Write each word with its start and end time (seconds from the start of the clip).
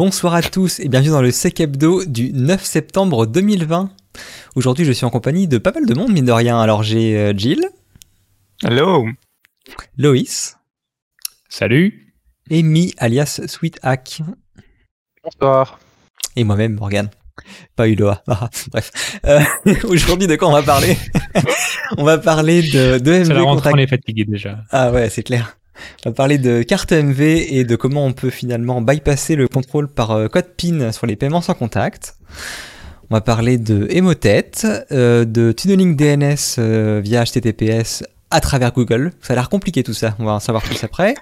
Bonsoir 0.00 0.32
à 0.32 0.40
tous 0.40 0.80
et 0.80 0.88
bienvenue 0.88 1.10
dans 1.10 1.20
le 1.20 1.30
Sec 1.30 1.60
Hebdo 1.60 2.06
du 2.06 2.32
9 2.32 2.64
septembre 2.64 3.26
2020. 3.26 3.90
Aujourd'hui, 4.54 4.86
je 4.86 4.92
suis 4.92 5.04
en 5.04 5.10
compagnie 5.10 5.46
de 5.46 5.58
pas 5.58 5.72
mal 5.72 5.84
de 5.84 5.92
monde, 5.92 6.10
mine 6.10 6.24
de 6.24 6.32
rien. 6.32 6.58
Alors, 6.58 6.82
j'ai 6.82 7.18
euh, 7.18 7.34
Jill. 7.36 7.68
Hello. 8.62 9.06
Loïs. 9.98 10.56
Salut. 11.50 12.14
Et 12.48 12.62
Mi, 12.62 12.94
alias 12.96 13.42
Sweet 13.46 13.78
Hack. 13.82 14.22
Bonsoir. 15.22 15.78
Et 16.34 16.44
moi-même, 16.44 16.76
Morgan. 16.76 17.10
Pas 17.76 17.86
Uloa. 17.86 18.22
Ah, 18.26 18.48
bref. 18.70 19.18
Euh, 19.26 19.42
Aujourd'hui, 19.84 20.26
de 20.26 20.36
quoi 20.36 20.48
on 20.48 20.52
va 20.52 20.62
parler? 20.62 20.96
On 21.98 22.04
va 22.04 22.16
parler 22.16 22.62
de, 22.62 22.96
de 22.98 23.24
C'est 23.24 23.34
la 23.34 23.40
MV 23.40 23.44
rentrée, 23.44 23.70
contre 23.70 23.74
on 23.74 23.82
est 23.82 23.86
fatigué 23.86 24.24
déjà. 24.24 24.64
Ah 24.70 24.92
ouais, 24.92 25.10
c'est 25.10 25.24
clair. 25.24 25.58
On 26.04 26.10
va 26.10 26.14
parler 26.14 26.38
de 26.38 26.62
carte 26.62 26.92
MV 26.92 27.20
et 27.20 27.64
de 27.64 27.76
comment 27.76 28.04
on 28.06 28.12
peut 28.12 28.30
finalement 28.30 28.80
bypasser 28.80 29.36
le 29.36 29.48
contrôle 29.48 29.88
par 29.88 30.12
euh, 30.12 30.28
code 30.28 30.48
PIN 30.56 30.92
sur 30.92 31.06
les 31.06 31.16
paiements 31.16 31.40
sans 31.40 31.54
contact. 31.54 32.16
On 33.10 33.16
va 33.16 33.20
parler 33.20 33.58
de 33.58 33.86
Emotet, 33.90 34.52
euh, 34.92 35.24
de 35.24 35.52
tunneling 35.52 35.96
DNS 35.96 36.36
euh, 36.58 37.00
via 37.02 37.24
HTTPS 37.24 38.04
à 38.30 38.40
travers 38.40 38.72
Google. 38.72 39.12
Ça 39.20 39.32
a 39.32 39.36
l'air 39.36 39.48
compliqué 39.48 39.82
tout 39.82 39.92
ça, 39.92 40.14
on 40.20 40.24
va 40.24 40.32
en 40.32 40.40
savoir 40.40 40.62
plus 40.62 40.84
après. 40.84 41.14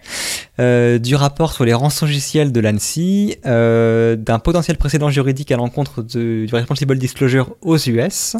Du 0.58 1.14
rapport 1.14 1.54
sur 1.54 1.64
les 1.64 1.72
rançongiciels 1.72 2.52
de 2.52 2.60
l'ANSI, 2.60 3.38
d'un 3.44 4.38
potentiel 4.44 4.76
précédent 4.76 5.08
juridique 5.08 5.50
à 5.50 5.56
l'encontre 5.56 6.02
du 6.02 6.46
Responsible 6.52 6.98
Disclosure 6.98 7.56
aux 7.62 7.78
US, 7.78 8.36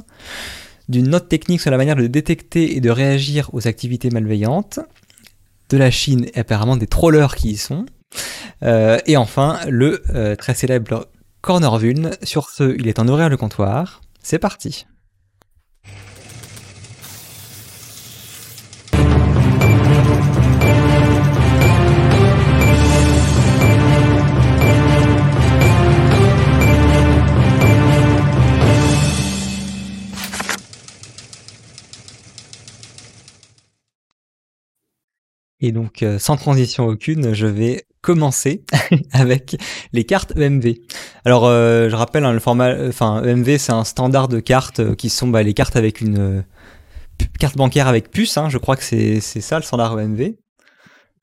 d'une 0.88 1.08
note 1.08 1.28
technique 1.28 1.60
sur 1.60 1.70
la 1.70 1.76
manière 1.76 1.96
de 1.96 2.06
détecter 2.06 2.76
et 2.76 2.80
de 2.80 2.90
réagir 2.90 3.50
aux 3.52 3.68
activités 3.68 4.10
malveillantes, 4.10 4.80
de 5.68 5.76
la 5.76 5.90
Chine 5.90 6.26
et 6.34 6.40
apparemment 6.40 6.76
des 6.76 6.86
trollers 6.86 7.34
qui 7.34 7.50
y 7.50 7.56
sont, 7.56 7.86
Euh, 8.62 8.98
et 9.06 9.16
enfin 9.16 9.60
le 9.68 10.02
euh, 10.14 10.34
très 10.34 10.54
célèbre 10.54 11.08
Corner 11.42 11.78
Vuln. 11.78 12.10
Sur 12.22 12.48
ce, 12.48 12.74
il 12.76 12.88
est 12.88 12.94
temps 12.94 13.04
d'ouvrir 13.04 13.28
le 13.28 13.36
comptoir. 13.36 14.00
C'est 14.22 14.38
parti. 14.38 14.86
Et 35.60 35.72
donc, 35.72 36.02
euh, 36.02 36.18
sans 36.18 36.36
transition 36.36 36.86
aucune, 36.86 37.34
je 37.34 37.46
vais 37.46 37.84
commencer 38.00 38.64
avec 39.12 39.56
les 39.92 40.04
cartes 40.04 40.36
EMV. 40.36 40.74
Alors, 41.24 41.46
euh, 41.46 41.88
je 41.88 41.96
rappelle, 41.96 42.24
hein, 42.24 42.32
le 42.32 42.38
format, 42.38 42.74
enfin, 42.88 43.22
EMV, 43.24 43.58
c'est 43.58 43.72
un 43.72 43.84
standard 43.84 44.28
de 44.28 44.38
cartes 44.40 44.80
euh, 44.80 44.94
qui 44.94 45.10
sont 45.10 45.28
bah, 45.28 45.42
les 45.42 45.54
cartes 45.54 45.76
avec 45.76 46.00
une 46.00 46.44
carte 47.40 47.56
bancaire 47.56 47.88
avec 47.88 48.10
puce. 48.10 48.36
hein, 48.38 48.48
je 48.48 48.58
crois 48.58 48.76
que 48.76 48.84
c'est 48.84 49.20
ça 49.20 49.56
le 49.56 49.64
standard 49.64 49.98
EMV. 49.98 50.34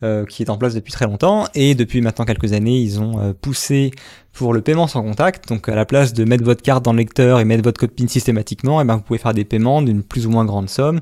Euh, 0.03 0.25
qui 0.25 0.43
est 0.43 0.49
en 0.49 0.57
place 0.57 0.73
depuis 0.73 0.91
très 0.91 1.05
longtemps. 1.05 1.47
Et 1.55 1.75
depuis 1.75 2.01
maintenant 2.01 2.25
quelques 2.25 2.53
années 2.53 2.77
ils 2.79 2.99
ont 2.99 3.19
euh, 3.19 3.33
poussé 3.33 3.91
pour 4.33 4.53
le 4.53 4.61
paiement 4.61 4.87
sans 4.87 5.01
contact. 5.01 5.47
Donc 5.47 5.69
à 5.69 5.75
la 5.75 5.85
place 5.85 6.13
de 6.13 6.25
mettre 6.25 6.43
votre 6.43 6.61
carte 6.61 6.83
dans 6.83 6.91
le 6.91 6.97
lecteur 6.97 7.39
et 7.39 7.45
mettre 7.45 7.63
votre 7.63 7.79
code 7.79 7.91
PIN 7.91 8.07
systématiquement 8.07 8.81
et 8.81 8.83
ben 8.85 8.95
vous 8.97 9.01
pouvez 9.01 9.19
faire 9.19 9.33
des 9.33 9.45
paiements 9.45 9.81
d'une 9.81 10.03
plus 10.03 10.27
ou 10.27 10.29
moins 10.29 10.43
grande 10.45 10.69
somme 10.69 10.99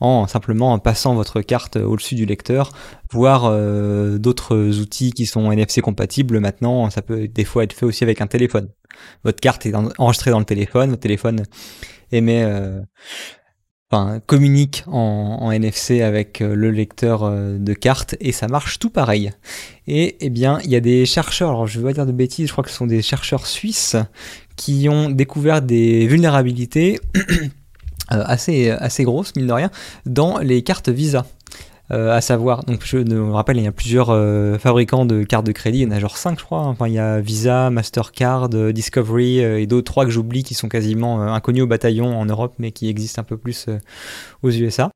en 0.00 0.26
simplement 0.26 0.72
en 0.72 0.78
passant 0.78 1.14
votre 1.14 1.40
carte 1.40 1.76
au-dessus 1.76 2.14
du 2.14 2.26
lecteur, 2.26 2.70
voire 3.10 3.44
euh, 3.46 4.18
d'autres 4.18 4.80
outils 4.80 5.12
qui 5.12 5.26
sont 5.26 5.50
NFC 5.50 5.80
compatibles 5.80 6.38
maintenant, 6.38 6.88
ça 6.90 7.02
peut 7.02 7.26
des 7.28 7.44
fois 7.44 7.64
être 7.64 7.72
fait 7.72 7.86
aussi 7.86 8.04
avec 8.04 8.20
un 8.20 8.26
téléphone. 8.26 8.68
Votre 9.24 9.40
carte 9.40 9.66
est 9.66 9.74
en- 9.74 9.88
enregistrée 9.98 10.30
dans 10.30 10.38
le 10.38 10.44
téléphone, 10.44 10.90
votre 10.90 11.02
téléphone 11.02 11.42
émet, 12.12 12.42
euh, 12.44 12.80
communique 14.26 14.84
en, 14.88 15.50
NFC 15.52 16.02
avec 16.02 16.40
euh, 16.40 16.54
le 16.54 16.70
lecteur 16.70 17.22
euh, 17.22 17.56
de 17.56 17.72
carte 17.72 18.16
et 18.20 18.32
ça 18.32 18.48
marche 18.48 18.78
tout 18.78 18.90
pareil. 18.90 19.32
Et 19.86 20.16
eh 20.20 20.30
bien, 20.30 20.58
il 20.64 20.70
y 20.70 20.76
a 20.76 20.80
des 20.80 21.06
chercheurs, 21.06 21.50
alors 21.50 21.66
je 21.66 21.78
vais 21.78 21.86
pas 21.86 21.92
dire 21.92 22.06
de 22.06 22.12
bêtises, 22.12 22.48
je 22.48 22.52
crois 22.52 22.64
que 22.64 22.70
ce 22.70 22.76
sont 22.76 22.86
des 22.86 23.02
chercheurs 23.02 23.46
suisses 23.46 23.96
qui 24.56 24.88
ont 24.88 25.10
découvert 25.10 25.62
des 25.62 26.06
vulnérabilités 26.08 26.98
euh, 27.16 27.46
assez, 28.08 28.70
assez 28.70 29.04
grosses, 29.04 29.34
mine 29.36 29.46
de 29.46 29.52
rien, 29.52 29.70
dans 30.04 30.38
les 30.38 30.62
cartes 30.62 30.88
Visa. 30.88 31.24
Euh, 31.92 32.10
à 32.10 32.20
savoir, 32.20 32.64
donc 32.64 32.84
je 32.84 32.98
me 32.98 33.32
rappelle, 33.32 33.58
il 33.58 33.62
y 33.62 33.68
a 33.68 33.72
plusieurs 33.72 34.10
euh, 34.10 34.58
fabricants 34.58 35.06
de 35.06 35.22
cartes 35.22 35.46
de 35.46 35.52
crédit, 35.52 35.78
il 35.78 35.82
y 35.82 35.86
en 35.86 35.92
a 35.92 36.00
genre 36.00 36.16
5 36.16 36.36
je 36.38 36.44
crois, 36.44 36.58
hein. 36.58 36.66
enfin 36.66 36.88
il 36.88 36.94
y 36.94 36.98
a 36.98 37.20
Visa, 37.20 37.70
Mastercard, 37.70 38.48
euh, 38.54 38.72
Discovery 38.72 39.38
et 39.38 39.66
d'autres 39.68 39.84
trois 39.84 40.04
que 40.04 40.10
j'oublie 40.10 40.42
qui 40.42 40.54
sont 40.54 40.68
quasiment 40.68 41.22
inconnus 41.22 41.62
au 41.62 41.68
bataillon 41.68 42.18
en 42.18 42.26
Europe 42.26 42.54
mais 42.58 42.72
qui 42.72 42.88
existent 42.88 43.20
un 43.20 43.24
peu 43.24 43.36
plus 43.36 43.66
aux 44.42 44.50
USA. 44.50 44.90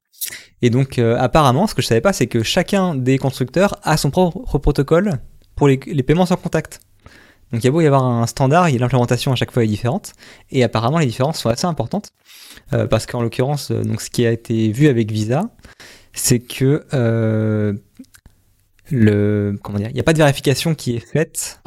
Et 0.62 0.71
donc 0.71 0.99
apparemment, 0.99 1.67
ce 1.67 1.75
que 1.75 1.83
je 1.83 1.87
savais 1.87 2.00
pas, 2.00 2.12
c'est 2.12 2.27
que 2.27 2.43
chacun 2.43 2.95
des 2.95 3.19
constructeurs 3.19 3.79
a 3.84 3.97
son 3.97 4.11
propre 4.11 4.59
protocole 4.59 5.12
pour 5.55 5.69
les, 5.69 5.79
paiements 5.79 6.27
sans 6.27 6.37
contact. 6.37 6.81
Donc 7.53 7.62
il 7.62 7.67
y 7.67 7.69
a 7.69 7.71
beau 7.71 7.81
y 7.81 7.87
avoir 7.87 8.05
un 8.05 8.27
standard, 8.27 8.69
l'implémentation 8.69 9.33
à 9.33 9.37
chaque 9.37 9.53
fois 9.53 9.65
est 9.65 9.69
différente, 9.69 10.12
et 10.50 10.62
apparemment 10.65 10.99
les 10.99 11.06
différences 11.06 11.39
sont 11.39 11.49
assez 11.49 11.67
importantes. 11.67 12.11
Parce 12.71 13.06
qu'en 13.06 13.23
l'occurrence, 13.23 13.71
donc 13.71 14.00
ce 14.00 14.11
qui 14.11 14.27
a 14.27 14.33
été 14.33 14.71
vu 14.73 14.89
avec 14.89 15.11
Visa, 15.11 15.50
c'est 16.12 16.41
que 16.41 16.84
euh, 16.94 17.75
le 18.91 19.59
comment 19.62 19.78
dire, 19.78 19.88
il 19.88 19.94
n'y 19.94 20.00
a 20.00 20.04
pas 20.04 20.12
de 20.12 20.19
vérification 20.19 20.75
qui 20.75 20.97
est 20.97 21.06
faite 21.06 21.60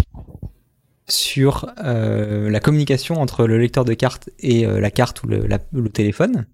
sur 1.08 1.70
euh, 1.84 2.50
la 2.50 2.60
communication 2.60 3.22
entre 3.22 3.46
le 3.46 3.58
lecteur 3.58 3.86
de 3.86 3.94
carte 3.94 4.30
et 4.40 4.66
euh, 4.66 4.80
la 4.80 4.92
carte 4.92 5.24
ou 5.24 5.28
le, 5.28 5.90
téléphone. 5.90 6.46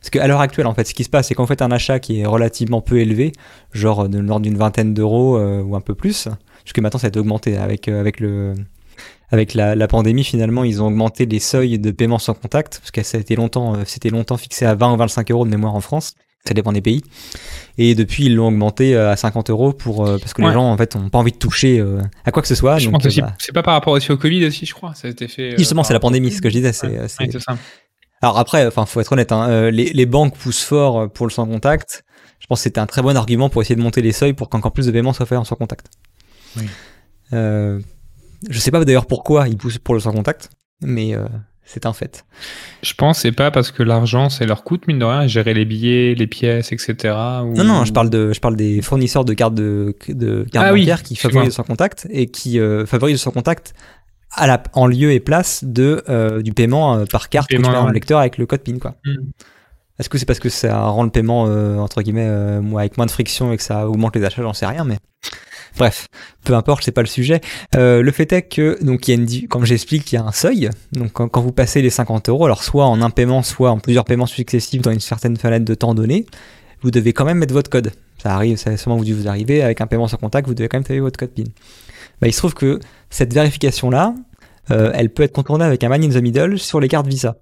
Parce 0.00 0.10
qu'à 0.10 0.26
l'heure 0.26 0.40
actuelle, 0.40 0.66
en 0.66 0.74
fait, 0.74 0.84
ce 0.84 0.94
qui 0.94 1.04
se 1.04 1.10
passe, 1.10 1.28
c'est 1.28 1.34
qu'en 1.34 1.46
fait, 1.46 1.60
un 1.60 1.70
achat 1.70 1.98
qui 1.98 2.20
est 2.20 2.26
relativement 2.26 2.80
peu 2.80 2.98
élevé, 2.98 3.32
genre 3.72 4.08
de 4.08 4.18
l'ordre 4.18 4.44
d'une 4.44 4.56
vingtaine 4.56 4.94
d'euros 4.94 5.36
euh, 5.36 5.62
ou 5.62 5.76
un 5.76 5.82
peu 5.82 5.94
plus, 5.94 6.28
puisque 6.64 6.78
maintenant 6.78 6.98
ça 6.98 7.06
a 7.06 7.08
été 7.08 7.18
augmenté 7.18 7.58
avec, 7.58 7.86
euh, 7.88 8.00
avec 8.00 8.18
le, 8.18 8.54
avec 9.30 9.52
la, 9.52 9.74
la 9.74 9.88
pandémie, 9.88 10.24
finalement, 10.24 10.64
ils 10.64 10.82
ont 10.82 10.86
augmenté 10.86 11.26
les 11.26 11.38
seuils 11.38 11.78
de 11.78 11.90
paiement 11.90 12.18
sans 12.18 12.32
contact, 12.32 12.78
parce 12.80 12.90
que 12.90 13.02
ça 13.02 13.18
a 13.18 13.20
été 13.20 13.36
longtemps, 13.36 13.74
euh, 13.74 13.82
c'était 13.84 14.08
longtemps 14.08 14.38
fixé 14.38 14.64
à 14.64 14.74
20 14.74 14.94
ou 14.94 14.96
25 14.96 15.30
euros 15.30 15.44
de 15.44 15.50
mémoire 15.50 15.74
en 15.74 15.80
France. 15.80 16.14
Ça 16.46 16.54
dépend 16.54 16.72
des 16.72 16.80
pays. 16.80 17.02
Et 17.76 17.94
depuis, 17.94 18.24
ils 18.26 18.34
l'ont 18.34 18.48
augmenté 18.48 18.94
euh, 18.96 19.10
à 19.12 19.16
50 19.16 19.50
euros 19.50 19.72
pour, 19.74 20.06
euh, 20.06 20.18
parce 20.18 20.32
que 20.32 20.40
les 20.42 20.52
gens, 20.52 20.70
en 20.72 20.76
fait, 20.76 20.96
ont 20.96 21.08
pas 21.10 21.18
envie 21.18 21.32
de 21.32 21.36
toucher 21.36 21.78
euh, 21.78 22.00
à 22.24 22.32
quoi 22.32 22.40
que 22.42 22.48
ce 22.48 22.54
soit. 22.54 22.78
je 22.78 22.86
donc, 22.86 22.94
pense 22.94 23.06
aussi, 23.06 23.20
bah, 23.20 23.34
c'est 23.38 23.52
pas 23.52 23.62
par 23.62 23.74
rapport 23.74 23.92
aussi 23.92 24.10
au 24.10 24.16
Covid 24.16 24.46
aussi, 24.46 24.64
je 24.66 24.72
crois. 24.74 24.94
Ça 24.94 25.08
a 25.08 25.10
été 25.10 25.28
fait. 25.28 25.52
euh, 25.52 25.58
justement, 25.58 25.84
c'est 25.84 25.92
la 25.92 26.00
pandémie, 26.00 26.30
ce 26.30 26.40
que 26.40 26.48
je 26.48 26.54
disais. 26.54 26.72
C'est, 26.72 26.88
Ouais, 26.98 27.08
c'est- 27.08 27.24
ouais. 27.36 27.56
Alors 28.22 28.38
après, 28.38 28.66
enfin, 28.66 28.84
faut 28.86 29.00
être 29.00 29.12
honnête, 29.12 29.32
hein, 29.32 29.70
les, 29.70 29.92
les 29.92 30.06
banques 30.06 30.36
poussent 30.36 30.62
fort 30.64 31.10
pour 31.10 31.26
le 31.26 31.30
sans 31.32 31.46
contact. 31.46 32.04
Je 32.38 32.46
pense 32.46 32.60
que 32.60 32.64
c'était 32.64 32.80
un 32.80 32.86
très 32.86 33.02
bon 33.02 33.16
argument 33.16 33.48
pour 33.50 33.60
essayer 33.62 33.76
de 33.76 33.82
monter 33.82 34.00
les 34.02 34.12
seuils 34.12 34.32
pour 34.34 34.48
qu'encore 34.48 34.72
plus 34.72 34.86
de 34.86 34.92
paiements 34.92 35.12
soient 35.12 35.26
faits 35.26 35.38
en 35.38 35.44
sans 35.44 35.56
contact. 35.56 35.86
Oui. 36.56 36.64
Je 37.32 38.58
sais 38.58 38.70
pas 38.70 38.82
d'ailleurs 38.84 39.06
pourquoi 39.06 39.48
ils 39.48 39.56
poussent 39.56 39.78
pour 39.78 39.94
le 39.94 40.00
sans 40.00 40.12
contact, 40.12 40.50
mais 40.82 41.14
c'est 41.72 41.86
un 41.86 41.92
fait. 41.92 42.24
Je 42.82 42.94
pense 42.94 43.18
que 43.18 43.22
c'est 43.22 43.32
pas 43.32 43.50
parce 43.52 43.70
que 43.70 43.82
l'argent, 43.84 44.28
c'est 44.28 44.44
leur 44.44 44.64
coûte, 44.64 44.88
mine 44.88 44.98
de 44.98 45.04
rien, 45.04 45.26
gérer 45.28 45.54
les 45.54 45.64
billets, 45.64 46.14
les 46.16 46.26
pièces, 46.26 46.72
etc. 46.72 46.94
ou- 47.44 47.54
Non, 47.56 47.62
non, 47.64 47.84
je 47.84 47.92
parle 47.92 48.10
de, 48.10 48.32
je 48.32 48.40
parle 48.40 48.56
des 48.56 48.82
fournisseurs 48.82 49.24
de 49.24 49.32
cartes 49.34 49.54
de, 49.54 49.94
de 50.08 50.44
cartes 50.52 50.66
Ah 50.68 50.72
oui, 50.72 50.80
bancaires 50.80 51.02
qui 51.04 51.14
favorisent 51.14 51.50
le 51.50 51.52
sans 51.52 51.62
contact 51.62 52.08
et 52.10 52.26
qui 52.26 52.58
euh, 52.58 52.86
favorisent 52.86 53.14
le 53.14 53.18
sans 53.18 53.30
contact 53.30 53.74
à 54.32 54.46
la, 54.48 54.60
en 54.72 54.86
lieu 54.88 55.12
et 55.12 55.20
place 55.20 55.62
de, 55.62 56.02
euh, 56.08 56.42
du 56.42 56.52
paiement 56.52 56.96
euh, 56.96 57.04
par 57.04 57.28
carte 57.28 57.48
que 57.48 57.54
tu 57.54 57.60
paiement 57.60 57.70
le 57.72 57.76
normal. 57.76 57.94
lecteur 57.94 58.18
avec 58.18 58.36
le 58.38 58.46
code 58.46 58.60
PIN, 58.62 58.78
quoi. 58.78 58.96
Mm. 59.04 59.14
Est-ce 60.00 60.08
que 60.08 60.18
c'est 60.18 60.26
parce 60.26 60.40
que 60.40 60.48
ça 60.48 60.80
rend 60.86 61.04
le 61.04 61.10
paiement, 61.10 61.42
entre 61.82 62.00
guillemets, 62.00 62.26
avec 62.78 62.96
moins 62.96 63.04
de 63.04 63.10
friction 63.10 63.52
et 63.52 63.58
que 63.58 63.62
ça 63.62 63.86
augmente 63.86 64.16
les 64.16 64.24
achats, 64.24 64.40
j'en 64.40 64.54
sais 64.54 64.64
rien, 64.66 64.82
mais 64.82 64.96
bref, 65.76 66.08
peu 66.44 66.54
importe, 66.54 66.84
c'est 66.84 66.92
pas 66.92 67.02
le 67.02 67.06
sujet. 67.06 67.40
Euh, 67.76 68.02
le 68.02 68.12
fait 68.12 68.32
est 68.32 68.42
que, 68.42 68.82
donc, 68.82 69.08
il 69.08 69.14
y 69.14 69.18
a 69.18 69.20
une, 69.20 69.48
comme 69.48 69.64
j'explique, 69.64 70.12
il 70.12 70.16
y 70.16 70.18
a 70.18 70.24
un 70.24 70.32
seuil. 70.32 70.70
Donc, 70.92 71.12
quand, 71.12 71.40
vous 71.40 71.52
passez 71.52 71.82
les 71.82 71.90
50 71.90 72.28
euros, 72.28 72.44
alors 72.44 72.62
soit 72.62 72.86
en 72.86 73.00
un 73.02 73.10
paiement, 73.10 73.42
soit 73.42 73.70
en 73.70 73.78
plusieurs 73.78 74.04
paiements 74.04 74.26
successifs 74.26 74.82
dans 74.82 74.92
une 74.92 75.00
certaine 75.00 75.36
fenêtre 75.36 75.64
de 75.64 75.74
temps 75.74 75.94
donné, 75.94 76.26
vous 76.82 76.90
devez 76.90 77.12
quand 77.12 77.24
même 77.24 77.38
mettre 77.38 77.54
votre 77.54 77.70
code. 77.70 77.92
Ça 78.22 78.34
arrive, 78.34 78.56
ça 78.56 78.76
sûrement 78.76 78.96
vous 78.96 79.04
vous 79.14 79.28
arrivez 79.28 79.62
avec 79.62 79.80
un 79.80 79.86
paiement 79.86 80.08
sans 80.08 80.18
contact, 80.18 80.46
vous 80.46 80.54
devez 80.54 80.68
quand 80.68 80.76
même 80.76 80.84
taper 80.84 81.00
votre 81.00 81.18
code 81.18 81.30
PIN. 81.30 81.44
Bah, 82.20 82.28
il 82.28 82.32
se 82.32 82.38
trouve 82.38 82.54
que 82.54 82.80
cette 83.08 83.32
vérification-là, 83.32 84.14
euh, 84.70 84.92
elle 84.94 85.10
peut 85.10 85.22
être 85.22 85.32
contournée 85.32 85.64
avec 85.64 85.82
un 85.84 85.88
man 85.88 86.02
in 86.04 86.08
the 86.08 86.22
middle 86.22 86.58
sur 86.58 86.80
les 86.80 86.88
cartes 86.88 87.06
Visa. 87.06 87.36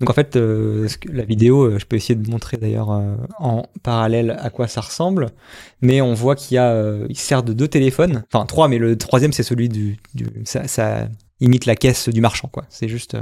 Donc 0.00 0.10
en 0.10 0.12
fait, 0.12 0.36
euh, 0.36 0.88
la 1.10 1.24
vidéo, 1.24 1.62
euh, 1.62 1.78
je 1.78 1.86
peux 1.86 1.96
essayer 1.96 2.14
de 2.14 2.30
montrer 2.30 2.58
d'ailleurs 2.58 2.90
euh, 2.90 3.16
en 3.38 3.62
parallèle 3.82 4.36
à 4.40 4.50
quoi 4.50 4.68
ça 4.68 4.82
ressemble, 4.82 5.30
mais 5.80 6.02
on 6.02 6.12
voit 6.12 6.36
qu'il 6.36 6.56
y 6.56 6.58
a, 6.58 6.70
euh, 6.70 7.06
il 7.08 7.16
sert 7.16 7.42
de 7.42 7.54
deux 7.54 7.68
téléphones, 7.68 8.24
enfin 8.30 8.44
trois, 8.44 8.68
mais 8.68 8.76
le 8.76 8.98
troisième 8.98 9.32
c'est 9.32 9.42
celui 9.42 9.70
du, 9.70 9.98
ça, 10.44 11.08
imite 11.40 11.64
la 11.64 11.76
caisse 11.76 12.10
du 12.10 12.20
marchand 12.20 12.48
quoi. 12.48 12.64
C'est 12.68 12.88
juste 12.88 13.16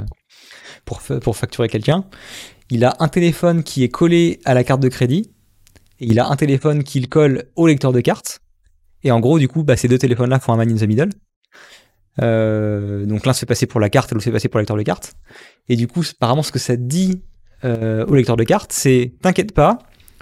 pour 0.83 1.01
pour 1.01 1.37
facturer 1.37 1.69
quelqu'un. 1.69 2.05
Il 2.69 2.83
a 2.83 2.95
un 2.99 3.07
téléphone 3.07 3.63
qui 3.63 3.83
est 3.83 3.89
collé 3.89 4.39
à 4.43 4.53
la 4.53 4.63
carte 4.63 4.81
de 4.81 4.89
crédit 4.89 5.31
et 5.99 6.07
il 6.07 6.19
a 6.19 6.27
un 6.27 6.35
téléphone 6.35 6.83
qu'il 6.83 7.07
colle 7.07 7.45
au 7.55 7.67
lecteur 7.67 7.93
de 7.93 8.01
carte. 8.01 8.41
Et 9.03 9.11
en 9.11 9.19
gros, 9.19 9.37
du 9.37 9.47
coup, 9.47 9.63
bah, 9.63 9.77
ces 9.77 9.87
deux 9.87 9.99
téléphones-là 9.99 10.39
font 10.39 10.53
un 10.53 10.57
man 10.57 10.71
in 10.71 10.75
the 10.75 10.87
middle. 10.87 11.09
Euh, 12.21 13.05
donc 13.05 13.25
l'un 13.25 13.33
se 13.33 13.39
fait 13.39 13.45
passer 13.45 13.65
pour 13.65 13.79
la 13.79 13.89
carte 13.89 14.11
et 14.11 14.15
l'autre 14.15 14.23
se 14.23 14.29
fait 14.29 14.33
passer 14.33 14.47
pour 14.47 14.59
le 14.59 14.63
lecteur 14.63 14.77
de 14.77 14.83
carte. 14.83 15.13
Et 15.69 15.75
du 15.75 15.87
coup, 15.87 16.03
apparemment, 16.17 16.43
ce 16.43 16.51
que 16.51 16.59
ça 16.59 16.75
dit 16.75 17.21
euh, 17.63 18.05
au 18.05 18.15
lecteur 18.15 18.37
de 18.37 18.43
carte, 18.43 18.71
c'est 18.71 19.13
t'inquiète 19.21 19.53
pas, 19.53 19.79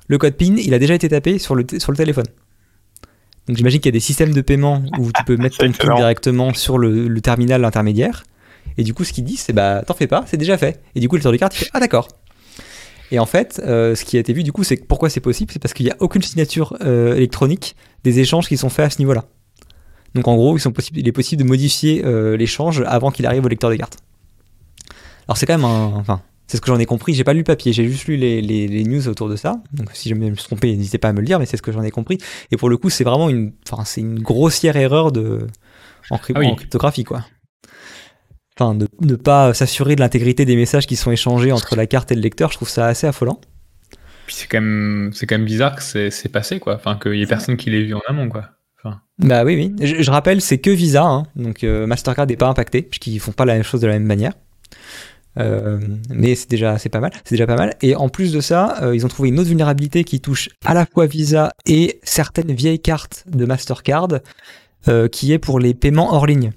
le 0.08 0.18
code 0.18 0.36
PIN, 0.36 0.56
il 0.58 0.74
a 0.74 0.80
déjà 0.80 0.96
été 0.96 1.10
tapé 1.10 1.40
sur 1.40 1.56
le, 1.56 1.66
sur 1.78 1.92
le 1.92 1.98
téléphone. 1.98 2.26
Donc 3.48 3.58
j'imagine 3.58 3.80
qu'il 3.80 3.88
y 3.88 3.94
a 3.96 3.98
des 3.98 4.00
systèmes 4.00 4.34
de 4.34 4.42
paiement 4.42 4.84
où 4.98 5.12
tu 5.12 5.24
peux 5.26 5.38
mettre 5.38 5.58
ton 5.58 5.72
PIN 5.72 5.96
directement 5.96 6.54
sur 6.54 6.78
le, 6.78 7.08
le 7.08 7.22
terminal 7.22 7.64
intermédiaire. 7.66 8.24
Et 8.78 8.84
du 8.84 8.94
coup, 8.94 9.04
ce 9.04 9.14
qu'il 9.14 9.24
dit, 9.24 9.38
c'est 9.38 9.54
bah 9.54 9.84
t'en 9.86 9.94
fais 9.94 10.08
pas, 10.08 10.24
c'est 10.28 10.38
déjà 10.38 10.58
fait. 10.58 10.82
Et 10.96 11.00
du 11.00 11.08
coup, 11.08 11.16
le 11.16 11.20
lecteur 11.20 11.32
de 11.32 11.38
carte, 11.38 11.56
il 11.56 11.66
fait 11.66 11.70
ah 11.74 11.80
d'accord. 11.80 12.08
Et 13.12 13.20
en 13.20 13.28
fait, 13.28 13.62
euh, 13.64 13.94
ce 13.94 14.06
qui 14.06 14.18
a 14.18 14.20
été 14.20 14.34
vu 14.34 14.42
du 14.42 14.52
coup, 14.52 14.64
c'est 14.64 14.78
pourquoi 14.78 15.10
c'est 15.10 15.20
possible, 15.20 15.52
c'est 15.52 15.60
parce 15.60 15.74
qu'il 15.74 15.86
n'y 15.86 15.92
a 15.92 15.98
aucune 16.00 16.24
signature 16.24 16.76
électronique 16.82 17.76
des 18.04 18.20
échanges 18.20 18.48
qui 18.48 18.58
sont 18.58 18.70
faits 18.70 18.86
à 18.86 18.90
ce 18.90 19.00
niveau-là. 19.00 19.26
Donc 20.16 20.28
en 20.28 20.36
gros, 20.36 20.56
ils 20.58 20.60
sont 20.60 20.72
possibles, 20.72 21.00
il 21.00 21.08
est 21.08 21.12
possible 21.12 21.42
de 21.42 21.48
modifier 21.48 22.04
euh, 22.06 22.38
l'échange 22.38 22.84
avant 22.86 23.12
qu'il 23.12 23.26
arrive 23.26 23.46
au 23.46 23.48
lecteur 23.48 23.70
de 23.70 23.76
cartes. 23.76 23.98
Alors 25.28 25.38
c'est 25.38 25.46
quand 25.46 25.58
même 25.58 25.66
un, 25.66 25.94
enfin, 25.96 26.22
c'est 26.48 26.58
ce 26.58 26.62
que 26.62 26.68
j'en 26.68 26.78
ai 26.78 26.86
compris. 26.86 27.14
J'ai 27.14 27.24
pas 27.24 27.34
lu 27.34 27.40
le 27.40 27.46
papier, 27.46 27.74
j'ai 27.74 27.88
juste 27.88 28.06
lu 28.06 28.18
les, 28.18 28.42
les, 28.42 28.68
les, 28.68 28.84
news 28.84 29.08
autour 29.08 29.30
de 29.30 29.36
ça. 29.36 29.62
Donc 29.74 29.90
si 29.94 30.10
je 30.10 30.16
me 30.16 30.36
suis 30.36 30.46
trompé, 30.46 30.76
n'hésitez 30.76 30.98
pas 30.98 31.10
à 31.10 31.14
me 31.14 31.20
le 31.20 31.26
dire, 31.26 31.40
mais 31.40 31.46
c'est 31.46 31.58
ce 31.58 31.62
que 31.62 31.72
j'en 31.72 31.82
ai 31.82 31.92
compris. 31.92 32.18
Et 32.52 32.58
pour 32.58 32.70
le 32.70 32.78
coup, 32.78 32.90
c'est 32.90 33.04
vraiment 33.04 33.30
une, 33.30 33.54
enfin, 33.70 33.84
c'est 33.86 34.02
une 34.02 34.20
grossière 34.20 34.76
erreur 34.76 35.12
de 35.12 35.48
en, 36.10 36.18
crypt- 36.18 36.38
Ah 36.38 36.42
oui. 36.42 36.48
en 36.48 36.56
cryptographie, 36.56 37.04
quoi. 37.06 37.26
Enfin, 38.60 38.76
de 38.76 38.88
ne 39.02 39.16
pas 39.16 39.54
s'assurer 39.56 39.96
de 39.96 40.02
l'intégrité 40.02 40.46
des 40.46 40.56
messages 40.56 40.86
qui 40.86 40.96
sont 40.96 41.12
échangés 41.12 41.52
entre 41.52 41.76
la 41.76 41.88
carte 41.88 42.12
et 42.12 42.16
le 42.16 42.22
lecteur, 42.22 42.52
je 42.52 42.58
trouve 42.58 42.70
ça 42.70 42.86
assez 42.86 43.08
affolant. 43.08 43.42
Puis 44.28 44.36
c'est 44.36 44.48
quand 44.48 44.62
même, 44.62 45.12
c'est 45.14 45.26
quand 45.26 45.36
même 45.36 45.46
bizarre 45.46 45.76
que 45.76 45.82
c'est 45.84 46.12
c'est 46.12 46.30
passé, 46.30 46.60
quoi. 46.60 46.76
Enfin, 46.76 46.98
qu'il 47.02 47.16
y 47.16 47.22
ait 47.24 47.26
personne 47.28 47.58
qui 47.58 47.72
l'ait 47.72 47.82
vu 47.84 47.96
en 47.96 48.02
amont, 48.08 48.30
quoi. 48.30 48.52
Bah 49.20 49.44
oui, 49.44 49.56
oui. 49.56 49.88
Je, 49.88 50.10
rappelle, 50.10 50.42
c'est 50.42 50.58
que 50.58 50.72
Visa, 50.72 51.04
hein. 51.04 51.24
donc 51.36 51.64
euh, 51.64 51.86
Mastercard 51.86 52.26
n'est 52.26 52.36
pas 52.36 52.48
impacté, 52.48 52.82
puisqu'ils 52.82 53.20
font 53.20 53.32
pas 53.32 53.46
la 53.46 53.54
même 53.54 53.64
chose 53.64 53.82
de 53.82 53.88
la 53.88 53.94
même 53.94 54.06
manière. 54.06 54.34
Euh, 55.40 55.80
mais 56.10 56.36
c'est 56.36 56.50
déjà, 56.50 56.78
c'est 56.78 56.90
pas 56.90 57.00
mal. 57.00 57.12
C'est 57.24 57.36
déjà 57.36 57.46
pas 57.46 57.56
mal. 57.56 57.76
Et 57.82 57.96
en 57.96 58.10
plus 58.10 58.34
de 58.34 58.42
ça, 58.42 58.78
euh, 58.82 58.96
ils 58.96 59.06
ont 59.06 59.10
trouvé 59.10 59.30
une 59.30 59.40
autre 59.40 59.50
vulnérabilité 59.50 60.04
qui 60.04 60.20
touche 60.20 60.50
à 60.66 60.74
la 60.74 60.86
fois 60.86 61.06
Visa 61.06 61.52
et 61.66 62.00
certaines 62.04 62.54
vieilles 62.54 62.80
cartes 62.80 63.26
de 63.28 63.46
Mastercard, 63.46 64.08
qui 65.12 65.32
est 65.32 65.40
pour 65.40 65.60
les 65.60 65.74
paiements 65.74 66.14
hors 66.14 66.26
ligne. 66.26 66.52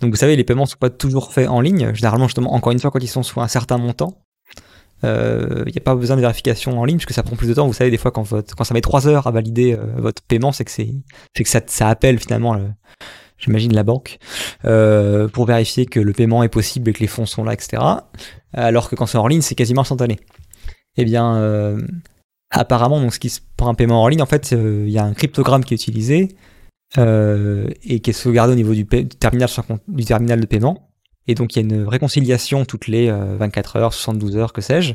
Donc 0.00 0.10
vous 0.10 0.16
savez, 0.16 0.34
les 0.34 0.44
paiements 0.44 0.66
sont 0.66 0.78
pas 0.78 0.90
toujours 0.90 1.32
faits 1.32 1.48
en 1.48 1.60
ligne. 1.60 1.94
Généralement, 1.94 2.26
justement, 2.26 2.54
encore 2.54 2.72
une 2.72 2.80
fois, 2.80 2.90
quand 2.90 2.98
ils 2.98 3.08
sont 3.08 3.22
sous 3.22 3.40
un 3.40 3.48
certain 3.48 3.78
montant, 3.78 4.18
il 5.02 5.72
n'y 5.72 5.78
a 5.78 5.80
pas 5.82 5.94
besoin 5.94 6.16
de 6.16 6.20
vérification 6.20 6.78
en 6.80 6.84
ligne, 6.84 6.96
puisque 6.96 7.12
ça 7.12 7.22
prend 7.22 7.36
plus 7.36 7.48
de 7.48 7.54
temps. 7.54 7.66
Vous 7.66 7.72
savez, 7.72 7.90
des 7.90 7.98
fois, 7.98 8.10
quand, 8.10 8.22
votre, 8.22 8.54
quand 8.54 8.64
ça 8.64 8.74
met 8.74 8.80
3 8.80 9.08
heures 9.08 9.26
à 9.26 9.30
valider 9.30 9.74
euh, 9.74 9.84
votre 9.96 10.22
paiement, 10.22 10.52
c'est 10.52 10.64
que, 10.64 10.70
c'est, 10.70 10.88
que 11.34 11.48
ça, 11.48 11.60
ça 11.66 11.88
appelle 11.88 12.18
finalement, 12.18 12.54
le- 12.54 12.70
j'imagine, 13.38 13.74
la 13.74 13.82
banque, 13.82 14.18
euh, 14.64 15.28
pour 15.28 15.46
vérifier 15.46 15.86
que 15.86 15.98
le 16.00 16.12
paiement 16.12 16.42
est 16.42 16.48
possible 16.48 16.90
et 16.90 16.92
que 16.92 17.00
les 17.00 17.08
fonds 17.08 17.26
sont 17.26 17.42
là, 17.44 17.52
etc. 17.54 17.82
Alors 18.52 18.88
que 18.88 18.94
quand 18.96 19.06
c'est 19.06 19.18
en 19.18 19.26
ligne, 19.26 19.40
c'est 19.40 19.54
quasiment 19.56 19.80
instantané. 19.80 20.20
Eh 20.96 21.04
bien, 21.04 21.36
euh, 21.36 21.80
apparemment, 22.50 23.00
donc, 23.00 23.14
ce 23.14 23.18
qui 23.18 23.30
se, 23.30 23.40
pour 23.56 23.68
un 23.68 23.74
paiement 23.74 24.02
en 24.02 24.08
ligne, 24.08 24.22
en 24.22 24.26
fait, 24.26 24.52
euh, 24.52 24.84
il 24.86 24.92
y 24.92 24.98
a 24.98 25.04
un 25.04 25.14
cryptogramme 25.14 25.64
qui 25.64 25.74
est 25.74 25.76
utilisé 25.76 26.28
euh, 26.98 27.68
et 27.82 28.00
qui 28.00 28.10
est 28.10 28.12
sauvegardé 28.12 28.52
au 28.52 28.56
niveau 28.56 28.74
du, 28.74 28.84
du 28.84 29.08
terminal, 29.08 29.48
du 29.88 30.04
terminal 30.04 30.40
de 30.40 30.46
paiement. 30.46 30.90
Et 31.28 31.34
donc, 31.34 31.54
il 31.54 31.60
y 31.60 31.62
a 31.62 31.76
une 31.76 31.86
réconciliation 31.86 32.64
toutes 32.64 32.88
les 32.88 33.08
euh, 33.08 33.36
24 33.36 33.76
heures, 33.76 33.94
72 33.94 34.36
heures, 34.36 34.52
que 34.52 34.60
sais-je, 34.60 34.94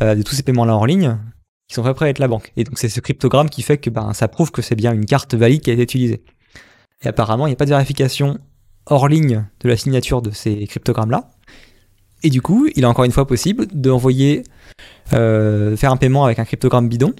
euh, 0.00 0.14
de 0.14 0.22
tous 0.22 0.34
ces 0.34 0.42
paiements-là 0.42 0.76
en 0.76 0.84
ligne 0.84 1.18
qui 1.68 1.74
sont 1.74 1.82
faits 1.82 1.90
après 1.90 2.06
avec 2.06 2.18
la 2.18 2.28
banque. 2.28 2.52
Et 2.56 2.64
donc, 2.64 2.78
c'est 2.78 2.88
ce 2.88 3.00
cryptogramme 3.00 3.48
qui 3.48 3.62
fait 3.62 3.78
que 3.78 3.90
ben, 3.90 4.12
ça 4.12 4.28
prouve 4.28 4.50
que 4.50 4.62
c'est 4.62 4.74
bien 4.74 4.92
une 4.92 5.06
carte 5.06 5.34
valide 5.34 5.62
qui 5.62 5.70
a 5.70 5.72
été 5.72 5.82
utilisée. 5.82 6.22
Et 7.02 7.08
apparemment, 7.08 7.46
il 7.46 7.50
n'y 7.50 7.54
a 7.54 7.56
pas 7.56 7.64
de 7.64 7.70
vérification 7.70 8.38
hors 8.86 9.08
ligne 9.08 9.44
de 9.60 9.68
la 9.68 9.76
signature 9.76 10.22
de 10.22 10.30
ces 10.30 10.66
cryptogrammes-là. 10.66 11.28
Et 12.22 12.30
du 12.30 12.40
coup, 12.40 12.68
il 12.74 12.84
est 12.84 12.86
encore 12.86 13.04
une 13.04 13.12
fois 13.12 13.26
possible 13.26 13.66
d'envoyer, 13.66 14.44
euh, 15.12 15.76
faire 15.76 15.90
un 15.90 15.96
paiement 15.96 16.24
avec 16.24 16.38
un 16.38 16.44
cryptogramme 16.44 16.88
bidon. 16.88 17.14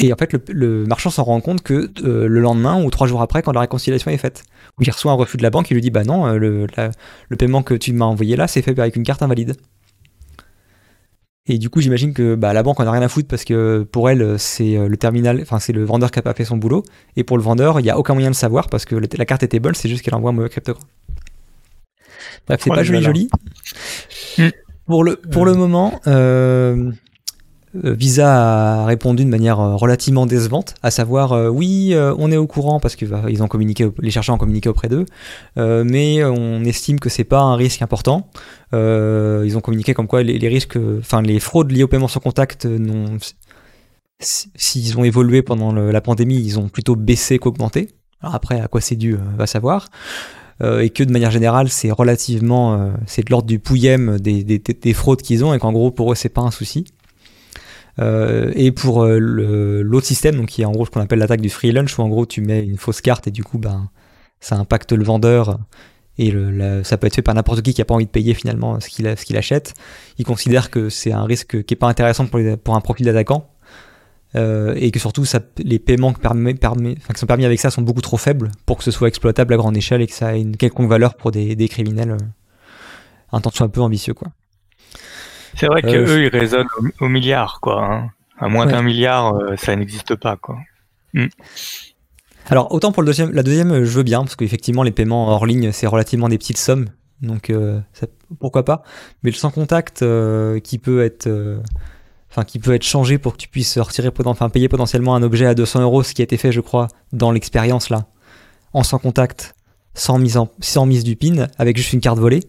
Et 0.00 0.12
en 0.12 0.16
fait, 0.16 0.32
le, 0.32 0.40
le 0.48 0.84
marchand 0.86 1.10
s'en 1.10 1.24
rend 1.24 1.40
compte 1.40 1.62
que 1.62 1.90
euh, 2.04 2.28
le 2.28 2.40
lendemain 2.40 2.82
ou 2.82 2.88
trois 2.90 3.06
jours 3.08 3.20
après, 3.20 3.42
quand 3.42 3.52
la 3.52 3.60
réconciliation 3.60 4.10
est 4.12 4.16
faite, 4.18 4.44
où 4.78 4.84
il 4.84 4.90
reçoit 4.90 5.10
un 5.10 5.16
refus 5.16 5.36
de 5.36 5.42
la 5.42 5.50
banque, 5.50 5.70
il 5.70 5.74
lui 5.74 5.80
dit 5.80 5.90
Bah 5.90 6.04
non, 6.04 6.26
euh, 6.26 6.36
le, 6.38 6.66
la- 6.76 6.90
le 7.28 7.36
paiement 7.36 7.62
que 7.62 7.74
tu 7.74 7.92
m'as 7.92 8.04
envoyé 8.04 8.36
là, 8.36 8.46
c'est 8.46 8.62
fait 8.62 8.78
avec 8.78 8.94
une 8.96 9.02
carte 9.02 9.22
invalide. 9.22 9.56
Et 11.50 11.56
du 11.58 11.70
coup, 11.70 11.80
j'imagine 11.80 12.12
que 12.12 12.34
bah, 12.34 12.52
la 12.52 12.62
banque 12.62 12.78
en 12.78 12.86
a 12.86 12.90
rien 12.90 13.00
à 13.02 13.08
foutre 13.08 13.26
parce 13.26 13.44
que 13.44 13.82
pour 13.90 14.10
elle, 14.10 14.38
c'est 14.38 14.76
euh, 14.76 14.86
le 14.86 14.96
terminal, 14.98 15.38
enfin, 15.42 15.58
c'est 15.58 15.72
le 15.72 15.82
vendeur 15.82 16.10
qui 16.10 16.18
a 16.18 16.22
pas 16.22 16.34
fait 16.34 16.44
son 16.44 16.58
boulot. 16.58 16.82
Et 17.16 17.24
pour 17.24 17.38
le 17.38 17.42
vendeur, 17.42 17.80
il 17.80 17.84
n'y 17.84 17.90
a 17.90 17.98
aucun 17.98 18.12
moyen 18.14 18.30
de 18.30 18.36
savoir 18.36 18.68
parce 18.68 18.84
que 18.84 18.94
la 18.94 19.24
carte 19.24 19.42
était 19.42 19.58
bonne, 19.58 19.74
c'est 19.74 19.88
juste 19.88 20.02
qu'elle 20.02 20.14
envoie 20.14 20.30
un 20.30 20.34
mauvais 20.34 20.50
cryptogramme. 20.50 20.84
Bref, 22.46 22.60
c'est 22.62 22.70
pas 22.70 22.82
joli, 22.82 23.02
joli. 23.02 23.28
Mm. 24.38 24.48
Pour 24.86 25.04
le, 25.04 25.16
pour 25.16 25.44
le 25.44 25.54
moment, 25.54 26.00
euh, 26.06 26.92
Visa 27.74 28.82
a 28.82 28.86
répondu 28.86 29.24
de 29.24 29.28
manière 29.30 29.60
euh, 29.60 29.76
relativement 29.76 30.26
décevante, 30.26 30.74
à 30.82 30.90
savoir 30.90 31.32
euh, 31.32 31.48
oui, 31.48 31.90
euh, 31.92 32.14
on 32.18 32.32
est 32.32 32.36
au 32.36 32.46
courant 32.46 32.80
parce 32.80 32.96
que 32.96 33.04
bah, 33.04 33.24
ont 33.40 33.48
communiqué, 33.48 33.88
les 34.00 34.10
chercheurs 34.10 34.34
ont 34.34 34.38
communiqué 34.38 34.68
auprès 34.68 34.88
d'eux, 34.88 35.04
euh, 35.58 35.84
mais 35.86 36.24
on 36.24 36.64
estime 36.64 36.98
que 36.98 37.08
c'est 37.08 37.24
pas 37.24 37.40
un 37.40 37.56
risque 37.56 37.82
important. 37.82 38.28
Euh, 38.74 39.42
ils 39.44 39.56
ont 39.56 39.60
communiqué 39.60 39.94
comme 39.94 40.06
quoi 40.06 40.22
les, 40.22 40.48
risques, 40.48 40.78
enfin 40.98 41.20
les 41.22 41.40
fraudes 41.40 41.70
liées 41.70 41.82
au 41.82 41.88
paiement 41.88 42.08
sans 42.08 42.20
contact 42.20 42.64
euh, 42.66 42.78
s'ils 44.20 44.98
ont 44.98 45.04
évolué 45.04 45.42
pendant 45.42 45.72
la 45.72 46.00
pandémie, 46.00 46.40
ils 46.40 46.58
ont 46.58 46.68
plutôt 46.68 46.96
baissé 46.96 47.38
qu'augmenté. 47.38 47.90
Après, 48.20 48.60
à 48.60 48.66
quoi 48.66 48.80
c'est 48.80 48.96
dû, 48.96 49.14
euh, 49.14 49.18
va 49.36 49.46
savoir. 49.46 49.88
Euh, 50.60 50.80
et 50.80 50.90
que 50.90 51.04
de 51.04 51.12
manière 51.12 51.30
générale, 51.30 51.68
c'est 51.68 51.92
relativement, 51.92 52.74
euh, 52.74 52.90
c'est 53.06 53.24
de 53.24 53.30
l'ordre 53.30 53.46
du 53.46 53.60
pouillème 53.60 54.18
des- 54.18 54.42
des 54.42 54.92
fraudes 54.92 55.22
qu'ils 55.22 55.44
ont, 55.44 55.54
et 55.54 55.58
qu'en 55.60 55.70
gros, 55.72 55.92
pour 55.92 56.10
eux, 56.10 56.16
c'est 56.16 56.28
pas 56.28 56.40
un 56.40 56.50
souci. 56.50 56.84
Euh, 58.00 58.52
et 58.54 58.70
pour 58.70 59.02
euh, 59.04 59.18
l'autre 59.18 60.06
système, 60.06 60.36
donc 60.36 60.46
qui 60.46 60.62
est 60.62 60.64
en 60.64 60.72
gros 60.72 60.86
ce 60.86 60.90
qu'on 60.90 61.00
appelle 61.00 61.18
l'attaque 61.18 61.40
du 61.40 61.50
free 61.50 61.72
lunch, 61.72 61.98
où 61.98 62.02
en 62.02 62.08
gros 62.08 62.26
tu 62.26 62.40
mets 62.40 62.64
une 62.64 62.78
fausse 62.78 63.00
carte 63.00 63.26
et 63.26 63.30
du 63.30 63.44
coup, 63.44 63.58
ben, 63.58 63.90
ça 64.40 64.56
impacte 64.56 64.92
le 64.92 65.04
vendeur 65.04 65.58
et 66.18 66.34
ça 66.82 66.96
peut 66.98 67.06
être 67.06 67.14
fait 67.14 67.22
par 67.22 67.34
n'importe 67.34 67.62
qui 67.62 67.72
qui 67.72 67.80
a 67.80 67.84
pas 67.84 67.94
envie 67.94 68.06
de 68.06 68.10
payer 68.10 68.34
finalement 68.34 68.80
ce 68.80 68.88
qu'il 68.88 69.36
achète. 69.36 69.74
Ils 70.18 70.24
considèrent 70.24 70.70
que 70.70 70.88
c'est 70.88 71.12
un 71.12 71.24
risque 71.24 71.62
qui 71.62 71.74
est 71.74 71.76
pas 71.76 71.86
intéressant 71.86 72.26
pour, 72.26 72.74
un 72.74 72.80
profil 72.80 73.06
d'attaquant. 73.06 73.50
Euh, 74.36 74.74
et 74.76 74.90
que 74.90 74.98
surtout 74.98 75.24
les 75.56 75.78
paiements 75.78 76.12
qui 76.12 76.20
sont 76.20 77.26
permis 77.26 77.46
avec 77.46 77.58
ça 77.58 77.70
sont 77.70 77.80
beaucoup 77.80 78.02
trop 78.02 78.18
faibles 78.18 78.50
pour 78.66 78.76
que 78.76 78.84
ce 78.84 78.90
soit 78.90 79.08
exploitable 79.08 79.54
à 79.54 79.56
grande 79.56 79.74
échelle 79.74 80.02
et 80.02 80.06
que 80.06 80.12
ça 80.12 80.36
ait 80.36 80.42
une 80.42 80.58
quelconque 80.58 80.90
valeur 80.90 81.14
pour 81.14 81.30
des, 81.30 81.68
criminels 81.68 82.14
un 83.32 83.40
soit 83.40 83.64
un 83.64 83.70
peu 83.70 83.80
ambitieux 83.80 84.12
quoi. 84.12 84.28
C'est 85.58 85.66
vrai 85.66 85.82
que 85.82 85.88
Euh, 85.88 86.06
eux, 86.06 86.22
ils 86.24 86.28
raisonnent 86.28 86.66
au, 87.00 87.04
au 87.06 87.08
milliard, 87.08 87.58
quoi. 87.60 87.82
hein. 87.84 88.10
À 88.38 88.48
moins 88.48 88.66
Ouais. 88.66 88.72
d'un 88.72 88.82
milliard, 88.82 89.34
euh, 89.34 89.56
ça 89.56 89.74
n'existe 89.74 90.14
pas, 90.14 90.36
quoi. 90.36 90.58
Alors 92.50 92.72
autant 92.72 92.92
pour 92.92 93.02
le 93.02 93.06
deuxième, 93.06 93.32
la 93.32 93.42
deuxième 93.42 93.72
euh, 93.72 93.84
je 93.84 93.90
veux 93.90 94.02
bien 94.02 94.20
parce 94.20 94.36
qu'effectivement 94.36 94.82
les 94.82 94.90
paiements 94.90 95.28
hors 95.28 95.44
ligne 95.46 95.72
c'est 95.72 95.86
relativement 95.86 96.28
des 96.28 96.38
petites 96.38 96.56
sommes 96.58 96.86
donc 97.20 97.50
euh, 97.50 97.80
ça- 97.92 98.06
pourquoi 98.40 98.64
pas 98.64 98.82
mais 99.22 99.30
le 99.30 99.36
sans 99.36 99.50
contact 99.50 100.02
euh, 100.02 100.60
qui 100.60 100.78
peut 100.78 101.02
être 101.02 101.26
euh, 101.26 101.58
enfin 102.30 102.44
qui 102.44 102.58
peut 102.58 102.74
être 102.74 102.84
changé 102.84 103.18
pour 103.18 103.32
que 103.32 103.38
tu 103.38 103.48
puisses 103.48 103.76
retirer 103.78 104.10
enfin 104.24 104.48
payer 104.48 104.68
potentiellement 104.68 105.14
un 105.14 105.22
objet 105.22 105.46
à 105.46 105.54
200 105.54 105.80
euros 105.82 106.02
ce 106.02 106.14
qui 106.14 106.22
a 106.22 106.24
été 106.24 106.36
fait 106.36 106.52
je 106.52 106.60
crois 106.60 106.88
dans 107.12 107.32
l'expérience 107.32 107.90
là 107.90 108.06
en 108.72 108.82
sans 108.82 108.98
contact 108.98 109.54
sans 109.94 110.18
mise 110.18 110.36
en 110.38 110.48
sans 110.60 110.86
mise 110.86 111.04
du 111.04 111.16
pin 111.16 111.48
avec 111.58 111.76
juste 111.76 111.92
une 111.92 112.00
carte 112.00 112.18
volée 112.18 112.40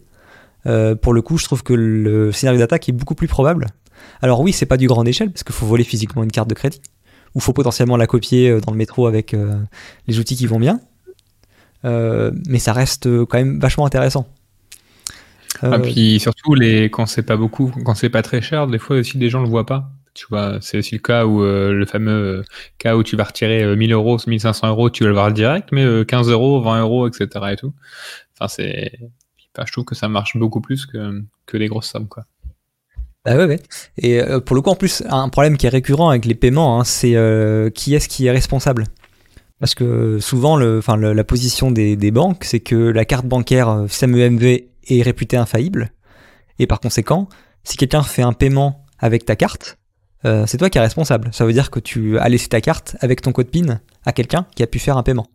Euh, 0.66 0.94
pour 0.94 1.14
le 1.14 1.22
coup 1.22 1.38
je 1.38 1.44
trouve 1.44 1.62
que 1.62 1.72
le 1.72 2.32
scénario 2.32 2.58
d'attaque 2.58 2.86
est 2.88 2.92
beaucoup 2.92 3.14
plus 3.14 3.28
probable 3.28 3.68
alors 4.20 4.40
oui 4.40 4.52
c'est 4.52 4.66
pas 4.66 4.76
du 4.76 4.88
grande 4.88 5.08
échelle 5.08 5.30
parce 5.30 5.42
qu'il 5.42 5.54
faut 5.54 5.64
voler 5.64 5.84
physiquement 5.84 6.22
une 6.22 6.30
carte 6.30 6.50
de 6.50 6.54
crédit 6.54 6.82
ou 7.34 7.40
faut 7.40 7.52
potentiellement 7.52 7.96
la 7.96 8.06
copier 8.06 8.50
euh, 8.50 8.60
dans 8.60 8.72
le 8.72 8.78
métro 8.78 9.06
avec 9.06 9.34
euh, 9.34 9.58
les 10.06 10.18
outils 10.18 10.36
qui 10.36 10.46
vont 10.46 10.58
bien. 10.58 10.80
Euh, 11.84 12.30
mais 12.46 12.58
ça 12.58 12.72
reste 12.72 13.08
quand 13.26 13.38
même 13.38 13.58
vachement 13.58 13.86
intéressant. 13.86 14.28
Ah, 15.62 15.78
puis 15.78 16.20
surtout, 16.20 16.54
les... 16.54 16.84
quand 16.90 17.06
c'est 17.06 17.22
pas 17.22 17.36
beaucoup, 17.36 17.72
quand 17.84 17.94
c'est 17.94 18.08
pas 18.08 18.22
très 18.22 18.40
cher, 18.40 18.66
des 18.66 18.78
fois 18.78 18.96
aussi 18.96 19.18
des 19.18 19.28
gens 19.28 19.42
le 19.42 19.48
voient 19.48 19.66
pas. 19.66 19.90
Tu 20.14 20.26
vois, 20.28 20.58
c'est 20.60 20.78
aussi 20.78 20.94
le 20.94 21.00
cas 21.00 21.24
où 21.24 21.40
le 21.42 21.84
fameux 21.86 22.44
cas 22.78 22.96
où 22.96 23.02
tu 23.02 23.16
vas 23.16 23.24
retirer 23.24 23.62
euh, 23.62 23.76
1000 23.76 23.92
euros, 23.92 24.18
1500 24.26 24.68
euros, 24.68 24.90
tu 24.90 25.04
vas 25.04 25.08
le 25.08 25.14
voir 25.14 25.32
direct, 25.32 25.68
mais 25.72 25.84
euh, 25.84 26.04
15 26.04 26.30
euros, 26.30 26.60
20 26.60 26.80
euros, 26.80 27.08
etc. 27.08 27.28
et 27.52 27.56
tout. 27.56 27.72
Enfin, 28.34 28.48
c'est. 28.48 28.92
Je 29.66 29.72
trouve 29.72 29.84
que 29.84 29.94
ça 29.94 30.08
marche 30.08 30.36
beaucoup 30.36 30.60
plus 30.60 30.86
que, 30.86 31.22
que 31.46 31.56
les 31.56 31.68
grosses 31.68 31.88
sommes, 31.88 32.08
quoi. 32.08 32.24
Bah 33.24 33.36
ouais. 33.36 33.60
Et 33.98 34.20
euh, 34.20 34.40
pour 34.40 34.56
le 34.56 34.62
coup, 34.62 34.70
en 34.70 34.76
plus, 34.76 35.02
un 35.08 35.28
problème 35.28 35.58
qui 35.58 35.66
est 35.66 35.70
récurrent 35.70 36.08
avec 36.08 36.24
les 36.24 36.34
paiements, 36.34 36.80
hein, 36.80 36.84
c'est 36.84 37.16
euh, 37.16 37.68
qui 37.68 37.94
est-ce 37.94 38.08
qui 38.08 38.26
est 38.26 38.30
responsable? 38.30 38.86
Parce 39.58 39.74
que 39.74 40.18
souvent, 40.20 40.56
le, 40.56 40.80
la 41.12 41.24
position 41.24 41.70
des, 41.70 41.94
des 41.94 42.10
banques, 42.10 42.44
c'est 42.44 42.60
que 42.60 42.76
la 42.76 43.04
carte 43.04 43.26
bancaire 43.26 43.68
euh, 43.68 43.88
système 43.88 44.16
EMV 44.16 44.42
est 44.88 45.02
réputée 45.02 45.36
infaillible. 45.36 45.92
Et 46.58 46.66
par 46.66 46.80
conséquent, 46.80 47.28
si 47.62 47.76
quelqu'un 47.76 48.02
fait 48.02 48.22
un 48.22 48.32
paiement 48.32 48.86
avec 48.98 49.26
ta 49.26 49.36
carte, 49.36 49.78
euh, 50.24 50.44
c'est 50.46 50.56
toi 50.56 50.70
qui 50.70 50.78
es 50.78 50.80
responsable. 50.80 51.30
Ça 51.32 51.44
veut 51.44 51.52
dire 51.52 51.70
que 51.70 51.78
tu 51.78 52.18
as 52.18 52.28
laissé 52.28 52.48
ta 52.48 52.60
carte 52.60 52.96
avec 53.00 53.20
ton 53.20 53.32
code 53.32 53.48
PIN 53.48 53.80
à 54.04 54.12
quelqu'un 54.12 54.46
qui 54.54 54.62
a 54.62 54.66
pu 54.66 54.78
faire 54.78 54.96
un 54.96 55.02
paiement. 55.02 55.26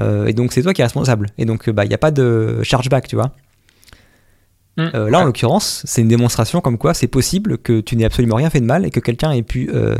Euh, 0.00 0.26
et 0.26 0.32
donc 0.32 0.52
c'est 0.52 0.62
toi 0.62 0.72
qui 0.72 0.80
es 0.80 0.84
responsable. 0.84 1.28
Et 1.38 1.44
donc 1.44 1.70
bah 1.70 1.84
il 1.84 1.88
n'y 1.88 1.94
a 1.94 1.98
pas 1.98 2.10
de 2.10 2.62
chargeback, 2.62 3.06
tu 3.06 3.16
vois. 3.16 3.32
Mm. 4.76 4.90
Euh, 4.94 5.10
là, 5.10 5.20
en 5.20 5.24
l'occurrence, 5.24 5.82
c'est 5.84 6.02
une 6.02 6.08
démonstration 6.08 6.60
comme 6.60 6.78
quoi 6.78 6.94
c'est 6.94 7.08
possible 7.08 7.58
que 7.58 7.80
tu 7.80 7.96
n'aies 7.96 8.04
absolument 8.04 8.36
rien 8.36 8.50
fait 8.50 8.60
de 8.60 8.66
mal 8.66 8.86
et 8.86 8.90
que 8.90 9.00
quelqu'un 9.00 9.32
ait 9.32 9.42
pu 9.42 9.70
euh, 9.72 9.96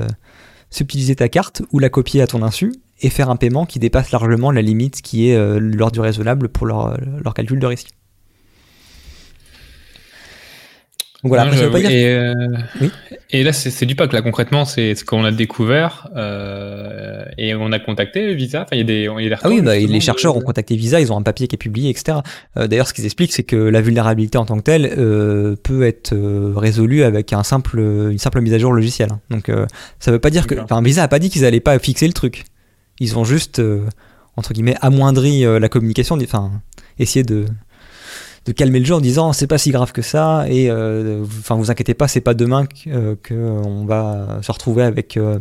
subtiliser 0.70 1.16
ta 1.16 1.28
carte 1.28 1.62
ou 1.72 1.78
la 1.78 1.88
copier 1.88 2.22
à 2.22 2.26
ton 2.26 2.42
insu 2.42 2.72
et 3.00 3.10
faire 3.10 3.30
un 3.30 3.36
paiement 3.36 3.66
qui 3.66 3.78
dépasse 3.78 4.10
largement 4.10 4.50
la 4.50 4.62
limite 4.62 5.02
qui 5.02 5.30
est 5.30 5.36
euh, 5.36 5.58
l'ordre 5.58 5.92
du 5.92 6.00
raisonnable 6.00 6.48
pour 6.48 6.66
leur, 6.66 6.96
leur 7.22 7.34
calcul 7.34 7.58
de 7.58 7.66
risque. 7.66 7.88
Donc 11.22 11.28
voilà, 11.30 11.44
Non, 11.44 11.48
après, 11.50 11.60
ça 11.60 11.66
veut 11.66 11.72
pas 11.72 11.80
dire 11.80 11.90
et, 11.90 12.14
euh, 12.14 12.34
Oui. 12.80 12.90
et 13.30 13.42
là, 13.42 13.52
c'est 13.52 13.84
du 13.84 13.94
pack. 13.94 14.12
Là, 14.14 14.22
concrètement, 14.22 14.64
c'est 14.64 14.94
ce 14.94 15.04
qu'on 15.04 15.22
a 15.24 15.30
découvert 15.30 16.08
euh, 16.16 17.24
et 17.36 17.54
on 17.54 17.72
a 17.72 17.78
contacté 17.78 18.34
Visa. 18.34 18.62
Enfin, 18.62 18.70
il 18.72 18.78
y 18.78 18.80
a 18.80 18.84
des, 18.84 19.08
il 19.18 19.24
y 19.24 19.26
a 19.26 19.28
des 19.28 19.36
Ah 19.42 19.48
oui, 19.50 19.60
bah, 19.60 19.76
les 19.76 20.00
chercheurs 20.00 20.34
ont 20.36 20.40
contacté 20.40 20.76
Visa, 20.76 20.98
ils 20.98 21.12
ont 21.12 21.18
un 21.18 21.22
papier 21.22 21.46
qui 21.46 21.56
est 21.56 21.58
publié, 21.58 21.90
etc. 21.90 22.18
Euh, 22.56 22.66
D'ailleurs, 22.68 22.88
ce 22.88 22.94
qu'ils 22.94 23.04
expliquent, 23.04 23.32
c'est 23.32 23.42
que 23.42 23.56
la 23.56 23.82
vulnérabilité 23.82 24.38
en 24.38 24.46
tant 24.46 24.56
que 24.56 24.62
telle 24.62 24.94
euh, 24.96 25.56
peut 25.62 25.82
être 25.82 26.14
résolue 26.56 27.02
avec 27.02 27.34
un 27.34 27.42
simple, 27.42 27.80
une 27.80 28.18
simple 28.18 28.40
mise 28.40 28.54
à 28.54 28.58
jour 28.58 28.72
logicielle. 28.72 29.10
Donc, 29.28 29.50
euh, 29.50 29.66
ça 29.98 30.10
veut 30.12 30.20
pas 30.20 30.30
dire 30.30 30.46
que. 30.46 30.54
Enfin, 30.58 30.80
Visa 30.80 31.02
a 31.02 31.08
pas 31.08 31.18
dit 31.18 31.28
qu'ils 31.28 31.44
allaient 31.44 31.60
pas 31.60 31.78
fixer 31.78 32.06
le 32.06 32.14
truc. 32.14 32.44
Ils 32.98 33.18
ont 33.18 33.24
juste, 33.24 33.58
euh, 33.58 33.84
entre 34.36 34.54
guillemets, 34.54 34.76
amoindri 34.80 35.42
la 35.42 35.68
communication, 35.68 36.16
enfin, 36.22 36.50
essayer 36.98 37.24
de 37.24 37.44
de 38.46 38.52
calmer 38.52 38.78
le 38.80 38.84
jeu 38.86 38.94
en 38.94 39.00
disant 39.00 39.32
c'est 39.32 39.46
pas 39.46 39.58
si 39.58 39.70
grave 39.70 39.92
que 39.92 40.02
ça 40.02 40.46
et 40.48 40.70
euh, 40.70 41.20
vous- 41.22 41.40
enfin 41.40 41.56
vous 41.56 41.70
inquiétez 41.70 41.94
pas 41.94 42.08
c'est 42.08 42.20
pas 42.22 42.34
demain 42.34 42.66
que, 42.66 42.88
euh, 42.88 43.14
que 43.22 43.34
on 43.34 43.84
va 43.84 44.38
se 44.42 44.50
retrouver 44.50 44.82
avec 44.82 45.16
euh, 45.16 45.38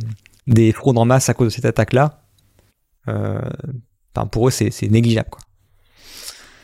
des 0.48 0.72
fraudes 0.74 0.98
en 0.98 1.06
masse 1.06 1.30
à 1.30 1.34
cause 1.34 1.48
de 1.48 1.54
cette 1.54 1.66
attaque 1.66 1.94
là 1.94 2.22
enfin 3.08 4.28
pour 4.32 4.48
eux 4.48 4.52
c'est 4.52 4.70
négligeable 4.90 5.30
quoi 5.30 5.42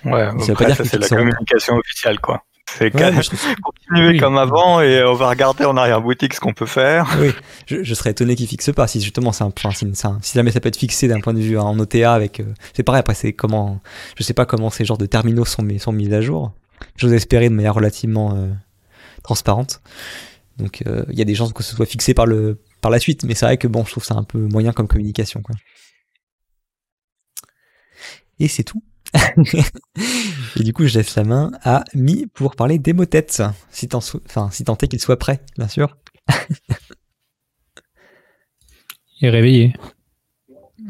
Ouais, 0.05 0.29
Ça 0.41 0.45
veut 0.51 0.53
pas 0.53 0.65
dire 0.65 0.75
ça 0.77 0.83
c'est 0.85 0.99
la 0.99 1.07
communication 1.17 1.77
officielle, 1.77 2.19
quoi. 2.19 2.43
C'est 2.67 2.93
Ouais, 2.95 3.21
je 3.21 3.29
continuer 3.61 4.09
Oui. 4.13 4.17
comme 4.17 4.37
avant 4.37 4.81
et 4.81 5.03
on 5.03 5.13
va 5.13 5.29
regarder 5.29 5.65
en 5.65 5.77
arrière-boutique 5.77 6.33
ce 6.33 6.39
qu'on 6.39 6.53
peut 6.53 6.65
faire. 6.65 7.07
oui, 7.21 7.31
je, 7.67 7.83
je 7.83 7.93
serais 7.93 8.09
étonné 8.11 8.35
qu'ils 8.35 8.47
fixent 8.47 8.73
pas 8.73 8.87
si 8.87 8.99
justement 9.01 9.31
c'est 9.31 9.43
un, 9.43 9.47
enfin, 9.55 9.71
si, 9.71 9.85
si 10.21 10.33
jamais 10.33 10.51
ça 10.51 10.59
peut 10.59 10.69
être 10.69 10.75
fixé 10.77 11.07
d'un 11.07 11.21
point 11.21 11.33
de 11.33 11.39
vue 11.39 11.57
en 11.57 11.77
OTA 11.79 12.11
avec 12.13 12.39
euh, 12.39 12.53
c'est 12.73 12.83
pareil 12.83 12.99
après 13.01 13.13
c'est 13.13 13.33
comment 13.33 13.79
je 14.17 14.23
sais 14.23 14.33
pas 14.33 14.45
comment 14.45 14.69
ces 14.69 14.83
genres 14.83 14.97
de 14.97 15.05
terminaux 15.05 15.45
sont 15.45 15.61
mis, 15.61 15.79
sont 15.79 15.91
mis 15.91 16.13
à 16.13 16.21
jour. 16.21 16.51
J'ose 16.97 17.13
espérer 17.13 17.49
de 17.49 17.53
manière 17.53 17.75
relativement 17.75 18.35
euh, 18.35 18.47
transparente. 19.23 19.81
Donc 20.57 20.83
euh, 20.87 21.05
il 21.11 21.19
y 21.19 21.21
a 21.21 21.25
des 21.25 21.35
chances 21.35 21.53
que 21.53 21.63
ce 21.63 21.75
soit 21.75 21.85
fixé 21.85 22.13
par 22.13 22.25
le 22.25 22.59
par 22.81 22.89
la 22.91 22.99
suite 22.99 23.23
mais 23.25 23.35
c'est 23.35 23.45
vrai 23.45 23.57
que 23.57 23.67
bon 23.67 23.85
je 23.85 23.91
trouve 23.91 24.03
ça 24.05 24.15
un 24.15 24.23
peu 24.23 24.39
moyen 24.39 24.71
comme 24.73 24.87
communication 24.87 25.41
quoi. 25.41 25.55
Et 28.39 28.47
c'est 28.47 28.63
tout 28.63 28.83
et 30.59 30.63
du 30.63 30.73
coup 30.73 30.85
je 30.87 30.97
laisse 30.97 31.15
la 31.15 31.23
main 31.23 31.51
à 31.63 31.83
Mi 31.93 32.25
pour 32.33 32.55
parler 32.55 32.79
des 32.79 32.93
motettes 32.93 33.43
si 33.71 33.87
tant 33.87 34.01
sou- 34.01 34.21
enfin 34.27 34.49
si 34.51 34.63
tant 34.63 34.77
est 34.77 34.87
qu'il 34.87 34.99
soit 34.99 35.19
prêt 35.19 35.41
bien 35.57 35.67
sûr 35.67 35.97
Il 39.21 39.27
est 39.27 39.31
réveillé. 39.31 39.73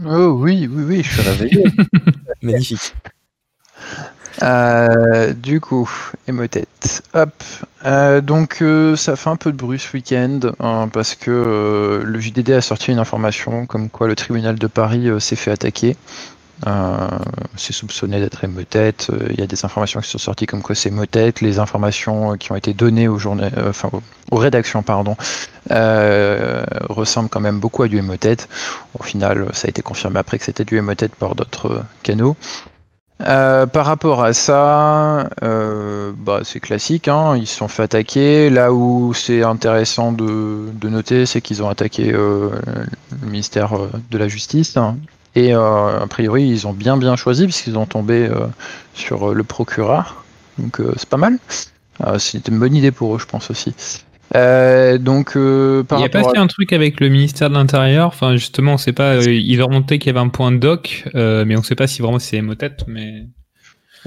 Oh 0.05 0.37
oui, 0.39 0.67
oui, 0.71 0.83
oui, 0.87 1.03
je 1.03 1.11
suis 1.11 1.21
réveillé. 1.21 1.63
magnifique 2.41 2.93
Euh, 4.43 5.33
du 5.33 5.61
coup, 5.61 5.89
Emotet. 6.27 6.65
Hop. 7.13 7.31
Euh, 7.85 8.19
donc, 8.19 8.57
euh, 8.61 8.95
ça 8.97 9.15
fait 9.15 9.29
un 9.29 9.37
peu 9.37 9.51
de 9.51 9.57
bruit 9.57 9.79
ce 9.79 9.95
week-end 9.95 10.39
hein, 10.59 10.89
parce 10.91 11.15
que 11.15 11.31
euh, 11.31 12.03
le 12.03 12.19
JDD 12.19 12.49
a 12.51 12.61
sorti 12.61 12.91
une 12.91 12.99
information 12.99 13.65
comme 13.65 13.89
quoi 13.89 14.07
le 14.07 14.15
tribunal 14.15 14.57
de 14.59 14.67
Paris 14.67 15.07
euh, 15.07 15.19
s'est 15.19 15.37
fait 15.37 15.51
attaquer. 15.51 15.95
Euh, 16.65 17.07
c'est 17.57 17.73
soupçonné 17.73 18.19
d'être 18.19 18.43
Emotet. 18.43 18.95
Euh, 19.09 19.27
Il 19.31 19.39
y 19.39 19.43
a 19.43 19.47
des 19.47 19.65
informations 19.65 19.99
qui 19.99 20.09
sont 20.09 20.17
sorties 20.17 20.45
comme 20.45 20.61
quoi 20.61 20.75
c'est 20.75 20.89
Emotet. 20.89 21.33
Les 21.41 21.59
informations 21.59 22.33
euh, 22.33 22.35
qui 22.37 22.51
ont 22.51 22.55
été 22.55 22.73
données 22.73 23.07
aux, 23.07 23.17
journa- 23.19 23.51
enfin, 23.67 23.89
aux, 24.31 24.37
rédactions 24.37 24.81
pardon, 24.81 25.15
ressemblent 25.69 27.29
quand 27.29 27.41
même 27.41 27.59
beaucoup 27.59 27.83
à 27.83 27.87
du 27.87 27.97
Emotet. 27.97 28.37
Au 28.97 29.03
final, 29.03 29.49
ça 29.53 29.67
a 29.67 29.69
été 29.69 29.81
confirmé 29.81 30.19
après 30.19 30.37
que 30.37 30.45
c'était 30.45 30.65
du 30.65 30.77
Emotet 30.77 31.09
par 31.09 31.35
d'autres 31.35 31.83
canaux. 32.03 32.35
Par 33.17 33.85
rapport 33.85 34.23
à 34.23 34.33
ça, 34.33 35.29
bah, 35.41 36.39
c'est 36.43 36.59
classique, 36.59 37.07
hein, 37.07 37.37
ils 37.37 37.47
se 37.47 37.55
sont 37.57 37.67
fait 37.67 37.83
attaquer. 37.83 38.49
Là 38.49 38.73
où 38.73 39.13
c'est 39.13 39.43
intéressant 39.43 40.11
de, 40.11 40.69
noter, 40.83 41.25
c'est 41.25 41.41
qu'ils 41.41 41.63
ont 41.63 41.69
attaqué 41.69 42.11
le 42.11 42.51
ministère 43.23 43.73
de 44.11 44.17
la 44.17 44.27
Justice. 44.27 44.75
hein. 44.77 44.97
Et 45.35 45.53
euh, 45.53 45.99
a 46.01 46.07
priori, 46.07 46.47
ils 46.47 46.65
ont 46.67 46.73
bien 46.73 46.97
bien 46.97 47.15
choisi 47.15 47.43
puisqu'ils 47.45 47.77
ont 47.77 47.85
tombé 47.85 48.27
euh, 48.27 48.47
sur 48.93 49.31
euh, 49.31 49.33
le 49.33 49.43
procureur. 49.43 50.23
Donc 50.57 50.79
c'est 50.97 51.09
pas 51.09 51.17
mal. 51.17 51.37
C'est 52.17 52.47
une 52.49 52.59
bonne 52.59 52.75
idée 52.75 52.91
pour 52.91 53.15
eux, 53.15 53.19
je 53.19 53.25
pense 53.25 53.49
aussi. 53.51 53.73
Euh, 54.35 54.97
donc 54.97 55.37
euh, 55.37 55.83
Il 55.91 55.97
n'y 55.97 56.03
a 56.03 56.09
pas 56.09 56.19
rapport 56.19 56.37
à- 56.37 56.41
un 56.41 56.47
truc 56.47 56.73
avec 56.73 56.99
le 56.99 57.09
ministère 57.09 57.49
de 57.49 57.55
l'Intérieur. 57.55 58.07
Enfin, 58.07 58.35
justement, 58.35 58.73
on 58.73 58.77
sait 58.77 58.91
pas. 58.93 59.15
euh, 59.15 59.31
ils 59.31 59.61
ont 59.61 59.67
remonté 59.67 59.99
qu'il 59.99 60.07
y 60.07 60.09
avait 60.17 60.25
un 60.25 60.29
point 60.29 60.51
doc, 60.51 61.03
mais 61.13 61.55
on 61.55 61.63
sait 61.63 61.75
pas 61.75 61.87
si 61.87 62.01
vraiment 62.01 62.19
c'est 62.19 62.37
Emotet. 62.37 62.71
Mais 62.87 63.27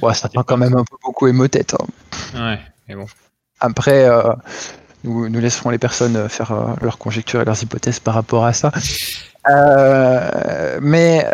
Ouais, 0.02 0.14
ça 0.14 0.28
fait 0.28 0.38
quand 0.46 0.56
même 0.56 0.74
un 0.76 0.84
peu 0.84 0.96
beaucoup 1.02 1.26
émotet. 1.28 1.66
hein. 1.74 1.86
ouais, 2.34 2.58
mais 2.88 2.94
bon. 2.94 3.06
Après, 3.60 4.06
nous, 5.04 5.28
laisserons 5.28 5.70
les 5.70 5.78
personnes 5.78 6.16
euh, 6.16 6.28
faire 6.28 6.52
euh, 6.52 6.74
leurs 6.82 6.98
conjectures 6.98 7.40
et 7.40 7.44
leurs 7.44 7.62
hypothèses 7.62 8.00
par 8.00 8.14
rapport 8.14 8.44
à 8.44 8.52
ça. 8.52 8.72
Euh, 9.48 10.78
mais 10.82 11.24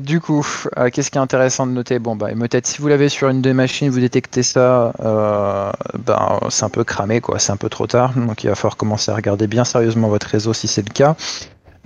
du 0.00 0.20
coup, 0.20 0.46
qu'est-ce 0.92 1.10
qui 1.10 1.18
est 1.18 1.20
intéressant 1.20 1.66
de 1.66 1.72
noter? 1.72 1.98
Bon, 1.98 2.16
bah, 2.16 2.30
Emotet, 2.30 2.62
si 2.64 2.80
vous 2.80 2.88
l'avez 2.88 3.10
sur 3.10 3.28
une 3.28 3.42
des 3.42 3.52
machines, 3.52 3.90
vous 3.90 4.00
détectez 4.00 4.42
ça, 4.42 4.92
ben, 4.98 6.40
c'est 6.48 6.64
un 6.64 6.70
peu 6.70 6.84
cramé, 6.84 7.20
quoi. 7.20 7.38
C'est 7.38 7.52
un 7.52 7.58
peu 7.58 7.68
trop 7.68 7.86
tard. 7.86 8.14
Donc, 8.14 8.44
il 8.44 8.46
va 8.46 8.54
falloir 8.54 8.78
commencer 8.78 9.10
à 9.10 9.14
regarder 9.14 9.46
bien 9.46 9.64
sérieusement 9.64 10.08
votre 10.08 10.28
réseau 10.28 10.54
si 10.54 10.68
c'est 10.68 10.88
le 10.88 10.92
cas. 10.94 11.16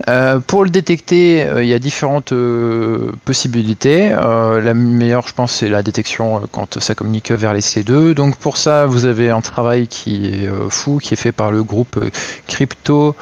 Euh, 0.07 0.39
pour 0.39 0.63
le 0.63 0.69
détecter, 0.69 1.43
euh, 1.43 1.61
il 1.61 1.67
y 1.69 1.73
a 1.73 1.79
différentes 1.79 2.31
euh, 2.31 3.11
possibilités. 3.25 4.09
La 4.09 4.73
meilleure, 4.73 5.27
je 5.27 5.33
pense, 5.33 5.51
c'est 5.51 5.69
la 5.69 5.83
détection 5.83 6.41
quand 6.51 6.79
ça 6.79 6.95
communique 6.95 7.31
vers 7.31 7.53
les 7.53 7.61
C2. 7.61 8.13
Donc 8.13 8.37
pour 8.37 8.57
ça, 8.57 8.85
vous 8.85 9.05
avez 9.05 9.29
un 9.29 9.41
travail 9.41 9.87
qui 9.87 10.27
est 10.27 10.49
fou, 10.69 10.99
qui 10.99 11.13
est 11.13 11.17
fait 11.17 11.31
par 11.31 11.51
le 11.51 11.63
groupe 11.63 11.99
Crypto. 12.47 13.15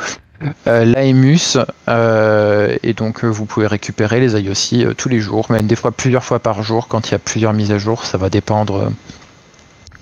euh, 1.89 2.77
et 2.83 2.93
donc 2.93 3.23
vous 3.23 3.45
pouvez 3.45 3.67
récupérer 3.67 4.19
les 4.19 4.39
IOC 4.39 4.95
tous 4.95 5.09
les 5.09 5.19
jours, 5.19 5.47
même 5.49 5.65
des 5.65 5.75
fois 5.75 5.91
plusieurs 5.91 6.23
fois 6.23 6.39
par 6.39 6.61
jour 6.61 6.87
quand 6.87 7.09
il 7.09 7.13
y 7.13 7.15
a 7.15 7.19
plusieurs 7.19 7.53
mises 7.53 7.71
à 7.71 7.79
jour, 7.79 8.05
ça 8.05 8.19
va 8.19 8.29
dépendre 8.29 8.91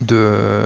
de, 0.02 0.66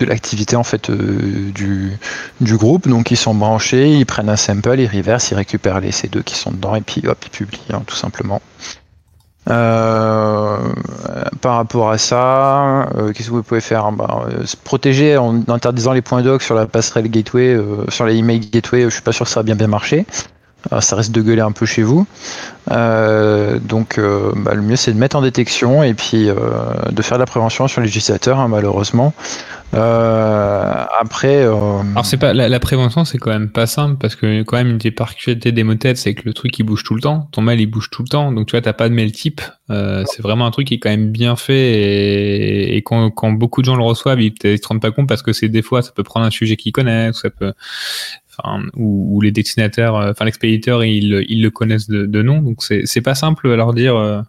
de 0.00 0.06
l'activité 0.06 0.56
en 0.56 0.64
fait 0.64 0.90
euh, 0.90 1.50
du, 1.54 1.96
du 2.40 2.56
groupe. 2.56 2.88
Donc 2.88 3.10
ils 3.10 3.16
sont 3.16 3.34
branchés, 3.34 3.90
ils 3.90 4.06
prennent 4.06 4.28
un 4.28 4.36
sample, 4.36 4.78
ils 4.78 4.88
reversent, 4.88 5.30
ils 5.30 5.34
récupèrent 5.34 5.80
les 5.80 5.90
C2 5.90 6.22
qui 6.22 6.34
sont 6.34 6.50
dedans 6.50 6.74
et 6.74 6.80
puis 6.80 7.06
hop, 7.06 7.18
ils 7.24 7.30
publient 7.30 7.60
hein, 7.72 7.82
tout 7.86 7.96
simplement. 7.96 8.40
Euh, 9.48 10.58
par 11.40 11.56
rapport 11.56 11.90
à 11.90 11.98
ça, 11.98 12.88
euh, 12.94 13.12
qu'est-ce 13.12 13.28
que 13.28 13.34
vous 13.34 13.42
pouvez 13.42 13.62
faire? 13.62 13.90
Bah, 13.90 14.26
Se 14.44 14.56
protéger 14.56 15.16
en 15.16 15.42
interdisant 15.48 15.92
les 15.92 16.02
points 16.02 16.22
doc 16.22 16.42
sur 16.42 16.54
la 16.54 16.66
passerelle 16.66 17.08
gateway, 17.08 17.58
sur 17.88 18.04
les 18.04 18.16
email 18.16 18.40
gateway, 18.40 18.82
je 18.84 18.90
suis 18.90 19.02
pas 19.02 19.12
sûr 19.12 19.24
que 19.24 19.30
ça 19.30 19.40
va 19.40 19.44
bien 19.44 19.56
bien 19.56 19.66
marcher. 19.66 20.06
Euh, 20.72 20.80
ça 20.80 20.96
risque 20.96 21.12
de 21.12 21.22
gueuler 21.22 21.40
un 21.40 21.52
peu 21.52 21.66
chez 21.66 21.82
vous. 21.82 22.06
Euh, 22.70 23.58
donc 23.58 23.98
euh, 23.98 24.32
bah, 24.36 24.54
le 24.54 24.62
mieux 24.62 24.76
c'est 24.76 24.92
de 24.92 24.98
mettre 24.98 25.16
en 25.16 25.22
détection 25.22 25.82
et 25.82 25.94
puis 25.94 26.28
euh, 26.28 26.34
de 26.92 27.02
faire 27.02 27.16
de 27.16 27.22
la 27.22 27.26
prévention 27.26 27.66
sur 27.66 27.80
les 27.80 27.88
utilisateurs 27.88 28.38
hein, 28.38 28.48
malheureusement. 28.48 29.14
Après, 29.72 31.42
Alors 31.44 32.04
c'est 32.04 32.16
pas 32.16 32.34
la, 32.34 32.60
prévention, 32.60 33.04
c'est 33.04 33.18
quand 33.18 33.30
même 33.30 33.48
pas 33.48 33.66
simple 33.66 33.96
parce 33.98 34.16
que 34.16 34.42
quand 34.42 34.56
même 34.56 34.70
une 34.70 34.78
des 34.78 34.90
particularités 34.90 35.52
des 35.52 35.62
motettes, 35.62 35.96
c'est 35.96 36.14
que 36.14 36.22
le 36.24 36.34
truc 36.34 36.58
il 36.58 36.64
bouge 36.64 36.82
tout 36.82 36.94
le 36.96 37.00
temps. 37.00 37.28
Ton 37.30 37.40
mail 37.40 37.60
il 37.60 37.66
bouge 37.66 37.88
tout 37.88 38.02
le 38.02 38.08
temps, 38.08 38.32
donc 38.32 38.48
tu 38.48 38.52
vois 38.52 38.62
t'as 38.62 38.72
pas 38.72 38.88
de 38.88 38.94
mail 38.94 39.12
type. 39.12 39.40
C'est 39.68 40.22
vraiment 40.22 40.44
un 40.46 40.50
truc 40.50 40.66
qui 40.66 40.74
est 40.74 40.78
quand 40.80 40.90
même 40.90 41.12
bien 41.12 41.36
fait 41.36 42.74
et, 42.74 42.82
quand 42.82 43.32
beaucoup 43.32 43.62
de 43.62 43.66
gens 43.66 43.76
le 43.76 43.84
reçoivent, 43.84 44.20
ils, 44.20 44.34
ils 44.42 44.58
se 44.58 44.66
rendent 44.66 44.82
pas 44.82 44.90
compte 44.90 45.08
parce 45.08 45.22
que 45.22 45.32
c'est 45.32 45.48
des 45.48 45.62
fois 45.62 45.82
ça 45.82 45.92
peut 45.92 46.02
prendre 46.02 46.26
un 46.26 46.30
sujet 46.30 46.56
qu'ils 46.56 46.72
connaissent, 46.72 47.20
ça 47.20 47.30
peut, 47.30 47.52
enfin 48.38 48.62
ou, 48.76 49.16
ou 49.16 49.20
les 49.20 49.32
destinataires, 49.32 49.94
euh, 49.94 50.10
enfin 50.12 50.24
l'expéditeur 50.24 50.84
ils, 50.84 51.24
ils 51.28 51.42
le 51.42 51.50
connaissent 51.50 51.88
de, 51.88 52.06
de 52.06 52.22
nom, 52.22 52.40
donc 52.42 52.62
c'est 52.62 53.00
pas 53.02 53.14
simple 53.14 53.48
à 53.50 53.56
leur 53.56 53.74
dire. 53.74 53.96
euh, 53.96 54.22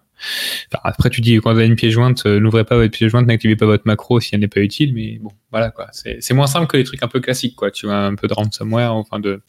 Enfin, 0.71 0.79
après, 0.83 1.09
tu 1.09 1.19
dis 1.19 1.37
quand 1.37 1.51
vous 1.51 1.57
avez 1.57 1.65
une 1.65 1.75
pièce 1.75 1.93
jointe, 1.93 2.27
euh, 2.27 2.39
n'ouvrez 2.39 2.63
pas 2.63 2.75
votre 2.75 2.91
pièce 2.95 3.09
jointe, 3.09 3.25
n'activez 3.25 3.55
pas 3.55 3.65
votre 3.65 3.87
macro 3.87 4.19
si 4.19 4.35
elle 4.35 4.41
n'est 4.41 4.47
pas 4.47 4.59
utile. 4.59 4.93
Mais 4.93 5.17
bon, 5.19 5.31
voilà 5.49 5.71
quoi. 5.71 5.87
C'est 5.91 6.33
moins 6.35 6.45
simple 6.45 6.67
que 6.67 6.77
les 6.77 6.83
trucs 6.83 7.01
un 7.01 7.07
peu 7.07 7.19
classiques, 7.19 7.55
quoi. 7.55 7.71
Tu 7.71 7.87
vois, 7.87 7.95
un 7.95 8.13
peu 8.13 8.27
de 8.27 8.33
ransomware, 8.35 8.93
enfin 8.93 9.17
de 9.19 9.41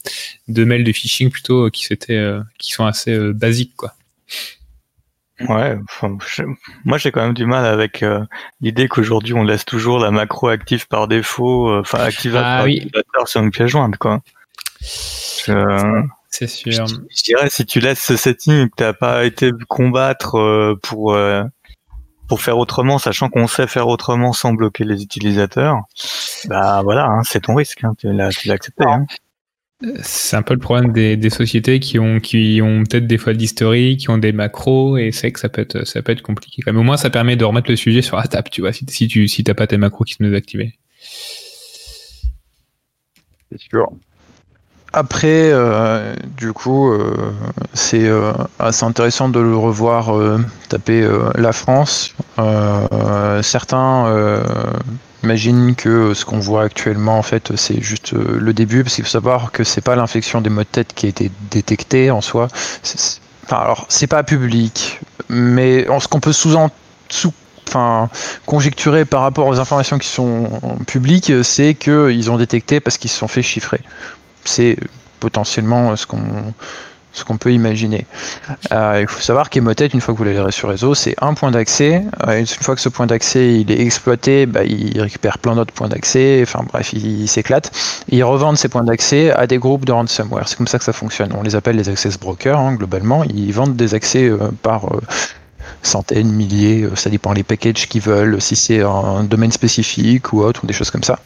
de 0.47 0.63
mails 0.63 0.83
de 0.83 0.91
phishing 0.91 1.29
plutôt 1.29 1.67
euh, 1.67 1.69
qui 1.69 1.87
euh, 2.09 2.41
qui 2.57 2.71
sont 2.71 2.85
assez 2.87 3.11
euh, 3.13 3.33
basiques, 3.33 3.75
quoi. 3.75 3.93
Ouais, 5.47 5.77
enfin, 5.83 6.17
je- 6.27 6.43
moi 6.85 6.97
j'ai 6.97 7.11
quand 7.11 7.21
même 7.21 7.33
du 7.35 7.45
mal 7.45 7.65
avec 7.65 8.01
euh, 8.01 8.21
l'idée 8.61 8.87
qu'aujourd'hui 8.87 9.33
on 9.33 9.43
laisse 9.43 9.65
toujours 9.65 9.99
la 9.99 10.09
macro 10.11 10.47
active 10.47 10.87
par 10.87 11.07
défaut, 11.07 11.69
euh, 11.69 11.81
enfin 11.81 11.99
activable 11.99 12.45
Ah 12.47 12.57
par 12.57 12.65
oui. 12.65 12.89
sur 13.25 13.41
une 13.43 13.51
pièce 13.51 13.69
jointe, 13.69 13.97
quoi. 13.97 14.21
Je- 14.83 16.03
C'est 16.29 16.47
sûr. 16.47 16.85
Je, 16.87 17.23
dirais 17.23 17.49
si 17.49 17.65
tu 17.65 17.79
laisses 17.79 18.03
ce 18.03 18.15
setting 18.15 18.65
et 18.65 18.69
que 18.69 18.75
t'as 18.75 18.93
pas 18.93 19.23
été 19.25 19.51
combattre 19.69 20.35
euh, 20.39 20.75
pour 20.81 21.13
euh, 21.13 21.43
pour 22.27 22.41
faire 22.41 22.57
autrement, 22.57 22.97
sachant 22.97 23.29
qu'on 23.29 23.47
sait 23.47 23.67
faire 23.67 23.87
autrement 23.87 24.33
sans 24.33 24.53
bloquer 24.53 24.83
les 24.83 25.03
utilisateurs, 25.03 25.81
bah 26.47 26.81
voilà, 26.83 27.05
hein, 27.05 27.21
c'est 27.23 27.41
ton 27.41 27.53
risque. 27.55 27.83
Hein, 27.83 27.93
tu 27.97 28.11
l'as 28.11 28.31
accepté. 28.49 28.83
Hein. 28.85 29.05
C'est 30.01 30.37
un 30.37 30.41
peu 30.41 30.53
le 30.53 30.59
problème 30.61 30.93
des, 30.93 31.17
des 31.17 31.29
sociétés 31.29 31.79
qui 31.81 31.99
ont 31.99 32.19
qui 32.19 32.61
ont 32.63 32.83
peut-être 32.83 33.05
des 33.05 33.17
fois 33.17 33.33
d'historique, 33.33 33.99
qui 33.99 34.09
ont 34.09 34.17
des 34.17 34.31
macros 34.31 34.97
et 34.97 35.11
c'est 35.11 35.31
que 35.33 35.39
ça 35.39 35.49
peut 35.49 35.61
être 35.61 35.85
ça 35.85 36.01
peut 36.01 36.13
être 36.13 36.21
compliqué. 36.21 36.63
Même. 36.65 36.77
Au 36.77 36.83
moins 36.83 36.97
ça 36.97 37.09
permet 37.09 37.35
de 37.35 37.43
remettre 37.45 37.69
le 37.69 37.75
sujet 37.75 38.01
sur 38.01 38.15
la 38.17 38.23
table, 38.27 38.47
tu 38.49 38.61
vois, 38.61 38.71
si, 38.73 38.85
si 38.87 39.07
tu 39.07 39.27
si 39.27 39.43
t'as 39.43 39.53
pas 39.53 39.67
tes 39.67 39.77
macros 39.77 40.05
qui 40.05 40.13
sont 40.13 40.23
désactivés. 40.23 40.73
C'est 43.51 43.59
sûr. 43.69 43.91
Après, 44.95 45.49
euh, 45.51 46.13
du 46.37 46.53
coup, 46.53 46.91
euh, 46.91 47.33
c'est 47.73 48.05
euh, 48.05 48.31
assez 48.59 48.85
intéressant 48.85 49.27
de 49.27 49.39
le 49.39 49.57
revoir 49.57 50.13
taper 50.69 51.07
la 51.35 51.51
France. 51.51 52.13
certains 53.41 54.43
imaginent 55.23 55.73
que 55.75 56.13
ce 56.13 56.25
qu'on 56.25 56.39
voit 56.39 56.63
actuellement, 56.63 57.17
en 57.17 57.23
fait, 57.23 57.55
c'est 57.55 57.81
juste 57.81 58.13
le 58.13 58.53
début, 58.53 58.83
parce 58.83 58.95
qu'il 58.95 59.03
faut 59.03 59.09
savoir 59.09 59.51
que 59.51 59.63
c'est 59.63 59.81
pas 59.81 59.95
l'infection 59.95 60.41
des 60.41 60.51
maux 60.51 60.61
de 60.61 60.67
tête 60.67 60.93
qui 60.93 61.07
a 61.07 61.09
été 61.09 61.31
détectée 61.49 62.11
en 62.11 62.21
soi. 62.21 62.47
Alors, 63.49 63.85
c'est 63.89 64.07
pas 64.07 64.21
public, 64.21 64.99
mais 65.27 65.87
ce 65.99 66.07
qu'on 66.07 66.19
peut 66.19 66.33
sous, 66.33 66.55
sous 67.09 67.33
enfin, 67.67 68.09
conjecturer 68.45 69.05
par 69.05 69.21
rapport 69.21 69.47
aux 69.47 69.59
informations 69.59 69.97
qui 69.97 70.07
sont 70.07 70.49
publiques, 70.85 71.31
c'est 71.43 71.73
qu'ils 71.73 72.29
ont 72.29 72.37
détecté 72.37 72.79
parce 72.79 72.97
qu'ils 72.97 73.09
se 73.09 73.17
sont 73.17 73.27
fait 73.27 73.41
chiffrer 73.41 73.81
c'est 74.45 74.77
potentiellement 75.19 75.95
ce 75.95 76.05
qu'on 76.05 76.53
ce 77.13 77.23
qu'on 77.23 77.37
peut 77.37 77.53
imaginer. 77.53 78.05
Euh, 78.71 78.99
il 79.01 79.07
faut 79.07 79.21
savoir 79.21 79.49
qu'Emotet, 79.49 79.87
une 79.87 80.01
fois 80.01 80.13
que 80.13 80.17
vous 80.17 80.25
l'avez 80.25 80.51
sur 80.51 80.69
réseau, 80.69 80.95
c'est 80.95 81.15
un 81.21 81.35
point 81.35 81.51
d'accès. 81.51 82.03
Euh, 82.27 82.39
une 82.39 82.47
fois 82.47 82.75
que 82.75 82.81
ce 82.81 82.89
point 82.89 83.05
d'accès 83.05 83.53
il 83.53 83.71
est 83.71 83.79
exploité, 83.79 84.45
bah, 84.45 84.63
il 84.63 84.99
récupère 84.99 85.37
plein 85.37 85.55
d'autres 85.55 85.73
points 85.73 85.87
d'accès. 85.87 86.39
Enfin 86.41 86.65
bref, 86.67 86.91
il, 86.93 87.27
s'éclate. 87.27 87.71
Ils 88.09 88.23
revendent 88.23 88.57
ces 88.57 88.67
points 88.67 88.83
d'accès 88.83 89.31
à 89.31 89.47
des 89.47 89.59
groupes 89.59 89.85
de 89.85 89.91
ransomware. 89.91 90.47
C'est 90.47 90.57
comme 90.57 90.67
ça 90.67 90.79
que 90.79 90.85
ça 90.85 90.93
fonctionne. 90.93 91.31
On 91.37 91.43
les 91.43 91.55
appelle 91.55 91.75
les 91.75 91.87
access 91.87 92.17
brokers 92.19 92.59
hein, 92.59 92.73
globalement. 92.73 93.23
Ils 93.23 93.53
vendent 93.53 93.75
des 93.75 93.93
accès 93.93 94.27
euh, 94.27 94.49
par 94.63 94.89
centaines, 95.81 96.31
milliers, 96.31 96.87
ça 96.95 97.09
dépend 97.09 97.33
les 97.33 97.43
packages 97.43 97.87
qu'ils 97.87 98.01
veulent, 98.01 98.41
si 98.41 98.55
c'est 98.55 98.81
un 98.81 99.23
domaine 99.23 99.51
spécifique 99.51 100.33
ou 100.33 100.41
autre, 100.41 100.61
ou 100.63 100.67
des 100.67 100.73
choses 100.73 100.91
comme 100.91 101.03
ça. 101.03 101.19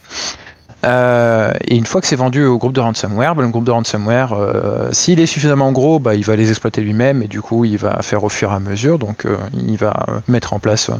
Euh, 0.84 1.52
et 1.66 1.76
une 1.76 1.86
fois 1.86 2.00
que 2.00 2.06
c'est 2.06 2.16
vendu 2.16 2.44
au 2.44 2.58
groupe 2.58 2.72
de 2.72 2.80
ransomware, 2.80 3.34
bah, 3.34 3.42
le 3.42 3.48
groupe 3.48 3.64
de 3.64 3.70
ransomware, 3.70 4.32
euh, 4.32 4.88
s'il 4.92 5.20
est 5.20 5.26
suffisamment 5.26 5.72
gros, 5.72 5.98
bah, 5.98 6.14
il 6.14 6.24
va 6.24 6.36
les 6.36 6.50
exploiter 6.50 6.80
lui-même 6.80 7.22
et 7.22 7.26
du 7.26 7.40
coup 7.40 7.64
il 7.64 7.78
va 7.78 8.00
faire 8.02 8.22
au 8.24 8.28
fur 8.28 8.52
et 8.52 8.54
à 8.54 8.60
mesure. 8.60 8.98
Donc 8.98 9.24
euh, 9.26 9.36
il 9.54 9.76
va 9.76 10.06
mettre 10.28 10.52
en 10.52 10.58
place 10.58 10.90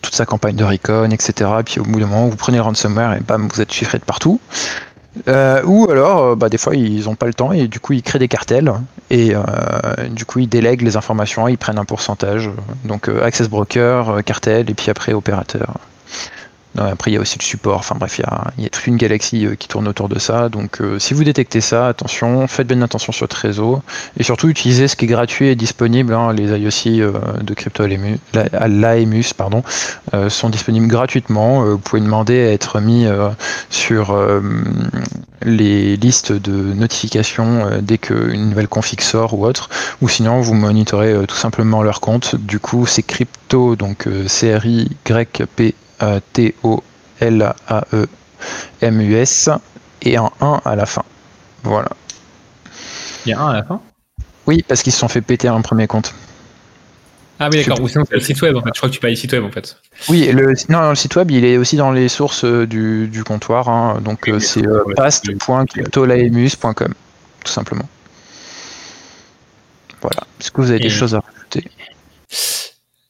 toute 0.00 0.14
sa 0.14 0.24
campagne 0.24 0.56
de 0.56 0.64
recon, 0.64 1.10
etc. 1.10 1.50
Et 1.60 1.62
puis 1.62 1.80
au 1.80 1.84
bout 1.84 2.00
d'un 2.00 2.06
moment, 2.06 2.28
vous 2.28 2.36
prenez 2.36 2.60
ransomware 2.60 3.14
et 3.14 3.20
bam, 3.20 3.48
vous 3.52 3.60
êtes 3.60 3.72
chiffré 3.72 3.98
de 3.98 4.04
partout. 4.04 4.40
ou 5.26 5.90
alors, 5.90 6.36
bah, 6.36 6.48
des 6.48 6.58
fois, 6.58 6.74
ils 6.74 7.04
n'ont 7.04 7.16
pas 7.16 7.26
le 7.26 7.34
temps 7.34 7.52
et 7.52 7.68
du 7.68 7.80
coup, 7.80 7.92
ils 7.92 8.02
créent 8.02 8.18
des 8.18 8.28
cartels 8.28 8.72
et 9.10 9.34
du 10.10 10.24
coup, 10.24 10.38
ils 10.38 10.48
délèguent 10.48 10.82
les 10.82 10.96
informations, 10.96 11.48
ils 11.48 11.58
prennent 11.58 11.78
un 11.78 11.84
pourcentage. 11.84 12.50
Donc, 12.84 13.08
access 13.08 13.48
broker, 13.48 14.22
cartel 14.24 14.70
et 14.70 14.74
puis 14.74 14.90
après, 14.90 15.12
opérateur. 15.12 15.74
Après, 16.76 17.10
il 17.10 17.14
y 17.14 17.16
a 17.16 17.20
aussi 17.20 17.38
le 17.38 17.44
support. 17.44 17.78
Enfin 17.78 17.96
bref, 17.98 18.18
il 18.18 18.62
y 18.62 18.66
a, 18.66 18.68
toute 18.68 18.86
une 18.86 18.96
galaxie 18.96 19.46
euh, 19.46 19.54
qui 19.54 19.68
tourne 19.68 19.88
autour 19.88 20.08
de 20.08 20.18
ça. 20.18 20.48
Donc, 20.48 20.80
euh, 20.80 20.98
si 20.98 21.14
vous 21.14 21.24
détectez 21.24 21.60
ça, 21.60 21.88
attention, 21.88 22.46
faites 22.46 22.66
bien 22.66 22.82
attention 22.82 23.12
sur 23.12 23.24
votre 23.24 23.36
réseau. 23.36 23.82
Et 24.18 24.22
surtout, 24.22 24.48
utilisez 24.48 24.86
ce 24.86 24.96
qui 24.96 25.06
est 25.06 25.08
gratuit 25.08 25.48
et 25.48 25.56
disponible. 25.56 26.12
Hein. 26.12 26.32
les 26.32 26.46
IOC 26.46 27.00
euh, 27.00 27.12
de 27.42 27.54
CryptoLaemus 27.54 28.18
l'AEMUS, 28.32 29.32
pardon, 29.36 29.62
sont 30.28 30.50
disponibles 30.50 30.86
gratuitement. 30.86 31.64
vous 31.64 31.78
pouvez 31.78 32.02
demander 32.02 32.46
à 32.46 32.52
être 32.52 32.80
mis 32.80 33.06
sur 33.70 34.16
les 35.42 35.96
listes 35.96 36.32
de 36.32 36.74
notifications 36.74 37.68
dès 37.80 37.98
qu'une 37.98 38.50
nouvelle 38.50 38.68
config 38.68 39.00
sort 39.00 39.34
ou 39.34 39.44
autre. 39.46 39.68
Ou 40.00 40.08
sinon, 40.08 40.40
vous 40.40 40.54
monitorez 40.54 41.26
tout 41.26 41.36
simplement 41.36 41.82
leur 41.82 42.00
compte. 42.00 42.36
Du 42.36 42.60
coup, 42.60 42.86
c'est 42.86 43.02
crypto, 43.02 43.76
donc 43.76 44.08
C-R-I-Y-P 44.26 45.74
T-O-L-A-E-M-U-S 46.32 46.80
et 50.02 50.16
un 50.16 50.30
1 50.40 50.60
à 50.64 50.76
la 50.76 50.86
fin. 50.86 51.02
Voilà. 51.62 51.90
Il 53.26 53.30
y 53.30 53.32
a 53.32 53.40
un 53.40 53.50
à 53.50 53.54
la 53.54 53.64
fin? 53.64 53.80
Oui, 54.46 54.64
parce 54.66 54.82
qu'ils 54.82 54.92
se 54.92 54.98
sont 54.98 55.08
fait 55.08 55.20
péter 55.20 55.48
un 55.48 55.60
premier 55.60 55.86
compte. 55.86 56.14
Ah 57.40 57.48
oui, 57.52 57.58
d'accord. 57.58 57.80
Ou 57.80 57.88
sinon, 57.88 58.04
c'est 58.08 58.14
le 58.14 58.20
site 58.20 58.40
web, 58.42 58.56
en 58.56 58.62
fait. 58.62 58.70
Je 58.74 58.78
crois 58.80 58.88
que 58.88 58.94
tu 58.94 59.00
parles 59.00 59.12
du 59.12 59.20
site 59.20 59.32
web, 59.32 59.44
en 59.44 59.50
fait. 59.50 59.76
Oui, 60.08 60.26
le, 60.32 60.54
non, 60.68 60.88
le 60.88 60.94
site 60.96 61.14
web, 61.16 61.30
il 61.30 61.44
est 61.44 61.56
aussi 61.56 61.76
dans 61.76 61.92
les 61.92 62.08
sources 62.08 62.44
euh, 62.44 62.66
du, 62.66 63.22
comptoir. 63.24 63.68
Hein. 63.68 64.00
Donc, 64.02 64.28
euh, 64.28 64.40
c'est 64.40 64.66
euh, 64.66 64.82
past.cryptolaemus.com, 64.96 66.94
tout 67.44 67.52
simplement. 67.52 67.88
Voilà. 70.00 70.22
Est-ce 70.40 70.50
que 70.50 70.60
vous 70.60 70.70
avez 70.70 70.80
des 70.80 70.90
choses 70.90 71.14
à 71.14 71.20
rajouter? 71.20 71.70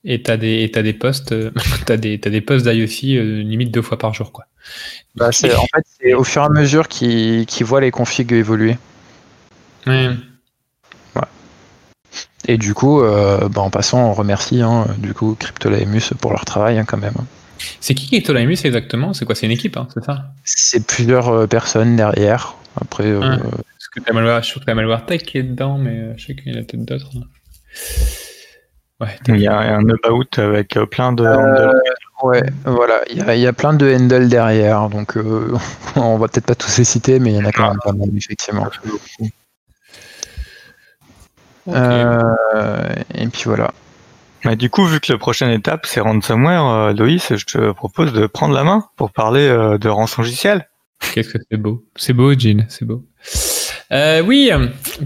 Et 0.09 0.23
t'as 0.23 0.38
des, 0.38 0.73
as 0.75 0.83
des 0.83 0.94
posts, 0.94 1.33
euh, 1.33 1.51
t'as 1.87 1.99
des, 1.99 2.18
as 2.25 2.31
des 2.31 2.40
posts 2.40 2.66
d'IOC 2.66 3.05
euh, 3.05 3.42
limite 3.42 3.71
deux 3.71 3.83
fois 3.83 3.99
par 3.99 4.14
jour, 4.14 4.33
quoi. 4.33 4.47
Bah, 5.14 5.31
c'est, 5.33 5.55
en 5.55 5.66
fait, 5.75 5.85
c'est 6.01 6.14
au 6.14 6.25
fur 6.25 6.42
et 6.42 6.47
à 6.47 6.49
mesure 6.49 6.88
qu'ils, 6.88 7.47
voient 7.61 7.81
les 7.81 7.90
configs 7.90 8.33
évoluer. 8.33 8.77
Ouais. 9.87 10.11
Et 12.47 12.57
du 12.57 12.73
coup, 12.73 13.03
euh, 13.03 13.49
bah, 13.51 13.61
en 13.61 13.68
passant, 13.68 14.09
on 14.09 14.14
remercie 14.14 14.62
hein, 14.62 14.87
du 14.99 15.12
coup 15.12 15.37
CryptoLaemus 15.38 16.14
pour 16.18 16.31
leur 16.31 16.47
travail 16.47 16.79
hein, 16.79 16.85
quand 16.87 16.97
même. 16.97 17.14
C'est 17.81 17.94
qui 17.94 18.07
CryptoLaemus 18.07 18.64
exactement? 18.64 19.12
C'est 19.12 19.27
quoi? 19.27 19.35
C'est 19.35 19.44
une 19.44 19.53
équipe, 19.53 19.77
hein, 19.77 19.87
c'est 19.92 20.05
ça? 20.05 20.31
C'est 20.44 20.87
plusieurs 20.87 21.47
personnes 21.49 21.97
derrière. 21.97 22.55
Après, 22.81 23.12
Parce 23.12 23.88
que 24.07 24.12
Malware, 24.12 24.42
je 24.42 24.53
trouve 24.53 24.64
que 24.64 24.73
Malware 24.73 25.05
Tech 25.05 25.23
qui 25.25 25.38
est 25.38 25.42
dedans, 25.42 25.77
mais 25.77 26.16
je 26.16 26.27
sais 26.27 26.35
qu'il 26.35 26.53
y 26.53 26.57
en 26.57 26.61
a 26.61 26.62
peut-être 26.62 26.85
d'autres. 26.85 27.11
Ouais, 29.00 29.16
il 29.28 29.37
y 29.37 29.46
a 29.46 29.56
un 29.56 29.88
about 29.88 30.24
avec 30.38 30.76
euh, 30.76 30.84
plein 30.84 31.12
de 31.12 31.22
euh, 31.22 31.72
Ouais, 32.24 32.42
voilà, 32.64 33.00
il 33.08 33.18
y, 33.18 33.46
a, 33.46 33.52
plein 33.52 33.72
de 33.72 33.94
handles 33.94 34.28
derrière, 34.28 34.88
donc 34.88 35.16
euh, 35.16 35.56
on 35.96 36.18
va 36.18 36.26
peut-être 36.26 36.46
pas 36.46 36.56
tous 36.56 36.78
les 36.78 36.84
citer, 36.84 37.20
mais 37.20 37.30
il 37.30 37.37
y 37.37 37.40
en 37.40 37.44
a 37.44 37.52
quand 37.52 37.68
même 37.68 37.78
pas 37.84 37.92
mal, 37.92 38.08
effectivement. 38.16 38.66
et 43.14 43.26
puis 43.28 43.42
voilà. 43.44 43.70
Bah, 44.44 44.56
du 44.56 44.68
coup, 44.68 44.84
vu 44.84 44.98
que 44.98 45.12
la 45.12 45.18
prochaine 45.18 45.50
étape 45.50 45.87
c'est 45.87 46.00
ransomware, 46.00 46.92
Loïs, 46.92 47.37
je 47.37 47.44
te 47.44 47.70
propose 47.70 48.12
de 48.12 48.26
prendre 48.26 48.54
la 48.54 48.64
main 48.64 48.84
pour 48.96 49.12
parler 49.12 49.48
de 49.48 49.88
rançon 49.88 50.22
logiciel. 50.22 50.68
Qu'est-ce 51.14 51.34
que 51.34 51.38
c'est 51.48 51.56
beau. 51.56 51.84
C'est 51.94 52.12
beau, 52.14 52.32
Jean, 52.37 52.66
c'est 52.68 52.84
beau. 52.84 53.08
Euh, 53.90 54.22
oui, 54.22 54.51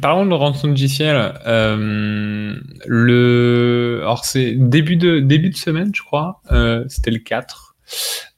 parlons 0.01 0.27
de 0.27 0.35
rançon 0.35 0.69
logiciel. 0.69 1.35
Euh, 1.47 2.55
le, 2.87 4.01
alors 4.03 4.25
c'est 4.25 4.53
début 4.53 4.97
de 4.97 5.21
début 5.21 5.51
de 5.51 5.57
semaine, 5.57 5.93
je 5.95 6.03
crois. 6.03 6.41
Euh, 6.51 6.85
C'était 6.89 7.11
le 7.13 7.19
4. 7.19 7.77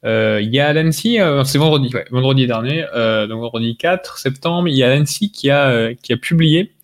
Euh, 0.04 0.40
il 0.42 0.52
y 0.52 0.60
a 0.60 0.72
l'ANSI, 0.72 1.20
euh, 1.20 1.44
c'est 1.44 1.58
vendredi, 1.58 1.88
ouais, 1.94 2.04
vendredi 2.10 2.46
dernier, 2.46 2.84
euh, 2.94 3.26
donc 3.26 3.40
vendredi 3.40 3.76
4 3.76 4.18
septembre, 4.18 4.68
il 4.68 4.74
y 4.76 4.82
a 4.82 4.94
l'ANSI 4.94 5.30
qui 5.30 5.48
a 5.48 5.94
qui 5.94 6.12
a 6.12 6.16
publié 6.16 6.74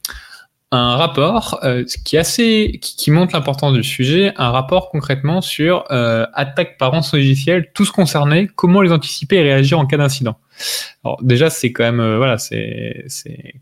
un 0.73 0.97
rapport 0.97 1.59
euh, 1.65 1.85
qui, 2.05 2.17
assez, 2.17 2.79
qui, 2.81 2.97
qui 2.97 3.11
montre 3.11 3.35
l'importance 3.35 3.73
du 3.73 3.83
sujet, 3.83 4.33
un 4.37 4.51
rapport 4.51 4.89
concrètement 4.91 5.41
sur 5.41 5.85
euh, 5.91 6.27
attaque 6.33 6.79
par 6.79 6.93
rançon 6.93 7.17
logiciel, 7.17 7.71
tous 7.75 7.91
concernés, 7.91 8.49
comment 8.55 8.81
les 8.81 8.93
anticiper 8.93 9.37
et 9.37 9.43
réagir 9.43 9.79
en 9.81 9.87
cas 9.87 9.97
d'incident. 9.97 10.37
Alors 11.05 11.19
déjà, 11.23 11.51
c'est 11.51 11.73
quand 11.73 11.83
même, 11.83 12.01
euh, 12.01 12.19
voilà, 12.19 12.39
c'est 12.39 13.05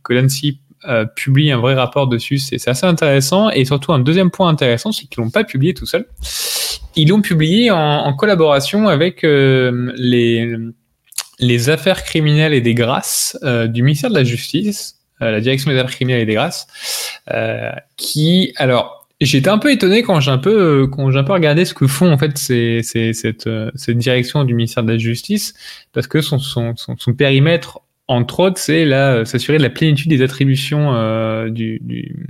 que 0.03 0.13
l'ANSI 0.13 0.61
euh, 0.87 1.07
publie 1.07 1.51
un 1.51 1.59
vrai 1.59 1.75
rapport 1.75 2.09
dessus, 2.09 2.39
c'est 2.39 2.69
assez 2.69 2.87
intéressant. 2.87 3.49
Et 3.51 3.65
surtout, 3.65 3.93
un 3.93 3.99
deuxième 3.99 4.31
point 4.31 4.49
intéressant, 4.49 4.93
c'est 4.93 5.07
qu'ils 5.07 5.23
l'ont 5.23 5.31
pas 5.31 5.45
publié 5.45 5.73
tout 5.73 5.87
seul. 5.87 6.07
Ils 6.95 7.09
l'ont 7.09 7.23
publié 7.23 7.71
en, 7.71 7.79
en, 7.79 8.13
collaboration 8.13 8.87
avec 8.87 9.25
euh, 9.25 9.93
les, 9.97 10.55
les 11.39 11.71
affaires 11.71 12.05
criminelles 12.05 12.53
et 12.53 12.61
des 12.61 12.75
grâces 12.75 13.39
du 13.43 13.83
ministère 13.83 14.11
de 14.11 14.15
la 14.15 14.25
Justice, 14.25 14.98
euh, 14.98 14.98
la 15.21 15.41
direction 15.41 15.71
des 15.71 15.83
criminelles 15.85 16.23
et 16.23 16.27
des 16.27 16.35
grâces, 16.35 16.67
euh, 17.33 17.71
qui, 17.97 18.53
alors, 18.57 19.09
j'étais 19.21 19.51
un 19.51 19.59
peu 19.59 19.73
étonné 19.73 20.03
quand 20.03 20.21
j'ai 20.21 20.31
un 20.31 20.39
peu, 20.39 20.83
euh, 20.83 20.87
quand 20.87 21.11
j'ai 21.11 21.19
un 21.19 21.25
peu 21.25 21.33
regardé 21.33 21.65
ce 21.65 21.75
que 21.75 21.87
font 21.87 22.13
en 22.13 22.19
fait 22.19 22.37
ces, 22.39 22.83
ces, 22.83 23.13
cette, 23.13 23.49
cette 23.75 23.99
direction 23.99 24.45
du 24.45 24.55
ministère 24.55 24.83
de 24.85 24.93
la 24.93 24.99
Justice, 24.99 25.55
parce 25.93 26.07
que 26.07 26.21
son, 26.21 26.39
son, 26.39 26.77
son, 26.77 26.97
son 26.97 27.15
périmètre 27.15 27.81
entre 28.09 28.41
autres, 28.41 28.59
c'est 28.59 28.87
là 28.87 29.27
s'assurer 29.27 29.59
de 29.59 29.63
la 29.63 29.69
plénitude 29.69 30.09
des 30.09 30.23
attributions 30.23 30.95
euh, 30.95 31.51
du, 31.51 31.79
du, 31.83 32.27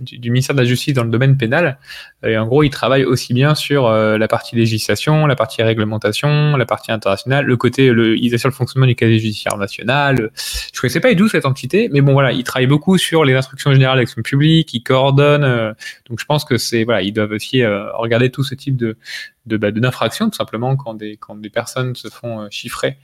du, 0.00 0.18
du, 0.18 0.30
ministère 0.30 0.54
de 0.54 0.60
la 0.60 0.66
Justice 0.66 0.94
dans 0.94 1.04
le 1.04 1.10
domaine 1.10 1.36
pénal. 1.36 1.78
Et 2.26 2.36
en 2.36 2.46
gros, 2.46 2.62
il 2.62 2.70
travaille 2.70 3.04
aussi 3.04 3.34
bien 3.34 3.54
sur 3.54 3.90
la 3.90 4.28
partie 4.28 4.56
législation, 4.56 5.26
la 5.26 5.36
partie 5.36 5.62
réglementation, 5.62 6.56
la 6.56 6.66
partie 6.66 6.92
internationale, 6.92 7.44
le 7.44 7.56
côté, 7.56 7.90
le, 7.90 8.16
il 8.16 8.34
assure 8.34 8.48
le 8.48 8.54
fonctionnement 8.54 8.86
du 8.86 8.94
casier 8.94 9.18
judiciaire 9.18 9.56
national. 9.56 10.30
Je 10.72 10.80
connaissais 10.80 11.00
pas 11.00 11.12
du 11.12 11.28
cette 11.28 11.46
entité, 11.46 11.88
mais 11.92 12.00
bon 12.00 12.12
voilà, 12.12 12.32
il 12.32 12.44
travaille 12.44 12.66
beaucoup 12.66 12.98
sur 12.98 13.24
les 13.24 13.34
instructions 13.34 13.72
générales 13.72 13.98
d'action 13.98 14.22
publique, 14.22 14.72
il 14.74 14.82
coordonne. 14.82 15.74
donc 16.08 16.20
je 16.20 16.24
pense 16.24 16.44
que 16.44 16.58
c'est 16.58 16.84
voilà, 16.84 17.02
ils 17.02 17.12
doivent 17.12 17.32
aussi 17.32 17.64
regarder 17.64 18.30
tout 18.30 18.44
ce 18.44 18.54
type 18.54 18.76
de 18.76 18.96
de 19.46 19.56
bah, 19.56 19.70
d'infraction 19.70 20.30
tout 20.30 20.36
simplement 20.36 20.76
quand 20.76 20.94
des 20.94 21.16
quand 21.16 21.34
des 21.34 21.50
personnes 21.50 21.94
se 21.94 22.08
font 22.08 22.42
euh, 22.42 22.46
chiffrer 22.50 22.96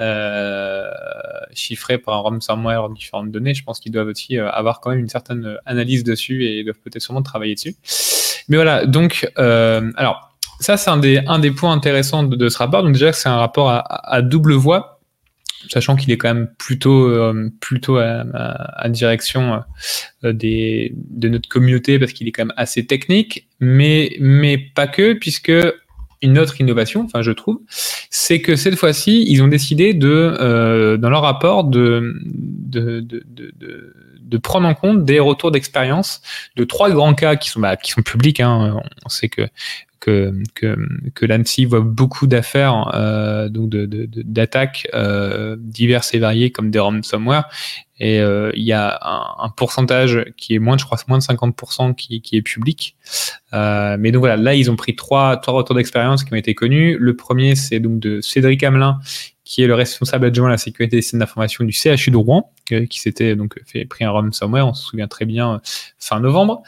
euh, 0.00 0.90
chiffrer 1.52 1.98
par 1.98 2.14
un 2.14 2.18
ransomware 2.18 2.90
différentes 2.90 3.30
données. 3.30 3.54
Je 3.54 3.64
pense 3.64 3.80
qu'ils 3.80 3.92
doivent 3.92 4.08
aussi 4.08 4.38
euh, 4.38 4.50
avoir 4.50 4.80
quand 4.80 4.90
même 4.90 4.98
une 4.98 5.08
certaine 5.08 5.56
analyse 5.66 6.04
dessus 6.04 6.44
et 6.44 6.64
doivent 6.64 6.80
peut-être 6.82 7.02
sûrement 7.02 7.22
travailler 7.22 7.54
dessus. 7.54 7.76
Mais 8.48 8.56
voilà 8.56 8.86
donc 8.86 9.30
euh, 9.38 9.92
alors 9.96 10.36
ça 10.60 10.76
c'est 10.76 10.90
un 10.90 10.98
des 10.98 11.22
un 11.26 11.38
des 11.38 11.50
points 11.50 11.72
intéressants 11.72 12.24
de, 12.24 12.36
de 12.36 12.48
ce 12.48 12.58
rapport. 12.58 12.82
Donc 12.82 12.92
déjà 12.92 13.12
c'est 13.12 13.28
un 13.28 13.38
rapport 13.38 13.70
à, 13.70 13.80
à 14.12 14.22
double 14.22 14.54
voie 14.54 14.94
sachant 15.68 15.96
qu'il 15.96 16.10
est 16.10 16.18
quand 16.18 16.32
même 16.32 16.48
plutôt 16.58 17.08
euh, 17.08 17.50
plutôt 17.60 17.96
à, 17.96 18.24
à, 18.34 18.88
direction 18.88 19.62
euh, 20.24 20.32
des 20.32 20.92
de 20.94 21.28
notre 21.28 21.48
communauté 21.48 21.98
parce 21.98 22.12
qu'il 22.12 22.28
est 22.28 22.32
quand 22.32 22.44
même 22.44 22.54
assez 22.56 22.86
technique. 22.86 23.48
Mais 23.60 24.16
mais 24.20 24.58
pas 24.58 24.86
que 24.86 25.14
puisque 25.14 25.52
une 26.24 26.38
autre 26.38 26.60
innovation, 26.60 27.04
enfin 27.04 27.22
je 27.22 27.30
trouve, 27.30 27.60
c'est 28.10 28.40
que 28.40 28.56
cette 28.56 28.76
fois-ci, 28.76 29.24
ils 29.28 29.42
ont 29.42 29.48
décidé 29.48 29.94
de, 29.94 30.08
euh, 30.08 30.96
dans 30.96 31.10
leur 31.10 31.22
rapport, 31.22 31.64
de, 31.64 32.14
prendre 34.42 34.66
en 34.66 34.74
compte 34.74 35.04
des 35.04 35.20
retours 35.20 35.52
d'expérience 35.52 36.20
de 36.56 36.64
trois 36.64 36.90
grands 36.90 37.14
cas 37.14 37.36
qui 37.36 37.50
sont, 37.50 37.60
bah, 37.60 37.76
qui 37.76 37.92
sont 37.92 38.02
publics. 38.02 38.40
Hein. 38.40 38.80
On 39.04 39.08
sait 39.08 39.28
que 39.28 39.42
que, 40.04 40.34
que, 41.14 41.24
l'ANSI 41.24 41.64
voit 41.64 41.80
beaucoup 41.80 42.26
d'affaires, 42.26 42.90
euh, 42.94 43.48
donc 43.48 43.70
d'attaques 43.70 44.86
euh, 44.92 45.56
diverses 45.58 46.12
et 46.12 46.18
variées 46.18 46.50
comme 46.50 46.70
des 46.70 46.78
ransomware. 46.78 47.48
Et 48.00 48.20
euh, 48.20 48.50
il 48.54 48.64
y 48.64 48.72
a 48.72 48.98
un, 49.02 49.48
pourcentage 49.50 50.26
qui 50.36 50.54
est 50.54 50.58
moins, 50.58 50.76
je 50.76 50.84
crois, 50.84 50.98
moins 51.08 51.18
de 51.18 51.22
50% 51.22 51.94
qui, 51.94 52.22
est 52.32 52.42
public. 52.42 52.96
Mais 53.52 54.10
donc 54.12 54.20
voilà, 54.20 54.36
là 54.36 54.54
ils 54.54 54.70
ont 54.70 54.76
pris 54.76 54.94
trois, 54.94 55.38
trois 55.38 55.54
retours 55.54 55.76
d'expérience 55.76 56.24
qui 56.24 56.32
ont 56.34 56.36
été 56.36 56.54
connus. 56.54 56.98
Le 56.98 57.16
premier, 57.16 57.54
c'est 57.54 57.80
donc 57.80 57.98
de 57.98 58.20
Cédric 58.20 58.62
Hamelin, 58.62 58.98
qui 59.44 59.62
est 59.62 59.66
le 59.66 59.74
responsable 59.74 60.26
adjoint 60.26 60.48
à 60.48 60.52
la 60.52 60.58
sécurité 60.58 60.96
des 60.96 61.02
systèmes 61.02 61.20
d'information 61.20 61.64
du 61.64 61.72
CHU 61.72 62.10
de 62.10 62.16
Rouen, 62.16 62.50
euh, 62.72 62.86
qui 62.86 63.00
s'était 63.00 63.36
donc 63.36 63.60
fait 63.66 63.84
pris 63.84 64.04
un 64.04 64.10
ransomware, 64.10 64.66
on 64.66 64.74
se 64.74 64.84
souvient 64.84 65.08
très 65.08 65.26
bien, 65.26 65.60
fin 65.98 66.20
novembre, 66.20 66.62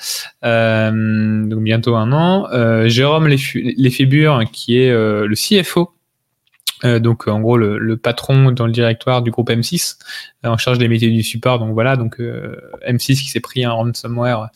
euh, 0.45 1.47
donc 1.47 1.63
bientôt 1.63 1.97
un 1.97 2.13
an. 2.13 2.49
Euh, 2.53 2.89
Jérôme 2.89 3.29
Lefébure, 3.29 4.45
qui 4.53 4.79
est 4.79 4.91
euh, 4.91 5.27
le 5.27 5.35
CFO 5.35 5.97
euh, 6.85 6.99
donc 6.99 7.27
en 7.27 7.41
gros 7.41 7.57
le, 7.57 7.79
le, 7.79 7.97
patron 7.97 8.51
dans 8.53 8.67
le 8.67 8.73
directoire 8.73 9.23
du 9.23 9.31
groupe 9.31 9.49
M6 9.49 9.97
euh, 10.45 10.49
en 10.51 10.59
charge 10.59 10.79
des 10.79 10.89
métiers 10.89 11.11
du 11.11 11.23
support. 11.23 11.59
Donc 11.59 11.73
voilà, 11.73 11.97
donc 11.97 12.21
euh, 12.21 12.57
M6 12.87 13.23
qui 13.23 13.31
s'est 13.31 13.41
pris 13.41 13.65
un 13.65 13.73
ransomware 13.73 14.51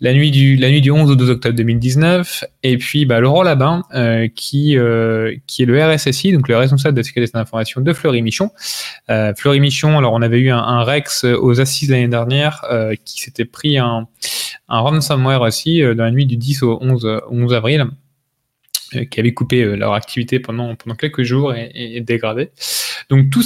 la 0.00 0.12
nuit 0.12 0.30
du 0.30 0.56
la 0.56 0.70
nuit 0.70 0.80
du 0.80 0.90
11 0.90 1.10
au 1.10 1.16
12 1.16 1.30
octobre 1.30 1.56
2019. 1.56 2.44
Et 2.62 2.76
puis 2.78 3.06
bah, 3.06 3.20
Laurent 3.20 3.42
Labin 3.42 3.82
qui 4.34 4.76
qui 5.46 5.62
est 5.62 5.66
le 5.66 5.84
RSSI, 5.84 6.32
donc 6.32 6.48
le 6.48 6.56
responsable 6.56 6.94
de 6.94 7.00
la 7.00 7.04
sécurité 7.04 7.32
de 7.32 7.38
l'information 7.38 7.80
de 7.80 7.92
Fleury 7.92 8.22
Michon. 8.22 8.50
Fleury 9.08 9.60
Michon, 9.60 9.96
alors 9.98 10.12
on 10.12 10.22
avait 10.22 10.40
eu 10.40 10.50
un, 10.50 10.58
un 10.58 10.84
Rex 10.84 11.24
aux 11.24 11.60
assises 11.60 11.90
l'année 11.90 12.08
dernière 12.08 12.64
qui 13.04 13.20
s'était 13.22 13.44
pris 13.44 13.78
un 13.78 14.08
un 14.68 14.80
ransomware 14.80 15.42
aussi 15.42 15.80
dans 15.80 16.04
la 16.04 16.10
nuit 16.10 16.26
du 16.26 16.36
10 16.36 16.62
au 16.64 16.78
11 16.80 17.22
11 17.30 17.54
avril. 17.54 17.86
Euh, 18.94 19.04
qui 19.04 19.18
avaient 19.18 19.34
coupé 19.34 19.62
euh, 19.62 19.74
leur 19.74 19.94
activité 19.94 20.38
pendant, 20.38 20.76
pendant 20.76 20.94
quelques 20.94 21.24
jours 21.24 21.52
et, 21.54 21.72
et 21.74 22.00
dégradé. 22.00 22.50
Donc 23.10 23.30
toutes 23.30 23.44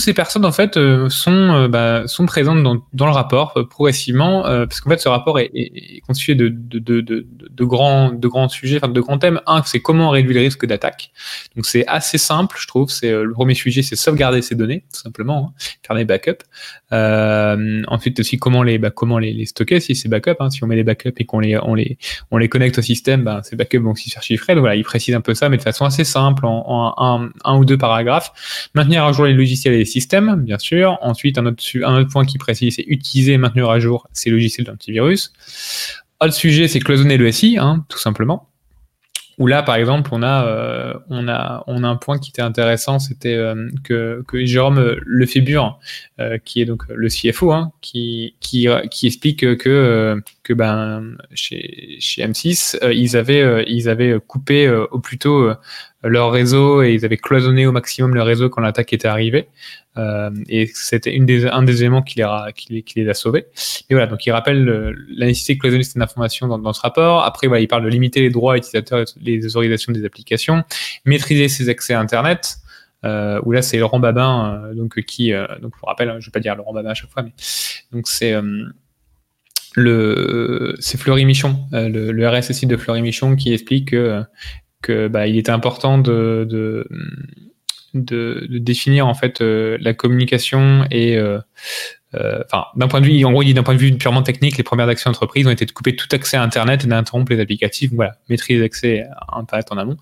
ces 0.00 0.14
personnes 0.14 0.44
en 0.44 0.52
fait 0.52 0.76
euh, 0.76 1.08
sont, 1.08 1.68
bah, 1.68 2.06
sont 2.06 2.26
présentes 2.26 2.62
dans, 2.62 3.06
le 3.06 3.12
rapport 3.12 3.54
progressivement 3.70 4.42
parce 4.42 4.80
qu'en 4.80 4.90
fait 4.90 5.00
ce 5.00 5.08
rapport 5.08 5.38
est, 5.38 6.00
constitué 6.06 6.34
de, 6.34 7.64
grands, 7.64 8.10
de 8.10 8.28
grands 8.28 8.48
sujets, 8.48 8.76
enfin 8.76 8.88
de 8.88 9.00
grands 9.00 9.18
thèmes. 9.18 9.40
Un, 9.46 9.62
c'est 9.64 9.80
comment 9.80 10.10
réduire 10.10 10.36
le 10.36 10.42
risque 10.42 10.66
d'attaque. 10.66 11.12
Donc 11.54 11.66
c'est 11.66 11.86
assez 11.86 12.18
simple, 12.18 12.56
je 12.58 12.66
trouve. 12.66 12.90
C'est 12.90 13.10
le 13.10 13.32
premier 13.32 13.54
sujet, 13.54 13.82
c'est 13.82 13.96
sauvegarder 13.96 14.42
ces 14.42 14.54
données, 14.54 14.84
tout 14.92 15.00
simplement, 15.00 15.52
hein, 15.56 15.64
faire 15.86 15.96
des 15.96 16.04
backups. 16.04 16.44
Euh, 16.92 17.82
ensuite 17.88 18.20
aussi 18.20 18.38
comment 18.38 18.62
les, 18.62 18.78
bah, 18.78 18.90
comment 18.90 19.18
les, 19.18 19.32
les, 19.32 19.46
stocker 19.46 19.80
si 19.80 19.94
c'est 19.96 20.08
backups. 20.08 20.36
Hein, 20.38 20.50
si 20.50 20.62
on 20.62 20.66
met 20.66 20.76
des 20.76 20.84
backups 20.84 21.20
et 21.20 21.24
qu'on 21.24 21.40
les, 21.40 21.58
on 21.58 21.74
les, 21.74 21.98
on 22.30 22.38
les 22.38 22.48
connecte 22.48 22.78
au 22.78 22.82
système, 22.82 23.24
bah, 23.24 23.40
ces 23.42 23.56
backups 23.56 23.82
vont 23.82 23.92
aussi 23.92 24.08
se 24.08 24.14
faire 24.14 24.22
chiffrer. 24.22 24.54
Donc, 24.54 24.60
voilà, 24.60 24.76
il 24.76 24.84
précise 24.84 25.14
un 25.14 25.20
peu 25.20 25.34
ça, 25.34 25.48
mais 25.48 25.56
de 25.56 25.62
façon 25.62 25.84
assez 25.84 26.04
simple, 26.04 26.46
en, 26.46 26.94
en 26.96 27.28
un, 27.44 27.56
ou 27.56 27.64
deux 27.64 27.78
paragraphes. 27.78 28.68
Maintenir 28.74 29.04
à 29.04 29.12
jour 29.12 29.24
les 29.24 29.32
logiciels 29.32 29.74
et 29.74 29.78
les 29.78 29.84
systèmes, 29.84 30.36
bien 30.36 30.58
sûr. 30.58 30.98
Ensuite, 31.00 31.38
un 31.38 31.46
autre, 31.46 31.62
un 31.82 32.00
autre 32.00 32.10
point 32.10 32.24
qui 32.24 32.38
précise, 32.38 32.76
c'est 32.76 32.84
utiliser 32.86 33.32
et 33.32 33.38
maintenir 33.38 33.68
à 33.68 33.80
jour 33.80 34.06
ces 34.12 34.30
logiciels 34.30 34.66
d'antivirus. 34.66 35.32
Autre 36.20 36.34
sujet, 36.34 36.68
c'est 36.68 36.80
cloisonner 36.80 37.16
le 37.16 37.30
SI, 37.30 37.58
hein, 37.60 37.84
tout 37.88 37.98
simplement. 37.98 38.48
Où 39.38 39.46
là, 39.46 39.62
par 39.62 39.76
exemple, 39.76 40.10
on 40.12 40.22
a, 40.22 40.46
euh, 40.46 40.94
on 41.10 41.28
a, 41.28 41.62
on 41.66 41.84
a 41.84 41.88
un 41.88 41.96
point 41.96 42.18
qui 42.18 42.30
était 42.30 42.40
intéressant, 42.40 42.98
c'était 42.98 43.34
euh, 43.34 43.68
que, 43.84 44.24
que 44.26 44.44
Jérôme 44.46 44.96
Lefébure, 45.04 45.78
euh, 46.20 46.38
qui 46.42 46.62
est 46.62 46.64
donc 46.64 46.84
le 46.88 47.08
CFO, 47.08 47.52
hein, 47.52 47.70
qui, 47.82 48.34
qui, 48.40 48.66
qui 48.90 49.06
explique 49.06 49.58
que, 49.58 50.22
que 50.46 50.52
ben, 50.52 51.16
chez, 51.34 51.96
chez 51.98 52.26
M6, 52.26 52.78
ils 52.92 53.16
avaient, 53.16 53.64
ils 53.66 53.88
avaient 53.88 54.18
coupé 54.26 54.68
au 54.68 54.98
plus 54.98 55.18
tôt 55.18 55.50
leur 56.02 56.30
réseau 56.30 56.82
et 56.82 56.92
ils 56.92 57.04
avaient 57.04 57.16
cloisonné 57.16 57.66
au 57.66 57.72
maximum 57.72 58.14
le 58.14 58.22
réseau 58.22 58.48
quand 58.48 58.60
l'attaque 58.60 58.92
était 58.92 59.08
arrivée. 59.08 59.48
Euh, 59.98 60.30
et 60.48 60.66
c'était 60.66 61.14
une 61.14 61.26
des, 61.26 61.46
un 61.46 61.62
des 61.62 61.80
éléments 61.80 62.02
qui 62.02 62.18
les, 62.18 62.24
a, 62.24 62.48
qui, 62.54 62.72
les, 62.72 62.82
qui 62.82 63.00
les 63.00 63.08
a 63.08 63.14
sauvés. 63.14 63.46
Et 63.88 63.94
voilà, 63.94 64.06
donc 64.06 64.24
il 64.26 64.30
rappelle 64.30 64.94
la 65.08 65.26
nécessité 65.26 65.54
de 65.54 65.60
cloisonner 65.60 65.84
cette 65.84 66.00
information 66.00 66.48
dans, 66.48 66.58
dans, 66.58 66.72
ce 66.72 66.80
rapport. 66.80 67.24
Après, 67.24 67.46
voilà, 67.46 67.62
il 67.62 67.68
parle 67.68 67.84
de 67.84 67.88
limiter 67.88 68.20
les 68.20 68.30
droits 68.30 68.56
utilisateurs 68.56 69.04
les 69.20 69.46
autorisations 69.46 69.92
des 69.92 70.04
applications, 70.04 70.64
maîtriser 71.04 71.48
ses 71.48 71.68
accès 71.68 71.94
à 71.94 72.00
Internet. 72.00 72.58
Euh, 73.04 73.40
où 73.44 73.52
là 73.52 73.62
c'est 73.62 73.76
Laurent 73.76 74.00
Babin, 74.00 74.64
euh, 74.64 74.74
donc 74.74 75.00
qui, 75.02 75.32
euh, 75.32 75.46
donc 75.60 75.74
je 75.74 75.80
vous 75.80 75.86
rappelle, 75.86 76.08
hein, 76.08 76.16
je 76.18 76.26
vais 76.26 76.32
pas 76.32 76.40
dire 76.40 76.56
Laurent 76.56 76.72
Babin 76.72 76.88
à 76.88 76.94
chaque 76.94 77.10
fois, 77.10 77.22
mais 77.22 77.32
donc 77.92 78.08
c'est 78.08 78.32
euh, 78.32 78.64
c'est 79.76 80.98
Fleury 80.98 81.24
Michon, 81.24 81.58
euh, 81.72 81.88
le, 81.88 82.12
le, 82.12 82.28
RSSI 82.28 82.66
de 82.66 82.76
Fleury 82.76 83.02
Michon 83.02 83.36
qui 83.36 83.52
explique 83.52 83.94
que, 84.82 85.08
bah, 85.08 85.26
il 85.26 85.36
était 85.36 85.50
important 85.50 85.98
de, 85.98 86.88
définir 87.94 89.06
en 89.06 89.14
fait 89.14 89.40
euh, 89.40 89.76
la 89.80 89.94
communication 89.94 90.86
et 90.90 91.16
euh, 91.16 91.40
d'un 92.76 92.88
point 92.88 93.00
de 93.00 93.06
vue 93.06 93.24
en 93.24 93.32
gros 93.32 93.44
d'un 93.44 93.62
point 93.62 93.74
de 93.74 93.78
vue 93.78 93.92
purement 93.96 94.22
technique 94.22 94.56
les 94.56 94.62
premières 94.62 94.88
actions 94.88 95.10
d'entreprise 95.10 95.46
ont 95.46 95.50
été 95.50 95.66
de 95.66 95.72
couper 95.72 95.96
tout 95.96 96.08
accès 96.12 96.36
à 96.36 96.42
internet 96.42 96.84
et 96.84 96.86
d'interrompre 96.86 97.32
les 97.32 97.40
applicatifs 97.40 97.90
voilà 97.92 98.16
maîtrise 98.28 98.60
d'accès 98.60 99.04
à 99.28 99.38
internet 99.38 99.66
en 99.70 99.76
amont 99.76 99.96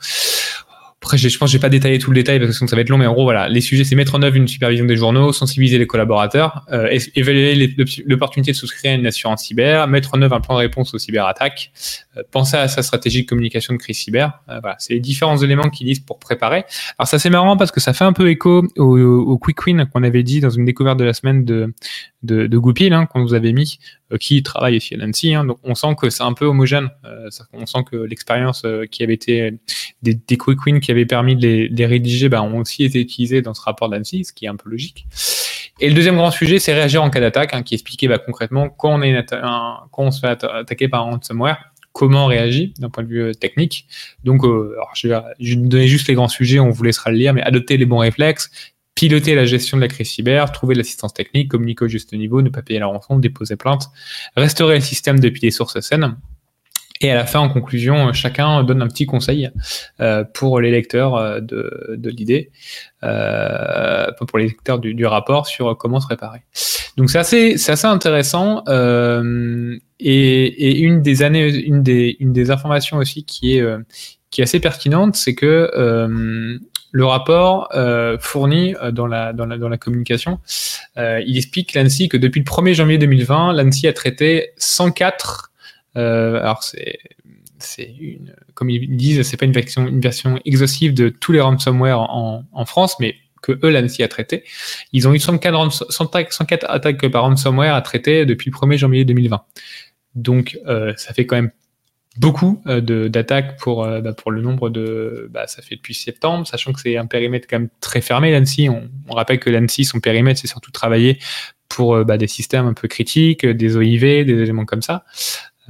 après, 1.04 1.18
je 1.18 1.36
pense 1.36 1.50
que 1.50 1.52
j'ai 1.52 1.58
pas 1.58 1.68
détaillé 1.68 1.98
tout 1.98 2.10
le 2.10 2.14
détail 2.14 2.40
parce 2.40 2.58
que 2.58 2.66
ça 2.66 2.76
va 2.76 2.80
être 2.80 2.88
long, 2.88 2.96
mais 2.96 3.06
en 3.06 3.12
gros, 3.12 3.24
voilà, 3.24 3.46
les 3.46 3.60
sujets, 3.60 3.84
c'est 3.84 3.94
mettre 3.94 4.14
en 4.14 4.22
œuvre 4.22 4.36
une 4.36 4.48
supervision 4.48 4.86
des 4.86 4.96
journaux, 4.96 5.34
sensibiliser 5.34 5.76
les 5.76 5.86
collaborateurs, 5.86 6.64
euh, 6.72 6.98
évaluer 7.14 7.74
l'opportunité 8.06 8.52
de 8.52 8.56
souscrire 8.56 8.92
à 8.92 8.94
une 8.94 9.06
assurance 9.06 9.42
cyber, 9.44 9.86
mettre 9.86 10.14
en 10.14 10.22
œuvre 10.22 10.34
un 10.34 10.40
plan 10.40 10.54
de 10.54 10.60
réponse 10.60 10.94
aux 10.94 10.98
cyberattaques, 10.98 11.72
euh, 12.16 12.22
penser 12.30 12.56
à 12.56 12.68
sa 12.68 12.82
stratégie 12.82 13.24
de 13.24 13.28
communication 13.28 13.74
de 13.74 13.78
crise 13.78 13.98
cyber. 13.98 14.40
Euh, 14.48 14.60
voilà, 14.60 14.76
c'est 14.78 14.94
les 14.94 15.00
différents 15.00 15.36
éléments 15.36 15.68
qu'ils 15.68 15.88
disent 15.88 16.00
pour 16.00 16.18
préparer. 16.18 16.64
Alors 16.98 17.06
ça 17.06 17.18
c'est 17.18 17.28
marrant 17.28 17.58
parce 17.58 17.70
que 17.70 17.80
ça 17.80 17.92
fait 17.92 18.04
un 18.04 18.14
peu 18.14 18.30
écho 18.30 18.66
au, 18.78 18.98
au 18.98 19.36
quick 19.36 19.66
win 19.66 19.84
qu'on 19.84 20.04
avait 20.04 20.22
dit 20.22 20.40
dans 20.40 20.48
une 20.48 20.64
découverte 20.64 20.98
de 20.98 21.04
la 21.04 21.12
semaine 21.12 21.44
de 21.44 21.74
de, 22.24 22.46
de 22.46 22.58
Goupil 22.58 22.92
hein, 22.92 23.06
qu'on 23.06 23.22
vous 23.22 23.34
avait 23.34 23.52
mis, 23.52 23.78
euh, 24.12 24.16
qui 24.16 24.42
travaille 24.42 24.76
à 24.76 24.96
Nancy. 24.96 25.34
Hein, 25.34 25.44
donc 25.44 25.58
on 25.62 25.74
sent 25.74 25.94
que 26.00 26.10
c'est 26.10 26.22
un 26.22 26.32
peu 26.32 26.46
homogène. 26.46 26.90
Euh, 27.04 27.28
on 27.52 27.66
sent 27.66 27.84
que 27.90 27.96
l'expérience 27.96 28.62
euh, 28.64 28.87
qui 28.87 29.02
avait 29.02 29.14
été 29.14 29.54
des, 30.02 30.14
des 30.14 30.37
quick 30.37 30.64
wins 30.66 30.80
qui 30.80 30.90
avaient 30.90 31.06
permis 31.06 31.37
de 31.37 31.42
les, 31.42 31.68
de 31.68 31.76
les 31.76 31.87
rédiger, 31.87 32.28
bah, 32.28 32.42
ont 32.42 32.58
aussi 32.58 32.84
été 32.84 33.00
utilisées 33.00 33.42
dans 33.42 33.54
ce 33.54 33.62
rapport 33.62 33.88
d'Annecy, 33.88 34.24
ce 34.24 34.32
qui 34.32 34.46
est 34.46 34.48
un 34.48 34.56
peu 34.56 34.70
logique. 34.70 35.06
Et 35.80 35.88
le 35.88 35.94
deuxième 35.94 36.16
grand 36.16 36.30
sujet, 36.30 36.58
c'est 36.58 36.72
réagir 36.72 37.02
en 37.02 37.10
cas 37.10 37.20
d'attaque, 37.20 37.52
hein, 37.52 37.62
qui 37.62 37.74
expliquait 37.74 38.08
bah, 38.08 38.18
concrètement 38.18 38.68
quand 38.68 38.94
on, 38.94 39.02
est 39.02 39.26
quand 39.28 40.04
on 40.04 40.10
se 40.10 40.20
fait 40.20 40.44
attaquer 40.44 40.88
par 40.88 41.06
un 41.06 41.10
ransomware, 41.10 41.74
comment 41.94 42.24
on 42.24 42.26
réagit 42.26 42.74
d'un 42.78 42.90
point 42.90 43.04
de 43.04 43.08
vue 43.08 43.32
technique. 43.34 43.87
Donc, 44.24 44.44
euh, 44.44 44.72
alors 44.74 44.90
je, 44.94 45.08
vais, 45.08 45.20
je 45.40 45.54
vais 45.54 45.60
donner 45.60 45.88
juste 45.88 46.08
les 46.08 46.14
grands 46.14 46.28
sujets, 46.28 46.58
on 46.58 46.70
vous 46.70 46.82
laissera 46.82 47.10
le 47.10 47.16
lire, 47.16 47.32
mais 47.32 47.42
adopter 47.42 47.76
les 47.76 47.87
bons 47.87 47.98
réflexes, 47.98 48.50
piloter 48.94 49.35
la 49.35 49.44
gestion 49.44 49.76
de 49.76 49.83
la 49.83 49.88
crise 49.88 50.11
cyber, 50.11 50.52
trouver 50.52 50.74
l'assistance 50.74 51.14
technique, 51.14 51.50
communiquer 51.50 51.85
au 51.85 51.88
juste 51.88 52.12
niveau, 52.12 52.42
ne 52.42 52.48
pas 52.48 52.62
payer 52.62 52.78
la 52.78 52.87
rançon, 52.87 53.18
déposer 53.18 53.57
plainte, 53.57 53.88
restaurer 54.37 54.76
le 54.76 54.80
système 54.80 55.18
depuis 55.18 55.40
les 55.42 55.50
sources 55.50 55.80
saines 55.80 56.16
Et 57.00 57.11
à 57.11 57.14
la 57.14 57.26
fin, 57.26 57.40
en 57.40 57.48
conclusion, 57.48 58.12
chacun 58.12 58.62
donne 58.62 58.83
un 58.83 58.88
petit 58.88 59.07
conseil 59.07 59.50
euh, 60.00 60.24
pour 60.24 60.61
les 60.61 60.70
lecteurs 60.70 61.16
euh, 61.16 61.40
de, 61.40 61.96
de 61.96 62.11
l'idée, 62.11 62.52
euh, 63.02 64.07
pour 64.28 64.38
les 64.38 64.46
lecteurs 64.46 64.78
du, 64.78 65.07
rapport 65.07 65.46
sur 65.46 65.76
comment 65.76 66.00
se 66.00 66.07
préparer. 66.07 66.42
Donc 66.96 67.11
c'est 67.11 67.18
assez, 67.18 67.59
c'est 67.59 67.72
assez 67.72 67.87
intéressant. 67.87 68.62
Euh, 68.68 69.76
et, 69.98 70.44
et, 70.46 70.78
une 70.80 71.02
des 71.02 71.22
années, 71.22 71.48
une 71.48 71.83
des, 71.83 72.16
une 72.20 72.33
des 72.33 72.50
informations 72.50 72.98
aussi 72.98 73.24
qui 73.24 73.57
est, 73.57 73.61
euh, 73.61 73.78
qui 74.30 74.40
est 74.40 74.44
assez 74.44 74.61
pertinente, 74.61 75.16
c'est 75.16 75.35
que 75.35 75.70
euh, 75.76 76.59
le 76.94 77.07
rapport 77.07 77.68
euh, 77.74 78.18
fourni 78.20 78.76
dans 78.92 79.09
la, 79.09 79.33
dans, 79.33 79.46
la, 79.46 79.78
communication, 79.78 80.38
euh, 80.96 81.20
il 81.26 81.37
explique 81.37 81.74
l'ANSI 81.74 82.09
que 82.09 82.16
depuis 82.16 82.38
le 82.38 82.44
1er 82.44 82.72
janvier 82.72 82.98
2020, 82.98 83.52
l'ANSI 83.52 83.88
a 83.88 83.92
traité 83.92 84.50
104 84.59 85.50
euh, 85.96 86.40
alors 86.40 86.62
c'est 86.62 86.98
une, 87.98 88.33
comme 88.54 88.70
ils 88.70 88.96
disent, 88.96 89.22
c'est 89.22 89.37
pas 89.37 89.44
une 89.44 89.52
version, 89.52 90.38
exhaustive 90.44 90.94
de 90.94 91.09
tous 91.09 91.33
les 91.33 91.40
ransomware 91.40 91.98
en, 91.98 92.64
France, 92.64 92.94
mais 93.00 93.16
que 93.42 93.59
eux, 93.64 93.70
l'ANSI 93.70 94.04
a 94.04 94.09
traité. 94.09 94.44
Ils 94.92 95.09
ont 95.09 95.14
eu 95.14 95.18
104, 95.18 95.90
104 95.90 96.66
attaques 96.68 97.09
par 97.09 97.24
ransomware 97.24 97.74
à 97.74 97.83
traiter 97.83 98.24
depuis 98.24 98.52
le 98.52 98.57
1er 98.57 98.76
janvier 98.76 99.04
2020. 99.04 99.42
Donc, 100.14 100.59
euh, 100.68 100.92
ça 100.96 101.12
fait 101.12 101.26
quand 101.26 101.37
même 101.37 101.50
beaucoup 102.16 102.62
euh, 102.66 102.81
d'attaques 103.09 103.59
pour, 103.59 103.85
euh, 103.85 104.00
bah, 104.00 104.12
pour 104.12 104.31
le 104.31 104.40
nombre 104.40 104.70
de... 104.70 105.29
Bah, 105.33 105.46
ça 105.46 105.62
fait 105.62 105.77
depuis 105.77 105.94
septembre, 105.94 106.46
sachant 106.46 106.72
que 106.72 106.81
c'est 106.81 106.96
un 106.96 107.07
périmètre 107.07 107.46
quand 107.48 107.59
même 107.59 107.68
très 107.81 108.00
fermé, 108.00 108.33
l'ANSI. 108.33 108.68
On, 108.68 108.88
on, 109.09 109.14
rappelle 109.14 109.40
que 109.40 109.50
l'ANSI, 109.50 109.85
son 109.85 110.00
périmètre, 110.00 110.40
c'est 110.40 110.46
surtout 110.46 110.70
travailler 110.70 111.18
pour 111.68 111.94
euh, 111.94 112.05
bah, 112.05 112.18
des 112.18 112.29
systèmes 112.29 112.66
un 112.66 112.74
peu 112.74 112.88
critiques, 112.88 113.44
des 113.44 113.77
OIV, 113.77 114.24
des 114.24 114.42
éléments 114.42 114.64
comme 114.64 114.83
ça. 114.83 115.05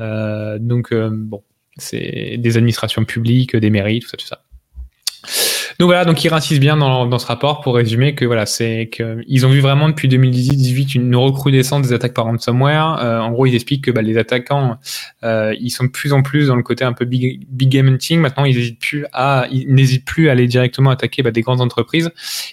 Euh, 0.01 0.59
donc 0.59 0.93
bon, 0.93 1.43
c'est 1.77 2.37
des 2.39 2.57
administrations 2.57 3.05
publiques, 3.05 3.57
des 3.57 3.71
mairies, 3.71 4.01
tout 4.01 4.09
ça, 4.09 4.17
tout 4.17 4.27
ça. 4.27 4.43
Donc 5.79 5.87
voilà, 5.87 6.05
donc 6.05 6.23
ils 6.23 6.29
réinsistent 6.29 6.61
bien 6.61 6.77
dans, 6.77 7.07
dans, 7.07 7.19
ce 7.19 7.27
rapport 7.27 7.61
pour 7.61 7.75
résumer 7.75 8.15
que 8.15 8.25
voilà, 8.25 8.47
c'est 8.47 8.89
qu'ils 8.93 9.47
ont 9.47 9.49
vu 9.49 9.61
vraiment 9.61 9.89
depuis 9.89 10.07
2018 10.07 10.95
une 10.95 11.17
recrudescence 11.17 11.89
des 11.89 11.93
attaques 11.93 12.15
par 12.15 12.27
ransomware. 12.27 12.99
Euh, 13.03 13.19
en 13.19 13.33
gros, 13.33 13.47
ils 13.47 13.55
expliquent 13.55 13.85
que 13.85 13.91
bah, 13.91 14.03
les 14.03 14.17
attaquants, 14.17 14.79
euh, 15.25 15.55
ils 15.61 15.71
sont 15.71 15.85
de 15.85 15.91
plus 15.91 16.13
en 16.13 16.23
plus 16.23 16.47
dans 16.47 16.57
le 16.57 16.63
côté 16.63 16.85
un 16.85 16.93
peu 16.93 17.05
big, 17.05 17.47
big 17.49 17.69
game 17.69 17.89
hunting. 17.89 18.21
Maintenant, 18.21 18.45
ils 18.45 18.57
n'hésitent 18.57 18.81
plus 18.81 19.05
à, 19.13 19.47
n'hésitent 19.51 20.05
plus 20.05 20.29
à 20.29 20.33
aller 20.33 20.47
directement 20.47 20.91
attaquer 20.91 21.23
bah, 21.23 21.33
des 21.33 21.43
grandes 21.43 21.61
entreprises 21.61 22.11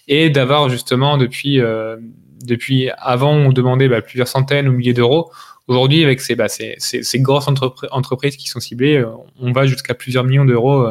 et 0.07 0.29
d'avoir 0.31 0.69
justement 0.69 1.17
depuis 1.17 1.61
euh, 1.61 1.97
depuis 2.43 2.89
avant, 2.97 3.33
on 3.33 3.51
demandait 3.51 3.87
bah, 3.87 4.01
plusieurs 4.01 4.27
centaines 4.27 4.67
ou 4.67 4.71
milliers 4.71 4.93
d'euros. 4.93 5.31
Aujourd'hui, 5.67 6.03
avec 6.03 6.21
ces, 6.21 6.35
bah, 6.35 6.49
ces, 6.49 6.75
ces, 6.79 7.19
grosses 7.19 7.47
entrepr 7.47 7.85
entreprises 7.91 8.35
qui 8.35 8.47
sont 8.47 8.59
ciblées, 8.59 9.05
on 9.39 9.51
va 9.51 9.67
jusqu'à 9.67 9.93
plusieurs 9.93 10.23
millions 10.23 10.43
d'euros 10.43 10.87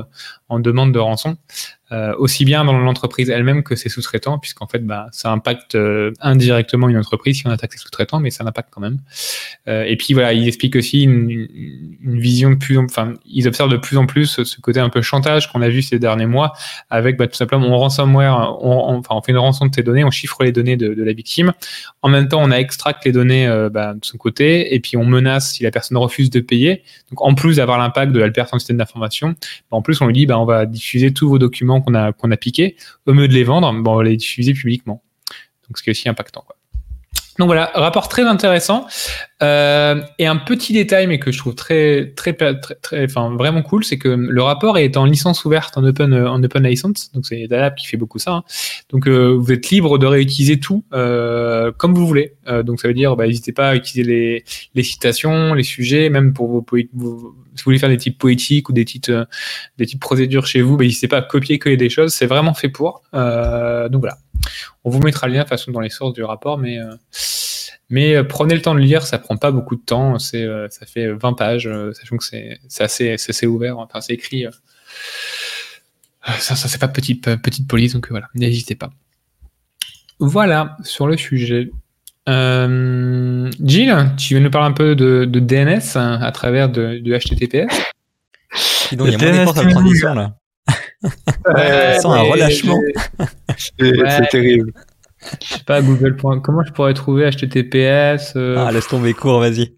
en 0.49 0.61
demande 0.61 0.93
de 0.95 0.99
rançon 1.01 1.37
euh, 1.92 2.14
aussi 2.18 2.44
bien 2.44 2.64
dans 2.64 2.72
l'entreprise 2.72 3.31
elle-même 3.31 3.64
que 3.64 3.74
ses 3.74 3.88
sous-traitants, 3.88 4.38
puisqu'en 4.38 4.68
fait, 4.68 4.87
bah, 4.87 5.09
ça 5.11 5.33
impacte 5.33 5.74
euh, 5.74 6.12
indirectement 6.20 6.88
une 6.88 6.96
entreprise 6.96 7.38
si 7.38 7.46
on 7.48 7.50
attaque 7.50 7.72
ses 7.72 7.79
sous-traitants, 7.79 8.20
mais 8.20 8.31
ça 8.31 8.44
impacte 8.44 8.68
quand 8.70 8.81
même. 8.81 8.98
Euh, 9.66 9.83
et 9.83 9.96
puis 9.96 10.14
voilà, 10.14 10.33
il 10.33 10.46
explique 10.46 10.76
aussi 10.76 11.03
une, 11.03 11.48
vision 12.00 12.50
de 12.50 12.55
plus, 12.55 12.79
en, 12.79 12.85
enfin, 12.85 13.14
ils 13.26 13.48
observent 13.48 13.72
de 13.72 13.76
plus 13.76 13.96
en 13.96 14.07
plus 14.07 14.42
ce 14.44 14.61
côté 14.61 14.79
un 14.79 14.88
peu 14.88 15.03
chantage 15.03 15.50
qu'on 15.50 15.62
a 15.62 15.68
vu 15.68 15.83
ces 15.83 15.98
derniers 15.98 16.26
mois, 16.26 16.53
avec 16.90 17.16
bah, 17.16 17.26
tout 17.26 17.35
simplement 17.35 17.66
on 17.66 17.76
ransomware, 17.76 18.57
on, 18.62 18.94
on, 18.94 18.98
enfin, 18.98 19.16
on 19.16 19.22
fait 19.22 19.33
une 19.33 19.38
rançon 19.38 19.66
de 19.66 19.72
tes 19.72 19.83
données, 19.83 20.05
on 20.05 20.11
chiffre 20.11 20.44
les 20.44 20.53
données 20.53 20.76
de, 20.76 21.03
la 21.03 21.12
victime. 21.12 21.53
En 22.03 22.09
même 22.09 22.29
temps, 22.29 22.40
on 22.40 22.53
a 22.53 22.57
extracte 22.57 23.05
les 23.05 23.12
données 23.12 23.48
bah, 23.72 23.94
de 23.94 24.05
son 24.05 24.16
côté, 24.16 24.74
et 24.74 24.81
puis 24.81 24.96
on 24.96 25.05
menace 25.05 25.55
si 25.55 25.64
la 25.64 25.70
personne 25.70 25.96
refuse 25.96 26.31
de 26.31 26.40
payer. 26.40 26.83
Donc 27.11 27.22
en 27.22 27.35
plus 27.35 27.57
d'avoir 27.57 27.79
l'impact 27.79 28.12
de 28.12 28.20
la 28.20 28.31
système 28.59 28.76
d'information, 28.76 29.35
en 29.70 29.83
plus 29.83 30.00
on 30.00 30.07
lui 30.07 30.14
dit, 30.14 30.26
on 30.33 30.44
va 30.44 30.66
diffuser 30.66 31.12
tous 31.12 31.29
vos 31.29 31.38
documents 31.38 31.80
qu'on 31.81 31.95
a, 31.95 32.12
qu'on 32.12 32.31
a 32.31 32.37
piqué, 32.37 32.77
au 33.07 33.14
mieux 33.14 33.29
de 33.29 33.35
les 33.35 33.45
vendre, 33.45 33.73
bon, 33.83 33.97
on 33.97 34.01
les 34.01 34.16
diffuser 34.16 34.53
publiquement. 34.55 35.03
Donc, 35.69 35.79
ce 35.79 35.83
qui 35.83 35.90
est 35.90 35.93
aussi 35.93 36.09
impactant. 36.09 36.45
Donc 37.40 37.46
voilà, 37.46 37.70
rapport 37.72 38.09
très 38.09 38.24
intéressant. 38.24 38.87
Euh, 39.42 40.03
et 40.18 40.26
un 40.26 40.37
petit 40.37 40.74
détail, 40.74 41.07
mais 41.07 41.18
que 41.18 41.33
je 41.33 41.38
trouve 41.38 41.55
très, 41.55 42.12
très, 42.14 42.35
très, 42.35 42.55
très 42.83 43.05
enfin, 43.05 43.35
vraiment 43.35 43.62
cool, 43.62 43.83
c'est 43.83 43.96
que 43.96 44.09
le 44.09 44.42
rapport 44.42 44.76
est 44.76 44.98
en 44.98 45.07
licence 45.07 45.46
ouverte, 45.46 45.79
en 45.79 45.85
open, 45.85 46.12
en 46.12 46.42
open 46.42 46.62
license. 46.62 47.11
Donc 47.12 47.24
c'est 47.24 47.46
Dalab 47.46 47.76
qui 47.76 47.87
fait 47.87 47.96
beaucoup 47.96 48.18
ça. 48.18 48.33
Hein. 48.33 48.42
Donc 48.90 49.09
euh, 49.09 49.35
vous 49.40 49.53
êtes 49.53 49.70
libre 49.70 49.96
de 49.96 50.05
réutiliser 50.05 50.61
tout 50.61 50.85
euh, 50.92 51.72
comme 51.79 51.94
vous 51.94 52.07
voulez. 52.07 52.35
Euh, 52.46 52.62
donc 52.62 52.79
ça 52.79 52.88
veut 52.88 52.94
dire, 52.94 53.16
bah, 53.16 53.26
n'hésitez 53.26 53.53
pas 53.53 53.70
à 53.70 53.74
utiliser 53.74 54.05
les, 54.05 54.44
les 54.74 54.83
citations, 54.83 55.55
les 55.55 55.62
sujets, 55.62 56.11
même 56.11 56.35
pour 56.35 56.48
vos, 56.48 56.66
vos 56.92 57.35
si 57.57 57.64
vous 57.64 57.64
voulez 57.64 57.79
faire 57.79 57.88
des 57.88 57.96
types 57.96 58.18
poétiques 58.18 58.68
ou 58.68 58.72
des 58.72 58.85
types, 58.85 59.11
des 59.79 59.87
types 59.87 60.00
procédures 60.00 60.46
chez 60.46 60.61
vous, 60.61 60.76
bah, 60.76 60.85
n'hésitez 60.85 61.09
pas 61.09 61.18
à 61.18 61.22
copier-coller 61.22 61.79
des 61.79 61.88
choses. 61.88 62.12
C'est 62.12 62.26
vraiment 62.26 62.53
fait 62.53 62.68
pour. 62.68 63.03
Euh, 63.14 63.88
donc 63.88 64.00
voilà. 64.00 64.18
On 64.85 64.90
vous 64.90 65.00
mettra 65.00 65.26
le 65.26 65.35
lien 65.35 65.40
de 65.40 65.44
toute 65.44 65.50
façon 65.50 65.70
dans 65.72 65.81
les 65.81 65.90
sources 65.90 66.12
du 66.12 66.22
rapport, 66.22 66.59
mais 66.59 66.79
euh, 66.79 66.94
mais 67.88 68.14
euh, 68.14 68.24
prenez 68.24 68.55
le 68.55 68.62
temps 68.62 68.74
de 68.74 68.81
lire, 68.81 69.07
ça 69.07 69.18
prend 69.18 69.37
pas 69.37 69.50
beaucoup 69.50 69.76
de 69.76 69.83
temps, 69.83 70.18
c'est 70.18 70.44
euh, 70.44 70.68
ça 70.70 70.87
fait 70.87 71.12
20 71.12 71.33
pages, 71.35 71.68
sachant 71.92 72.16
que 72.16 72.24
c'est 72.24 72.59
assez 72.79 73.16
c'est 73.18 73.46
ouvert, 73.46 73.79
enfin 73.79 74.00
c'est 74.00 74.14
écrit. 74.14 74.46
ça, 76.38 76.57
ça 76.57 76.68
c'est 76.68 76.81
pas 76.81 76.88
petite 76.88 77.37
petite 77.37 77.68
police, 77.68 77.94
donc 77.94 78.09
voilà, 78.11 78.29
n'hésitez 78.35 78.74
pas. 78.74 78.90
Voilà 80.18 80.76
sur 80.83 81.07
le 81.07 81.16
sujet. 81.16 81.70
Euh, 82.29 83.50
Gilles, 83.64 84.12
tu 84.16 84.35
veux 84.35 84.40
nous 84.40 84.50
parler 84.50 84.68
un 84.68 84.72
peu 84.72 84.94
de, 84.94 85.24
de 85.24 85.40
DNS 85.40 85.96
hein, 85.96 86.20
à 86.20 86.31
travers 86.31 86.68
de, 86.68 86.98
de 86.98 87.18
HTTPS 87.18 87.74
Donc, 88.92 89.09
il 89.09 89.12
y 89.12 89.14
a 89.14 89.33
moins 89.33 89.55
la 89.55 89.70
transition 89.70 90.14
là. 90.14 90.35
Ouais, 91.03 91.99
sans 92.01 92.13
un 92.13 92.23
relâchement. 92.23 92.79
C'est 93.57 94.01
ouais. 94.01 94.27
terrible. 94.31 94.73
Je 95.43 95.55
sais 95.55 95.65
pas, 95.65 95.83
Google. 95.83 96.17
Comment 96.17 96.63
je 96.65 96.73
pourrais 96.73 96.95
trouver 96.95 97.31
HTTPS 97.31 98.35
euh... 98.37 98.57
Ah, 98.59 98.73
laisse 98.73 98.89
tomber 98.89 99.15
court, 99.15 99.41
vas-y. 99.41 99.75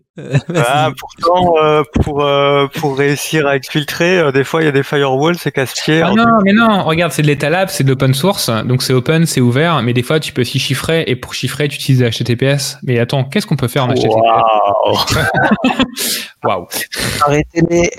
ah, 0.55 0.91
pourtant, 0.99 1.55
euh, 1.57 1.83
pour, 2.03 2.23
euh, 2.23 2.67
pour 2.75 2.99
réussir 2.99 3.47
à 3.47 3.57
exfiltrer, 3.57 4.19
euh, 4.19 4.31
des 4.31 4.45
fois 4.45 4.61
il 4.61 4.67
y 4.67 4.69
a 4.69 4.73
des 4.73 4.83
firewalls, 4.83 5.39
c'est 5.39 5.53
casse-pied. 5.53 6.03
Ah 6.03 6.13
non, 6.15 6.27
mais 6.45 6.53
non, 6.53 6.83
regarde, 6.85 7.13
c'est 7.13 7.23
de 7.23 7.29
l'état 7.29 7.49
lab, 7.49 7.71
c'est 7.71 7.83
de 7.83 7.89
l'open 7.89 8.13
source, 8.13 8.51
donc 8.67 8.83
c'est 8.83 8.93
open, 8.93 9.25
c'est 9.25 9.41
ouvert, 9.41 9.81
mais 9.83 9.95
des 9.95 10.03
fois 10.03 10.21
tu 10.21 10.35
peux 10.35 10.43
aussi 10.43 10.59
chiffrer, 10.59 11.05
et 11.07 11.17
pour 11.17 11.33
chiffrer, 11.33 11.67
tu 11.69 11.77
utilises 11.77 12.03
HTTPS. 12.03 12.77
Mais 12.83 12.99
attends, 12.99 13.25
qu'est-ce 13.25 13.47
qu'on 13.47 13.57
peut 13.57 13.69
faire 13.69 13.85
en 13.85 13.89
HTTPS 13.89 14.13
Waouh 16.45 16.59
wow. 16.61 16.69
Arrêtez 17.23 17.63
les 17.71 17.91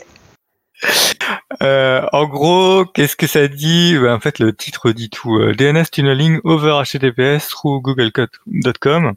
euh, 1.61 2.05
en 2.11 2.25
gros, 2.25 2.85
qu'est-ce 2.85 3.15
que 3.15 3.27
ça 3.27 3.47
dit? 3.47 3.97
Ben, 3.99 4.15
En 4.15 4.19
fait, 4.19 4.39
le 4.39 4.53
titre 4.53 4.91
dit 4.91 5.09
tout. 5.09 5.37
Euh, 5.37 5.53
DNS 5.53 5.85
tunneling 5.91 6.39
over 6.43 6.81
HTTPS 6.83 7.49
through 7.49 7.81
google.com. 7.81 9.13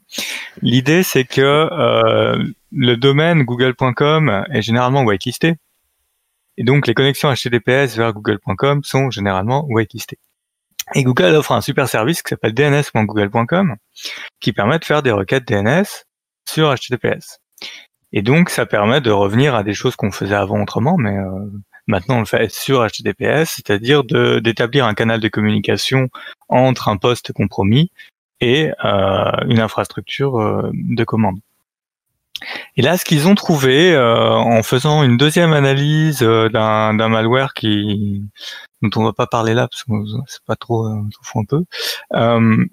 L'idée, 0.62 1.02
c'est 1.02 1.24
que 1.24 1.40
euh, 1.40 2.44
le 2.72 2.96
domaine 2.96 3.42
google.com 3.42 4.44
est 4.50 4.62
généralement 4.62 5.02
whitelisté. 5.02 5.56
Et 6.58 6.64
donc, 6.64 6.86
les 6.86 6.94
connexions 6.94 7.32
HTTPS 7.32 7.96
vers 7.96 8.12
google.com 8.12 8.82
sont 8.82 9.10
généralement 9.10 9.64
whitelistées. 9.68 10.18
Et 10.94 11.02
Google 11.02 11.34
offre 11.34 11.52
un 11.52 11.60
super 11.60 11.88
service 11.88 12.22
qui 12.22 12.30
s'appelle 12.30 12.54
dns.google.com 12.54 13.76
qui 14.40 14.52
permet 14.52 14.78
de 14.78 14.84
faire 14.84 15.02
des 15.02 15.10
requêtes 15.10 15.46
DNS 15.46 15.84
sur 16.48 16.72
HTTPS. 16.72 17.40
Et 18.16 18.22
donc, 18.22 18.48
ça 18.48 18.64
permet 18.64 19.02
de 19.02 19.10
revenir 19.10 19.54
à 19.54 19.62
des 19.62 19.74
choses 19.74 19.94
qu'on 19.94 20.10
faisait 20.10 20.34
avant 20.34 20.62
autrement, 20.62 20.96
mais 20.96 21.18
euh, 21.18 21.50
maintenant 21.86 22.16
on 22.16 22.20
le 22.20 22.24
fait 22.24 22.50
sur 22.50 22.82
HTTPS, 22.82 23.56
c'est-à-dire 23.56 24.04
d'établir 24.04 24.86
un 24.86 24.94
canal 24.94 25.20
de 25.20 25.28
communication 25.28 26.08
entre 26.48 26.88
un 26.88 26.96
poste 26.96 27.34
compromis 27.34 27.90
et 28.40 28.70
euh, 28.86 29.32
une 29.50 29.60
infrastructure 29.60 30.40
euh, 30.40 30.70
de 30.72 31.04
commande. 31.04 31.36
Et 32.78 32.80
là, 32.80 32.96
ce 32.96 33.04
qu'ils 33.04 33.28
ont 33.28 33.34
trouvé 33.34 33.92
euh, 33.94 34.30
en 34.30 34.62
faisant 34.62 35.02
une 35.02 35.18
deuxième 35.18 35.52
analyse 35.52 36.22
euh, 36.22 36.48
d'un 36.48 37.08
malware 37.08 37.52
qui 37.52 38.24
dont 38.80 38.90
on 38.96 39.04
va 39.04 39.12
pas 39.12 39.26
parler 39.26 39.52
là 39.52 39.68
parce 39.68 39.84
que 39.84 39.92
c'est 40.26 40.44
pas 40.46 40.56
trop, 40.56 40.86
on 40.88 41.10
s'en 41.10 41.22
fout 41.22 41.42
un 41.42 41.44
peu, 41.44 42.66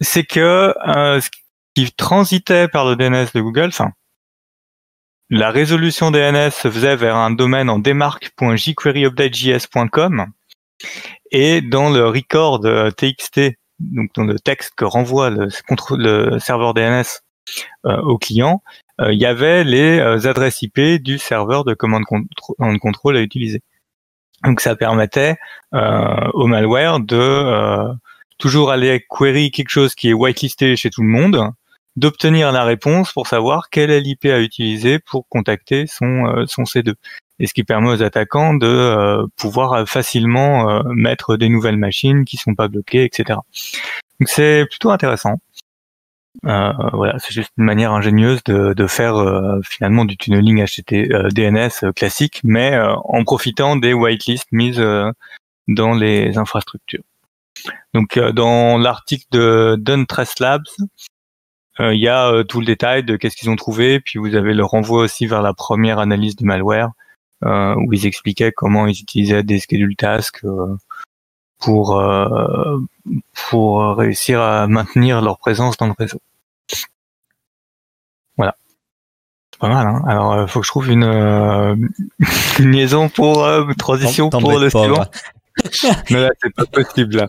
c'est 0.00 0.24
que 0.24 0.74
ce 1.20 1.28
qui 1.74 1.92
transitait 1.92 2.68
par 2.68 2.86
le 2.86 2.96
DNS 2.96 3.26
de 3.34 3.40
Google, 3.42 3.66
enfin 3.66 3.92
la 5.34 5.50
résolution 5.50 6.10
DNS 6.12 6.50
se 6.50 6.70
faisait 6.70 6.94
vers 6.94 7.16
un 7.16 7.32
domaine 7.32 7.68
en 7.68 7.80
demarc.jqueryupdatejs.com 7.80 10.26
et 11.32 11.60
dans 11.60 11.90
le 11.90 12.06
record 12.06 12.60
TXT, 12.96 13.40
donc 13.80 14.10
dans 14.14 14.22
le 14.22 14.38
texte 14.38 14.74
que 14.76 14.84
renvoie 14.84 15.30
le, 15.30 15.48
serveur 16.38 16.72
DNS 16.72 17.02
euh, 17.84 18.00
au 18.02 18.16
client, 18.16 18.62
euh, 19.00 19.12
il 19.12 19.18
y 19.18 19.26
avait 19.26 19.64
les 19.64 19.98
euh, 19.98 20.28
adresses 20.28 20.62
IP 20.62 20.78
du 21.02 21.18
serveur 21.18 21.64
de 21.64 21.74
commande 21.74 22.04
de 22.04 22.78
contrôle 22.78 23.16
à 23.16 23.20
utiliser. 23.20 23.60
Donc 24.44 24.60
ça 24.60 24.76
permettait 24.76 25.34
au 25.72 26.46
malware 26.46 27.00
de 27.00 27.92
toujours 28.38 28.70
aller 28.70 29.04
query 29.10 29.50
quelque 29.50 29.70
chose 29.70 29.96
qui 29.96 30.10
est 30.10 30.12
whitelisté 30.12 30.76
chez 30.76 30.90
tout 30.90 31.02
le 31.02 31.08
monde, 31.08 31.50
d'obtenir 31.96 32.52
la 32.52 32.64
réponse 32.64 33.12
pour 33.12 33.26
savoir 33.26 33.70
quelle 33.70 33.90
est 33.90 34.00
l'IP 34.00 34.26
à 34.26 34.40
utiliser 34.40 34.98
pour 34.98 35.28
contacter 35.28 35.86
son, 35.86 36.26
euh, 36.26 36.44
son 36.46 36.62
C2. 36.62 36.94
Et 37.40 37.46
ce 37.46 37.54
qui 37.54 37.64
permet 37.64 37.90
aux 37.90 38.02
attaquants 38.02 38.54
de 38.54 38.66
euh, 38.66 39.26
pouvoir 39.36 39.88
facilement 39.88 40.70
euh, 40.70 40.82
mettre 40.86 41.36
des 41.36 41.48
nouvelles 41.48 41.76
machines 41.76 42.24
qui 42.24 42.36
sont 42.36 42.54
pas 42.54 42.68
bloquées, 42.68 43.04
etc. 43.04 43.40
Donc 44.20 44.28
c'est 44.28 44.66
plutôt 44.70 44.90
intéressant. 44.90 45.40
voilà, 46.42 47.18
c'est 47.18 47.32
juste 47.32 47.50
une 47.58 47.64
manière 47.64 47.92
ingénieuse 47.92 48.42
de, 48.44 48.86
faire 48.86 49.16
finalement 49.64 50.04
du 50.04 50.16
tunneling 50.16 50.64
HTT, 50.64 51.08
DNS 51.32 51.92
classique, 51.94 52.40
mais 52.44 52.78
en 52.78 53.24
profitant 53.24 53.76
des 53.76 53.92
whitelists 53.94 54.48
mises 54.52 54.82
dans 55.68 55.94
les 55.94 56.36
infrastructures. 56.38 57.02
Donc 57.94 58.18
dans 58.18 58.78
l'article 58.78 59.26
de 59.30 59.76
Duntress 59.78 60.38
Labs, 60.38 60.62
euh, 60.80 60.86
il 61.78 61.98
y 61.98 62.08
a 62.08 62.30
euh, 62.30 62.44
tout 62.44 62.60
le 62.60 62.66
détail 62.66 63.02
de 63.02 63.16
qu'est-ce 63.16 63.36
qu'ils 63.36 63.50
ont 63.50 63.56
trouvé, 63.56 64.00
puis 64.00 64.18
vous 64.18 64.34
avez 64.34 64.54
le 64.54 64.64
renvoi 64.64 65.02
aussi 65.02 65.26
vers 65.26 65.42
la 65.42 65.54
première 65.54 65.98
analyse 65.98 66.36
du 66.36 66.44
malware, 66.44 66.92
euh, 67.44 67.74
où 67.74 67.92
ils 67.92 68.06
expliquaient 68.06 68.52
comment 68.52 68.86
ils 68.86 69.00
utilisaient 69.00 69.42
des 69.42 69.58
schedule 69.58 69.96
tasks 69.96 70.42
pour 71.58 72.02
pour 73.50 73.96
réussir 73.96 74.40
à 74.40 74.66
maintenir 74.66 75.20
leur 75.22 75.38
présence 75.38 75.76
dans 75.76 75.86
le 75.86 75.94
réseau. 75.98 76.20
Voilà. 78.36 78.56
C'est 79.52 79.60
pas 79.60 79.68
mal, 79.68 79.86
hein 79.86 80.02
Alors, 80.06 80.42
il 80.42 80.48
faut 80.48 80.60
que 80.60 80.66
je 80.66 80.70
trouve 80.70 80.90
une, 80.90 81.04
une 82.58 82.70
liaison 82.70 83.08
pour 83.08 83.48
transition 83.78 84.30
pour 84.30 84.58
le 84.58 84.70
suivant. 84.70 85.06
Mais 86.10 86.20
là, 86.20 86.30
c'est 86.42 86.54
pas 86.54 86.66
possible, 86.66 87.16
là. 87.16 87.28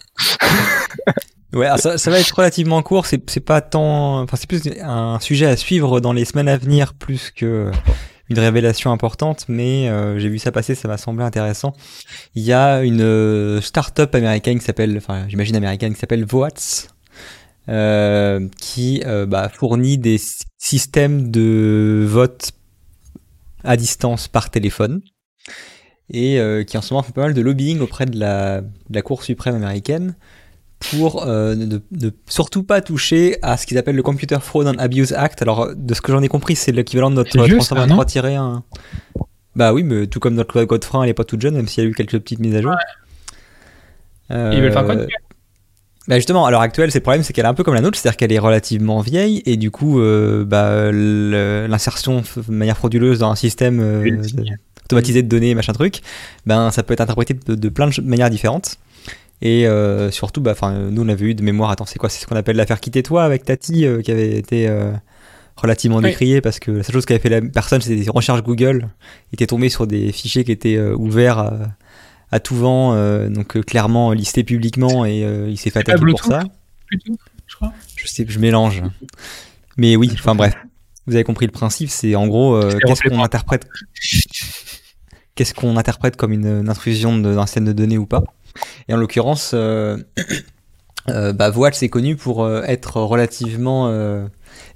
Ouais, 1.53 1.67
ça, 1.77 2.11
va 2.11 2.19
être 2.19 2.31
relativement 2.31 2.81
court. 2.81 3.05
C'est, 3.05 3.39
pas 3.39 3.61
tant, 3.61 4.21
enfin, 4.21 4.35
c'est 4.37 4.47
plus 4.47 4.61
un 4.81 5.19
sujet 5.19 5.45
à 5.45 5.55
suivre 5.55 5.99
dans 5.99 6.11
les 6.11 6.25
semaines 6.25 6.49
à 6.49 6.57
venir 6.57 6.93
plus 6.93 7.31
que 7.31 7.71
une 8.29 8.39
révélation 8.39 8.91
importante, 8.91 9.45
mais 9.47 9.87
euh, 9.87 10.17
j'ai 10.17 10.29
vu 10.29 10.39
ça 10.39 10.51
passer, 10.51 10.75
ça 10.75 10.87
m'a 10.87 10.97
semblé 10.97 11.23
intéressant. 11.23 11.73
Il 12.33 12.43
y 12.43 12.53
a 12.53 12.83
une 12.83 13.01
euh, 13.01 13.61
start-up 13.61 14.15
américaine 14.15 14.57
qui 14.57 14.65
s'appelle, 14.65 14.97
enfin, 14.97 15.25
j'imagine 15.27 15.55
américaine 15.55 15.93
qui 15.93 15.99
s'appelle 15.99 16.25
Voats, 16.25 16.87
euh, 17.69 18.47
qui 18.59 19.03
euh, 19.05 19.25
bah, 19.25 19.49
fournit 19.49 19.97
des 19.97 20.19
systèmes 20.57 21.29
de 21.29 22.03
vote 22.07 22.51
à 23.63 23.77
distance 23.77 24.27
par 24.27 24.49
téléphone 24.49 25.01
et 26.11 26.39
qui 26.67 26.77
en 26.77 26.83
ce 26.83 26.93
moment 26.93 27.01
fait 27.01 27.13
pas 27.13 27.23
mal 27.23 27.33
de 27.33 27.41
lobbying 27.41 27.79
auprès 27.79 28.05
de 28.05 28.19
la 28.19 28.61
Cour 29.03 29.23
suprême 29.23 29.55
américaine 29.55 30.15
pour 30.91 31.25
euh, 31.25 31.55
ne, 31.55 32.09
surtout 32.27 32.63
pas 32.63 32.81
toucher 32.81 33.37
à 33.41 33.57
ce 33.57 33.65
qu'ils 33.65 33.77
appellent 33.77 33.95
le 33.95 34.03
Computer 34.03 34.37
Fraud 34.41 34.67
and 34.67 34.77
Abuse 34.77 35.13
Act. 35.13 35.41
Alors, 35.41 35.69
de 35.75 35.93
ce 35.93 36.01
que 36.01 36.11
j'en 36.11 36.21
ai 36.21 36.27
compris, 36.27 36.55
c'est 36.55 36.71
l'équivalent 36.71 37.09
de 37.09 37.15
notre 37.15 37.37
323-1. 37.37 38.61
Bah 39.55 39.73
oui, 39.73 39.83
mais 39.83 40.07
tout 40.07 40.19
comme 40.19 40.35
notre 40.35 40.55
loi 40.57 40.65
Godefrein, 40.65 41.03
elle 41.03 41.09
est 41.09 41.13
pas 41.13 41.23
toute 41.23 41.41
jeune, 41.41 41.55
même 41.55 41.67
s'il 41.67 41.83
y 41.83 41.87
a 41.87 41.89
eu 41.89 41.93
quelques 41.93 42.19
petites 42.19 42.39
mises 42.39 42.55
à 42.55 42.61
jour. 42.61 42.75
Euh, 44.31 44.51
Ils 44.53 44.61
veulent 44.61 44.73
faire 44.73 44.85
quoi 44.85 44.95
bah 46.07 46.17
justement, 46.17 46.45
à 46.45 46.51
l'heure 46.51 46.61
actuelle, 46.61 46.91
c'est 46.91 46.99
le 46.99 47.03
problème, 47.03 47.23
c'est 47.23 47.33
qu'elle 47.33 47.45
est 47.45 47.49
un 47.49 47.55
peu 47.55 47.63
comme 47.63 47.73
la 47.73 47.81
nôtre, 47.81 47.97
c'est-à-dire 47.97 48.17
qu'elle 48.17 48.31
est 48.31 48.39
relativement 48.39 48.99
vieille, 49.01 49.41
et 49.47 49.57
du 49.57 49.71
coup, 49.71 49.99
euh, 49.99 50.45
bah, 50.45 50.91
l'insertion 50.91 52.21
de 52.21 52.53
manière 52.53 52.77
frauduleuse 52.77 53.19
dans 53.19 53.31
un 53.31 53.35
système 53.35 53.79
euh, 53.79 54.21
automatisé 54.85 55.23
de 55.23 55.27
données, 55.27 55.55
machin 55.55 55.73
truc, 55.73 56.01
ben 56.45 56.69
ça 56.69 56.83
peut 56.83 56.93
être 56.93 57.01
interprété 57.01 57.33
de, 57.33 57.55
de 57.55 57.69
plein 57.69 57.87
de 57.87 58.01
manières 58.01 58.29
différentes. 58.29 58.77
Et 59.41 59.67
euh, 59.67 60.11
surtout, 60.11 60.41
bah, 60.41 60.55
nous 60.91 61.03
on 61.03 61.09
avait 61.09 61.25
eu 61.25 61.35
de 61.35 61.43
mémoire, 61.43 61.69
attends, 61.69 61.85
c'est 61.85 61.99
quoi? 61.99 62.09
C'est 62.09 62.21
ce 62.21 62.27
qu'on 62.27 62.35
appelle 62.35 62.55
l'affaire 62.55 62.79
Quitter 62.79 63.03
toi 63.03 63.23
avec 63.23 63.43
Tati, 63.43 63.85
euh, 63.85 64.01
qui 64.01 64.11
avait 64.11 64.37
été 64.37 64.67
euh, 64.67 64.91
relativement 65.55 66.01
décriée 66.01 66.41
parce 66.41 66.59
que 66.59 66.71
la 66.71 66.83
seule 66.83 66.95
chose 66.95 67.05
qu'avait 67.05 67.19
fait 67.19 67.29
la 67.29 67.41
personne, 67.41 67.81
c'était 67.81 68.01
des 68.01 68.09
recherches 68.09 68.43
Google. 68.43 68.89
Il 69.31 69.35
était 69.35 69.47
tombé 69.47 69.69
sur 69.69 69.87
des 69.87 70.11
fichiers 70.11 70.43
qui 70.43 70.51
étaient 70.51 70.79
ouverts 70.79 71.51
à, 72.31 72.39
tout 72.39 72.55
vent, 72.55 72.95
donc 73.29 73.61
clairement 73.61 74.11
listés 74.11 74.43
publiquement, 74.43 75.05
et 75.05 75.21
il 75.49 75.57
s'est 75.57 75.69
fait 75.69 75.79
attaquer 75.79 76.05
pour 76.05 76.23
ça. 76.23 76.43
je 76.91 77.55
crois? 77.55 77.73
Je 77.95 78.07
sais, 78.07 78.25
je 78.27 78.39
mélange. 78.39 78.83
Mais 79.77 79.95
oui, 79.95 80.09
enfin 80.13 80.35
bref. 80.35 80.55
Vous 81.07 81.13
avez 81.13 81.23
compris 81.23 81.45
le 81.45 81.51
principe, 81.51 81.89
c'est 81.89 82.15
en 82.15 82.27
gros 82.27 82.59
qu'est-ce 82.59 83.07
qu'on 83.07 83.23
interprète? 83.23 83.67
Qu'est-ce 85.35 85.53
qu'on 85.53 85.77
interprète 85.77 86.15
comme 86.15 86.31
une, 86.31 86.69
intrusion 86.69 87.17
d'un 87.17 87.45
système 87.45 87.65
de 87.65 87.73
données 87.73 87.97
ou 87.97 88.05
pas. 88.05 88.23
Et 88.87 88.93
en 88.93 88.97
l'occurrence, 88.97 89.51
euh, 89.53 89.97
euh, 91.09 91.33
bah, 91.33 91.51
connu 91.91 92.15
pour 92.15 92.43
euh, 92.43 92.63
être 92.63 93.01
relativement 93.01 93.87
euh, 93.89 94.25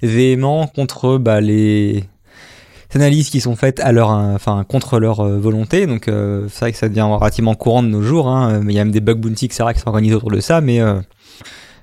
véhément 0.02 0.66
contre 0.66 1.18
bah, 1.18 1.40
les 1.40 2.04
analyses 2.94 3.30
qui 3.30 3.40
sont 3.40 3.56
faites 3.56 3.80
à 3.80 3.92
leur, 3.92 4.10
enfin, 4.10 4.64
contre 4.68 4.98
leur 4.98 5.24
volonté. 5.24 5.86
Donc, 5.86 6.06
c'est 6.06 6.60
vrai 6.60 6.72
que 6.72 6.78
ça 6.78 6.88
devient 6.88 7.02
relativement 7.02 7.54
courant 7.54 7.84
de 7.84 7.88
nos 7.88 8.02
jours. 8.02 8.26
Hein, 8.26 8.60
mais 8.64 8.72
il 8.72 8.76
y 8.76 8.80
a 8.80 8.84
même 8.84 8.92
des 8.92 9.00
bug 9.00 9.18
bounty, 9.18 9.44
etc., 9.44 9.66
qui 9.72 9.80
s'organisent 9.80 10.14
autour 10.14 10.32
de 10.32 10.40
ça. 10.40 10.60
Mais 10.60 10.80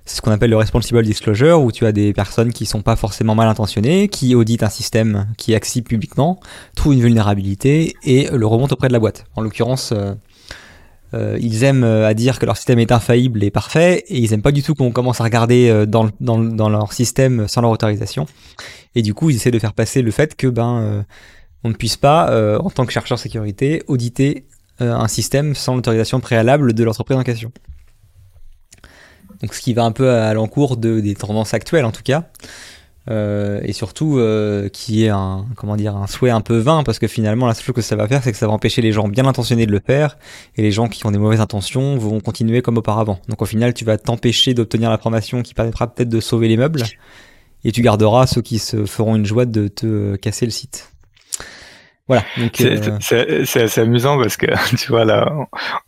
c'est 0.07 0.17
ce 0.17 0.21
qu'on 0.21 0.31
appelle 0.31 0.49
le 0.49 0.57
responsible 0.57 1.03
disclosure, 1.03 1.61
où 1.61 1.71
tu 1.71 1.85
as 1.85 1.91
des 1.91 2.13
personnes 2.13 2.51
qui 2.51 2.65
sont 2.65 2.81
pas 2.81 2.95
forcément 2.95 3.35
mal 3.35 3.47
intentionnées, 3.47 4.07
qui 4.07 4.33
auditent 4.33 4.63
un 4.63 4.69
système 4.69 5.27
qui 5.37 5.53
accède 5.53 5.83
publiquement, 5.83 6.39
trouvent 6.75 6.93
une 6.93 7.01
vulnérabilité 7.01 7.95
et 8.03 8.27
le 8.31 8.47
remontent 8.47 8.73
auprès 8.73 8.87
de 8.87 8.93
la 8.93 8.99
boîte. 8.99 9.25
En 9.35 9.41
l'occurrence, 9.41 9.93
euh, 11.13 11.37
ils 11.39 11.63
aiment 11.63 11.83
euh, 11.83 12.07
à 12.07 12.13
dire 12.13 12.37
que 12.37 12.45
leur 12.45 12.57
système 12.57 12.79
est 12.79 12.91
infaillible 12.91 13.43
et 13.43 13.51
parfait, 13.51 14.03
et 14.07 14.17
ils 14.17 14.33
aiment 14.33 14.41
pas 14.41 14.51
du 14.51 14.61
tout 14.61 14.75
qu'on 14.75 14.91
commence 14.91 15.21
à 15.21 15.23
regarder 15.23 15.69
euh, 15.69 15.85
dans, 15.85 16.09
leur 16.69 16.91
système 16.91 17.47
sans 17.47 17.61
leur 17.61 17.71
autorisation. 17.71 18.25
Et 18.95 19.01
du 19.01 19.13
coup, 19.13 19.29
ils 19.29 19.37
essaient 19.37 19.51
de 19.51 19.59
faire 19.59 19.73
passer 19.73 20.01
le 20.01 20.11
fait 20.11 20.35
que 20.35 20.47
ben 20.47 21.05
on 21.63 21.69
ne 21.69 21.73
puisse 21.73 21.97
pas, 21.97 22.57
en 22.59 22.69
tant 22.69 22.85
que 22.85 22.91
chercheur 22.91 23.19
sécurité, 23.19 23.83
auditer 23.87 24.47
un 24.79 25.07
système 25.07 25.53
sans 25.53 25.75
l'autorisation 25.75 26.19
préalable 26.19 26.73
de 26.73 26.83
l'entreprise 26.83 27.17
en 27.17 27.23
question. 27.23 27.51
Donc, 29.41 29.53
ce 29.53 29.61
qui 29.61 29.73
va 29.73 29.83
un 29.83 29.91
peu 29.91 30.09
à 30.09 30.33
l'encours 30.33 30.77
de, 30.77 30.99
des 30.99 31.15
tendances 31.15 31.53
actuelles, 31.53 31.85
en 31.85 31.91
tout 31.91 32.03
cas. 32.03 32.29
Euh, 33.09 33.61
et 33.63 33.71
surtout 33.71 34.17
euh, 34.17 34.67
qui 34.67 35.05
est 35.05 35.09
un 35.09 35.45
comment 35.55 35.77
dire 35.77 35.95
un 35.95 36.07
souhait 36.07 36.29
un 36.29 36.41
peu 36.41 36.57
vain 36.57 36.83
parce 36.83 36.99
que 36.99 37.07
finalement 37.07 37.47
la 37.47 37.53
seule 37.53 37.63
chose 37.63 37.75
que 37.75 37.81
ça 37.81 37.95
va 37.95 38.05
faire 38.05 38.21
c'est 38.21 38.33
que 38.33 38.37
ça 38.37 38.47
va 38.47 38.51
empêcher 38.51 38.81
les 38.81 38.91
gens 38.91 39.07
bien 39.07 39.25
intentionnés 39.25 39.65
de 39.65 39.71
le 39.71 39.79
faire 39.79 40.17
et 40.57 40.61
les 40.61 40.73
gens 40.73 40.89
qui 40.89 41.05
ont 41.05 41.11
des 41.11 41.17
mauvaises 41.17 41.39
intentions 41.39 41.97
vont 41.97 42.19
continuer 42.19 42.61
comme 42.61 42.77
auparavant 42.77 43.19
donc 43.29 43.41
au 43.41 43.45
final 43.45 43.73
tu 43.73 43.85
vas 43.85 43.97
t'empêcher 43.97 44.53
d'obtenir 44.53 44.89
l'information 44.89 45.41
qui 45.41 45.53
permettra 45.53 45.87
peut-être 45.87 46.09
de 46.09 46.19
sauver 46.19 46.49
les 46.49 46.57
meubles 46.57 46.83
et 47.63 47.71
tu 47.71 47.81
garderas 47.81 48.27
ceux 48.27 48.41
qui 48.41 48.59
se 48.59 48.85
feront 48.85 49.15
une 49.15 49.25
joie 49.25 49.45
de 49.45 49.69
te 49.69 50.17
casser 50.17 50.43
le 50.43 50.51
site 50.51 50.91
voilà. 52.07 52.23
Euh, 52.39 52.97
c'est 53.45 53.61
assez 53.61 53.81
amusant 53.81 54.17
parce 54.17 54.37
que 54.37 54.47
tu 54.77 54.87
vois 54.89 55.05
là, 55.05 55.29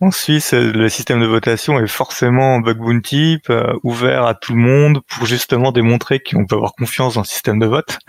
en 0.01 0.12
Suisse, 0.12 0.53
le 0.53 0.89
système 0.89 1.21
de 1.21 1.25
votation 1.25 1.79
est 1.79 1.88
forcément 1.88 2.60
bug 2.60 2.77
bounty, 2.77 3.39
euh, 3.49 3.73
ouvert 3.84 4.25
à 4.25 4.34
tout 4.34 4.53
le 4.53 4.60
monde 4.60 5.01
pour 5.08 5.25
justement 5.25 5.71
démontrer 5.71 6.19
qu'on 6.19 6.45
peut 6.45 6.55
avoir 6.55 6.73
confiance 6.73 7.15
dans 7.15 7.21
le 7.21 7.25
système 7.25 7.60
de 7.60 7.65
vote. 7.65 7.99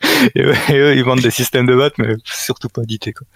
et, 0.34 0.42
eux, 0.42 0.96
ils 0.96 1.04
vendent 1.04 1.20
des 1.20 1.30
systèmes 1.30 1.66
de 1.66 1.74
vote, 1.74 1.94
mais 1.98 2.14
surtout 2.24 2.68
pas 2.68 2.82
auditer 2.82 3.12
quoi. 3.12 3.26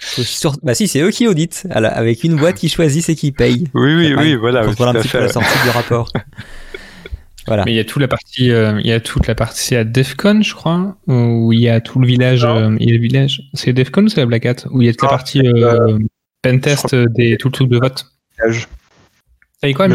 Bah 0.63 0.75
si, 0.75 0.89
c'est 0.89 1.01
eux 1.01 1.11
qui 1.11 1.29
auditent, 1.29 1.67
avec 1.71 2.25
une 2.25 2.37
boîte 2.37 2.57
qui 2.57 2.69
choisissent 2.69 3.09
et 3.09 3.17
qui 3.17 3.33
payent. 3.33 3.69
Oui, 3.75 3.95
oui, 3.95 4.15
oui, 4.17 4.35
voilà. 4.35 4.63
Pour 4.63 4.87
un 4.87 4.95
petit 4.95 5.09
peu 5.09 5.21
la 5.21 5.29
sortie 5.29 5.59
du 5.65 5.71
rapport. 5.71 6.11
Mais 7.49 7.73
il 7.73 7.75
y 7.75 7.81
a 7.81 7.85
toute 7.85 8.03
la 8.03 8.09
partie, 8.09 8.51
euh, 8.51 8.81
il 8.81 8.87
y 8.87 8.93
a 8.93 9.01
toute 9.01 9.27
la 9.27 9.35
partie 9.35 9.77
à 9.77 9.85
Defcon, 9.85 10.43
je 10.43 10.55
crois, 10.55 10.97
où 11.07 11.53
il 11.53 11.61
y 11.61 11.69
a 11.69 11.81
tout 11.81 12.01
le 12.01 12.07
village. 12.07 12.45
Euh, 12.45 12.77
il 12.81 12.89
y 12.89 12.93
a 12.93 12.95
le 12.95 13.01
village. 13.01 13.43
C'est 13.55 13.73
Defcon 13.73 14.05
ou 14.05 14.09
c'est 14.09 14.21
la 14.21 14.27
Black 14.27 14.47
Hat 14.47 14.67
Où 14.71 14.83
il 14.83 14.87
y 14.87 14.89
a 14.89 14.93
toute 14.93 15.03
la 15.03 15.09
partie 15.09 15.41
euh, 15.47 15.99
pentest 16.43 16.95
des 16.95 17.37
tout 17.37 17.49
le 17.49 17.53
truc 17.53 17.69
de 17.69 17.79
vote. 17.79 18.07
Village. 18.39 18.69
Ça 19.61 19.69
y 19.69 19.75
quoi, 19.75 19.89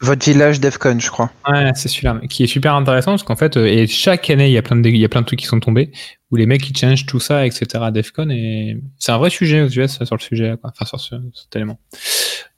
Votre 0.00 0.24
village 0.24 0.60
Defcon, 0.60 0.98
je 1.00 1.10
crois. 1.10 1.30
Ouais, 1.48 1.72
c'est 1.74 1.88
celui-là, 1.88 2.20
qui 2.28 2.44
est 2.44 2.48
super 2.48 2.74
intéressant 2.74 3.12
parce 3.12 3.24
qu'en 3.24 3.36
fait, 3.36 3.56
et 3.56 3.86
chaque 3.86 4.30
année, 4.30 4.48
il 4.48 4.52
y 4.52 4.58
a 4.58 4.62
plein 4.62 4.76
de, 4.76 4.88
il 4.88 4.96
y 4.96 5.04
a 5.04 5.08
plein 5.08 5.22
de 5.22 5.26
trucs 5.26 5.40
qui 5.40 5.46
sont 5.46 5.60
tombés 5.60 5.90
où 6.30 6.36
les 6.36 6.46
mecs 6.46 6.68
ils 6.68 6.76
changent 6.76 7.06
tout 7.06 7.20
ça, 7.20 7.46
etc. 7.46 7.66
à 7.82 7.90
Defcon 7.90 8.30
et 8.30 8.80
c'est 8.98 9.12
un 9.12 9.18
vrai 9.18 9.30
sujet 9.30 9.60
aux 9.62 9.68
US 9.68 10.02
sur 10.04 10.16
le 10.16 10.20
sujet, 10.20 10.56
quoi. 10.60 10.70
enfin 10.70 10.84
sur 10.84 11.00
ce, 11.00 11.16
cet 11.32 11.56
élément. 11.56 11.78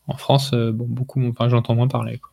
En 0.06 0.16
France, 0.16 0.52
bon, 0.52 0.86
beaucoup, 0.88 1.26
enfin, 1.28 1.48
j'entends 1.48 1.74
moins 1.74 1.88
parler. 1.88 2.18
Quoi. 2.18 2.30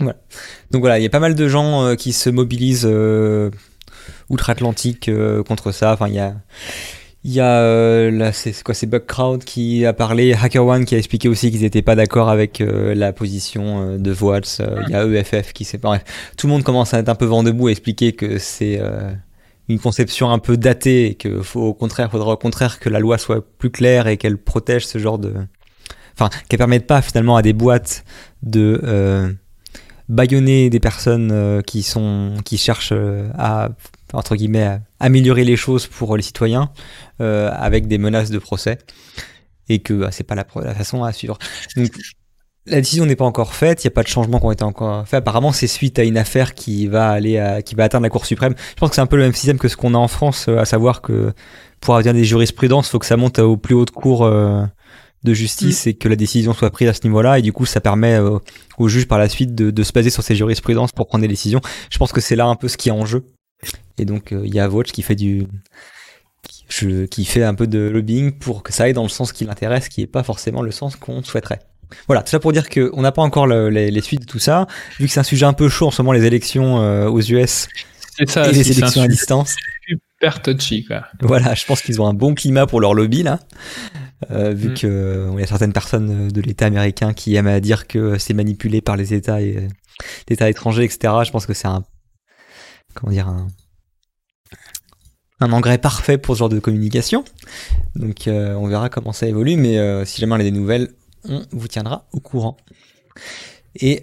Donc 0.00 0.80
voilà, 0.80 0.98
il 0.98 1.02
y 1.02 1.06
a 1.06 1.10
pas 1.10 1.20
mal 1.20 1.34
de 1.34 1.48
gens 1.48 1.84
euh, 1.84 1.94
qui 1.94 2.12
se 2.12 2.30
mobilisent 2.30 2.88
euh, 2.88 3.50
outre-Atlantique 4.28 5.08
euh, 5.08 5.42
contre 5.42 5.72
ça. 5.72 5.92
Enfin, 5.92 6.08
il 6.08 6.14
y 6.14 6.18
a, 6.18 6.34
il 7.22 7.32
y 7.32 7.40
a 7.40 8.10
là, 8.10 8.32
c'est 8.32 8.62
quoi, 8.62 8.74
c'est 8.74 8.86
Bugcrowd 8.86 9.44
qui 9.44 9.86
a 9.86 9.92
parlé, 9.92 10.34
HackerOne 10.34 10.84
qui 10.84 10.94
a 10.94 10.98
expliqué 10.98 11.28
aussi 11.28 11.50
qu'ils 11.50 11.62
n'étaient 11.62 11.82
pas 11.82 11.94
d'accord 11.94 12.28
avec 12.28 12.62
la 12.62 13.14
position 13.14 13.96
de 13.96 14.10
Voats. 14.10 14.58
Il 14.58 14.92
y 14.92 14.94
a 14.94 15.06
EFF 15.06 15.54
qui 15.54 15.64
sait 15.64 15.78
Bref, 15.78 16.02
tout 16.36 16.46
le 16.48 16.52
monde 16.52 16.64
commence 16.64 16.92
à 16.92 16.98
être 16.98 17.08
un 17.08 17.14
peu 17.14 17.24
vent 17.24 17.42
debout 17.42 17.70
et 17.70 17.72
expliquer 17.72 18.12
que 18.12 18.36
c'est 18.36 18.78
une 19.70 19.78
conception 19.78 20.32
un 20.32 20.38
peu 20.38 20.58
datée 20.58 21.06
et 21.06 21.14
que 21.14 21.40
faut 21.40 21.62
au 21.62 21.72
contraire, 21.72 22.10
faudra 22.10 22.34
au 22.34 22.36
contraire 22.36 22.78
que 22.78 22.90
la 22.90 22.98
loi 22.98 23.16
soit 23.16 23.42
plus 23.56 23.70
claire 23.70 24.06
et 24.06 24.18
qu'elle 24.18 24.36
protège 24.36 24.86
ce 24.86 24.98
genre 24.98 25.18
de, 25.18 25.32
enfin, 26.18 26.28
qu'elle 26.50 26.58
permette 26.58 26.86
pas 26.86 27.00
finalement 27.00 27.36
à 27.36 27.42
des 27.42 27.54
boîtes 27.54 28.04
de 28.42 29.34
bâillonner 30.08 30.70
des 30.70 30.80
personnes 30.80 31.62
qui 31.66 31.82
sont 31.82 32.34
qui 32.44 32.58
cherchent 32.58 32.92
à 33.38 33.70
entre 34.12 34.36
guillemets 34.36 34.80
améliorer 35.00 35.44
les 35.44 35.56
choses 35.56 35.86
pour 35.86 36.16
les 36.16 36.22
citoyens 36.22 36.70
avec 37.18 37.88
des 37.88 37.98
menaces 37.98 38.30
de 38.30 38.38
procès 38.38 38.78
et 39.68 39.78
que 39.80 39.94
bah, 39.94 40.08
c'est 40.10 40.24
pas 40.24 40.34
la, 40.34 40.44
façon 40.44 41.04
à 41.04 41.12
suivre. 41.12 41.38
La 42.66 42.80
décision 42.80 43.04
n'est 43.04 43.16
pas 43.16 43.26
encore 43.26 43.54
faite, 43.54 43.84
il 43.84 43.86
n'y 43.86 43.92
a 43.92 43.94
pas 43.94 44.02
de 44.02 44.08
changements 44.08 44.40
qui 44.40 44.46
ont 44.46 44.52
été 44.52 44.64
encore 44.64 45.06
faits. 45.06 45.18
Apparemment, 45.18 45.52
c'est 45.52 45.66
suite 45.66 45.98
à 45.98 46.04
une 46.04 46.16
affaire 46.16 46.54
qui 46.54 46.86
va 46.86 47.10
aller 47.10 47.38
à, 47.38 47.60
qui 47.60 47.74
va 47.74 47.84
atteindre 47.84 48.04
la 48.04 48.10
Cour 48.10 48.24
suprême. 48.24 48.54
Je 48.70 48.74
pense 48.76 48.88
que 48.88 48.94
c'est 48.94 49.02
un 49.02 49.06
peu 49.06 49.16
le 49.16 49.24
même 49.24 49.34
système 49.34 49.58
que 49.58 49.68
ce 49.68 49.76
qu'on 49.76 49.92
a 49.94 49.98
en 49.98 50.08
France, 50.08 50.48
à 50.48 50.64
savoir 50.64 51.02
que 51.02 51.32
pour 51.80 51.94
avoir 51.94 52.14
des 52.14 52.24
jurisprudences, 52.24 52.88
il 52.88 52.90
faut 52.90 52.98
que 52.98 53.06
ça 53.06 53.18
monte 53.18 53.38
aux 53.38 53.58
plus 53.58 53.74
hautes 53.74 53.90
cours 53.90 54.24
euh, 54.24 54.64
de 55.24 55.34
justice 55.34 55.86
mm. 55.86 55.88
et 55.88 55.94
que 55.94 56.08
la 56.08 56.16
décision 56.16 56.52
soit 56.54 56.70
prise 56.70 56.88
à 56.88 56.94
ce 56.94 57.00
niveau-là. 57.04 57.38
Et 57.38 57.42
du 57.42 57.52
coup, 57.52 57.66
ça 57.66 57.80
permet 57.80 58.14
euh, 58.14 58.38
aux 58.78 58.88
juges 58.88 59.08
par 59.08 59.18
la 59.18 59.28
suite 59.28 59.54
de, 59.54 59.82
se 59.82 59.92
baser 59.92 60.10
sur 60.10 60.22
ces 60.22 60.36
jurisprudences 60.36 60.92
pour 60.92 61.08
prendre 61.08 61.22
des 61.22 61.28
décisions. 61.28 61.60
Je 61.90 61.98
pense 61.98 62.12
que 62.12 62.20
c'est 62.20 62.36
là 62.36 62.46
un 62.46 62.56
peu 62.56 62.68
ce 62.68 62.76
qui 62.76 62.90
est 62.90 62.92
en 62.92 63.06
jeu. 63.06 63.24
Et 63.98 64.04
donc, 64.04 64.32
euh, 64.32 64.42
il 64.44 64.54
y 64.54 64.60
a 64.60 64.68
Watch 64.68 64.92
qui 64.92 65.02
fait 65.02 65.16
du 65.16 65.46
qui 67.10 67.24
fait 67.24 67.44
un 67.44 67.54
peu 67.54 67.66
de 67.66 67.78
lobbying 67.78 68.32
pour 68.32 68.62
que 68.62 68.72
ça 68.72 68.84
aille 68.84 68.94
dans 68.94 69.04
le 69.04 69.08
sens 69.08 69.32
qui 69.32 69.44
l'intéresse, 69.44 69.88
qui 69.88 70.00
n'est 70.00 70.08
pas 70.08 70.24
forcément 70.24 70.60
le 70.60 70.72
sens 70.72 70.96
qu'on 70.96 71.22
souhaiterait. 71.22 71.60
Voilà, 72.08 72.22
tout 72.22 72.30
ça 72.30 72.40
pour 72.40 72.52
dire 72.52 72.68
qu'on 72.68 73.00
n'a 73.00 73.12
pas 73.12 73.22
encore 73.22 73.46
les, 73.46 74.00
suites 74.00 74.22
de 74.22 74.26
tout 74.26 74.40
ça, 74.40 74.66
vu 74.98 75.06
que 75.06 75.12
c'est 75.12 75.20
un 75.20 75.24
sujet 75.24 75.46
un 75.46 75.52
peu 75.52 75.68
chaud 75.68 75.86
en 75.86 75.90
ce 75.92 76.02
moment, 76.02 76.12
les 76.12 76.24
élections 76.24 77.06
aux 77.06 77.20
US 77.20 77.68
ça, 78.26 78.48
et 78.48 78.52
les 78.52 78.72
élections 78.72 79.02
à 79.02 79.08
distance 79.08 79.54
super 79.86 80.42
touchy. 80.42 80.86
Voilà, 81.20 81.54
je 81.54 81.64
pense 81.64 81.82
qu'ils 81.82 82.00
ont 82.00 82.06
un 82.06 82.14
bon 82.14 82.34
climat 82.34 82.66
pour 82.66 82.80
leur 82.80 82.94
lobby 82.94 83.22
là. 83.22 83.40
Euh, 84.30 84.52
vu 84.52 84.70
mm. 84.70 84.74
qu'il 84.74 84.88
euh, 84.88 85.38
y 85.38 85.42
a 85.42 85.46
certaines 85.46 85.72
personnes 85.72 86.28
de 86.28 86.40
l'État 86.40 86.66
américain 86.66 87.12
qui 87.12 87.34
aiment 87.34 87.46
à 87.46 87.60
dire 87.60 87.86
que 87.86 88.18
c'est 88.18 88.34
manipulé 88.34 88.80
par 88.80 88.96
les 88.96 89.14
États, 89.14 89.40
et, 89.40 89.68
États 90.28 90.48
étrangers, 90.48 90.84
etc. 90.84 91.14
Je 91.24 91.30
pense 91.30 91.46
que 91.46 91.54
c'est 91.54 91.68
un, 91.68 91.84
comment 92.94 93.12
dire, 93.12 93.28
un, 93.28 93.48
un 95.40 95.52
engrais 95.52 95.78
parfait 95.78 96.18
pour 96.18 96.34
ce 96.34 96.40
genre 96.40 96.48
de 96.48 96.60
communication. 96.60 97.24
Donc 97.94 98.28
euh, 98.28 98.54
on 98.54 98.66
verra 98.66 98.88
comment 98.88 99.12
ça 99.12 99.26
évolue, 99.26 99.56
mais 99.56 100.04
si 100.04 100.20
jamais 100.20 100.34
on 100.34 100.40
a 100.40 100.42
des 100.42 100.50
nouvelles, 100.50 100.90
on 101.28 101.42
vous 101.52 101.68
tiendra 101.68 102.06
au 102.12 102.20
courant. 102.20 102.56
Et 103.76 104.02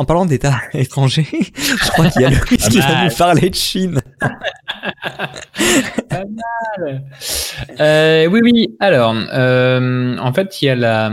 en 0.00 0.04
parlant 0.04 0.24
d'États 0.24 0.60
étrangers, 0.74 1.26
je 1.30 1.90
crois 1.90 2.08
qu'il 2.08 2.22
y 2.22 2.24
a 2.24 2.30
Louis 2.30 2.56
qui 2.56 2.78
va 2.78 3.04
nous 3.04 3.14
parler 3.14 3.50
de 3.50 3.54
Chine. 3.54 4.00
Pas 6.08 6.24
mal. 6.24 7.04
Euh, 7.80 8.26
oui, 8.26 8.40
oui. 8.42 8.76
Alors, 8.80 9.14
euh, 9.14 10.16
en 10.18 10.32
fait, 10.32 10.62
il 10.62 10.66
y 10.66 10.68
a 10.68 10.74
la. 10.74 11.12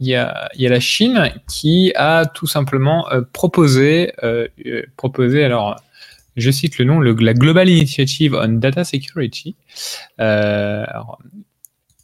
Il 0.00 0.06
y, 0.06 0.14
a, 0.14 0.48
il 0.54 0.60
y 0.60 0.66
a 0.66 0.70
la 0.70 0.78
Chine 0.78 1.32
qui 1.48 1.92
a 1.96 2.24
tout 2.24 2.46
simplement 2.46 3.10
euh, 3.10 3.22
proposé, 3.32 4.12
proposé, 4.96 5.42
alors 5.42 5.74
je 6.36 6.52
cite 6.52 6.78
le 6.78 6.84
nom, 6.84 7.00
le, 7.00 7.14
la 7.14 7.34
Global 7.34 7.68
Initiative 7.68 8.38
on 8.40 8.48
Data 8.48 8.84
Security. 8.84 9.56
Alors, 10.18 11.18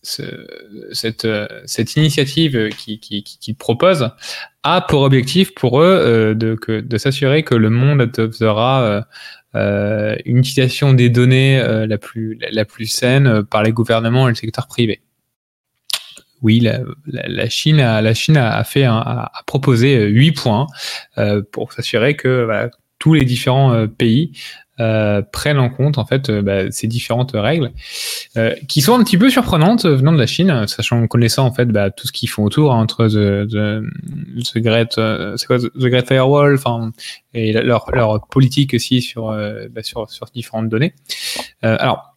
cette, 0.05 1.25
euh, 1.25 1.47
cette, 1.65 1.97
initiative 1.97 2.69
qu'ils 2.71 3.01
qui, 3.01 3.23
qui, 3.23 3.55
propose 3.55 4.11
a 4.63 4.81
pour 4.83 5.03
objectif 5.03 5.55
pour 5.55 5.81
eux 5.81 5.85
euh, 5.85 6.35
de, 6.35 6.59
de 6.81 6.99
s'assurer 6.99 7.43
que 7.43 7.55
le 7.55 7.71
monde 7.71 8.03
adoptera 8.03 9.05
euh, 9.55 10.17
une 10.25 10.39
utilisation 10.39 10.93
des 10.93 11.11
données 11.11 11.63
la, 11.87 11.99
plus, 11.99 12.39
la, 12.51 12.65
plus 12.65 12.87
saine 12.87 13.45
par 13.45 13.63
les 13.63 13.73
gouvernements 13.73 14.29
et 14.29 14.33
le 14.33 14.37
secteur 14.37 14.67
privé. 14.67 15.01
Oui, 16.43 16.61
la, 16.61 16.81
la, 17.07 17.49
Chine, 17.49 17.81
a, 17.81 18.03
la 18.03 18.13
Chine 18.13 18.37
a, 18.37 18.63
fait 18.65 18.85
a, 18.85 19.33
proposé 19.47 20.05
huit 20.07 20.33
points 20.33 20.67
pour 21.53 21.73
s'assurer 21.73 22.17
que 22.17 22.69
tous 22.99 23.15
les 23.15 23.25
différents 23.25 23.87
pays 23.87 24.33
euh, 24.81 25.23
prennent 25.23 25.61
en 25.61 25.71
compte 25.71 25.99
en 25.99 26.05
fait 26.05 26.29
euh, 26.29 26.43
bah, 26.43 26.71
ces 26.73 26.89
différentes 26.89 27.31
règles 27.33 27.71
euh, 28.37 28.55
qui 28.67 28.81
sont 28.81 28.99
un 28.99 29.05
petit 29.05 29.17
peu 29.17 29.31
surprenantes 29.31 29.87
venant 29.87 30.11
de 30.11 30.19
la 30.19 30.27
Chine, 30.27 30.67
sachant 30.67 31.07
connaissant 31.07 31.47
en 31.47 31.53
fait 31.53 31.67
bah, 31.67 31.91
tout 31.91 32.09
ce 32.09 32.13
qu'ils 32.13 32.29
font 32.29 32.43
autour 32.43 32.73
hein, 32.73 32.81
entre 32.81 33.07
the, 33.07 33.47
the, 33.49 33.83
the 34.53 34.59
Great, 34.59 34.97
quoi, 35.47 35.59
the 35.59 35.87
Great 35.87 36.09
Firewall, 36.09 36.55
enfin 36.55 36.91
et 37.35 37.53
leur, 37.53 37.89
leur 37.93 38.27
politique 38.27 38.75
aussi 38.75 39.01
sur, 39.01 39.29
bah, 39.71 39.83
sur 39.83 40.11
sur 40.11 40.27
différentes 40.27 40.69
données. 40.69 40.95
alors 41.63 42.15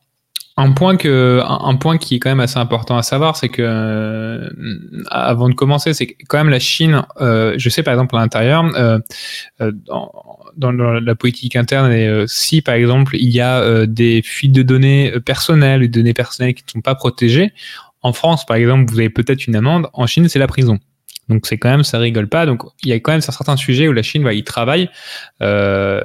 un 0.60 0.72
point 0.72 0.98
que 0.98 1.40
un 1.46 1.76
point 1.76 2.00
qui 2.00 2.16
est 2.16 2.20
quand 2.20 2.32
même 2.32 2.40
assez 2.40 2.58
important 2.58 2.98
à 2.98 3.04
savoir, 3.04 3.38
c'est 3.38 3.50
que 3.50 4.50
avant 5.12 5.50
de 5.50 5.54
commencer, 5.54 5.94
c'est 5.94 6.08
quand 6.28 6.40
même 6.40 6.50
la 6.50 6.60
Chine. 6.60 7.04
Euh, 7.22 7.54
je 7.58 7.70
sais 7.70 7.84
par 7.84 7.94
exemple 7.94 8.16
à 8.16 8.20
l'intérieur, 8.20 8.66
euh, 8.76 9.00
dans, 10.58 10.72
la 10.72 11.16
politique 11.16 11.56
interne, 11.56 11.92
et, 11.92 12.08
euh, 12.08 12.26
si 12.28 12.62
par 12.62 12.76
exemple 12.76 13.16
il 13.16 13.30
y 13.30 13.40
a 13.40 13.60
euh, 13.60 13.86
des 13.86 14.22
fuites 14.22 14.52
de 14.52 14.64
données 14.64 15.14
euh, 15.14 15.20
personnelles, 15.20 15.82
des 15.82 15.88
données 15.88 16.14
personnelles 16.14 16.54
qui 16.54 16.64
ne 16.68 16.72
sont 16.72 16.82
pas 16.82 16.96
protégées, 16.96 17.54
en 18.02 18.14
France 18.14 18.46
par 18.46 18.58
exemple, 18.58 18.92
vous 18.92 19.00
avez 19.00 19.10
peut-être 19.10 19.48
une 19.48 19.56
amende. 19.56 19.88
En 19.94 20.08
Chine, 20.08 20.28
c'est 20.30 20.40
la 20.40 20.48
prison. 20.48 20.80
Donc 21.30 21.46
c'est 21.46 21.58
quand 21.58 21.70
même, 21.70 21.84
ça 21.84 22.00
rigole 22.00 22.28
pas. 22.28 22.46
Donc 22.46 22.64
il 22.84 22.90
y 22.90 22.94
a 22.94 23.00
quand 23.00 23.12
même 23.12 23.22
certains 23.22 23.58
sujets 23.58 23.88
où 23.88 23.94
la 23.94 24.04
Chine 24.04 24.24
va 24.24 24.34
y 24.34 24.44
travaille, 24.44 24.90
euh, 25.42 26.02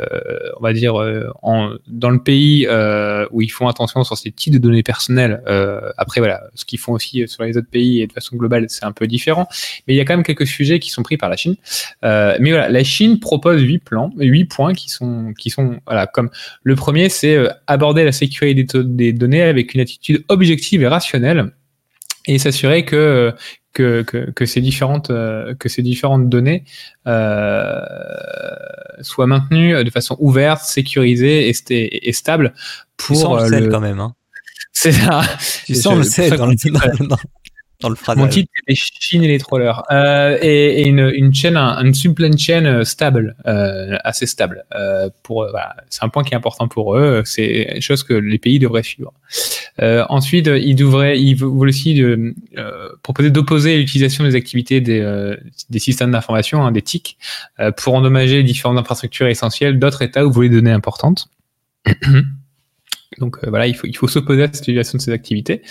on 0.59 0.63
va 0.63 0.73
dire 0.73 1.01
euh, 1.01 1.29
en, 1.43 1.75
dans 1.87 2.11
le 2.11 2.23
pays 2.23 2.67
euh, 2.69 3.27
où 3.31 3.41
ils 3.41 3.51
font 3.51 3.69
attention 3.69 4.03
sur 4.05 4.17
ces 4.17 4.33
types 4.33 4.53
de 4.53 4.59
données 4.59 4.83
personnelles. 4.83 5.43
Euh, 5.47 5.93
après 5.97 6.21
voilà, 6.21 6.43
ce 6.55 6.65
qu'ils 6.65 6.79
font 6.79 6.93
aussi 6.93 7.27
sur 7.29 7.45
les 7.45 7.57
autres 7.57 7.71
pays 7.71 8.03
et 8.03 8.07
de 8.07 8.13
façon 8.13 8.37
globale, 8.37 8.67
c'est 8.69 8.85
un 8.85 8.93
peu 8.93 9.07
différent. 9.07 9.47
Mais 9.87 9.95
il 9.95 9.97
y 9.97 10.01
a 10.01 10.05
quand 10.05 10.15
même 10.15 10.25
quelques 10.25 10.47
sujets 10.47 10.81
qui 10.81 10.91
sont 10.91 11.03
pris 11.03 11.17
par 11.17 11.29
la 11.29 11.37
Chine. 11.37 11.57
Euh, 12.05 12.37
mais 12.41 12.51
voilà, 12.51 12.69
la 12.69 12.85
Chine 12.85 13.21
propose 13.21 13.63
huit 13.63 13.79
plans, 13.79 14.11
huit 14.17 14.47
points 14.47 14.75
qui 14.75 14.91
sont 14.91 15.33
qui 15.39 15.51
sont 15.51 15.79
voilà 15.87 16.07
comme 16.07 16.31
le 16.63 16.75
premier, 16.75 17.09
c'est 17.09 17.37
euh, 17.37 17.49
aborder 17.67 18.05
la 18.05 18.13
sécurité 18.13 18.65
des, 18.65 18.85
des 18.85 19.13
données 19.13 19.43
avec 19.43 19.75
une 19.75 19.81
attitude 19.81 20.25
objective 20.29 20.83
et 20.83 20.89
rationnelle 20.89 21.53
et 22.27 22.39
s'assurer 22.39 22.85
que 22.85 23.33
que, 23.73 24.03
que, 24.03 24.31
que, 24.31 24.47
ces 24.47 24.61
différentes 24.61 25.11
euh, 25.11 25.55
que 25.55 25.69
ces 25.69 25.83
différentes 25.83 26.29
données 26.29 26.65
euh, 27.07 27.81
soient 29.01 29.27
maintenues 29.27 29.83
de 29.83 29.91
façon 29.91 30.17
ouverte, 30.21 30.63
sécurisée 30.63 31.49
et, 31.49 32.09
et 32.09 32.13
stable 32.13 32.55
pour 32.97 33.17
tu 33.17 33.23
sens 33.23 33.51
le, 33.51 33.57
euh, 33.57 33.71
quand 33.71 33.81
même. 33.81 34.01
Hein. 34.01 34.15
C'est 34.73 34.93
ça. 34.93 35.23
Tu 35.67 35.75
sens 35.75 35.97
le 35.97 36.05
sel 36.05 36.37
dans, 36.37 36.47
le, 36.47 37.07
dans, 37.07 37.17
le 37.89 38.17
Mon 38.17 38.29
titre 38.29 38.51
est 38.67 38.75
Chine 38.75 39.23
et 39.23 39.29
les 39.29 39.39
trollers. 39.39 39.83
Euh, 39.91 40.39
et, 40.41 40.83
et 40.83 40.89
une, 40.89 41.11
une, 41.15 41.35
chaîne, 41.35 41.57
un, 41.57 41.83
une 41.85 41.95
supply 41.95 42.37
chain 42.39 42.65
euh, 42.65 42.85
stable, 42.85 43.37
euh, 43.47 43.97
assez 44.05 44.27
stable. 44.27 44.65
Euh, 44.75 45.09
pour, 45.23 45.47
voilà, 45.51 45.77
c'est 45.89 46.05
un 46.05 46.09
point 46.09 46.25
qui 46.25 46.35
est 46.35 46.37
important 46.37 46.69
pour 46.69 46.97
eux. 46.97 47.23
C'est 47.25 47.73
une 47.75 47.83
chose 47.83 48.03
que 48.03 48.15
les 48.15 48.39
pays 48.39 48.59
devraient 48.59 48.83
suivre. 48.83 49.13
Euh, 49.81 50.05
ensuite, 50.09 50.47
ils 50.47 50.75
devraient, 50.75 51.21
ils 51.21 51.35
veulent 51.35 51.69
aussi 51.69 51.95
de, 51.95 52.35
euh, 52.59 52.89
proposer 53.03 53.31
d'opposer 53.31 53.79
l'utilisation 53.79 54.25
des 54.25 54.35
activités 54.35 54.81
des, 54.81 55.37
des 55.71 55.79
systèmes 55.79 56.11
d'information, 56.11 56.65
hein, 56.65 56.73
des 56.73 56.83
TIC, 56.83 57.19
pour 57.77 57.95
endommager 57.95 58.43
différentes 58.43 58.79
infrastructures 58.79 59.29
essentielles 59.29 59.79
d'autres 59.79 60.03
États 60.03 60.25
où 60.25 60.29
vous 60.29 60.35
voulez 60.35 60.49
des 60.49 60.57
données 60.57 60.71
importantes. 60.73 61.29
Donc 63.19 63.39
euh, 63.43 63.51
voilà, 63.51 63.67
il 63.67 63.75
faut, 63.75 63.87
il 63.87 63.97
faut 63.97 64.09
s'opposer 64.09 64.45
à 64.45 64.47
cette 64.47 64.63
utilisation 64.63 64.97
de 64.97 65.03
ces 65.03 65.13
activités. 65.13 65.63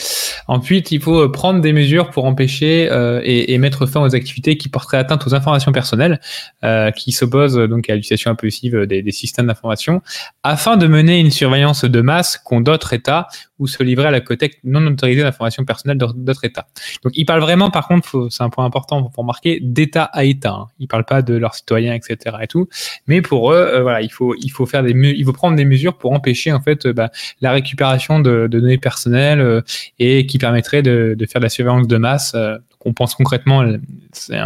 Ensuite, 0.48 0.92
il 0.92 1.02
faut 1.02 1.22
euh, 1.22 1.32
prendre 1.32 1.62
des 1.62 1.74
mesures 1.74 2.10
pour 2.10 2.26
empêcher 2.26 2.90
euh, 2.92 3.22
et, 3.24 3.54
et, 3.54 3.58
mettre 3.58 3.86
fin 3.86 4.02
aux 4.02 4.16
activités 4.16 4.58
qui 4.58 4.70
porteraient 4.70 4.98
atteinte 4.98 5.26
aux 5.26 5.34
informations 5.34 5.72
personnelles, 5.72 6.20
euh, 6.64 6.92
qui 6.92 7.12
s'opposent 7.12 7.56
donc 7.56 7.90
à 7.90 7.96
l'utilisation 7.96 8.32
impulsive 8.32 8.86
des, 8.86 9.02
des 9.02 9.12
systèmes 9.12 9.48
d'information, 9.48 10.02
afin 10.44 10.78
de 10.78 10.88
mener 10.88 11.20
une 11.20 11.32
surveillance 11.32 11.86
de 11.86 12.02
masse 12.02 12.38
qu'ont 12.38 12.62
d'autres 12.62 12.94
États 12.94 13.28
ou 13.62 13.68
se 13.68 13.84
livrer 13.84 14.08
à 14.08 14.12
la 14.12 14.22
collecte 14.22 14.58
non 14.64 14.86
autorisée 14.88 15.22
d'informations 15.22 15.64
personnelles 15.64 16.00
d'autres 16.00 16.46
États. 16.46 16.68
Donc 17.04 17.14
il 17.16 17.26
parle 17.26 17.42
vraiment, 17.42 17.70
par 17.70 17.88
contre, 17.88 18.28
c'est 18.32 18.44
un 18.44 18.50
point 18.50 18.66
important 18.66 19.04
pour 19.04 19.24
marquer, 19.24 19.60
d'État 19.62 20.04
à 20.04 20.24
État. 20.24 20.52
Hein. 20.54 20.68
Il 20.80 20.88
parle 20.88 21.06
pas 21.06 21.22
de 21.22 21.36
leurs 21.36 21.54
citoyens, 21.54 21.94
etc. 21.94 22.38
et 22.42 22.48
tout. 22.48 22.68
Mais 23.06 23.22
pour 23.22 23.54
eux, 23.54 23.56
euh, 23.56 23.82
voilà, 23.84 24.02
il 24.02 24.12
faut 24.12 24.34
il 24.36 24.50
faut 24.50 24.66
faire 24.66 24.82
des 24.82 24.92
il 24.92 25.24
faut 25.24 25.32
prendre 25.32 25.56
des 25.56 25.66
mesures 25.66 25.98
pour 25.98 26.12
empêcher 26.12 26.52
en 26.52 26.60
fait 26.60 26.88
euh, 26.88 26.94
bah, 26.94 27.12
la 27.40 27.52
récupération 27.52 28.20
de, 28.20 28.48
de, 28.48 28.60
données 28.60 28.78
personnelles 28.78 29.40
euh, 29.40 29.62
et 30.00 30.26
qui 30.26 30.38
permettrait 30.38 30.82
de, 30.82 31.16
de, 31.18 31.26
faire 31.26 31.40
de 31.40 31.46
la 31.46 31.50
surveillance 31.50 31.88
de 31.88 31.98
masse. 31.98 32.36
on 32.84 32.94
pense 32.94 33.16
concrètement, 33.16 33.64
c'est 34.12 34.40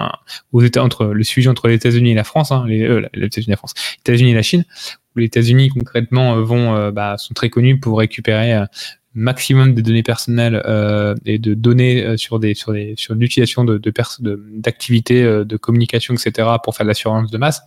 aux 0.52 0.62
États 0.62 0.84
entre 0.84 1.06
le 1.06 1.24
sujet 1.24 1.50
entre 1.50 1.68
les 1.68 1.76
États-Unis 1.76 2.12
et 2.12 2.16
la 2.16 2.24
France, 2.24 2.52
hein, 2.52 2.66
les, 2.68 2.88
les 3.14 3.26
États-Unis 3.26 3.48
et 3.48 3.52
la 3.52 3.58
France, 3.58 3.74
les 3.76 4.14
États-Unis 4.14 4.32
et 4.32 4.36
la 4.36 4.42
Chine, 4.42 4.66
les 5.16 5.26
États-Unis 5.26 5.70
concrètement 5.70 6.42
vont 6.42 6.92
bah, 6.92 7.16
sont 7.18 7.34
très 7.34 7.50
connus 7.50 7.80
pour 7.80 8.00
récupérer 8.00 8.66
maximum 9.16 9.74
de 9.74 9.82
données 9.82 10.04
personnelles 10.04 10.62
euh, 10.66 11.16
et 11.26 11.40
de 11.40 11.54
données 11.54 12.04
euh, 12.04 12.18
sur 12.18 12.38
des 12.38 12.54
sur 12.54 12.74
des 12.74 12.94
sur 12.98 13.16
l'utilisation 13.16 13.64
de 13.64 13.82
d'activités 14.58 15.24
de, 15.24 15.28
euh, 15.28 15.46
de, 15.46 15.56
communication 15.56 16.14
etc 16.14 16.50
pour 16.62 16.76
faire 16.76 16.86
de 16.86 16.90
la 16.90 16.94
surveillance 16.94 17.32
de 17.32 17.38
masse 17.38 17.62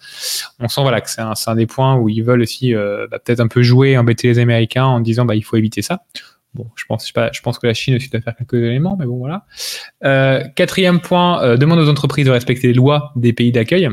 on 0.61 0.69
sent 0.69 0.83
voilà 0.83 1.01
que 1.01 1.09
c'est 1.11 1.23
un, 1.23 1.33
un 1.47 1.55
des 1.55 1.67
points 1.67 1.97
où 1.97 2.11
ils 2.11 2.23
veulent 2.23 2.43
aussi 2.43 2.75
euh, 2.75 3.07
bah, 3.11 3.19
peut-être 3.19 3.41
un 3.41 3.49
peu 3.49 3.63
jouer 3.63 3.97
embêter 3.97 4.29
les 4.29 4.39
Américains 4.39 4.85
en 4.85 5.01
disant 5.01 5.25
bah 5.25 5.35
il 5.35 5.43
faut 5.43 5.57
éviter 5.57 5.83
ça 5.83 6.03
Bon, 6.55 6.67
je 6.77 6.87
pense, 6.89 7.07
je, 7.07 7.13
pas, 7.13 7.31
je 7.31 7.43
pense 7.43 7.59
que 7.59 7.67
la 7.67 7.75
Chine 7.75 7.95
aussi 7.95 8.09
doit 8.09 8.23
faire 8.23 8.35
quelques 8.35 8.55
éléments, 8.55 8.97
mais 8.99 9.05
bon, 9.05 9.19
voilà. 9.19 9.45
Euh, 10.03 10.43
quatrième 10.57 10.99
point, 10.99 11.57
demande 11.59 11.79
aux 11.79 11.91
entreprises 11.91 12.25
de 12.25 12.31
respecter 12.31 12.69
les 12.69 12.73
lois 12.73 13.13
des 13.17 13.35
pays 13.35 13.53
d'accueil. 13.53 13.91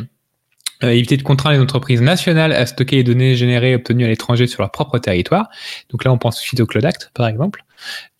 Euh, 0.83 0.89
éviter 0.89 1.15
de 1.15 1.23
contraindre 1.23 1.55
les 1.55 1.61
entreprises 1.61 2.01
nationales 2.01 2.51
à 2.51 2.65
stocker 2.65 2.97
les 2.97 3.03
données 3.03 3.35
générées 3.35 3.75
obtenues 3.75 4.03
à 4.03 4.07
l'étranger 4.07 4.45
sur 4.45 4.61
leur 4.61 4.71
propre 4.71 4.99
territoire. 4.99 5.49
Donc 5.89 6.03
là, 6.03 6.11
on 6.11 6.17
pense 6.17 6.41
aussi 6.41 6.61
au 6.61 6.65
Cloud 6.65 6.85
Act, 6.85 7.11
par 7.13 7.27
exemple. 7.27 7.63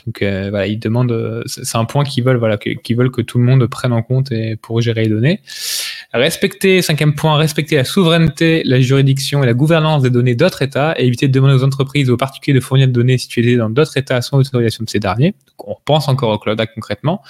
Donc 0.05 0.21
euh, 0.21 0.49
voilà, 0.49 0.67
ils 0.67 0.79
demandent, 0.79 1.11
euh, 1.11 1.41
c'est 1.45 1.77
un 1.77 1.85
point 1.85 2.03
qu'ils 2.03 2.23
veulent, 2.23 2.37
voilà, 2.37 2.57
qu'ils 2.57 2.95
veulent 2.95 3.11
que 3.11 3.21
tout 3.21 3.39
le 3.39 3.43
monde 3.43 3.65
prenne 3.67 3.91
en 3.91 4.03
compte 4.03 4.31
et 4.31 4.55
pour 4.55 4.79
gérer 4.81 5.03
les 5.03 5.09
données. 5.09 5.41
Respecter, 6.13 6.81
cinquième 6.81 7.13
point, 7.13 7.35
respecter 7.35 7.75
la 7.75 7.83
souveraineté, 7.83 8.61
la 8.63 8.79
juridiction 8.79 9.43
et 9.43 9.45
la 9.45 9.53
gouvernance 9.53 10.01
des 10.03 10.09
données 10.09 10.35
d'autres 10.35 10.61
États 10.61 10.93
et 10.97 11.05
éviter 11.05 11.27
de 11.27 11.33
demander 11.33 11.55
aux 11.55 11.63
entreprises 11.63 12.09
ou 12.09 12.13
aux 12.13 12.17
particuliers 12.17 12.57
de 12.57 12.63
fournir 12.63 12.87
des 12.87 12.93
données 12.93 13.17
situées 13.17 13.57
dans 13.57 13.69
d'autres 13.69 13.97
États 13.97 14.21
sans 14.21 14.37
autorisation 14.37 14.83
de 14.85 14.89
ces 14.89 14.99
derniers. 14.99 15.31
Donc, 15.31 15.67
on 15.67 15.75
pense 15.83 16.07
encore 16.07 16.29
au 16.29 16.37
Cloud 16.37 16.61
concrètement, 16.73 17.21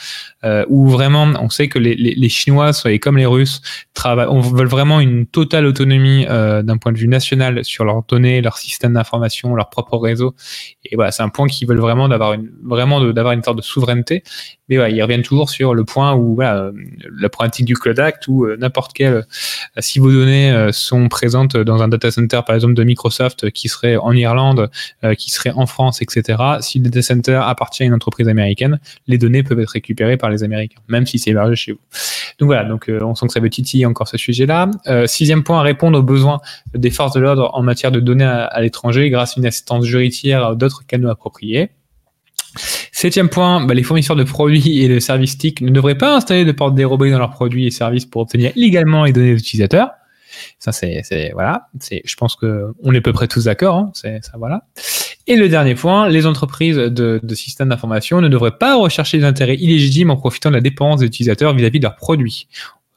euh, 0.43 0.65
où 0.67 0.87
vraiment 0.87 1.31
on 1.41 1.49
sait 1.49 1.67
que 1.67 1.79
les, 1.79 1.95
les, 1.95 2.13
les 2.13 2.29
Chinois, 2.29 2.71
comme 3.01 3.17
les 3.17 3.25
Russes, 3.25 3.61
travaillent, 3.93 4.27
on 4.29 4.39
veut 4.39 4.65
vraiment 4.65 4.99
une 4.99 5.25
totale 5.25 5.65
autonomie 5.65 6.25
euh, 6.29 6.61
d'un 6.61 6.77
point 6.77 6.91
de 6.91 6.97
vue 6.97 7.07
national 7.07 7.63
sur 7.63 7.85
leurs 7.85 8.03
données, 8.03 8.41
leur 8.41 8.57
système 8.57 8.93
d'information, 8.93 9.55
leur 9.55 9.69
propre 9.69 9.97
réseau. 9.97 10.35
Et 10.83 10.95
voilà, 10.95 11.11
c'est 11.11 11.23
un 11.23 11.29
point 11.29 11.47
qu'ils 11.47 11.67
veulent 11.67 11.79
vraiment 11.79 12.07
d'avoir 12.07 12.33
une 12.33 12.51
vraiment 12.65 13.03
d'avoir 13.11 13.33
une 13.33 13.43
sorte 13.43 13.57
de 13.57 13.61
souveraineté. 13.63 14.23
Mais 14.69 14.77
voilà, 14.77 14.89
ils 14.89 15.01
reviennent 15.01 15.21
toujours 15.21 15.49
sur 15.49 15.73
le 15.75 15.83
point 15.83 16.15
où 16.15 16.35
voilà, 16.35 16.71
la 17.19 17.29
pratique 17.29 17.65
du 17.65 17.75
Cloud 17.75 17.99
Act 17.99 18.27
ou 18.27 18.45
euh, 18.45 18.57
n'importe 18.57 18.93
quel, 18.93 19.13
euh, 19.13 19.21
si 19.77 19.99
vos 19.99 20.11
données 20.11 20.51
euh, 20.51 20.71
sont 20.71 21.07
présentes 21.07 21.55
dans 21.55 21.83
un 21.83 21.87
data 21.87 22.09
center 22.09 22.41
par 22.45 22.55
exemple 22.55 22.73
de 22.73 22.83
Microsoft 22.83 23.51
qui 23.51 23.69
serait 23.69 23.95
en 23.95 24.11
Irlande, 24.13 24.69
qui 25.17 25.29
serait 25.29 25.51
en 25.51 25.65
France, 25.65 26.01
etc. 26.01 26.41
Si 26.61 26.79
le 26.79 26.85
data 26.85 27.01
center 27.01 27.41
appartient 27.43 27.83
à 27.83 27.85
une 27.85 27.93
entreprise 27.93 28.27
américaine, 28.27 28.79
les 29.07 29.17
données 29.17 29.43
peuvent 29.43 29.59
être 29.59 29.69
récupérées 29.69 30.17
par 30.17 30.29
les 30.29 30.43
Américains, 30.43 30.79
même 30.87 31.05
si 31.05 31.19
c'est 31.19 31.31
hébergé 31.31 31.55
chez 31.55 31.71
vous. 31.73 31.79
Donc 32.39 32.47
voilà, 32.47 32.63
donc 32.63 32.89
on 32.89 33.15
sent 33.15 33.27
que 33.27 33.33
ça 33.33 33.39
veut 33.39 33.49
titiller 33.49 33.85
encore 33.85 34.07
ce 34.07 34.17
sujet-là. 34.17 34.71
sixième 35.05 35.43
point, 35.43 35.61
répondre 35.61 35.99
aux 35.99 36.03
besoins 36.03 36.39
des 36.73 36.89
forces 36.89 37.13
de 37.13 37.19
l'ordre 37.19 37.51
en 37.53 37.61
matière 37.61 37.91
de 37.91 37.99
données 37.99 38.25
à, 38.25 38.45
à 38.45 38.61
l'étranger 38.61 39.09
grâce 39.09 39.37
à 39.37 39.39
une 39.39 39.45
assistance 39.45 39.85
ou 39.85 40.55
d'autres 40.55 40.85
canaux 40.87 41.09
appropriés. 41.09 41.69
Septième 42.91 43.29
point, 43.29 43.65
bah, 43.65 43.73
les 43.73 43.83
fournisseurs 43.83 44.15
de 44.15 44.23
produits 44.23 44.81
et 44.81 44.87
de 44.87 44.99
services 44.99 45.37
TIC 45.37 45.61
ne 45.61 45.71
devraient 45.71 45.97
pas 45.97 46.15
installer 46.15 46.45
de 46.45 46.51
portes 46.51 46.75
dérobées 46.75 47.11
dans 47.11 47.19
leurs 47.19 47.31
produits 47.31 47.67
et 47.67 47.71
services 47.71 48.05
pour 48.05 48.21
obtenir 48.21 48.51
légalement 48.55 49.03
les 49.03 49.13
données 49.13 49.33
des 49.33 49.39
utilisateurs. 49.39 49.89
Ça, 50.59 50.71
c'est, 50.71 51.31
voilà, 51.33 51.69
c'est, 51.79 52.01
je 52.03 52.15
pense 52.15 52.35
que 52.35 52.73
on 52.83 52.93
est 52.93 52.97
à 52.97 53.01
peu 53.01 53.13
près 53.13 53.27
tous 53.27 53.45
d'accord. 53.45 53.77
Hein, 53.77 53.91
c'est 53.93 54.23
ça, 54.23 54.33
voilà. 54.37 54.63
Et 55.27 55.35
le 55.37 55.49
dernier 55.49 55.75
point, 55.75 56.09
les 56.09 56.25
entreprises 56.25 56.75
de, 56.75 57.19
de 57.21 57.35
systèmes 57.35 57.69
d'information 57.69 58.21
ne 58.21 58.27
devraient 58.27 58.57
pas 58.57 58.75
rechercher 58.75 59.17
des 59.17 59.23
intérêts 59.23 59.55
illégitimes 59.55 60.11
en 60.11 60.17
profitant 60.17 60.49
de 60.49 60.55
la 60.55 60.61
dépendance 60.61 60.99
des 60.99 61.07
utilisateurs 61.07 61.53
vis-à-vis 61.55 61.79
de 61.79 61.85
leurs 61.85 61.95
produits. 61.95 62.47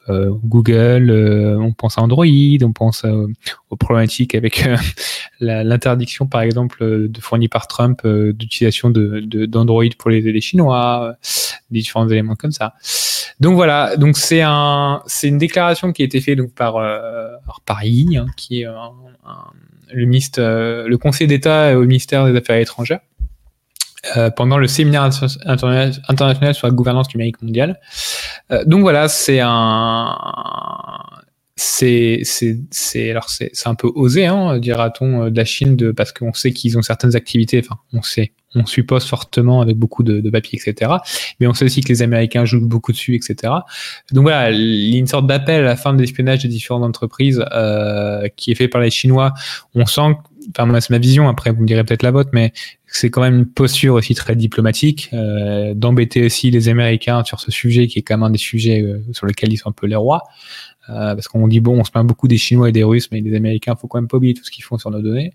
Euh, 0.09 0.31
Google, 0.43 1.09
euh, 1.09 1.57
on 1.59 1.71
pense 1.73 1.97
à 1.97 2.01
Android, 2.01 2.25
on 2.61 2.73
pense 2.73 3.05
euh, 3.05 3.27
aux 3.69 3.75
problématiques 3.75 4.35
avec 4.35 4.67
l'interdiction, 5.39 6.27
par 6.27 6.41
exemple, 6.41 7.07
de 7.07 7.21
fournie 7.21 7.47
par 7.47 7.67
Trump 7.67 8.05
d'utilisation 8.05 8.89
d'Android 8.89 9.83
de, 9.85 9.95
pour 9.95 10.09
les, 10.09 10.41
Chinois, 10.41 11.15
des 11.69 11.79
différents 11.79 12.07
éléments 12.07 12.35
comme 12.35 12.51
ça. 12.51 12.73
Donc 13.39 13.55
voilà, 13.55 13.95
donc 13.97 14.17
c'est 14.17 14.41
un, 14.41 15.01
c'est 15.05 15.27
une 15.27 15.37
déclaration 15.37 15.93
qui 15.93 16.01
a 16.01 16.05
été 16.05 16.19
faite 16.19 16.37
donc 16.37 16.53
par 16.53 16.75
par 17.65 17.85
I, 17.85 18.17
hein, 18.17 18.25
qui 18.35 18.61
est 18.61 18.67
le 19.93 20.05
ministre, 20.05 20.41
le 20.41 20.97
Conseil 20.97 21.27
d'État 21.27 21.77
au 21.77 21.85
ministère 21.85 22.25
des 22.25 22.37
Affaires 22.37 22.57
étrangères. 22.57 22.99
Euh, 24.15 24.29
pendant 24.29 24.57
le 24.57 24.67
séminaire 24.67 25.03
international 25.03 26.55
sur 26.55 26.67
la 26.67 26.73
gouvernance 26.73 27.13
numérique 27.13 27.41
mondiale. 27.41 27.81
Euh, 28.49 28.63
donc 28.63 28.79
voilà, 28.79 29.09
c'est 29.09 29.41
un, 29.41 30.15
c'est, 31.59 32.21
c'est, 32.23 32.57
c'est, 32.71 33.11
alors 33.11 33.29
c'est, 33.29 33.51
un 33.65 33.75
peu 33.75 33.91
osé, 33.93 34.25
hein, 34.25 34.57
dira-t-on, 34.59 35.25
euh, 35.25 35.29
de 35.29 35.35
la 35.35 35.43
Chine, 35.43 35.75
de, 35.75 35.91
parce 35.91 36.13
qu'on 36.13 36.31
sait 36.33 36.53
qu'ils 36.53 36.77
ont 36.77 36.81
certaines 36.81 37.17
activités, 37.17 37.59
enfin, 37.59 37.77
on 37.91 38.01
sait, 38.01 38.31
on 38.55 38.65
suppose 38.65 39.05
fortement 39.05 39.59
avec 39.59 39.75
beaucoup 39.75 40.03
de, 40.03 40.21
de 40.21 40.29
papiers, 40.29 40.57
etc. 40.65 40.93
Mais 41.41 41.47
on 41.47 41.53
sait 41.53 41.65
aussi 41.65 41.81
que 41.81 41.89
les 41.89 42.01
Américains 42.01 42.45
jouent 42.45 42.65
beaucoup 42.65 42.93
dessus, 42.93 43.15
etc. 43.15 43.51
Donc 44.13 44.23
voilà, 44.23 44.51
il 44.51 44.89
y 44.89 44.95
a 44.95 44.97
une 44.97 45.07
sorte 45.07 45.27
d'appel 45.27 45.59
à 45.59 45.65
la 45.65 45.75
fin 45.75 45.93
de 45.93 45.99
l'espionnage 45.99 46.43
des 46.43 46.47
différentes 46.47 46.83
entreprises 46.83 47.43
euh, 47.51 48.29
qui 48.37 48.51
est 48.51 48.55
fait 48.55 48.69
par 48.69 48.79
les 48.79 48.89
Chinois. 48.89 49.33
On 49.75 49.85
sent 49.85 50.15
enfin 50.55 50.65
moi 50.65 50.81
c'est 50.81 50.91
ma 50.91 50.97
vision, 50.97 51.27
après 51.27 51.51
vous 51.51 51.61
me 51.61 51.67
direz 51.67 51.83
peut-être 51.83 52.03
la 52.03 52.11
vôtre, 52.11 52.29
mais 52.33 52.53
c'est 52.91 53.09
quand 53.09 53.21
même 53.21 53.35
une 53.35 53.45
posture 53.45 53.95
aussi 53.95 54.15
très 54.15 54.35
diplomatique, 54.35 55.09
euh, 55.13 55.73
d'embêter 55.73 56.25
aussi 56.25 56.51
les 56.51 56.69
Américains 56.69 57.23
sur 57.23 57.39
ce 57.39 57.51
sujet 57.51 57.87
qui 57.87 57.99
est 57.99 58.01
quand 58.01 58.15
même 58.15 58.23
un 58.23 58.29
des 58.29 58.37
sujets 58.37 58.81
euh, 58.81 59.01
sur 59.11 59.27
lesquels 59.27 59.53
ils 59.53 59.57
sont 59.57 59.69
un 59.69 59.73
peu 59.73 59.87
les 59.87 59.95
rois. 59.95 60.23
Euh, 60.89 61.13
parce 61.13 61.27
qu'on 61.27 61.47
dit 61.47 61.59
bon, 61.59 61.79
on 61.79 61.83
se 61.83 61.91
plaint 61.91 62.05
beaucoup 62.05 62.27
des 62.27 62.37
Chinois 62.37 62.69
et 62.69 62.71
des 62.71 62.83
Russes, 62.83 63.09
mais 63.11 63.21
les 63.21 63.35
Américains, 63.35 63.75
faut 63.75 63.87
quand 63.87 63.99
même 63.99 64.07
pas 64.07 64.17
oublier 64.17 64.33
tout 64.33 64.43
ce 64.43 64.51
qu'ils 64.51 64.63
font 64.63 64.77
sur 64.77 64.89
nos 64.89 65.01
données. 65.01 65.33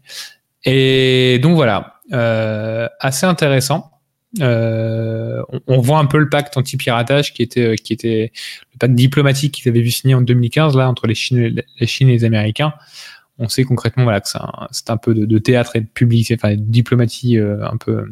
Et 0.64 1.38
donc 1.42 1.54
voilà, 1.54 2.00
euh, 2.12 2.88
assez 3.00 3.26
intéressant. 3.26 3.90
Euh, 4.40 5.42
on, 5.48 5.60
on, 5.68 5.78
voit 5.78 5.98
un 5.98 6.06
peu 6.06 6.18
le 6.18 6.28
pacte 6.28 6.56
anti-piratage 6.56 7.32
qui 7.34 7.42
était 7.42 7.76
qui 7.76 7.92
était 7.92 8.32
le 8.72 8.78
pacte 8.80 8.94
diplomatique 8.94 9.54
qu'ils 9.54 9.68
avaient 9.68 9.80
vu 9.80 9.92
signer 9.92 10.16
en 10.16 10.22
2015 10.22 10.76
là 10.76 10.88
entre 10.88 11.06
les 11.06 11.14
Chine, 11.14 11.62
la 11.78 11.86
Chine 11.86 12.08
et 12.08 12.14
les 12.14 12.24
Américains 12.24 12.74
on 13.38 13.48
sait 13.48 13.64
concrètement 13.64 14.04
voilà, 14.04 14.20
que 14.20 14.28
c'est 14.28 14.90
un, 14.90 14.96
peu 14.96 15.14
de, 15.14 15.38
théâtre 15.38 15.76
et 15.76 15.80
de 15.80 15.86
publicité, 15.86 16.36
enfin 16.38 16.54
de 16.54 16.60
diplomatie 16.60 17.38
euh, 17.38 17.66
un 17.68 17.76
peu, 17.76 18.06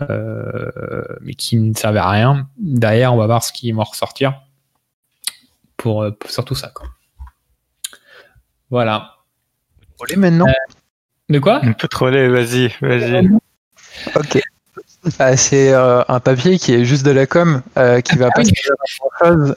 euh, 0.00 1.02
mais 1.20 1.34
qui 1.34 1.56
ne 1.56 1.74
servait 1.74 2.00
à 2.00 2.10
rien. 2.10 2.48
Derrière, 2.58 3.14
on 3.14 3.16
va 3.16 3.26
voir 3.26 3.44
ce 3.44 3.52
qui 3.52 3.70
va 3.72 3.84
ressortir 3.84 4.42
pour, 5.76 6.02
euh, 6.02 6.10
pour 6.10 6.30
surtout 6.30 6.56
ça. 6.56 6.72
Quoi. 6.74 6.88
Voilà. 8.70 9.14
Relais 9.98 10.16
maintenant? 10.16 10.46
de 11.28 11.38
quoi? 11.38 11.64
Un 11.64 11.72
peu 11.72 11.86
troller, 11.86 12.28
vas-y, 12.28 12.72
vas-y. 12.80 13.28
Ok. 14.16 14.40
Ah, 15.18 15.34
c'est 15.36 15.72
un 15.72 16.20
papier 16.20 16.58
qui 16.58 16.74
est 16.74 16.84
juste 16.84 17.06
de 17.06 17.10
la 17.10 17.26
com, 17.26 17.62
qui 18.04 18.16
va 18.16 18.30
pas 18.32 18.42
grand-chose. 18.42 19.54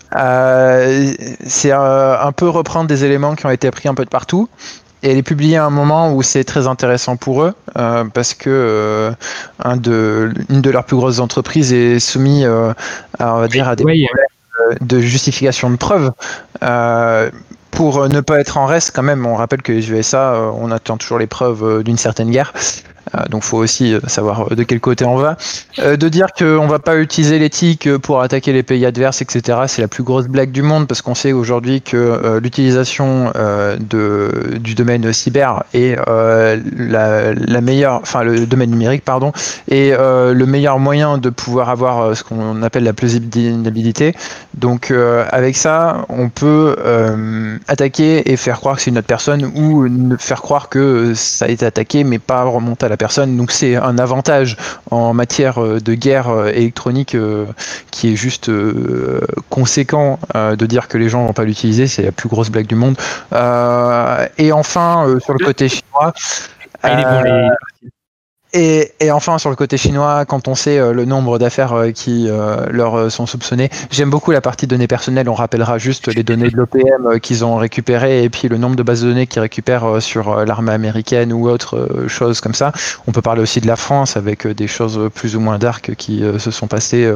c'est 1.47 1.71
un 1.71 2.31
peu 2.31 2.47
reprendre 2.47 2.87
des 2.87 3.03
éléments 3.03 3.35
qui 3.35 3.45
ont 3.45 3.49
été 3.49 3.69
pris 3.71 3.89
un 3.89 3.95
peu 3.95 4.05
de 4.05 4.09
partout 4.09 4.47
et 5.03 5.11
elle 5.11 5.17
est 5.17 5.23
publiée 5.23 5.57
à 5.57 5.65
un 5.65 5.69
moment 5.69 6.13
où 6.13 6.23
c'est 6.23 6.45
très 6.45 6.65
intéressant 6.65 7.17
pour 7.17 7.43
eux 7.43 7.53
euh, 7.77 8.05
parce 8.05 8.33
que 8.33 8.49
euh, 8.49 9.11
un 9.63 9.75
de, 9.75 10.33
une 10.49 10.61
de 10.61 10.69
leurs 10.69 10.85
plus 10.85 10.95
grosses 10.95 11.19
entreprises 11.19 11.73
est 11.73 11.99
soumise 11.99 12.45
euh, 12.45 12.73
à, 13.19 13.35
on 13.35 13.39
va 13.41 13.47
dire, 13.49 13.67
à 13.67 13.75
des 13.75 13.83
problèmes 13.83 14.07
de 14.79 14.99
justification 15.01 15.69
de 15.69 15.75
preuves. 15.75 16.11
pour 17.71 18.07
ne 18.07 18.21
pas 18.21 18.39
être 18.39 18.57
en 18.57 18.65
reste, 18.65 18.95
quand 18.95 19.03
même, 19.03 19.25
on 19.25 19.35
rappelle 19.35 19.61
que 19.61 19.73
les 19.73 19.91
USA, 19.91 20.51
on 20.57 20.71
attend 20.71 20.95
toujours 20.97 21.19
les 21.19 21.27
preuves 21.27 21.83
d'une 21.83 21.97
certaine 21.97 22.31
guerre. 22.31 22.53
Euh, 23.15 23.23
donc 23.29 23.43
faut 23.43 23.57
aussi 23.57 23.93
euh, 23.93 23.99
savoir 24.07 24.51
euh, 24.51 24.55
de 24.55 24.63
quel 24.63 24.79
côté 24.79 25.05
on 25.05 25.17
va. 25.17 25.37
de 25.77 26.09
dire 26.09 26.27
qu'on 26.37 26.67
va 26.67 26.79
pas 26.79 26.97
utiliser 26.97 27.39
l'éthique 27.39 27.97
pour 27.97 28.21
attaquer 28.21 28.53
les 28.53 28.63
pays 28.63 28.85
adverses, 28.85 29.21
etc. 29.21 29.59
C'est 29.67 29.81
la 29.81 29.87
plus 29.87 30.03
grosse 30.03 30.27
blague 30.27 30.51
du 30.51 30.61
monde 30.61 30.87
parce 30.87 31.01
qu'on 31.01 31.15
sait 31.15 31.33
aujourd'hui 31.33 31.81
que 31.81 32.39
l'utilisation 32.41 33.31
du 33.79 34.75
domaine 34.75 35.11
cyber 35.11 35.63
est 35.73 35.95
la, 36.07 37.33
la, 37.33 37.61
meilleure, 37.61 37.99
enfin 38.01 38.23
le 38.23 38.45
domaine 38.45 38.69
numérique 38.69 39.03
pardon, 39.03 39.31
est 39.69 39.91
le 39.97 40.45
meilleur 40.45 40.79
moyen 40.79 41.17
de 41.17 41.29
pouvoir 41.29 41.69
avoir 41.69 42.15
ce 42.15 42.23
qu'on 42.23 42.61
appelle 42.63 42.83
la 42.83 42.93
plausibilité. 42.93 44.15
Donc 44.53 44.91
avec 45.31 45.57
ça, 45.57 46.05
on 46.09 46.29
peut 46.29 46.75
attaquer 47.67 48.31
et 48.31 48.37
faire 48.37 48.59
croire 48.59 48.75
que 48.75 48.81
c'est 48.81 48.91
une 48.91 48.97
autre 48.97 49.07
personne 49.07 49.45
ou 49.55 49.87
faire 50.17 50.41
croire 50.41 50.69
que 50.69 51.13
ça 51.15 51.45
a 51.45 51.47
été 51.47 51.65
attaqué 51.65 52.03
mais 52.03 52.19
pas 52.19 52.43
remonter 52.43 52.85
à 52.85 52.89
la 52.89 52.92
personne. 52.97 53.37
Donc 53.37 53.51
c'est 53.51 53.75
un 53.75 53.97
avantage 53.97 54.57
en 54.91 55.13
matière 55.13 55.61
euh, 55.61 55.79
de 55.79 55.93
guerre 55.93 56.29
euh, 56.29 56.47
électronique 56.47 57.15
euh, 57.15 57.45
qui 57.91 58.13
est 58.13 58.15
juste 58.15 58.51
conséquent 59.49 60.19
de 60.33 60.65
dire 60.65 60.87
que 60.87 60.97
les 60.97 61.09
gens 61.09 61.25
vont 61.25 61.33
pas 61.33 61.43
l'utiliser. 61.43 61.87
C'est 61.87 62.03
la 62.03 62.11
plus 62.11 62.29
grosse 62.29 62.49
blague 62.49 62.67
du 62.67 62.75
monde. 62.75 62.95
et 64.37 64.51
enfin, 64.51 65.17
sur 65.19 65.33
le 65.33 65.45
côté 65.45 65.69
chinois. 65.69 66.13
Et, 68.55 68.91
et, 68.99 69.09
enfin, 69.09 69.39
sur 69.39 69.49
le 69.49 69.55
côté 69.55 69.77
chinois, 69.77 70.25
quand 70.25 70.47
on 70.47 70.53
sait 70.53 70.77
euh, 70.77 70.93
le 70.93 71.05
nombre 71.05 71.39
d'affaires 71.39 71.73
euh, 71.73 71.89
qui 71.89 72.27
euh, 72.29 72.67
leur 72.69 73.11
sont 73.11 73.25
soupçonnées, 73.25 73.71
j'aime 73.89 74.11
beaucoup 74.11 74.29
la 74.31 74.41
partie 74.41 74.67
données 74.67 74.87
personnelles. 74.87 75.27
On 75.27 75.33
rappellera 75.33 75.79
juste 75.79 76.07
les 76.13 76.21
données 76.23 76.51
de 76.51 76.57
l'OPM 76.57 77.19
qu'ils 77.19 77.43
ont 77.43 77.55
récupérées 77.55 78.23
et 78.23 78.29
puis 78.29 78.49
le 78.49 78.59
nombre 78.59 78.75
de 78.75 78.83
bases 78.83 79.01
de 79.01 79.07
données 79.07 79.25
qu'ils 79.25 79.41
récupèrent 79.41 79.99
sur 79.99 80.45
l'armée 80.45 80.71
américaine 80.71 81.33
ou 81.33 81.49
autre 81.49 82.05
chose 82.07 82.41
comme 82.41 82.53
ça. 82.53 82.71
On 83.07 83.11
peut 83.11 83.23
parler 83.23 83.41
aussi 83.41 83.59
de 83.59 83.65
la 83.65 83.75
France 83.75 84.17
avec 84.17 84.45
des 84.45 84.67
choses 84.67 85.09
plus 85.15 85.35
ou 85.35 85.39
moins 85.39 85.57
dark 85.57 85.95
qui 85.95 86.23
se 86.37 86.51
sont 86.51 86.67
passées, 86.67 87.11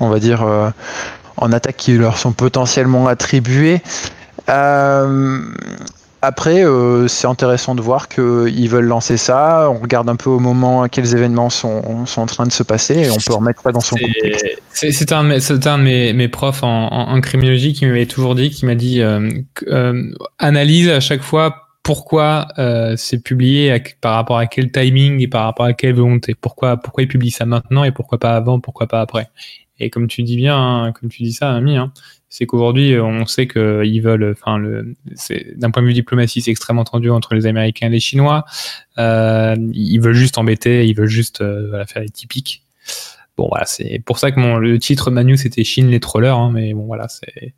on 0.00 0.08
va 0.08 0.18
dire, 0.18 0.44
en 1.36 1.52
attaque 1.52 1.76
qui 1.76 1.96
leur 1.96 2.18
sont 2.18 2.32
potentiellement 2.32 3.06
attribuées. 3.06 3.82
Après, 6.22 6.64
euh, 6.64 7.08
c'est 7.08 7.26
intéressant 7.26 7.74
de 7.74 7.82
voir 7.82 8.08
qu'ils 8.08 8.68
veulent 8.68 8.86
lancer 8.86 9.16
ça. 9.16 9.68
On 9.70 9.78
regarde 9.78 10.08
un 10.08 10.16
peu 10.16 10.30
au 10.30 10.38
moment 10.38 10.88
quels 10.88 11.14
événements 11.14 11.50
sont, 11.50 12.06
sont 12.06 12.22
en 12.22 12.26
train 12.26 12.46
de 12.46 12.52
se 12.52 12.62
passer 12.62 12.94
et 12.94 13.10
on 13.10 13.16
peut 13.16 13.34
remettre 13.34 13.62
ça 13.62 13.72
dans 13.72 13.80
son 13.80 13.96
contexte. 13.96 14.46
C'est 14.72 15.12
un, 15.12 15.30
un, 15.30 15.78
de 15.78 15.82
mes, 15.82 16.12
mes 16.12 16.28
profs 16.28 16.62
en, 16.62 16.88
en, 16.88 17.20
criminologie 17.20 17.74
qui 17.74 17.86
m'avait 17.86 18.06
toujours 18.06 18.34
dit, 18.34 18.50
qui 18.50 18.66
m'a 18.66 18.74
dit 18.74 19.02
euh, 19.02 19.28
euh, 19.68 20.10
analyse 20.38 20.88
à 20.88 21.00
chaque 21.00 21.22
fois 21.22 21.62
pourquoi 21.82 22.48
c'est 22.96 23.22
publié 23.22 23.80
par 24.00 24.14
rapport 24.14 24.38
à 24.38 24.46
quel 24.46 24.72
timing 24.72 25.20
et 25.20 25.28
par 25.28 25.44
rapport 25.44 25.66
à 25.66 25.72
quelle 25.72 25.94
volonté. 25.94 26.34
Pourquoi, 26.34 26.76
pourquoi 26.76 27.04
ils 27.04 27.08
publient 27.08 27.30
ça 27.30 27.46
maintenant 27.46 27.84
et 27.84 27.92
pourquoi 27.92 28.18
pas 28.18 28.34
avant, 28.34 28.58
pourquoi 28.58 28.88
pas 28.88 29.00
après. 29.00 29.28
Et 29.78 29.90
comme 29.90 30.08
tu 30.08 30.22
dis 30.22 30.36
bien, 30.36 30.56
hein, 30.56 30.92
comme 30.92 31.10
tu 31.10 31.22
dis 31.22 31.32
ça, 31.32 31.52
Ami, 31.52 31.76
hein, 31.76 31.92
c'est 32.36 32.44
qu'aujourd'hui, 32.44 32.92
euh, 32.92 33.02
on 33.02 33.24
sait 33.24 33.48
qu'ils 33.48 34.02
veulent, 34.02 34.34
enfin, 34.38 34.58
le, 34.58 34.94
d'un 35.56 35.70
point 35.70 35.80
de 35.80 35.86
vue 35.86 35.94
diplomatie, 35.94 36.42
c'est 36.42 36.50
extrêmement 36.50 36.84
tendu 36.84 37.08
entre 37.08 37.34
les 37.34 37.46
Américains 37.46 37.86
et 37.86 37.90
les 37.90 38.00
Chinois. 38.00 38.44
Euh, 38.98 39.56
ils 39.72 39.98
veulent 40.00 40.12
juste 40.14 40.36
embêter, 40.36 40.86
ils 40.86 40.94
veulent 40.94 41.06
juste 41.08 41.40
euh, 41.40 41.68
voilà, 41.70 41.86
faire 41.86 42.02
les 42.02 42.10
typiques. 42.10 42.62
Bon, 43.38 43.48
voilà, 43.48 43.64
c'est 43.64 44.02
pour 44.04 44.18
ça 44.18 44.32
que 44.32 44.40
mon, 44.40 44.58
le 44.58 44.78
titre 44.78 45.10
Manu 45.10 45.38
c'était 45.38 45.64
Chine 45.64 45.88
les 45.88 46.00
trollers, 46.00 46.36
hein, 46.36 46.50
mais 46.52 46.74
bon, 46.74 46.84
voilà, 46.84 47.06
c'est, 47.08 47.54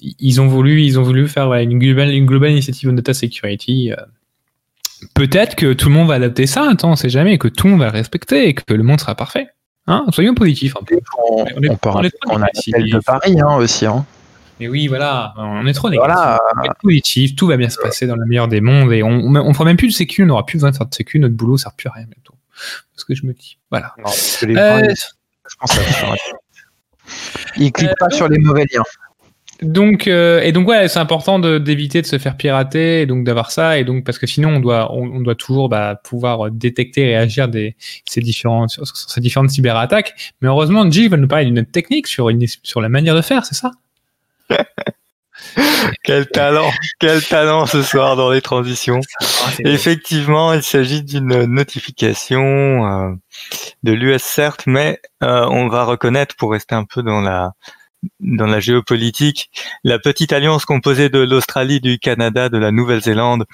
ils 0.00 0.40
ont 0.40 0.46
voulu, 0.46 0.82
ils 0.82 1.00
ont 1.00 1.02
voulu 1.02 1.26
faire 1.26 1.52
une 1.54 1.80
global, 1.80 2.10
une 2.10 2.26
global 2.26 2.52
initiative 2.52 2.88
on 2.88 2.92
data 2.92 3.14
security. 3.14 3.90
Euh, 3.90 3.96
peut-être 5.14 5.56
que 5.56 5.72
tout 5.72 5.88
le 5.88 5.94
monde 5.94 6.06
va 6.06 6.14
adapter 6.14 6.46
ça, 6.46 6.68
attends, 6.70 6.92
on 6.92 6.96
sait 6.96 7.08
jamais, 7.08 7.36
que 7.36 7.48
tout 7.48 7.66
le 7.66 7.72
monde 7.72 7.80
va 7.80 7.90
respecter 7.90 8.48
et 8.48 8.54
que 8.54 8.74
le 8.74 8.84
monde 8.84 9.00
sera 9.00 9.16
parfait. 9.16 9.48
Hein 9.86 10.06
Soyons 10.10 10.34
positifs. 10.34 10.74
On, 10.76 10.80
on, 10.80 11.44
est, 11.46 11.68
on, 11.70 11.78
on, 11.84 12.02
est 12.02 12.12
on 12.26 12.42
a 12.42 12.46
de 12.46 13.04
Paris 13.04 13.40
hein, 13.40 13.56
aussi. 13.56 13.86
Hein. 13.86 14.04
Mais 14.60 14.68
oui, 14.68 14.86
voilà, 14.86 15.34
on 15.36 15.66
est 15.66 15.72
trop 15.72 15.90
négatif. 15.90 16.12
Voilà. 16.12 16.38
On 16.56 16.62
est 16.62 16.68
positif, 16.80 17.34
tout 17.34 17.48
va 17.48 17.56
bien 17.56 17.68
se 17.68 17.78
passer 17.78 18.06
dans 18.06 18.14
le 18.14 18.24
meilleur 18.24 18.46
des 18.46 18.60
mondes 18.60 18.92
et 18.92 19.02
on, 19.02 19.10
on 19.10 19.52
fera 19.52 19.64
même 19.64 19.76
plus 19.76 19.88
de 19.88 19.92
sécu, 19.92 20.22
on 20.22 20.26
n'aura 20.26 20.46
plus 20.46 20.58
besoin 20.58 20.70
de 20.70 20.76
faire 20.76 20.86
de 20.86 20.94
sécu, 20.94 21.18
notre 21.18 21.34
boulot 21.34 21.56
sert 21.56 21.72
plus 21.72 21.88
à 21.88 21.92
rien 21.92 22.04
bientôt. 22.04 22.34
Ce 22.94 23.04
que 23.04 23.14
je 23.16 23.26
me 23.26 23.32
dis. 23.32 23.58
Voilà. 23.70 23.92
Non, 23.98 24.10
euh... 24.10 24.94
je 25.48 25.56
pense 25.58 25.76
Ils 27.56 27.72
cliquent 27.72 27.98
pas 27.98 28.10
sur 28.10 28.28
les 28.28 28.38
mauvais 28.38 28.64
liens. 28.72 28.84
Donc 29.62 30.08
euh, 30.08 30.40
et 30.40 30.52
donc 30.52 30.68
ouais, 30.68 30.88
c'est 30.88 30.98
important 30.98 31.38
d'éviter 31.38 32.02
de, 32.02 32.06
se 32.06 32.18
faire 32.18 32.36
pirater 32.36 33.02
et 33.02 33.06
donc 33.06 33.24
d'avoir 33.24 33.50
ça 33.50 33.78
et 33.78 33.84
donc 33.84 34.04
parce 34.04 34.18
que 34.18 34.26
sinon 34.26 34.56
on 34.56 34.60
doit 34.60 34.92
on, 34.92 35.20
doit 35.20 35.34
toujours 35.34 35.68
bah, 35.68 36.00
pouvoir 36.02 36.50
détecter 36.50 37.02
et 37.02 37.16
réagir 37.16 37.48
des 37.48 37.76
ces 38.04 38.20
différentes 38.20 38.70
sur, 38.70 38.86
ces 38.86 39.20
différentes 39.20 39.50
cyberattaques. 39.50 40.14
Mais 40.40 40.48
heureusement, 40.48 40.90
Jill 40.90 41.08
va 41.08 41.16
nous 41.16 41.28
parler 41.28 41.46
d'une 41.46 41.64
technique 41.64 42.08
sur 42.08 42.28
une 42.28 42.44
sur 42.62 42.80
la 42.80 42.88
manière 42.88 43.14
de 43.14 43.22
faire, 43.22 43.44
c'est 43.44 43.54
ça? 43.54 43.70
Quel 46.04 46.26
talent, 46.28 46.70
quel 47.00 47.22
talent 47.22 47.66
ce 47.66 47.82
soir 47.82 48.16
dans 48.16 48.30
les 48.30 48.40
transitions. 48.40 49.00
Effectivement, 49.64 50.52
il 50.52 50.62
s'agit 50.62 51.02
d'une 51.02 51.44
notification 51.44 52.40
euh, 52.40 53.14
de 53.82 53.92
l'US 53.92 54.22
certes, 54.22 54.64
mais 54.66 55.00
euh, 55.22 55.46
on 55.50 55.68
va 55.68 55.84
reconnaître 55.84 56.36
pour 56.36 56.52
rester 56.52 56.74
un 56.74 56.84
peu 56.84 57.02
dans 57.02 57.20
la 57.20 57.52
dans 58.20 58.46
la 58.46 58.60
géopolitique, 58.60 59.50
la 59.82 59.98
petite 59.98 60.32
alliance 60.32 60.64
composée 60.64 61.08
de 61.08 61.20
l'Australie, 61.20 61.80
du 61.80 61.98
Canada, 61.98 62.48
de 62.48 62.58
la 62.58 62.70
Nouvelle-Zélande, 62.70 63.44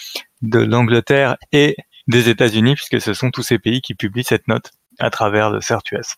de 0.42 0.58
l'Angleterre 0.58 1.36
et 1.52 1.76
des 2.08 2.28
États-Unis, 2.28 2.74
puisque 2.74 3.00
ce 3.00 3.14
sont 3.14 3.30
tous 3.30 3.42
ces 3.42 3.58
pays 3.58 3.80
qui 3.80 3.94
publient 3.94 4.24
cette 4.24 4.48
note 4.48 4.70
à 4.98 5.10
travers 5.10 5.50
le 5.50 5.60
CERT-US. 5.60 6.16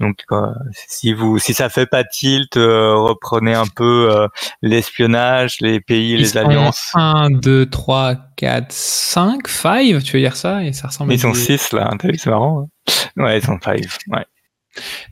Donc, 0.00 0.24
euh, 0.30 0.52
si 0.72 1.14
vous, 1.14 1.38
si 1.38 1.54
ça 1.54 1.70
fait 1.70 1.86
pas 1.86 2.04
tilt, 2.04 2.58
euh, 2.58 2.94
reprenez 2.94 3.54
un 3.54 3.66
peu 3.66 4.14
euh, 4.14 4.28
l'espionnage, 4.60 5.60
les 5.60 5.80
pays, 5.80 6.18
les 6.18 6.36
alliances. 6.36 6.90
1, 6.94 7.30
2, 7.30 7.66
3, 7.66 8.16
4, 8.36 8.70
5, 8.70 9.48
5, 9.48 10.02
tu 10.02 10.16
veux 10.16 10.20
dire 10.20 10.36
ça? 10.36 10.62
Et 10.62 10.74
ça 10.74 10.88
ressemble. 10.88 11.14
Ils 11.14 11.20
sont 11.20 11.32
6 11.32 11.72
là, 11.72 11.90
hein, 11.90 11.96
c'est 12.00 12.26
marrant. 12.26 12.68
Hein. 12.86 13.22
ouais, 13.22 13.38
ils 13.38 13.44
sont 13.44 13.58
5, 13.58 13.80
ouais. 14.08 14.26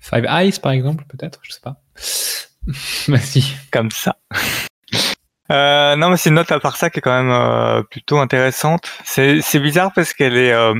Five 0.00 0.26
Eyes, 0.28 0.60
par 0.60 0.72
exemple, 0.72 1.04
peut-être, 1.08 1.40
je 1.42 1.52
sais 1.52 1.60
pas. 1.62 1.80
Vas-y. 3.08 3.44
Comme 3.70 3.90
ça. 3.90 4.16
Euh, 5.50 5.96
non, 5.96 6.10
mais 6.10 6.16
c'est 6.16 6.30
une 6.30 6.36
note 6.36 6.52
à 6.52 6.60
part 6.60 6.76
ça 6.76 6.90
qui 6.90 6.98
est 6.98 7.02
quand 7.02 7.22
même 7.22 7.30
euh, 7.30 7.82
plutôt 7.82 8.18
intéressante. 8.18 8.90
C'est 9.04 9.60
bizarre 9.60 9.92
parce 9.94 10.14
qu'elle 10.14 10.36
est 10.36 10.52
euh, 10.52 10.74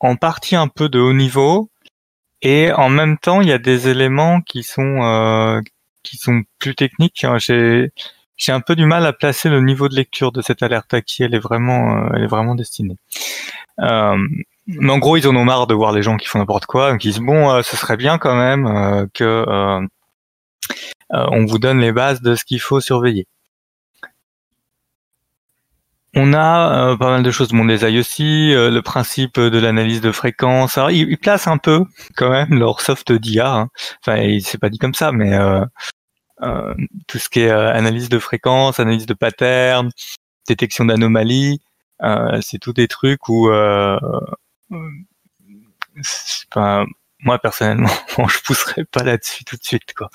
en 0.00 0.16
partie 0.16 0.56
un 0.56 0.68
peu 0.68 0.88
de 0.88 0.98
haut 0.98 1.12
niveau 1.12 1.70
et 2.42 2.72
en 2.72 2.88
même 2.88 3.18
temps 3.18 3.40
il 3.40 3.48
y 3.48 3.52
a 3.52 3.58
des 3.58 3.88
éléments 3.88 4.40
qui 4.42 4.62
sont 4.62 5.02
euh, 5.02 5.60
qui 6.02 6.16
sont 6.16 6.42
plus 6.58 6.74
techniques. 6.74 7.24
J'ai 7.38 7.92
j'ai 8.36 8.52
un 8.52 8.60
peu 8.60 8.76
du 8.76 8.86
mal 8.86 9.06
à 9.06 9.12
placer 9.12 9.48
le 9.48 9.60
niveau 9.60 9.88
de 9.88 9.94
lecture 9.94 10.32
de 10.32 10.42
cette 10.42 10.62
alerte 10.62 10.92
à 10.92 11.00
qui 11.00 11.22
elle 11.22 11.34
est 11.34 11.38
vraiment 11.38 12.08
elle 12.14 12.24
est 12.24 12.28
vraiment 12.28 12.54
destinée. 12.56 12.96
mais 13.78 14.90
en 14.90 14.98
gros, 14.98 15.16
ils 15.16 15.28
en 15.28 15.36
ont 15.36 15.44
marre 15.44 15.68
de 15.68 15.74
voir 15.74 15.92
les 15.92 16.02
gens 16.02 16.16
qui 16.16 16.26
font 16.26 16.38
n'importe 16.40 16.66
quoi, 16.66 16.90
donc 16.90 17.04
ils 17.04 17.12
disent 17.12 17.20
bon, 17.20 17.62
ce 17.62 17.76
serait 17.76 17.96
bien 17.96 18.18
quand 18.18 18.36
même 18.36 19.08
que 19.14 19.44
euh, 19.48 19.80
on 21.10 21.44
vous 21.44 21.58
donne 21.58 21.80
les 21.80 21.92
bases 21.92 22.20
de 22.22 22.34
ce 22.34 22.44
qu'il 22.44 22.60
faut 22.60 22.80
surveiller. 22.80 23.26
On 26.18 26.32
a 26.32 26.92
euh, 26.92 26.96
pas 26.96 27.10
mal 27.10 27.22
de 27.22 27.30
choses. 27.30 27.50
Bon, 27.50 27.64
les 27.64 27.84
aussi, 27.98 28.54
euh, 28.54 28.70
le 28.70 28.80
principe 28.80 29.38
de 29.38 29.58
l'analyse 29.58 30.00
de 30.00 30.10
fréquence. 30.12 30.78
Alors, 30.78 30.90
ils, 30.90 31.18
placent 31.18 31.46
un 31.46 31.58
peu 31.58 31.84
quand 32.16 32.30
même 32.30 32.58
leur 32.58 32.80
soft 32.80 33.12
d'IA. 33.12 33.54
Hein. 33.54 33.68
Enfin, 34.00 34.38
c'est 34.42 34.58
pas 34.58 34.70
dit 34.70 34.78
comme 34.78 34.94
ça, 34.94 35.12
mais 35.12 35.38
tout 37.06 37.18
ce 37.18 37.28
qui 37.28 37.40
est 37.40 37.50
analyse 37.50 38.08
de 38.08 38.18
fréquence, 38.18 38.80
analyse 38.80 39.04
de 39.04 39.12
pattern, 39.12 39.90
détection 40.48 40.86
d'anomalies, 40.86 41.60
c'est 42.40 42.58
tout 42.58 42.72
des 42.72 42.88
trucs 42.88 43.28
où 43.28 43.50
moi 47.26 47.38
personnellement, 47.38 47.90
je 48.28 48.38
pousserais 48.44 48.84
pas 48.84 49.02
là-dessus 49.02 49.44
tout 49.44 49.56
de 49.56 49.64
suite. 49.64 49.92
Quoi. 49.94 50.08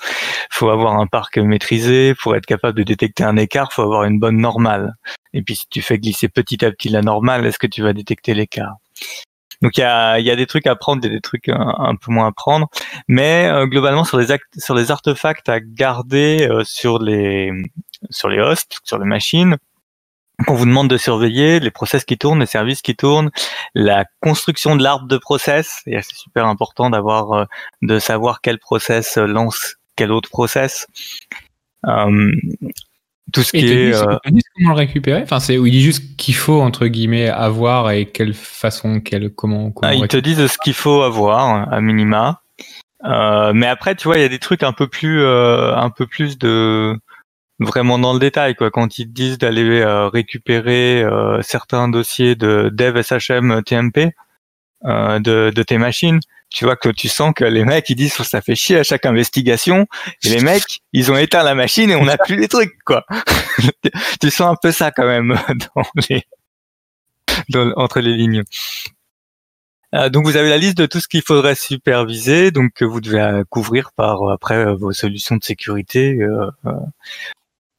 Faut 0.50 0.70
avoir 0.70 0.98
un 0.98 1.06
parc 1.06 1.38
maîtrisé 1.38 2.14
pour 2.14 2.34
être 2.34 2.46
capable 2.46 2.76
de 2.78 2.82
détecter 2.82 3.22
un 3.22 3.36
écart. 3.36 3.72
Faut 3.72 3.82
avoir 3.82 4.04
une 4.04 4.18
bonne 4.18 4.38
normale. 4.38 4.94
Et 5.32 5.42
puis 5.42 5.56
si 5.56 5.68
tu 5.68 5.82
fais 5.82 5.98
glisser 5.98 6.28
petit 6.28 6.64
à 6.64 6.72
petit 6.72 6.88
la 6.88 7.02
normale, 7.02 7.46
est-ce 7.46 7.58
que 7.58 7.66
tu 7.68 7.82
vas 7.82 7.92
détecter 7.92 8.34
l'écart? 8.34 8.76
Donc 9.60 9.76
il 9.76 9.80
y 9.80 9.84
a, 9.84 10.18
y 10.18 10.30
a 10.30 10.36
des 10.36 10.46
trucs 10.46 10.66
à 10.66 10.74
prendre, 10.74 11.02
des 11.02 11.20
trucs 11.20 11.48
un, 11.48 11.94
peu 11.94 12.10
moins 12.10 12.26
à 12.26 12.32
prendre, 12.32 12.68
mais 13.06 13.46
euh, 13.46 13.66
globalement 13.66 14.02
sur 14.02 14.18
les 14.18 14.26
sur 14.56 14.74
les 14.74 14.90
artefacts 14.90 15.48
à 15.48 15.60
garder 15.60 16.48
euh, 16.50 16.64
sur 16.64 16.98
les 16.98 17.52
sur 18.10 18.28
les 18.28 18.40
hosts, 18.40 18.80
sur 18.82 18.98
les 18.98 19.04
machines, 19.04 19.56
on 20.48 20.54
vous 20.54 20.66
demande 20.66 20.88
de 20.88 20.96
surveiller 20.96 21.60
les 21.60 21.70
process 21.70 22.04
qui 22.04 22.18
tournent, 22.18 22.40
les 22.40 22.46
services 22.46 22.82
qui 22.82 22.96
tournent, 22.96 23.30
la 23.74 24.04
construction 24.20 24.76
de 24.76 24.82
l'arbre 24.82 25.06
de 25.06 25.18
process. 25.18 25.82
Et 25.86 26.00
c'est 26.02 26.16
super 26.16 26.46
important 26.46 26.90
d'avoir, 26.90 27.32
euh, 27.32 27.44
de 27.82 27.98
savoir 27.98 28.40
quel 28.40 28.58
process 28.58 29.16
lance 29.16 29.76
quel 29.96 30.10
autre 30.10 30.30
process. 30.30 30.86
Euh, 31.86 32.32
tout 33.32 33.42
ce 33.42 33.52
qui 33.52 33.66
est. 33.66 33.94
Euh... 33.94 34.16
comment 34.56 34.70
le 34.70 34.76
récupérer? 34.76 35.22
Enfin, 35.22 35.40
c'est 35.40 35.58
où 35.58 35.66
il 35.66 35.72
dit 35.72 35.82
juste 35.82 36.16
qu'il 36.16 36.34
faut 36.34 36.60
entre 36.60 36.86
guillemets 36.86 37.28
avoir 37.28 37.90
et 37.90 38.06
quelle 38.06 38.34
façon, 38.34 39.00
quelle 39.00 39.30
comment. 39.30 39.70
comment 39.70 39.92
ah, 39.92 39.94
ils 39.94 40.08
te 40.08 40.16
disent 40.16 40.46
ce 40.46 40.58
qu'il 40.58 40.74
faut 40.74 41.02
avoir 41.02 41.72
à 41.72 41.80
minima. 41.80 42.40
Euh, 43.04 43.52
mais 43.52 43.66
après, 43.66 43.96
tu 43.96 44.04
vois, 44.04 44.16
il 44.16 44.22
y 44.22 44.24
a 44.24 44.28
des 44.28 44.38
trucs 44.38 44.62
un 44.62 44.72
peu 44.72 44.86
plus, 44.86 45.26
un 45.26 45.90
peu 45.90 46.06
plus 46.06 46.38
de 46.38 46.96
vraiment 47.60 47.98
dans 47.98 48.12
le 48.12 48.18
détail 48.18 48.54
quoi. 48.54 48.70
Quand 48.70 48.98
ils 48.98 49.06
te 49.06 49.12
disent 49.12 49.38
d'aller 49.38 49.80
euh, 49.80 50.08
récupérer 50.08 51.02
euh, 51.02 51.42
certains 51.42 51.88
dossiers 51.88 52.34
de 52.34 52.70
dev 52.72 53.00
SHM 53.02 53.62
TMP 53.62 54.14
euh, 54.84 55.18
de, 55.20 55.52
de 55.54 55.62
tes 55.62 55.78
machines 55.78 56.20
tu 56.52 56.66
vois 56.66 56.76
que 56.76 56.90
tu 56.90 57.08
sens 57.08 57.32
que 57.34 57.44
les 57.44 57.64
mecs 57.64 57.88
ils 57.88 57.96
disent 57.96 58.14
ça 58.14 58.42
fait 58.42 58.54
chier 58.54 58.78
à 58.78 58.82
chaque 58.82 59.06
investigation. 59.06 59.86
Et 60.24 60.28
les 60.28 60.40
mecs 60.40 60.82
ils 60.92 61.10
ont 61.10 61.16
éteint 61.16 61.42
la 61.42 61.54
machine 61.54 61.90
et 61.90 61.96
on 61.96 62.04
n'a 62.04 62.18
plus 62.18 62.36
les 62.36 62.48
trucs 62.48 62.78
quoi. 62.84 63.04
Tu 64.20 64.30
sens 64.30 64.52
un 64.52 64.56
peu 64.60 64.70
ça 64.70 64.90
quand 64.90 65.06
même 65.06 65.38
dans 65.74 65.82
les 66.08 66.22
dans, 67.48 67.72
entre 67.76 68.00
les 68.00 68.14
lignes. 68.14 68.42
Donc 70.10 70.24
vous 70.24 70.36
avez 70.36 70.48
la 70.48 70.56
liste 70.56 70.78
de 70.78 70.86
tout 70.86 71.00
ce 71.00 71.08
qu'il 71.08 71.20
faudrait 71.20 71.54
superviser, 71.54 72.50
donc 72.50 72.72
que 72.72 72.84
vous 72.84 73.02
devez 73.02 73.42
couvrir 73.50 73.92
par 73.92 74.30
après 74.30 74.74
vos 74.74 74.92
solutions 74.92 75.36
de 75.36 75.44
sécurité 75.44 76.18
euh, 76.18 76.50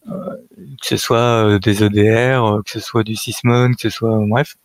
que 0.06 0.88
ce 0.88 0.98
soit 0.98 1.18
euh, 1.18 1.60
des 1.60 1.84
EDR, 1.84 2.44
euh, 2.44 2.62
que 2.64 2.72
ce 2.72 2.80
soit 2.80 3.04
du 3.04 3.16
Sysmon, 3.16 3.74
que 3.74 3.82
ce 3.82 3.90
soit 3.90 4.18
bref. 4.28 4.56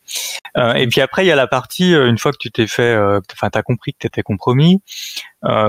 et 0.57 0.87
puis 0.89 1.01
après 1.01 1.25
il 1.25 1.29
y 1.29 1.31
a 1.31 1.37
la 1.37 1.47
partie 1.47 1.93
une 1.93 2.19
fois 2.19 2.33
que 2.33 2.39
tu 2.39 2.51
t'es 2.51 2.67
fait, 2.67 2.97
enfin 3.33 3.51
t'as 3.51 3.63
compris 3.63 3.93
que 3.93 3.99
t'étais 3.99 4.23
compromis, 4.23 4.81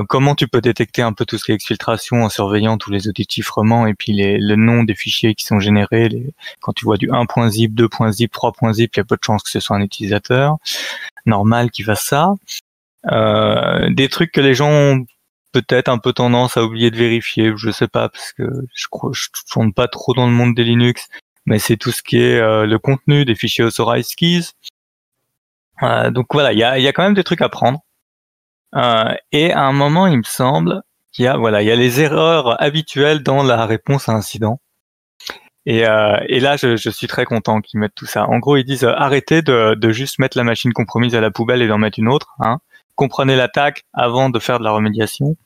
comment 0.08 0.36
tu 0.36 0.48
peux 0.48 0.62
détecter 0.62 1.02
un 1.02 1.14
peu 1.14 1.26
tout 1.26 1.38
ce 1.38 1.46
qui 1.46 1.52
est 1.52 1.56
exfiltration 1.56 2.24
en 2.24 2.30
surveillant 2.30 2.78
tous 2.78 2.92
les 2.92 3.08
outils 3.08 3.26
de 3.26 3.32
chiffrement 3.32 3.86
et 3.88 3.94
puis 3.94 4.14
les, 4.14 4.38
le 4.38 4.56
nom 4.56 4.84
des 4.84 4.96
fichiers 4.96 5.36
qui 5.36 5.46
sont 5.46 5.60
générés. 5.60 6.10
Les, 6.10 6.34
quand 6.62 6.74
tu 6.74 6.86
vois 6.86 6.98
du 6.98 7.10
1.zip, 7.10 7.74
2.zip, 7.76 8.34
3.zip, 8.34 8.96
il 8.96 9.00
y 9.00 9.02
a 9.02 9.04
peu 9.04 9.16
de 9.16 9.24
chances 9.24 9.44
que 9.44 9.50
ce 9.50 9.60
soit 9.60 9.76
un 9.76 9.82
utilisateur 9.82 10.58
normal 11.26 11.72
qui 11.72 11.84
fasse 11.84 12.04
ça. 12.04 12.34
Euh, 13.12 13.90
des 13.92 14.10
trucs 14.10 14.32
que 14.32 14.42
les 14.42 14.54
gens 14.54 15.00
peut-être 15.52 15.89
un 15.89 15.97
peu 15.97 16.14
tendance 16.14 16.58
à 16.58 16.64
oublier 16.64 16.91
de 16.91 16.97
vérifier, 16.97 17.54
je 17.56 17.72
sais 17.72 17.88
pas, 17.88 18.10
parce 18.10 18.34
que 18.34 18.43
je 18.74 18.88
crois 18.89 19.12
je 19.14 19.28
tourne 19.50 19.74
pas 19.74 19.88
trop 19.88 20.14
dans 20.14 20.28
le 20.28 20.34
monde 20.34 20.56
des 20.56 20.64
Linux, 20.64 21.08
mais 21.45 21.60
c'est 21.60 21.78
tout 21.78 21.91
ce 21.91 22.04
qui 22.04 22.18
est 22.18 22.39
euh, 22.39 22.66
le 22.66 22.80
contenu 22.80 23.26
des 23.26 23.36
fichiers 23.36 23.64
Authorize 23.64 24.16
Keys. 24.16 24.52
Euh, 25.84 26.12
donc 26.12 26.28
voilà, 26.32 26.54
il 26.54 26.60
y 26.60 26.64
a, 26.64 26.93
quand 26.93 27.04
même 27.04 27.14
des 27.14 27.24
trucs 27.24 27.41
à 27.41 27.50
prendre. 27.50 27.80
Euh, 28.76 29.14
et 29.32 29.52
à 29.52 29.64
un 29.64 29.72
moment, 29.72 30.08
il 30.08 30.18
me 30.18 30.24
semble 30.24 30.84
qu'il 31.12 31.26
y 31.26 31.28
a 31.28 31.38
voilà, 31.38 31.62
il 31.62 31.68
y 31.68 31.72
a 31.72 31.76
les 31.76 32.02
erreurs 32.02 32.62
habituelles 32.62 33.24
dans 33.24 33.43
la 33.43 33.66
réponse 33.66 34.10
à 34.10 34.14
incident. 34.14 34.60
Et, 35.66 35.82
là, 35.82 36.58
je, 36.58 36.89
suis 36.89 37.06
très 37.06 37.26
content 37.26 37.62
qu'ils 37.62 37.80
mettent 37.80 37.93
tout 37.93 38.08
ça. 38.08 38.28
En 38.28 38.39
gros, 38.39 38.58
ils 38.58 38.64
disent 38.64 38.86
arrêtez 38.86 39.43
de, 39.43 39.76
de, 39.76 39.91
juste 39.91 40.18
mettre 40.18 40.36
la 40.36 40.43
machine 40.43 40.74
compromise 40.74 41.14
à 41.14 41.22
la 41.22 41.30
poubelle 41.30 41.62
et 41.62 41.68
d'en 41.68 41.78
mettre 41.78 42.00
une 42.00 42.08
autre. 42.08 42.34
Hein. 42.39 42.60
Comprenez 43.00 43.38
l'attaque 43.38 43.86
avant 43.93 44.30
de 44.30 44.39
faire 44.39 44.60
de 44.60 44.66
la 44.66 44.72
remédiation. 44.72 45.38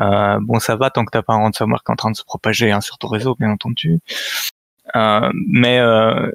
Euh, 0.00 0.38
bon, 0.40 0.58
ça 0.58 0.74
va 0.74 0.90
tant 0.90 1.04
que 1.04 1.12
t'as 1.12 1.22
pas 1.22 1.34
un 1.34 1.36
ransomware 1.36 1.84
qui 1.84 1.92
est 1.92 1.92
en 1.92 1.96
train 1.96 2.10
de 2.10 2.16
se 2.16 2.24
propager 2.24 2.72
hein, 2.72 2.80
sur 2.80 2.98
ton 2.98 3.06
réseau, 3.06 3.36
bien 3.38 3.50
entendu. 3.50 4.00
Euh, 4.96 5.30
mais 5.46 5.78
euh, 5.78 6.32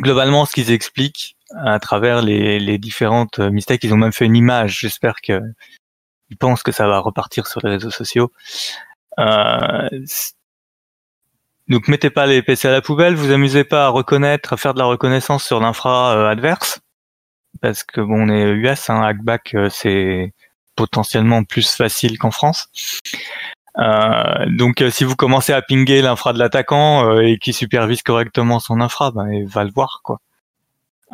globalement, 0.00 0.46
ce 0.46 0.54
qu'ils 0.54 0.70
expliquent 0.70 1.36
à 1.54 1.78
travers 1.78 2.22
les, 2.22 2.58
les 2.58 2.78
différentes 2.78 3.38
mistakes, 3.38 3.84
ils 3.84 3.92
ont 3.92 3.98
même 3.98 4.12
fait 4.12 4.24
une 4.24 4.34
image. 4.34 4.78
J'espère 4.80 5.20
que 5.20 5.42
ils 6.30 6.38
pensent 6.38 6.62
que 6.62 6.72
ça 6.72 6.86
va 6.86 6.98
repartir 6.98 7.46
sur 7.46 7.60
les 7.62 7.72
réseaux 7.72 7.90
sociaux. 7.90 8.32
Euh, 9.18 9.88
donc 11.68 11.86
mettez 11.88 12.08
pas 12.08 12.24
les 12.24 12.40
PC 12.40 12.66
à 12.68 12.70
la 12.70 12.80
poubelle, 12.80 13.14
vous 13.14 13.30
amusez 13.30 13.64
pas 13.64 13.84
à 13.84 13.88
reconnaître, 13.90 14.54
à 14.54 14.56
faire 14.56 14.72
de 14.72 14.78
la 14.78 14.86
reconnaissance 14.86 15.44
sur 15.44 15.60
l'infra 15.60 16.16
euh, 16.16 16.30
adverse, 16.30 16.80
parce 17.60 17.84
que 17.84 18.00
bon, 18.00 18.26
on 18.26 18.28
est 18.28 18.50
US, 18.50 18.90
hein, 18.90 19.02
hackback 19.02 19.54
euh, 19.54 19.68
c'est 19.70 20.32
potentiellement 20.76 21.44
plus 21.44 21.70
facile 21.70 22.18
qu'en 22.18 22.30
France. 22.30 22.68
Euh, 23.78 24.46
donc 24.56 24.82
si 24.90 25.04
vous 25.04 25.16
commencez 25.16 25.52
à 25.52 25.62
pinguer 25.62 26.02
l'infra 26.02 26.32
de 26.32 26.38
l'attaquant 26.38 27.18
et 27.20 27.38
qui 27.38 27.52
supervise 27.52 28.02
correctement 28.02 28.60
son 28.60 28.80
infra, 28.80 29.10
ben, 29.10 29.28
il 29.30 29.46
va 29.46 29.64
le 29.64 29.70
voir 29.70 30.00
quoi. 30.02 30.20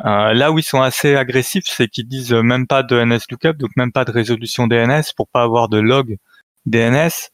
là 0.03 0.51
où 0.51 0.59
ils 0.59 0.63
sont 0.63 0.81
assez 0.81 1.15
agressifs, 1.15 1.65
c'est 1.67 1.87
qu'ils 1.87 2.07
disent 2.07 2.33
même 2.33 2.67
pas 2.67 2.83
de 2.83 3.03
NS 3.03 3.21
lookup, 3.29 3.57
donc 3.57 3.71
même 3.75 3.91
pas 3.91 4.05
de 4.05 4.11
résolution 4.11 4.67
DNS 4.67 5.03
pour 5.15 5.27
pas 5.27 5.43
avoir 5.43 5.69
de 5.69 5.79
log 5.79 6.17
DNS. 6.65 7.29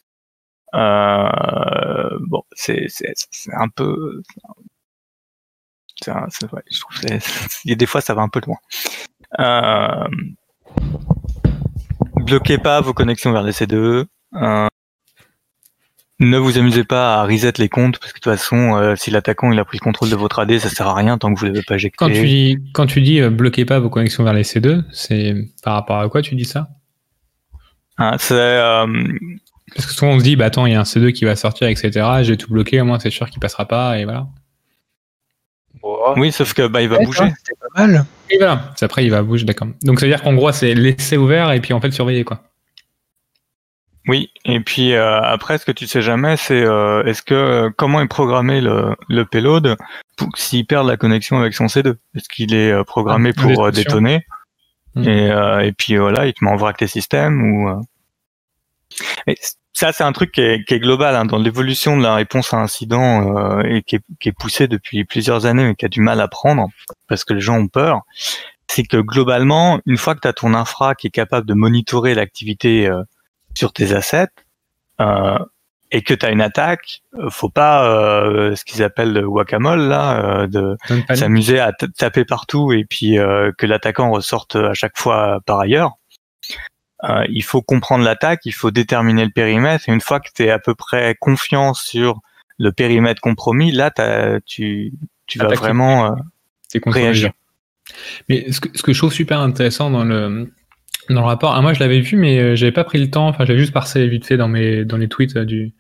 Euh, 0.73 2.17
bon, 2.21 2.43
c'est 2.53 2.87
un 3.53 3.69
peu. 3.69 4.21
Un, 6.07 6.27
ouais, 6.53 6.63
je 6.71 6.79
trouve 6.79 6.99
que 6.99 7.73
des 7.73 7.85
fois 7.85 8.01
ça 8.01 8.13
va 8.13 8.21
un 8.21 8.29
peu 8.29 8.41
loin. 8.45 8.57
Euh, 9.39 10.07
bloquez 12.15 12.57
pas 12.57 12.81
vos 12.81 12.93
connexions 12.93 13.31
vers 13.31 13.43
les 13.43 13.51
C2. 13.51 14.05
Euh, 14.35 14.67
ne 16.19 16.37
vous 16.37 16.57
amusez 16.57 16.83
pas 16.83 17.21
à 17.21 17.25
reset 17.25 17.53
les 17.57 17.69
comptes 17.69 17.97
parce 17.99 18.13
que 18.13 18.19
de 18.19 18.23
toute 18.23 18.31
façon, 18.31 18.75
euh, 18.75 18.95
si 18.95 19.09
l'attaquant 19.09 19.51
il 19.51 19.59
a 19.59 19.65
pris 19.65 19.77
le 19.79 19.83
contrôle 19.83 20.09
de 20.09 20.15
votre 20.15 20.39
AD, 20.39 20.57
ça 20.59 20.69
sert 20.69 20.87
à 20.87 20.93
rien 20.93 21.17
tant 21.17 21.33
que 21.33 21.39
vous 21.39 21.45
l'avez 21.45 21.63
pas 21.63 21.75
éjecté. 21.75 21.97
Quand 21.97 22.09
tu 22.09 22.25
dis, 22.25 22.57
quand 22.73 22.85
tu 22.85 23.01
dis 23.01 23.21
bloquez 23.21 23.65
pas 23.65 23.79
vos 23.79 23.89
connexions 23.89 24.23
vers 24.23 24.33
les 24.33 24.43
C2, 24.43 24.83
c'est 24.91 25.35
par 25.63 25.73
rapport 25.73 25.99
à 25.99 26.09
quoi 26.09 26.21
tu 26.21 26.35
dis 26.35 26.45
ça? 26.45 26.69
Ah, 27.97 28.15
C'est 28.19 28.59
parce 29.75 29.85
que 29.85 29.93
souvent 29.93 30.11
on 30.11 30.19
se 30.19 30.23
dit, 30.23 30.35
bah 30.35 30.45
attends, 30.45 30.65
il 30.65 30.73
y 30.73 30.75
a 30.75 30.79
un 30.79 30.83
C2 30.83 31.11
qui 31.11 31.25
va 31.25 31.35
sortir, 31.35 31.67
etc. 31.67 32.05
J'ai 32.23 32.37
tout 32.37 32.51
bloqué, 32.51 32.81
au 32.81 32.85
moins 32.85 32.99
c'est 32.99 33.09
sûr 33.09 33.29
qu'il 33.29 33.39
passera 33.39 33.67
pas, 33.67 33.97
et 33.97 34.03
voilà. 34.03 34.27
Oui, 36.17 36.31
sauf 36.31 36.53
que 36.53 36.67
bah 36.67 36.81
il 36.81 36.89
va 36.89 36.99
bouger. 36.99 37.31
C'était 37.37 37.59
pas 37.59 37.87
mal. 37.87 38.05
Et 38.29 38.37
voilà. 38.37 38.73
Après, 38.81 39.03
il 39.03 39.09
va 39.11 39.23
bouger, 39.23 39.45
d'accord. 39.45 39.67
Donc 39.83 39.99
ça 39.99 40.05
veut 40.05 40.11
dire 40.11 40.21
qu'en 40.21 40.33
gros, 40.33 40.51
c'est 40.51 40.73
laisser 40.73 41.17
ouvert 41.17 41.51
et 41.51 41.59
puis 41.59 41.73
en 41.73 41.81
fait 41.81 41.91
surveiller 41.91 42.23
quoi. 42.23 42.43
Oui, 44.07 44.31
et 44.45 44.59
puis 44.59 44.93
euh, 44.93 45.21
après, 45.21 45.59
ce 45.59 45.65
que 45.65 45.71
tu 45.71 45.85
sais 45.85 46.01
jamais, 46.01 46.35
c'est 46.35 46.61
euh, 46.61 47.03
est-ce 47.05 47.21
que 47.21 47.35
euh, 47.35 47.69
comment 47.77 48.01
est 48.01 48.07
programmé 48.07 48.59
le, 48.59 48.95
le 49.09 49.25
payload 49.25 49.77
pour 50.17 50.29
s'il 50.35 50.65
perd 50.65 50.87
la 50.87 50.97
connexion 50.97 51.39
avec 51.39 51.53
son 51.53 51.65
C2 51.65 51.95
Est-ce 52.15 52.27
qu'il 52.27 52.53
est 52.55 52.71
euh, 52.71 52.83
programmé 52.83 53.31
Ah, 53.37 53.41
pour 53.41 53.65
euh, 53.65 53.71
détonner? 53.71 54.25
Hmm. 54.95 55.03
et, 55.03 55.31
euh, 55.31 55.59
et 55.59 55.71
puis 55.71 55.97
voilà, 55.97 56.25
il 56.25 56.33
te 56.33 56.43
met 56.43 56.51
en 56.51 56.57
vrac 56.57 56.77
tes 56.77 56.87
systèmes 56.87 57.41
ou 57.43 57.69
euh. 57.69 59.35
Ça, 59.81 59.91
c'est 59.91 60.03
un 60.03 60.11
truc 60.11 60.31
qui 60.31 60.41
est, 60.41 60.63
qui 60.63 60.75
est 60.75 60.79
global 60.79 61.15
hein, 61.15 61.25
dans 61.25 61.39
l'évolution 61.39 61.97
de 61.97 62.03
la 62.03 62.13
réponse 62.13 62.53
à 62.53 62.57
incident 62.57 63.35
euh, 63.35 63.63
et 63.63 63.81
qui 63.81 63.95
est, 63.95 64.01
qui 64.19 64.29
est 64.29 64.31
poussé 64.31 64.67
depuis 64.67 65.05
plusieurs 65.05 65.47
années 65.47 65.65
mais 65.65 65.73
qui 65.73 65.85
a 65.85 65.87
du 65.87 66.01
mal 66.01 66.21
à 66.21 66.27
prendre 66.27 66.67
parce 67.07 67.23
que 67.23 67.33
les 67.33 67.41
gens 67.41 67.57
ont 67.57 67.67
peur. 67.67 68.01
C'est 68.67 68.83
que 68.83 68.97
globalement, 68.97 69.79
une 69.87 69.97
fois 69.97 70.13
que 70.13 70.19
tu 70.19 70.27
as 70.27 70.33
ton 70.33 70.53
infra 70.53 70.93
qui 70.93 71.07
est 71.07 71.09
capable 71.09 71.47
de 71.47 71.55
monitorer 71.55 72.13
l'activité 72.13 72.85
euh, 72.85 73.01
sur 73.55 73.73
tes 73.73 73.95
assets 73.95 74.29
euh, 74.99 75.39
et 75.91 76.03
que 76.03 76.13
tu 76.13 76.27
as 76.27 76.29
une 76.29 76.41
attaque, 76.41 77.01
faut 77.29 77.49
pas 77.49 77.83
euh, 77.89 78.55
ce 78.55 78.63
qu'ils 78.63 78.83
appellent 78.83 79.13
le 79.13 79.27
guacamole 79.27 79.87
là, 79.87 80.43
euh, 80.43 80.47
de 80.47 80.77
s'amuser 81.15 81.59
à 81.59 81.71
taper 81.73 82.23
partout 82.23 82.71
et 82.71 82.85
puis 82.85 83.17
euh, 83.17 83.51
que 83.57 83.65
l'attaquant 83.65 84.11
ressorte 84.11 84.57
à 84.57 84.75
chaque 84.75 84.99
fois 84.99 85.39
par 85.47 85.59
ailleurs. 85.59 85.93
Euh, 87.03 87.25
il 87.29 87.43
faut 87.43 87.61
comprendre 87.61 88.03
l'attaque, 88.03 88.41
il 88.45 88.53
faut 88.53 88.69
déterminer 88.69 89.25
le 89.25 89.31
périmètre 89.31 89.89
et 89.89 89.91
une 89.91 90.01
fois 90.01 90.19
que 90.19 90.29
tu 90.33 90.43
es 90.43 90.51
à 90.51 90.59
peu 90.59 90.75
près 90.75 91.15
confiant 91.19 91.73
sur 91.73 92.21
le 92.59 92.71
périmètre 92.71 93.21
compromis, 93.21 93.71
là 93.71 93.91
tu, 94.45 94.93
tu 95.25 95.39
vas 95.39 95.45
Attaquer. 95.45 95.59
vraiment 95.59 96.05
euh, 96.05 96.79
réagir. 96.85 97.31
Mais 98.29 98.51
ce 98.51 98.59
que, 98.59 98.69
ce 98.75 98.83
que 98.83 98.93
je 98.93 98.99
trouve 98.99 99.11
super 99.11 99.39
intéressant 99.39 99.89
dans 99.89 100.03
le 100.03 100.51
dans 101.09 101.21
le 101.21 101.27
rapport, 101.27 101.55
ah, 101.55 101.61
moi 101.61 101.73
je 101.73 101.79
l'avais 101.79 101.99
vu, 101.99 102.15
mais 102.15 102.39
euh, 102.39 102.55
j'avais 102.55 102.71
pas 102.71 102.83
pris 102.83 102.99
le 102.99 103.09
temps. 103.09 103.27
Enfin, 103.27 103.45
j'avais 103.45 103.59
juste 103.59 103.73
passé 103.73 104.07
vite 104.07 104.25
fait 104.25 104.37
dans 104.37 104.47
mes 104.47 104.85
dans 104.85 104.97
les 104.97 105.07
tweets 105.07 105.37
du 105.39 105.73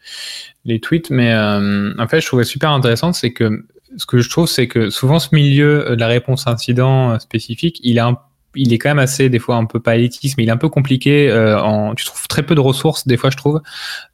les 0.65 0.79
tweets, 0.79 1.11
mais 1.11 1.31
euh, 1.31 1.93
en 1.99 2.07
fait, 2.07 2.19
je 2.19 2.25
trouvais 2.25 2.43
super 2.43 2.71
intéressant, 2.71 3.13
c'est 3.13 3.31
que 3.31 3.65
ce 3.97 4.05
que 4.05 4.19
je 4.19 4.29
trouve, 4.29 4.47
c'est 4.47 4.67
que 4.67 4.89
souvent 4.89 5.19
ce 5.19 5.35
milieu 5.35 5.89
de 5.91 5.99
la 5.99 6.07
réponse 6.07 6.47
incident 6.47 7.19
spécifique, 7.19 7.79
il 7.83 7.97
est 7.97 8.01
un 8.01 8.17
il 8.55 8.73
est 8.73 8.77
quand 8.77 8.89
même 8.89 8.99
assez 8.99 9.29
des 9.29 9.39
fois 9.39 9.55
un 9.55 9.65
peu 9.65 9.79
pas 9.79 9.97
mais 9.97 10.43
il 10.43 10.47
est 10.47 10.51
un 10.51 10.57
peu 10.57 10.69
compliqué. 10.69 11.29
Euh, 11.29 11.93
tu 11.95 12.05
trouves 12.05 12.27
très 12.27 12.43
peu 12.43 12.55
de 12.55 12.59
ressources 12.59 13.07
des 13.07 13.17
fois, 13.17 13.29
je 13.29 13.37
trouve, 13.37 13.61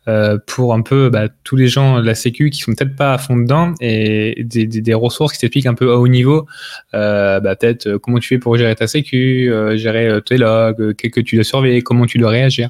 euh, 0.07 0.37
pour 0.45 0.73
un 0.73 0.81
peu 0.81 1.09
bah, 1.09 1.27
tous 1.43 1.55
les 1.55 1.67
gens 1.67 1.99
de 1.99 2.05
la 2.05 2.15
Sécu 2.15 2.49
qui 2.49 2.59
sont 2.59 2.73
peut-être 2.73 2.95
pas 2.95 3.13
à 3.13 3.17
fond 3.17 3.37
dedans 3.37 3.73
et 3.81 4.43
des, 4.43 4.65
des, 4.65 4.93
ressources 4.93 5.33
qui 5.33 5.39
t'expliquent 5.39 5.65
un 5.65 5.73
peu 5.73 5.91
à 5.91 5.97
haut 5.97 6.07
niveau 6.07 6.45
euh, 6.93 7.39
bah, 7.39 7.55
peut-être 7.55 7.97
comment 7.97 8.19
tu 8.19 8.27
fais 8.27 8.37
pour 8.37 8.57
gérer 8.57 8.75
ta 8.75 8.87
sécu, 8.87 9.51
gérer 9.75 10.19
tes 10.25 10.37
logs, 10.37 10.95
qu'est-ce 10.95 11.11
que 11.11 11.21
tu 11.21 11.35
dois 11.35 11.43
surveiller, 11.43 11.81
comment 11.81 12.05
tu 12.05 12.17
dois 12.17 12.29
réagir. 12.29 12.69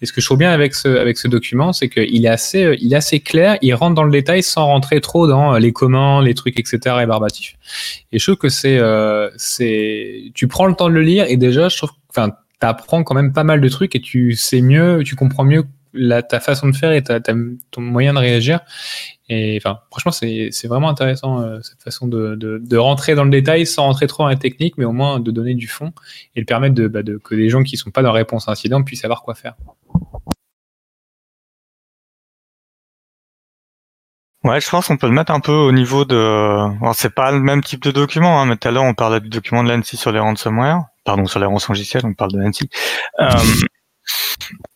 Et 0.00 0.06
ce 0.06 0.12
que 0.12 0.20
je 0.20 0.26
trouve 0.26 0.38
bien 0.38 0.50
avec 0.50 0.74
ce, 0.74 0.88
avec 0.88 1.18
ce 1.18 1.28
document, 1.28 1.72
c'est 1.72 1.88
qu'il 1.88 2.24
est 2.24 2.28
assez, 2.28 2.76
il 2.80 2.94
assez 2.94 3.20
clair, 3.20 3.58
il 3.62 3.74
rentre 3.74 3.94
dans 3.94 4.04
le 4.04 4.12
détail 4.12 4.42
sans 4.42 4.66
rentrer 4.66 5.00
trop 5.00 5.26
dans 5.26 5.58
les 5.58 5.72
commandes, 5.72 6.24
les 6.24 6.34
trucs, 6.34 6.58
etc. 6.58 6.78
rébarbatifs. 6.86 7.56
Et 8.12 8.18
je 8.18 8.24
trouve 8.24 8.36
que 8.36 8.48
c'est, 8.48 8.80
c'est, 9.36 10.22
tu 10.34 10.48
prends 10.48 10.66
le 10.66 10.74
temps 10.74 10.88
de 10.88 10.94
le 10.94 11.07
et 11.16 11.36
déjà, 11.36 11.68
je 11.68 11.76
trouve, 11.76 11.90
enfin, 12.10 12.32
t'apprends 12.60 13.02
quand 13.04 13.14
même 13.14 13.32
pas 13.32 13.44
mal 13.44 13.60
de 13.60 13.68
trucs 13.68 13.94
et 13.94 14.00
tu 14.00 14.34
sais 14.34 14.60
mieux, 14.60 15.02
tu 15.04 15.16
comprends 15.16 15.44
mieux 15.44 15.64
ta 16.28 16.40
façon 16.40 16.68
de 16.68 16.76
faire 16.76 16.92
et 16.92 17.02
ton 17.02 17.80
moyen 17.80 18.12
de 18.14 18.18
réagir. 18.18 18.60
Et 19.28 19.58
enfin, 19.60 19.80
franchement, 19.90 20.12
c'est 20.12 20.68
vraiment 20.68 20.88
intéressant 20.88 21.40
euh, 21.42 21.60
cette 21.62 21.82
façon 21.82 22.06
de, 22.06 22.34
de, 22.36 22.76
rentrer 22.76 23.14
dans 23.14 23.24
le 23.24 23.30
détail 23.30 23.66
sans 23.66 23.84
rentrer 23.84 24.06
trop 24.06 24.22
dans 24.22 24.28
la 24.28 24.36
technique, 24.36 24.78
mais 24.78 24.84
au 24.84 24.92
moins 24.92 25.20
de 25.20 25.30
donner 25.30 25.54
du 25.54 25.68
fond 25.68 25.92
et 26.34 26.40
de 26.40 26.46
permettre 26.46 26.74
de, 26.74 26.88
bah, 26.88 27.00
que 27.02 27.34
les 27.34 27.48
gens 27.48 27.62
qui 27.62 27.76
sont 27.76 27.90
pas 27.90 28.02
dans 28.02 28.12
la 28.12 28.18
réponse 28.18 28.48
incident 28.48 28.82
puissent 28.82 29.02
savoir 29.02 29.22
quoi 29.22 29.34
faire. 29.34 29.54
Ouais, 34.44 34.60
je 34.60 34.70
pense 34.70 34.86
qu'on 34.86 34.96
peut 34.96 35.08
le 35.08 35.12
mettre 35.12 35.32
un 35.32 35.40
peu 35.40 35.52
au 35.52 35.72
niveau 35.72 36.04
de. 36.04 36.16
Alors, 36.80 36.94
c'est 36.94 37.14
pas 37.14 37.32
le 37.32 37.40
même 37.40 37.62
type 37.62 37.82
de 37.82 37.90
document, 37.90 38.40
hein, 38.40 38.46
mais 38.46 38.56
tout 38.56 38.68
à 38.68 38.70
l'heure 38.70 38.84
on 38.84 38.94
parlait 38.94 39.20
du 39.20 39.28
document 39.28 39.64
de 39.64 39.68
l'ANSI 39.68 39.96
sur 39.96 40.12
les 40.12 40.20
ransomware. 40.20 40.84
Pardon, 41.08 41.24
sur 41.24 41.40
les 41.40 41.46
rançongiciels, 41.46 42.04
on 42.04 42.12
parle 42.12 42.32
de 42.32 42.38
l'ANSI. 42.38 42.68
Euh, 43.18 43.30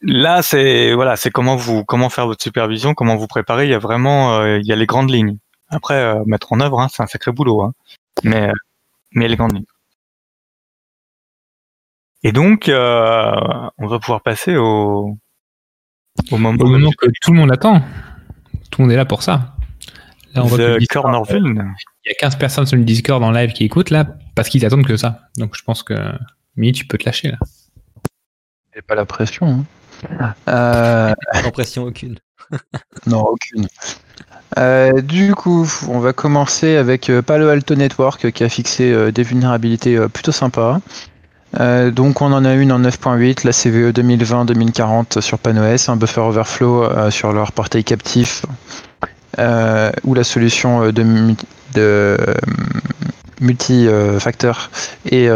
là, 0.01 0.41
c'est 0.41 0.95
voilà, 0.95 1.17
c'est 1.17 1.31
comment 1.31 1.57
vous 1.57 1.85
comment 1.85 2.09
faire 2.09 2.27
votre 2.27 2.43
supervision, 2.43 2.95
comment 2.95 3.17
vous 3.17 3.27
préparer. 3.27 3.67
Il 3.67 3.71
y 3.71 3.75
a 3.75 3.79
vraiment, 3.79 4.39
euh, 4.39 4.59
il 4.59 4.67
y 4.67 4.73
a 4.73 4.77
les 4.77 4.87
grandes 4.87 5.11
lignes. 5.11 5.37
Après, 5.69 5.97
euh, 5.97 6.23
mettre 6.25 6.55
en 6.55 6.61
œuvre, 6.61 6.81
hein, 6.81 6.89
c'est 6.91 7.03
un 7.03 7.07
sacré 7.07 7.33
boulot, 7.33 7.61
hein. 7.61 7.75
mais 8.25 8.51
mais 9.11 9.21
il 9.21 9.23
y 9.25 9.25
a 9.27 9.29
les 9.29 9.37
grandes 9.37 9.53
lignes. 9.53 9.67
Et 12.23 12.33
donc, 12.33 12.65
on 12.69 13.87
va 13.87 13.99
pouvoir 13.99 14.23
passer 14.23 14.57
au 14.57 15.19
au 16.31 16.39
moment, 16.39 16.65
Au 16.65 16.67
moment 16.67 16.93
que 16.97 17.09
tout 17.21 17.33
le 17.33 17.41
monde 17.41 17.53
attend, 17.53 17.83
tout 18.71 18.81
le 18.81 18.85
monde 18.85 18.93
est 18.93 18.97
là 18.97 19.05
pour 19.05 19.23
ça. 19.23 19.55
Là, 20.35 20.45
on 20.45 20.49
que 20.49 21.92
il 22.05 22.09
y 22.09 22.13
a 22.13 22.15
15 22.15 22.37
personnes 22.37 22.67
sur 22.67 22.77
le 22.77 22.85
Discord 22.85 23.23
en 23.23 23.31
live 23.31 23.53
qui 23.53 23.65
écoutent 23.65 23.91
là 23.91 24.07
parce 24.35 24.49
qu'ils 24.49 24.65
attendent 24.65 24.87
que 24.87 24.97
ça. 24.97 25.21
Donc 25.37 25.57
je 25.57 25.63
pense 25.63 25.83
que 25.83 25.95
Mi, 26.57 26.73
tu 26.73 26.85
peux 26.87 26.99
te 26.99 27.05
lâcher 27.07 27.29
là. 27.31 27.39
J'ai 28.75 28.83
pas 28.83 28.95
la 28.95 29.05
pression. 29.07 29.47
hein. 29.49 29.65
Euh, 30.49 31.15
Sans 31.43 31.51
pression 31.53 31.85
aucune. 31.85 32.19
non, 33.07 33.21
aucune. 33.23 33.69
Euh, 34.59 35.01
du 35.01 35.33
coup, 35.35 35.67
on 35.89 36.01
va 36.01 36.13
commencer 36.13 36.77
avec 36.77 37.09
euh, 37.09 37.23
Palo 37.23 37.49
Alto 37.49 37.75
Network 37.77 38.25
euh, 38.25 38.31
qui 38.31 38.43
a 38.43 38.49
fixé 38.49 38.93
euh, 38.93 39.13
des 39.13 39.23
vulnérabilités 39.23 39.97
euh, 39.97 40.09
plutôt 40.09 40.33
sympas. 40.33 40.81
Euh, 41.61 41.91
donc 41.91 42.21
on 42.21 42.33
en 42.33 42.45
a 42.45 42.55
une 42.55 42.73
en 42.73 42.81
9.8, 42.81 43.47
la 43.47 43.53
CVE 43.53 43.93
2020-2040 43.93 45.21
sur 45.21 45.39
PanOS, 45.39 45.89
un 45.91 45.97
buffer 45.97 46.21
overflow 46.23 46.85
euh, 46.85 47.11
sur 47.11 47.33
leur 47.33 47.53
portail 47.53 47.85
captif 47.85 48.45
où 49.39 50.15
la 50.15 50.25
solution 50.25 50.91
de, 50.91 51.35
de 51.73 52.17
multi-facteur 53.41 54.71
est 55.11 55.29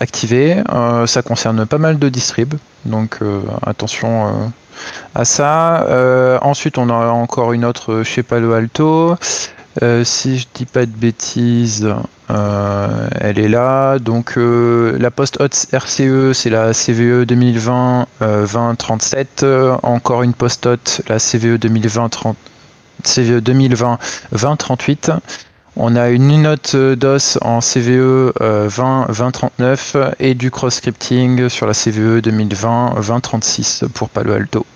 activée. 0.00 0.62
ça 1.06 1.22
concerne 1.22 1.66
pas 1.66 1.78
mal 1.78 1.98
de 1.98 2.08
distrib, 2.08 2.54
donc 2.84 3.18
attention 3.66 4.52
à 5.14 5.24
ça. 5.24 6.38
ensuite, 6.42 6.78
on 6.78 6.88
a 6.88 7.08
encore 7.08 7.52
une 7.52 7.64
autre 7.64 8.02
chez 8.04 8.22
Palo 8.22 8.52
Alto. 8.52 9.16
Euh, 9.82 10.02
si 10.02 10.38
je 10.38 10.46
dis 10.54 10.64
pas 10.64 10.86
de 10.86 10.90
bêtises, 10.90 11.88
euh, 12.30 13.08
elle 13.20 13.38
est 13.38 13.48
là. 13.48 13.98
Donc 13.98 14.36
euh, 14.36 14.96
la 14.98 15.10
post 15.10 15.40
hot 15.40 15.48
RCE, 15.72 16.32
c'est 16.32 16.50
la 16.50 16.72
CVE 16.72 17.24
2020 17.24 18.06
2037. 18.20 19.46
Encore 19.82 20.22
une 20.22 20.34
post 20.34 20.66
hot, 20.66 21.02
la 21.08 21.18
CVE 21.18 21.58
2020 21.58 22.08
30, 22.08 22.36
CVE 23.04 23.40
2020 23.40 23.98
2038. 24.32 25.12
On 25.80 25.94
a 25.94 26.08
une 26.08 26.42
note 26.42 26.74
DOS 26.74 27.38
en 27.40 27.60
CVE 27.60 28.32
20 28.40 29.06
2039 29.16 29.96
et 30.18 30.34
du 30.34 30.50
cross 30.50 30.74
scripting 30.74 31.48
sur 31.48 31.68
la 31.68 31.72
CVE 31.72 32.20
2020 32.20 32.94
2036 32.96 33.84
pour 33.94 34.08
Palo 34.08 34.32
Alto. 34.32 34.66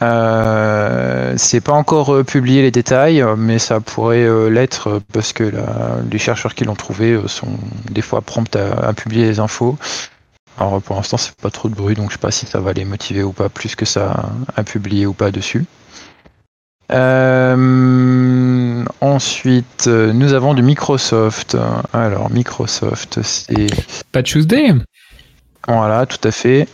Euh, 0.00 1.34
c'est 1.36 1.60
pas 1.60 1.72
encore 1.72 2.14
euh, 2.14 2.22
publié 2.22 2.62
les 2.62 2.70
détails, 2.70 3.24
mais 3.36 3.58
ça 3.58 3.80
pourrait 3.80 4.22
euh, 4.22 4.48
l'être 4.48 5.02
parce 5.12 5.32
que 5.32 5.52
les 6.08 6.18
chercheurs 6.18 6.54
qui 6.54 6.62
l'ont 6.62 6.76
trouvé 6.76 7.20
sont 7.26 7.58
des 7.90 8.02
fois 8.02 8.20
prompts 8.20 8.54
à, 8.54 8.92
publier 8.92 9.24
les 9.24 9.40
infos. 9.40 9.76
Alors 10.58 10.80
pour 10.80 10.94
l'instant 10.94 11.16
c'est 11.16 11.34
pas 11.34 11.50
trop 11.50 11.68
de 11.68 11.74
bruit 11.74 11.96
donc 11.96 12.10
je 12.10 12.14
sais 12.14 12.20
pas 12.20 12.30
si 12.30 12.46
ça 12.46 12.60
va 12.60 12.72
les 12.72 12.84
motiver 12.84 13.24
ou 13.24 13.32
pas 13.32 13.48
plus 13.48 13.74
que 13.74 13.84
ça 13.84 14.30
à 14.54 14.62
publier 14.62 15.06
ou 15.06 15.12
pas 15.12 15.32
dessus. 15.32 15.64
Ensuite 19.00 19.86
nous 19.86 20.32
avons 20.32 20.54
du 20.54 20.62
Microsoft. 20.62 21.56
Alors 21.92 22.30
Microsoft 22.30 23.20
c'est. 23.22 23.66
Pas 24.12 24.22
Tuesday 24.22 24.74
voilà, 25.68 26.06
tout 26.06 26.26
à 26.26 26.30
fait. 26.30 26.66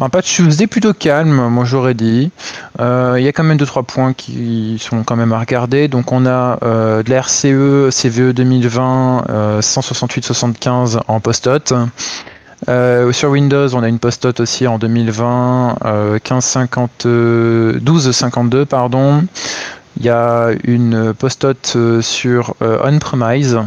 Un 0.00 0.08
patch 0.08 0.34
Tuesday 0.34 0.66
plutôt 0.66 0.92
calme, 0.92 1.48
moi 1.48 1.64
j'aurais 1.64 1.94
dit. 1.94 2.32
Euh, 2.80 3.14
il 3.16 3.24
y 3.24 3.28
a 3.28 3.32
quand 3.32 3.44
même 3.44 3.56
2-3 3.56 3.84
points 3.84 4.12
qui 4.14 4.78
sont 4.80 5.04
quand 5.04 5.14
même 5.14 5.32
à 5.32 5.38
regarder. 5.38 5.86
Donc 5.86 6.10
on 6.10 6.26
a 6.26 6.58
euh, 6.64 7.04
de 7.04 7.10
la 7.10 7.20
RCE, 7.20 7.90
CVE 7.90 8.32
2020, 8.32 9.60
168-75 9.60 11.00
en 11.06 11.20
post-hot. 11.20 11.76
Euh, 12.68 13.12
sur 13.12 13.30
Windows, 13.30 13.74
on 13.74 13.82
a 13.82 13.88
une 13.88 13.98
post-hot 13.98 14.40
aussi 14.40 14.66
en 14.66 14.78
2020, 14.78 15.78
1550, 16.14 17.06
1252 17.06 18.64
pardon. 18.66 19.24
Il 19.98 20.04
y 20.04 20.08
a 20.08 20.50
une 20.64 21.12
post-hot 21.14 22.00
sur 22.00 22.54
on-premise 22.60 23.60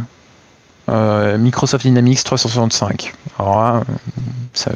euh, 0.88 1.36
Microsoft 1.36 1.84
Dynamics 1.84 2.22
365. 2.22 3.12
Alors 3.38 3.84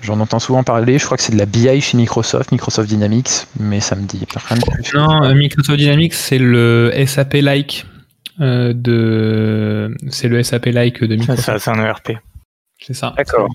j'en 0.03 0.19
entends 0.21 0.41
souvent 0.41 0.65
parler. 0.65 0.99
Je 0.99 1.05
crois 1.05 1.17
que 1.17 1.23
c'est 1.23 1.33
de 1.33 1.39
la 1.39 1.47
BI 1.47 1.81
chez 1.81 1.97
Microsoft, 1.97 2.51
Microsoft 2.51 2.89
Dynamics, 2.89 3.47
mais 3.59 3.81
ça 3.81 3.95
me 3.95 4.07
dit 4.07 4.27
rien 4.35 4.59
Non, 4.95 5.25
euh, 5.25 5.35
Microsoft 5.35 5.79
Dynamics, 5.79 6.15
c'est 6.15 6.39
le 6.39 6.93
SAP-like 7.07 7.87
euh, 8.41 8.73
de. 8.75 9.97
C'est 10.11 10.29
le 10.29 10.43
SAP-like 10.43 11.05
de 11.05 11.15
Microsoft. 11.15 11.59
C'est 11.59 11.71
un 11.71 11.85
ERP. 11.85 12.13
C'est 12.81 12.95
ça. 12.95 13.15
D'accord. 13.17 13.49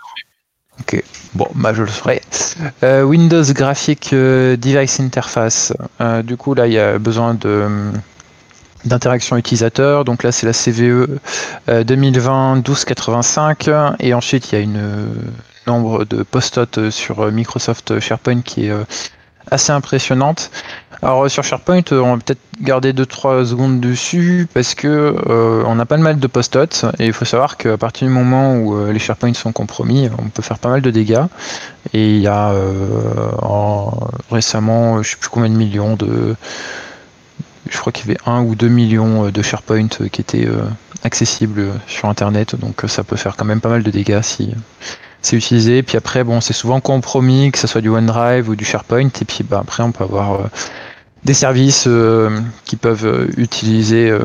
Ok, 0.80 1.04
bon, 1.34 1.48
bah 1.56 1.74
je 1.74 1.84
le 1.84 1.88
ferai. 1.88 2.22
Windows 2.84 3.44
Graphic 3.54 4.12
Device 4.12 5.00
Interface. 5.00 5.74
du 6.24 6.36
coup, 6.38 6.54
là, 6.54 6.68
il 6.68 6.74
y 6.74 6.80
a 6.80 7.00
besoin 7.00 7.34
de 7.34 7.92
d'interaction 8.86 9.38
utilisateur. 9.38 10.06
Donc 10.06 10.24
là, 10.24 10.32
c'est 10.32 10.46
la 10.46 10.54
CVE 10.54 11.20
2020 11.68 12.56
1285. 12.56 13.70
Et 14.00 14.14
ensuite, 14.14 14.52
il 14.52 14.56
y 14.56 14.58
a 14.58 14.62
une 14.62 14.78
euh, 14.78 15.08
nombre 15.68 16.06
de 16.06 16.24
post-it 16.24 16.90
sur 16.90 17.32
Microsoft 17.32 18.00
SharePoint 18.00 18.42
qui 18.42 18.68
est 18.68 18.72
euh, 18.72 18.84
assez 19.52 19.72
impressionnante. 19.72 20.52
Alors 21.06 21.30
sur 21.30 21.44
SharePoint, 21.44 21.84
on 21.92 22.16
va 22.16 22.18
peut-être 22.18 22.42
garder 22.60 22.92
2-3 22.92 23.46
secondes 23.46 23.80
dessus 23.80 24.48
parce 24.52 24.74
que 24.74 24.88
euh, 24.88 25.64
on 25.68 25.78
a 25.78 25.86
pas 25.86 25.98
mal 25.98 26.20
de 26.20 26.28
post-it 26.28 26.86
et 26.98 27.06
il 27.06 27.14
faut 27.14 27.26
savoir 27.26 27.58
qu'à 27.58 27.78
partir 27.78 28.08
du 28.08 28.14
moment 28.14 28.58
où 28.58 28.88
les 28.88 28.98
SharePoint 28.98 29.36
sont 29.36 29.52
compromis, 29.52 30.10
on 30.18 30.30
peut 30.30 30.42
faire 30.42 30.58
pas 30.58 30.70
mal 30.70 30.82
de 30.82 30.90
dégâts. 30.90 31.26
Et 31.94 32.16
il 32.16 32.22
y 32.22 32.28
a 32.28 32.52
récemment, 34.32 35.04
je 35.04 35.12
sais 35.12 35.18
plus 35.18 35.30
combien 35.30 35.50
de 35.50 35.56
millions 35.56 35.96
de 35.96 36.36
je 37.70 37.78
crois 37.78 37.92
qu'il 37.92 38.08
y 38.08 38.12
avait 38.12 38.20
1 38.26 38.44
ou 38.44 38.56
2 38.56 38.68
millions 38.68 39.28
euh, 39.28 39.32
de 39.32 39.42
SharePoint 39.42 39.88
euh, 40.02 40.08
qui 40.08 40.22
étaient 40.22 40.46
euh, 40.46 40.64
accessibles 41.04 41.72
sur 41.88 42.10
Internet, 42.10 42.56
donc 42.56 42.84
ça 42.88 43.04
peut 43.04 43.16
faire 43.16 43.36
quand 43.36 43.46
même 43.46 43.62
pas 43.62 43.70
mal 43.70 43.84
de 43.84 43.92
dégâts 43.92 44.22
si 44.22 44.54
c'est 45.22 45.36
utilisé. 45.36 45.84
Puis 45.84 45.98
après, 45.98 46.24
bon, 46.24 46.42
c'est 46.42 46.54
souvent 46.54 46.80
compromis, 46.80 47.52
que 47.52 47.58
ce 47.58 47.68
soit 47.68 47.82
du 47.82 47.90
OneDrive 47.90 48.50
ou 48.50 48.56
du 48.56 48.66
SharePoint, 48.66 49.08
et 49.08 49.26
puis 49.26 49.44
bah, 49.44 49.60
après, 49.62 49.84
on 49.84 49.92
peut 49.92 50.04
avoir 50.04 50.50
des 51.26 51.34
services 51.34 51.88
qui 52.66 52.76
peuvent 52.76 53.30
utiliser 53.38 54.18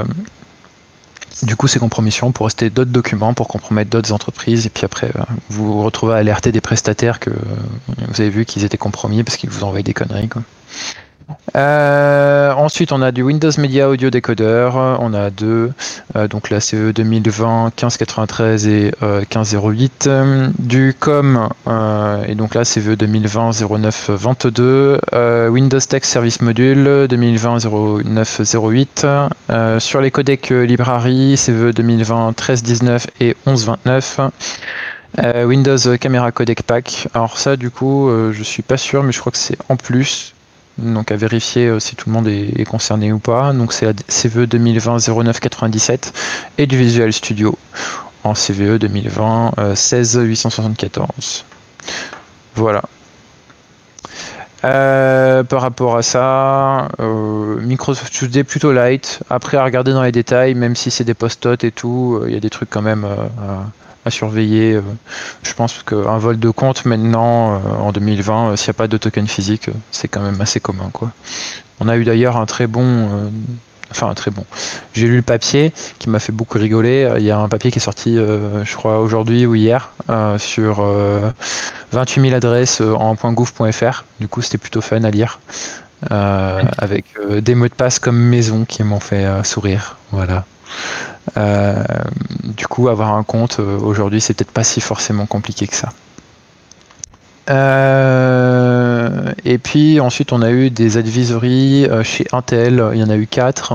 du 1.42 1.56
coup 1.56 1.66
ces 1.66 1.78
compromissions 1.78 2.32
pour 2.32 2.46
rester 2.46 2.70
d'autres 2.70 2.90
documents, 2.90 3.34
pour 3.34 3.48
compromettre 3.48 3.90
d'autres 3.90 4.12
entreprises, 4.12 4.66
et 4.66 4.70
puis 4.70 4.84
après, 4.84 5.10
vous 5.48 5.72
vous 5.72 5.82
retrouvez 5.82 6.14
à 6.14 6.16
alerter 6.18 6.52
des 6.52 6.60
prestataires 6.60 7.18
que 7.18 7.30
vous 7.30 8.20
avez 8.20 8.30
vu 8.30 8.44
qu'ils 8.44 8.64
étaient 8.64 8.78
compromis 8.78 9.24
parce 9.24 9.36
qu'ils 9.36 9.50
vous 9.50 9.64
envoyaient 9.64 9.82
des 9.82 9.94
conneries. 9.94 10.28
Quoi. 10.28 10.42
Euh, 11.56 12.52
ensuite, 12.52 12.92
on 12.92 13.02
a 13.02 13.12
du 13.12 13.22
Windows 13.22 13.50
Media 13.58 13.88
Audio 13.88 14.10
Decoder. 14.10 14.70
On 15.00 15.14
a 15.14 15.30
deux, 15.30 15.72
euh, 16.16 16.28
donc 16.28 16.50
la 16.50 16.60
CE 16.60 16.92
2020 16.92 17.64
1593 17.64 18.66
et 18.66 18.92
1508. 19.02 20.06
Euh, 20.06 20.48
du 20.58 20.94
COM, 20.98 21.48
et 22.26 22.34
donc 22.34 22.54
là 22.54 22.64
CVE 22.64 22.96
2020 22.96 23.50
09 23.68 24.10
22. 24.10 25.00
Windows 25.50 25.80
Text 25.80 26.12
Service 26.12 26.40
Module 26.40 27.06
2020 27.08 27.58
09 28.04 28.40
08. 28.54 29.06
sur 29.78 30.00
les 30.00 30.10
codecs 30.10 30.50
librairie, 30.50 31.36
CVE 31.36 31.72
2020 31.72 32.28
1319 32.28 33.06
et 33.20 33.36
1129. 33.46 34.20
Windows 35.44 35.96
Camera 36.00 36.30
Codec 36.30 36.62
Pack. 36.62 37.08
Alors 37.14 37.38
ça, 37.38 37.56
du 37.56 37.70
coup, 37.70 38.10
je 38.32 38.42
suis 38.42 38.62
pas 38.62 38.76
sûr, 38.76 39.02
mais 39.02 39.12
je 39.12 39.20
crois 39.20 39.32
que 39.32 39.38
c'est 39.38 39.58
en 39.68 39.76
plus 39.76 40.34
donc 40.80 41.12
à 41.12 41.16
vérifier 41.16 41.66
euh, 41.66 41.80
si 41.80 41.96
tout 41.96 42.08
le 42.08 42.14
monde 42.14 42.28
est, 42.28 42.64
concerné 42.64 43.12
ou 43.12 43.18
pas. 43.18 43.52
Donc 43.52 43.72
c'est 43.72 43.86
CVE 44.06 44.46
2020 44.46 44.98
0997 45.08 46.12
et 46.58 46.66
du 46.66 46.76
Visual 46.76 47.12
Studio 47.12 47.58
en 48.24 48.34
CVE 48.34 48.78
2020 48.78 49.74
16 49.74 50.20
874. 50.22 51.44
Voilà. 52.54 52.82
Euh, 54.62 55.42
par 55.42 55.62
rapport 55.62 55.96
à 55.96 56.02
ça, 56.02 56.88
euh, 57.00 57.58
Microsoft 57.60 58.12
Tuesday 58.12 58.44
plutôt 58.44 58.72
light. 58.72 59.20
Après 59.30 59.56
à 59.56 59.64
regarder 59.64 59.92
dans 59.92 60.02
les 60.02 60.12
détails, 60.12 60.54
même 60.54 60.76
si 60.76 60.90
c'est 60.90 61.04
des 61.04 61.14
post-it 61.14 61.64
et 61.64 61.72
tout, 61.72 62.22
il 62.26 62.34
y 62.34 62.36
a 62.36 62.40
des 62.40 62.50
trucs 62.50 62.68
quand 62.68 62.82
même 62.82 63.06
surveiller. 64.08 64.74
Euh, 64.74 64.82
je 65.42 65.52
pense 65.52 65.82
qu'un 65.82 66.16
vol 66.16 66.38
de 66.38 66.50
compte 66.50 66.86
maintenant, 66.86 67.54
euh, 67.54 67.58
en 67.80 67.92
2020, 67.92 68.52
euh, 68.52 68.56
s'il 68.56 68.68
n'y 68.68 68.70
a 68.70 68.74
pas 68.74 68.88
de 68.88 68.96
token 68.96 69.26
physique, 69.26 69.68
c'est 69.90 70.08
quand 70.08 70.22
même 70.22 70.40
assez 70.40 70.60
commun. 70.60 70.88
Quoi. 70.92 71.10
On 71.80 71.88
a 71.88 71.96
eu 71.96 72.04
d'ailleurs 72.04 72.38
un 72.38 72.46
très 72.46 72.66
bon 72.66 73.30
enfin 73.90 74.08
un 74.08 74.14
très 74.14 74.30
bon. 74.30 74.44
J'ai 74.92 75.08
lu 75.08 75.16
le 75.16 75.22
papier 75.22 75.72
qui 75.98 76.08
m'a 76.08 76.20
fait 76.20 76.32
beaucoup 76.32 76.58
rigoler. 76.58 77.12
Il 77.18 77.24
y 77.24 77.30
a 77.32 77.38
un 77.38 77.48
papier 77.48 77.72
qui 77.72 77.78
est 77.78 77.82
sorti, 77.82 78.14
je 78.14 78.76
crois, 78.76 79.00
aujourd'hui 79.00 79.46
ou 79.46 79.56
hier, 79.56 79.90
sur 80.38 80.86
28 81.90 82.20
000 82.20 82.34
adresses 82.34 82.82
en 82.82 83.14
.gouv.fr. 83.14 84.04
Du 84.20 84.28
coup, 84.28 84.42
c'était 84.42 84.58
plutôt 84.58 84.80
fun 84.80 85.02
à 85.02 85.10
lire, 85.10 85.40
avec 86.08 87.06
des 87.38 87.56
mots 87.56 87.66
de 87.66 87.74
passe 87.74 87.98
comme 87.98 88.16
maison 88.16 88.64
qui 88.64 88.84
m'ont 88.84 89.00
fait 89.00 89.26
sourire. 89.42 89.96
Voilà. 90.12 90.44
Euh, 91.36 91.82
du 92.44 92.66
coup, 92.66 92.88
avoir 92.88 93.14
un 93.14 93.22
compte 93.22 93.58
euh, 93.60 93.78
aujourd'hui, 93.78 94.20
c'est 94.20 94.34
peut-être 94.34 94.50
pas 94.50 94.64
si 94.64 94.80
forcément 94.80 95.26
compliqué 95.26 95.66
que 95.66 95.76
ça. 95.76 95.90
Euh, 97.48 99.32
et 99.44 99.58
puis 99.58 100.00
ensuite, 100.00 100.32
on 100.32 100.42
a 100.42 100.50
eu 100.50 100.70
des 100.70 100.96
advisories 100.96 101.88
chez 102.02 102.26
Intel. 102.32 102.84
Il 102.92 103.00
y 103.00 103.04
en 103.04 103.10
a 103.10 103.16
eu 103.16 103.26
quatre. 103.26 103.72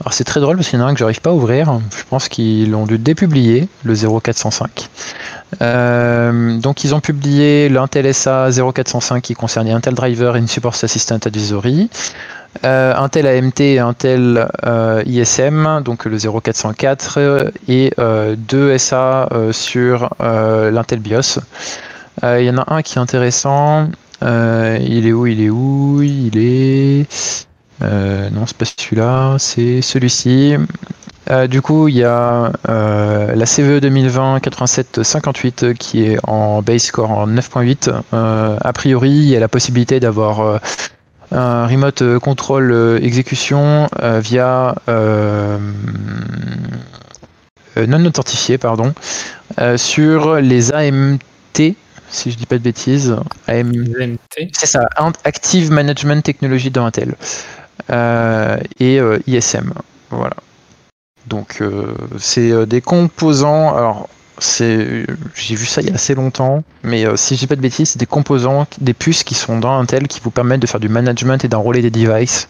Alors 0.00 0.14
c'est 0.14 0.24
très 0.24 0.40
drôle 0.40 0.56
parce 0.56 0.68
qu'il 0.68 0.80
y 0.80 0.82
en 0.82 0.86
a 0.86 0.88
un 0.88 0.94
que 0.94 0.98
j'arrive 0.98 1.20
pas 1.20 1.30
à 1.30 1.34
ouvrir. 1.34 1.78
Je 1.96 2.02
pense 2.08 2.28
qu'ils 2.28 2.70
l'ont 2.70 2.86
dû 2.86 2.98
dépublier, 2.98 3.68
le 3.84 3.94
0405. 3.94 4.88
donc 5.60 6.84
ils 6.84 6.94
ont 6.94 7.00
publié 7.00 7.68
l'Intel 7.68 8.12
SA 8.12 8.48
0405 8.50 9.20
qui 9.20 9.34
concernait 9.34 9.72
Intel 9.72 9.94
Driver 9.94 10.36
et 10.36 10.46
Support 10.46 10.76
Assistant 10.82 11.18
Advisory. 11.24 11.88
Euh, 12.64 12.94
Intel 12.96 13.26
AMT 13.26 13.60
et 13.60 13.78
Intel 13.78 14.48
euh, 14.66 15.02
ISM, 15.06 15.82
donc 15.84 16.04
le 16.04 16.18
0404, 16.18 17.50
et 17.68 17.92
euh, 17.98 18.36
deux 18.36 18.76
SA 18.78 19.28
sur 19.52 20.10
l'Intel 20.20 21.00
BIOS. 21.00 21.40
Il 22.22 22.44
y 22.44 22.50
en 22.50 22.58
a 22.58 22.74
un 22.74 22.82
qui 22.82 22.98
est 22.98 23.00
intéressant. 23.00 23.88
il 24.22 25.06
est 25.06 25.12
où 25.12 25.26
Il 25.26 25.40
est 25.42 25.50
où 25.50 26.02
Il 26.02 26.38
est. 26.38 27.06
non, 27.80 28.46
c'est 28.46 28.56
pas 28.56 28.64
celui-là, 28.64 29.36
c'est 29.38 29.82
celui-ci. 29.82 30.56
Euh, 31.30 31.46
du 31.46 31.62
coup, 31.62 31.88
il 31.88 31.96
y 31.96 32.04
a 32.04 32.52
euh, 32.68 33.34
la 33.34 33.46
CVE 33.46 33.80
2020 33.80 34.40
8758 34.40 35.74
qui 35.74 36.04
est 36.04 36.18
en 36.24 36.62
base 36.62 36.82
score 36.82 37.10
en 37.10 37.28
9.8. 37.28 37.92
Euh, 38.12 38.56
a 38.60 38.72
priori, 38.72 39.10
il 39.10 39.28
y 39.28 39.36
a 39.36 39.40
la 39.40 39.48
possibilité 39.48 40.00
d'avoir 40.00 40.40
euh, 40.40 40.58
un 41.32 41.66
remote 41.66 42.18
control 42.18 42.70
euh, 42.72 42.98
exécution 43.02 43.88
euh, 44.02 44.20
via 44.20 44.74
euh, 44.88 45.58
euh, 47.76 47.86
non 47.86 48.04
authentifié, 48.04 48.58
pardon, 48.58 48.92
euh, 49.58 49.76
sur 49.76 50.36
les 50.36 50.72
AMT, 50.72 51.18
si 52.10 52.30
je 52.30 52.36
dis 52.36 52.46
pas 52.46 52.58
de 52.58 52.62
bêtises. 52.62 53.16
AM, 53.48 53.72
ZMT. 53.72 54.50
c'est 54.52 54.66
ça, 54.66 54.88
Active 55.24 55.70
Management 55.70 56.22
Technology 56.22 56.70
dans 56.70 56.84
Intel. 56.84 57.14
Euh, 57.90 58.58
et 58.78 59.00
euh, 59.00 59.18
ISM. 59.26 59.72
Voilà. 60.10 60.36
Donc 61.26 61.58
euh, 61.60 61.94
c'est 62.18 62.50
euh, 62.50 62.66
des 62.66 62.80
composants. 62.80 63.74
Alors 63.74 64.08
c'est, 64.38 65.06
j'ai 65.34 65.54
vu 65.54 65.66
ça 65.66 65.82
il 65.82 65.88
y 65.88 65.90
a 65.90 65.94
assez 65.94 66.14
longtemps, 66.14 66.64
mais 66.82 67.06
euh, 67.06 67.16
si 67.16 67.34
je 67.34 67.40
dis 67.40 67.46
pas 67.46 67.56
de 67.56 67.60
bêtises, 67.60 67.90
c'est 67.90 67.98
des 67.98 68.06
composants, 68.06 68.66
des 68.80 68.94
puces 68.94 69.24
qui 69.24 69.34
sont 69.34 69.58
dans 69.58 69.78
Intel 69.78 70.08
qui 70.08 70.20
vous 70.22 70.30
permettent 70.30 70.60
de 70.60 70.66
faire 70.66 70.80
du 70.80 70.88
management 70.88 71.44
et 71.44 71.48
d'enrôler 71.48 71.82
des 71.82 71.90
devices. 71.90 72.48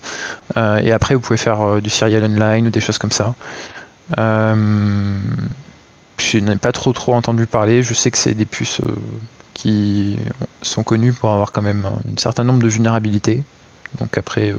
Euh, 0.57 0.79
et 0.79 0.93
après 0.93 1.15
vous 1.15 1.21
pouvez 1.21 1.37
faire 1.37 1.61
euh, 1.61 1.81
du 1.81 1.91
serial 1.91 2.25
online 2.25 2.69
ou 2.69 2.71
des 2.71 2.81
choses 2.81 2.99
comme 2.99 3.11
ça. 3.11 3.35
Je 6.19 6.39
n'ai 6.39 6.57
pas 6.57 6.73
trop 6.73 6.93
trop 6.93 7.15
entendu 7.15 7.47
parler. 7.47 7.83
Je 7.83 7.95
sais 7.95 8.11
que 8.11 8.19
c'est 8.19 8.35
des 8.35 8.45
puces 8.47 8.81
qui 9.55 10.17
sont 10.63 10.85
connues 10.85 11.13
pour 11.13 11.31
avoir 11.33 11.51
quand 11.53 11.63
même 11.63 11.85
un 11.85 12.17
certain 12.17 12.45
nombre 12.45 12.63
de 12.63 12.69
vulnérabilités. 12.69 13.43
Donc 13.99 14.17
après, 14.17 14.55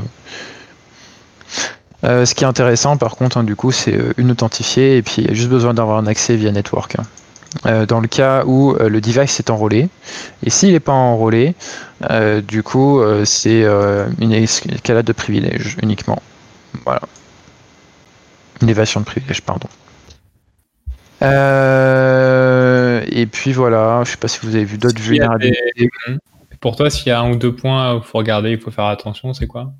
euh, 2.03 2.25
ce 2.25 2.35
qui 2.35 2.43
est 2.43 2.47
intéressant 2.47 2.97
par 2.97 3.15
contre, 3.15 3.37
hein, 3.37 3.43
du 3.43 3.55
coup, 3.55 3.71
c'est 3.71 3.95
euh, 3.95 4.13
une 4.17 4.31
authentifiée 4.31 4.97
et 4.97 5.01
puis 5.01 5.15
il 5.19 5.27
y 5.27 5.31
a 5.31 5.33
juste 5.33 5.49
besoin 5.49 5.73
d'avoir 5.73 5.97
un 5.97 6.07
accès 6.07 6.35
via 6.35 6.51
network. 6.51 6.95
hein. 6.99 7.03
Euh, 7.67 7.85
dans 7.85 7.99
le 7.99 8.07
cas 8.07 8.43
où 8.45 8.71
euh, 8.73 8.89
le 8.89 8.99
device 8.99 9.39
est 9.39 9.51
enrôlé, 9.51 9.87
et 10.43 10.49
s'il 10.49 10.71
n'est 10.71 10.79
pas 10.79 10.91
enrôlé, 10.91 11.53
euh, 12.09 12.41
du 12.41 12.63
coup, 12.63 12.99
c'est 13.25 13.63
une 14.19 14.33
escalade 14.33 15.05
de 15.05 15.13
privilèges 15.13 15.77
uniquement. 15.83 16.21
Voilà. 16.83 17.01
Une 18.61 18.69
évasion 18.69 19.01
de 19.01 19.05
privilèges, 19.05 19.41
pardon. 19.41 19.67
Et 23.15 23.25
puis 23.27 23.53
voilà, 23.53 24.01
je 24.03 24.11
sais 24.11 24.17
pas 24.17 24.27
si 24.27 24.39
vous 24.43 24.55
avez 24.55 24.65
vu 24.65 24.77
d'autres 24.77 24.95
des- 24.95 25.01
vulnérabilités. 25.01 25.89
Pour 26.59 26.75
toi, 26.75 26.89
s'il 26.89 27.07
y 27.07 27.11
a 27.11 27.19
un 27.19 27.31
ou 27.31 27.35
deux 27.35 27.53
points 27.55 27.93
où 27.93 27.97
il 27.97 28.03
faut 28.03 28.17
regarder, 28.17 28.51
il 28.51 28.59
faut 28.59 28.71
faire 28.71 28.85
attention, 28.85 29.33
c'est 29.33 29.47
quoi? 29.47 29.71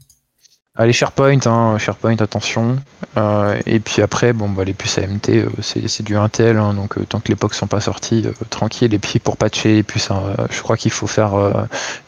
Allez, 0.76 0.92
SharePoint, 0.92 1.38
hein, 1.46 1.78
SharePoint, 1.78 2.18
attention. 2.18 2.78
Euh, 3.16 3.62
et 3.68 3.80
puis 3.80 4.02
après, 4.02 4.34
bon, 4.34 4.50
bah, 4.50 4.64
les 4.64 4.74
puces 4.74 4.98
AMT, 4.98 5.30
euh, 5.30 5.48
c'est 5.62 6.02
du 6.02 6.18
Intel, 6.18 6.58
hein, 6.58 6.74
donc 6.74 6.98
euh, 6.98 7.06
tant 7.06 7.20
que 7.20 7.28
les 7.28 7.36
POC 7.36 7.54
sont 7.54 7.68
pas 7.68 7.80
sortis, 7.80 8.24
euh, 8.26 8.32
tranquille. 8.50 8.92
Et 8.92 8.98
puis 8.98 9.20
pour 9.20 9.38
patcher 9.38 9.76
les 9.76 9.84
puces, 9.84 10.10
hein, 10.10 10.24
je 10.50 10.60
crois 10.64 10.76
qu'il 10.76 10.90
faut 10.90 11.06
faire 11.06 11.36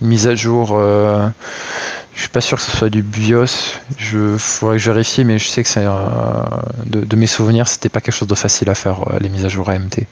une 0.01 0.07
mise 0.07 0.26
à 0.26 0.34
jour. 0.34 0.80
je 0.80 2.20
suis 2.20 2.30
pas 2.30 2.41
sûr 2.41 2.57
que 2.57 2.63
ce 2.63 2.76
soit 2.76 2.89
du 2.89 3.03
BIOS. 3.03 3.76
Je 3.97 4.36
faudrait 4.39 4.78
que 4.78 4.82
je 4.82 4.91
vérifie, 4.91 5.24
mais 5.26 5.38
je 5.38 5.47
sais 5.47 5.61
que 5.61 5.70
c'est 5.70 5.86
de, 6.88 7.01
de 7.01 7.16
mes 7.16 7.28
souvenirs, 7.28 7.68
c'était 7.68 7.89
pas 7.89 8.01
quelque 8.01 8.16
chose 8.16 8.28
de 8.28 8.34
facile 8.34 8.72
à 8.72 8.76
faire 8.76 9.05
les 9.20 9.30
mises 9.30 9.45
à 9.45 9.49
jour 9.49 9.70
AMT. 9.70 10.07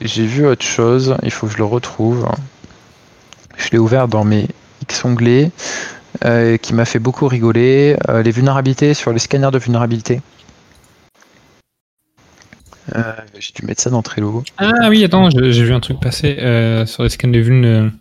J'ai 0.00 0.26
vu 0.26 0.46
autre 0.46 0.64
chose. 0.64 1.14
Il 1.22 1.30
faut 1.30 1.46
que 1.46 1.52
je 1.52 1.58
le 1.58 1.64
retrouve. 1.64 2.26
Je 3.58 3.68
l'ai 3.72 3.78
ouvert 3.78 4.08
dans 4.08 4.24
mes 4.24 4.48
X 4.88 5.04
onglets 5.04 5.50
euh, 6.24 6.56
qui 6.56 6.74
m'a 6.74 6.84
fait 6.84 6.98
beaucoup 6.98 7.26
rigoler. 7.26 7.96
Euh, 8.08 8.22
les 8.22 8.30
vulnérabilités 8.30 8.94
sur 8.94 9.12
les 9.12 9.18
scanners 9.18 9.50
de 9.52 9.58
vulnérabilité. 9.58 10.20
Euh, 12.94 13.12
J'ai 13.38 13.52
dû 13.52 13.66
mettre 13.66 13.82
ça 13.82 13.90
dans 13.90 14.02
Trello. 14.02 14.44
Ah 14.58 14.88
oui, 14.88 15.04
attends, 15.04 15.28
j'ai 15.30 15.64
vu 15.64 15.72
un 15.72 15.80
truc 15.80 15.98
passer 16.00 16.36
sur 16.86 17.02
les 17.02 17.08
scans 17.08 17.28
de 17.28 17.40
vuln 17.40 17.92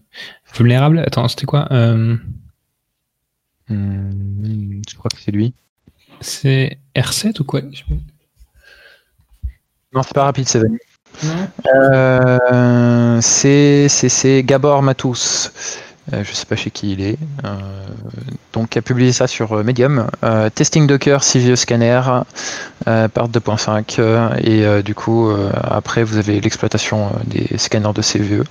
vulnérables. 0.55 0.99
Attends, 0.99 1.27
c'était 1.27 1.45
quoi 1.47 1.67
Hmm, 3.67 4.81
je 4.87 4.95
crois 4.95 5.09
que 5.09 5.19
c'est 5.19 5.31
lui. 5.31 5.53
C'est 6.21 6.77
R7 6.95 7.41
ou 7.41 7.45
quoi 7.45 7.61
Non, 9.91 10.03
c'est 10.03 10.13
pas 10.13 10.25
rapide, 10.25 10.47
c'est 10.47 10.61
Euh, 11.73 13.19
c'est 13.21 14.43
Gabor 14.45 14.83
Matous. 14.83 15.49
Euh, 16.13 16.23
je 16.23 16.33
sais 16.33 16.45
pas 16.45 16.55
chez 16.55 16.69
qui 16.69 16.91
il 16.91 17.01
est. 17.01 17.17
Euh, 17.43 17.49
donc, 18.53 18.77
a 18.77 18.81
publié 18.81 19.11
ça 19.11 19.27
sur 19.27 19.53
euh, 19.53 19.63
Medium. 19.63 20.07
Testing 20.53 20.87
Docker, 20.87 21.21
CVE 21.21 21.55
scanner, 21.55 22.01
part 22.85 23.29
2.5. 23.29 23.95
euh, 23.99 24.29
et 24.79 24.83
du 24.83 24.93
coup, 24.95 25.29
après, 25.63 26.03
vous 26.03 26.17
avez 26.17 26.39
l'exploitation 26.41 27.09
des 27.25 27.57
scanners 27.57 27.93
de 27.93 28.01
CVE. 28.01 28.43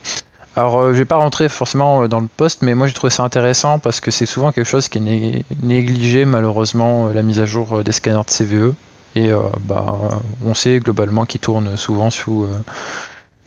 Alors, 0.56 0.80
euh, 0.80 0.92
je 0.92 0.98
vais 0.98 1.04
pas 1.04 1.16
rentrer 1.16 1.48
forcément 1.48 2.06
dans 2.06 2.20
le 2.20 2.28
poste, 2.28 2.62
mais 2.62 2.74
moi 2.76 2.86
j'ai 2.86 2.92
trouvé 2.94 3.10
ça 3.10 3.24
intéressant 3.24 3.80
parce 3.80 3.98
que 3.98 4.12
c'est 4.12 4.26
souvent 4.26 4.52
quelque 4.52 4.68
chose 4.68 4.88
qui 4.88 4.98
est 4.98 5.00
né- 5.00 5.44
négligé, 5.62 6.24
malheureusement, 6.24 7.08
la 7.08 7.22
mise 7.22 7.40
à 7.40 7.46
jour 7.46 7.82
des 7.82 7.92
scanners 7.92 8.22
de 8.24 8.30
CVE. 8.30 8.74
Et 9.16 9.30
bah, 9.60 10.20
on 10.44 10.54
sait 10.54 10.80
globalement 10.80 11.24
qu'ils 11.24 11.40
tournent 11.40 11.76
souvent 11.76 12.10
sous 12.10 12.48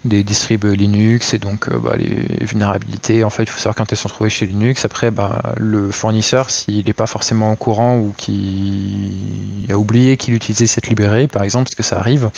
des 0.08 0.24
distribs 0.24 0.66
Linux 0.66 1.34
et 1.34 1.40
donc 1.40 1.70
euh, 1.70 1.78
bah, 1.78 1.96
les 1.98 2.46
vulnérabilités, 2.46 3.24
en 3.24 3.30
fait, 3.30 3.44
il 3.44 3.50
faut 3.50 3.60
savoir 3.60 3.76
quand 3.76 3.92
elles 3.92 3.98
sont 3.98 4.10
trouvées 4.10 4.30
chez 4.30 4.46
Linux. 4.46 4.86
Après, 4.86 5.12
bah, 5.12 5.54
le 5.58 5.92
fournisseur, 5.92 6.50
s'il 6.50 6.86
n'est 6.86 6.94
pas 6.94 7.08
forcément 7.08 7.52
au 7.52 7.56
courant 7.56 7.98
ou 7.98 8.14
qu'il 8.18 9.66
a 9.70 9.78
oublié 9.78 10.18
qu'il 10.18 10.34
utilisait 10.34 10.68
cette 10.68 10.88
librairie, 10.88 11.28
par 11.28 11.44
exemple, 11.44 11.66
parce 11.66 11.76
que 11.76 11.84
ça 11.84 11.98
arrive, 11.98 12.30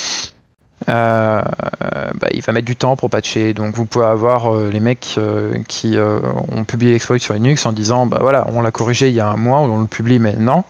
euh, 0.87 1.41
bah, 1.41 2.27
il 2.31 2.41
va 2.41 2.53
mettre 2.53 2.65
du 2.65 2.75
temps 2.75 2.95
pour 2.95 3.09
patcher. 3.09 3.53
Donc 3.53 3.75
vous 3.75 3.85
pouvez 3.85 4.05
avoir 4.05 4.53
euh, 4.53 4.69
les 4.69 4.79
mecs 4.79 5.19
qui 5.67 5.97
ont 5.97 6.63
publié 6.65 6.93
l'exploit 6.93 7.19
sur 7.19 7.33
Linux 7.33 7.65
en 7.65 7.73
disant 7.73 8.05
bah 8.05 8.19
voilà, 8.21 8.47
on 8.51 8.61
l'a 8.61 8.71
corrigé 8.71 9.09
il 9.09 9.15
y 9.15 9.19
a 9.19 9.29
un 9.29 9.37
mois, 9.37 9.59
on 9.59 9.81
le 9.81 9.87
publie 9.87 10.19
maintenant. 10.19 10.65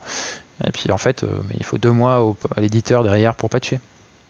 Et 0.65 0.71
puis 0.71 0.91
en 0.91 0.97
fait, 0.97 1.25
il 1.57 1.63
faut 1.63 1.77
deux 1.77 1.91
mois 1.91 2.35
à 2.55 2.61
l'éditeur 2.61 3.03
derrière 3.03 3.35
pour 3.35 3.49
patcher. 3.49 3.79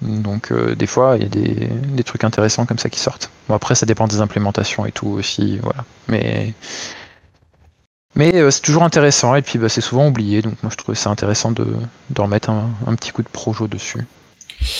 Donc 0.02 0.52
euh, 0.52 0.76
des 0.76 0.88
fois, 0.88 1.18
il 1.18 1.24
y 1.24 1.26
a 1.26 1.30
des, 1.30 1.68
des 1.68 2.04
trucs 2.04 2.24
intéressants 2.24 2.66
comme 2.66 2.80
ça 2.80 2.89
qui 2.89 3.00
sortent. 3.00 3.32
Bon 3.47 3.56
après, 3.56 3.76
ça 3.76 3.86
dépend 3.86 4.08
des 4.08 4.22
implémentations 4.22 4.86
et 4.86 4.91
tout 4.91 5.08
aussi, 5.08 5.58
voilà. 5.62 5.84
Mais 6.08 6.54
mais 8.16 8.36
euh, 8.36 8.52
c'est 8.52 8.62
toujours 8.62 8.84
intéressant 8.84 9.36
et 9.36 9.41
puis 9.41 9.60
bah, 9.60 9.70
c'est 9.70 9.82
souvent 9.82 10.08
oublié. 10.08 10.41
Donc 10.41 10.62
moi, 10.64 10.72
je 10.72 10.78
trouve 10.78 10.95
ça 10.95 11.10
intéressant 11.10 11.52
de, 11.52 11.66
de 12.10 12.22
remettre 12.22 12.50
un, 12.50 12.70
un 12.88 12.95
petit 12.95 13.12
coup 13.12 13.24
de 13.24 13.30
projo 13.30 13.68
dessus. 13.68 14.06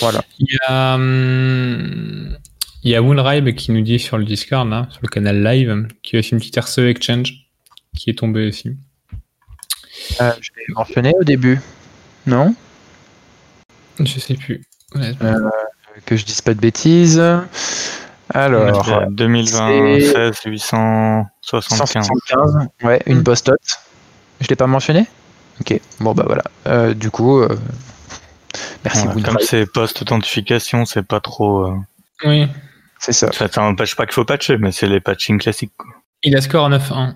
Voilà. 0.02 0.24
Il 0.40 0.48
y 0.52 0.58
a, 0.68 0.96
hum, 0.96 2.38
il 2.84 2.92
y 2.92 2.96
a 2.96 3.02
Woonribe 3.02 3.56
qui 3.56 3.72
nous 3.72 3.82
dit 3.82 4.00
sur 4.00 4.18
le 4.18 4.26
Discord, 4.26 4.68
là, 4.70 4.88
sur 4.90 5.00
le 5.04 5.08
canal 5.10 5.44
live, 5.44 5.88
qui 6.02 6.16
a 6.16 6.20
aussi 6.20 6.32
une 6.32 6.40
petite 6.40 6.58
RCE 6.58 6.80
Exchange 6.80 7.34
qui 7.96 8.10
est 8.10 8.18
tombée 8.18 8.48
aussi. 8.48 8.78
Euh, 10.22 10.32
je 10.40 10.52
l'ai 10.56 10.74
mentionné 10.74 11.14
au 11.20 11.24
début, 11.24 11.60
non? 12.26 12.56
Je 14.00 14.20
sais 14.20 14.36
plus. 14.36 14.64
Euh, 14.96 15.50
Que 16.06 16.16
je 16.16 16.26
dise 16.26 16.42
pas 16.42 16.54
de 16.54 16.60
bêtises. 16.60 17.22
Alors, 18.34 18.88
Ouais, 18.88 19.08
2020, 19.10 20.00
16, 20.00 20.40
875. 20.46 21.26
175, 21.42 22.68
ouais, 22.84 23.02
une 23.08 23.20
Mm. 23.20 23.24
post-it. 23.24 23.80
Je 24.40 24.48
l'ai 24.48 24.56
pas 24.56 24.68
mentionné? 24.68 25.08
Ok, 25.60 25.80
bon 26.00 26.14
bah 26.14 26.24
voilà. 26.26 26.44
Euh, 26.68 26.94
du 26.94 27.10
coup, 27.12 27.40
euh, 27.40 27.50
merci 28.86 29.06
Woodrive. 29.08 29.26
comme 29.26 29.38
c'est 29.42 29.66
post-authentification, 29.66 30.86
c'est 30.86 31.04
pas 31.06 31.20
trop. 31.20 31.66
euh, 31.68 31.74
Oui. 32.26 32.48
C'est 33.00 33.12
ça. 33.14 33.32
Ça 33.32 33.48
n'empêche 33.62 33.96
pas 33.96 34.06
qu'il 34.06 34.14
faut 34.14 34.26
patcher, 34.26 34.58
mais 34.58 34.72
c'est 34.72 34.88
les 34.88 35.00
patching 35.02 35.40
classiques. 35.40 35.74
quoi. 35.78 35.88
Il 36.24 36.36
a 36.38 36.42
score 36.42 36.66
à 36.66 36.70
9-1. 36.70 37.16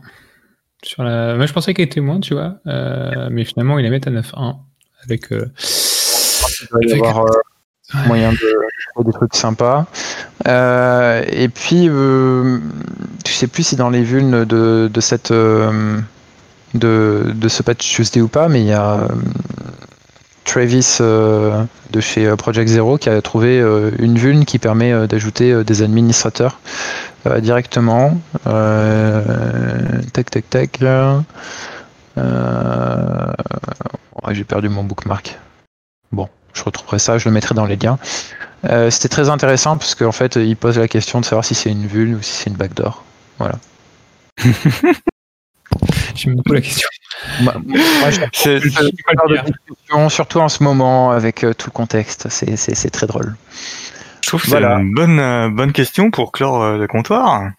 Sur 0.84 1.04
la... 1.04 1.36
Moi, 1.36 1.46
je 1.46 1.54
pensais 1.54 1.74
qu'il 1.74 1.84
était 1.86 2.02
moins, 2.02 2.20
tu 2.20 2.34
vois. 2.34 2.56
euh, 2.68 3.28
mais 3.32 3.46
finalement, 3.46 3.78
il 3.80 3.86
a 3.86 3.90
mis 3.90 3.98
à 3.98 4.10
9-1. 4.10 4.58
Avec. 5.06 5.32
euh, 5.32 5.46
Il 6.62 6.68
doit 6.72 6.82
y 6.86 6.92
avec- 6.92 7.04
avoir 7.06 7.26
moyen 8.08 8.32
de 8.32 8.38
trouver 8.94 9.06
des 9.06 9.14
trucs 9.14 9.36
sympas. 9.36 9.86
Euh, 10.48 11.24
et 11.28 11.50
puis, 11.50 11.88
euh, 11.90 12.60
je 13.26 13.32
sais 13.32 13.48
plus 13.48 13.64
si 13.64 13.76
dans 13.76 13.90
les 13.90 14.04
vulnes 14.04 14.46
de, 14.46 14.90
de 14.92 15.02
cette 15.02 15.32
euh, 15.32 16.00
de, 16.74 17.32
de 17.34 17.48
ce 17.48 17.64
patch 17.64 17.88
Tuesday 17.88 18.22
ou 18.22 18.28
pas, 18.28 18.48
mais 18.48 18.62
il 18.62 18.68
y 18.68 18.74
a 18.74 18.94
euh, 18.94 19.08
Travis 20.44 20.98
euh, 21.02 21.64
de 21.92 22.00
chez 22.02 22.36
Project 22.36 22.70
Zero 22.70 22.98
qui 22.98 23.10
a 23.10 23.22
trouvé 23.22 23.60
une 24.00 24.18
vulne 24.18 24.46
qui 24.46 24.60
permet 24.60 25.08
d'ajouter 25.08 25.64
des 25.64 25.82
administrateurs 25.82 26.60
directement. 27.40 28.18
Tac 28.44 30.32
tac 30.32 30.50
tac. 30.50 30.80
Ouais, 34.24 34.34
J'ai 34.34 34.44
perdu 34.44 34.70
mon 34.70 34.84
bookmark. 34.84 35.40
Bon, 36.12 36.28
je 36.54 36.64
retrouverai 36.64 37.00
ça, 37.00 37.18
je 37.18 37.26
le 37.28 37.34
mettrai 37.34 37.56
dans 37.56 37.66
les 37.66 37.76
liens. 37.76 37.98
Euh, 38.66 38.90
C'était 38.90 39.10
très 39.10 39.30
intéressant 39.30 39.78
parce 39.78 39.96
qu'en 39.96 40.12
fait, 40.12 40.36
il 40.38 40.56
pose 40.56 40.78
la 40.80 40.88
question 40.88 41.20
de 41.20 41.26
savoir 41.26 41.44
si 41.44 41.54
c'est 41.56 41.70
une 41.72 41.86
vulne 41.88 42.16
ou 42.16 42.22
si 42.22 42.32
c'est 42.34 42.50
une 42.50 42.56
backdoor. 42.56 43.04
Voilà. 43.40 43.56
J'aime 46.16 46.36
beaucoup 46.36 46.54
la 46.54 46.62
question. 46.62 46.88
Moi, 47.42 47.56
moi, 47.66 48.10
je 48.12 48.22
C'est- 48.32 48.60
je 48.60 48.70
suis 48.70 48.94
pas 49.04 49.14
de 49.28 49.52
discussion, 49.52 50.10
surtout 50.10 50.40
en 50.40 50.50
ce 50.50 50.64
moment 50.64 51.12
avec 51.12 51.44
euh, 51.44 51.54
tout 51.54 51.68
le 51.68 51.72
contexte. 51.72 52.30
C'est- 52.30 52.90
très 52.92 53.08
drôle. 53.08 53.36
Je 54.22 54.28
trouve 54.30 54.42
que 54.44 54.48
Voilà. 54.50 54.76
c'est 54.78 54.82
une 54.84 54.94
bonne, 54.94 55.20
euh, 55.20 55.50
bonne 55.50 55.74
question 55.74 56.12
pour 56.12 56.32
clore 56.32 56.62
euh, 56.62 56.78
le 56.78 56.88
comptoir. 56.88 57.50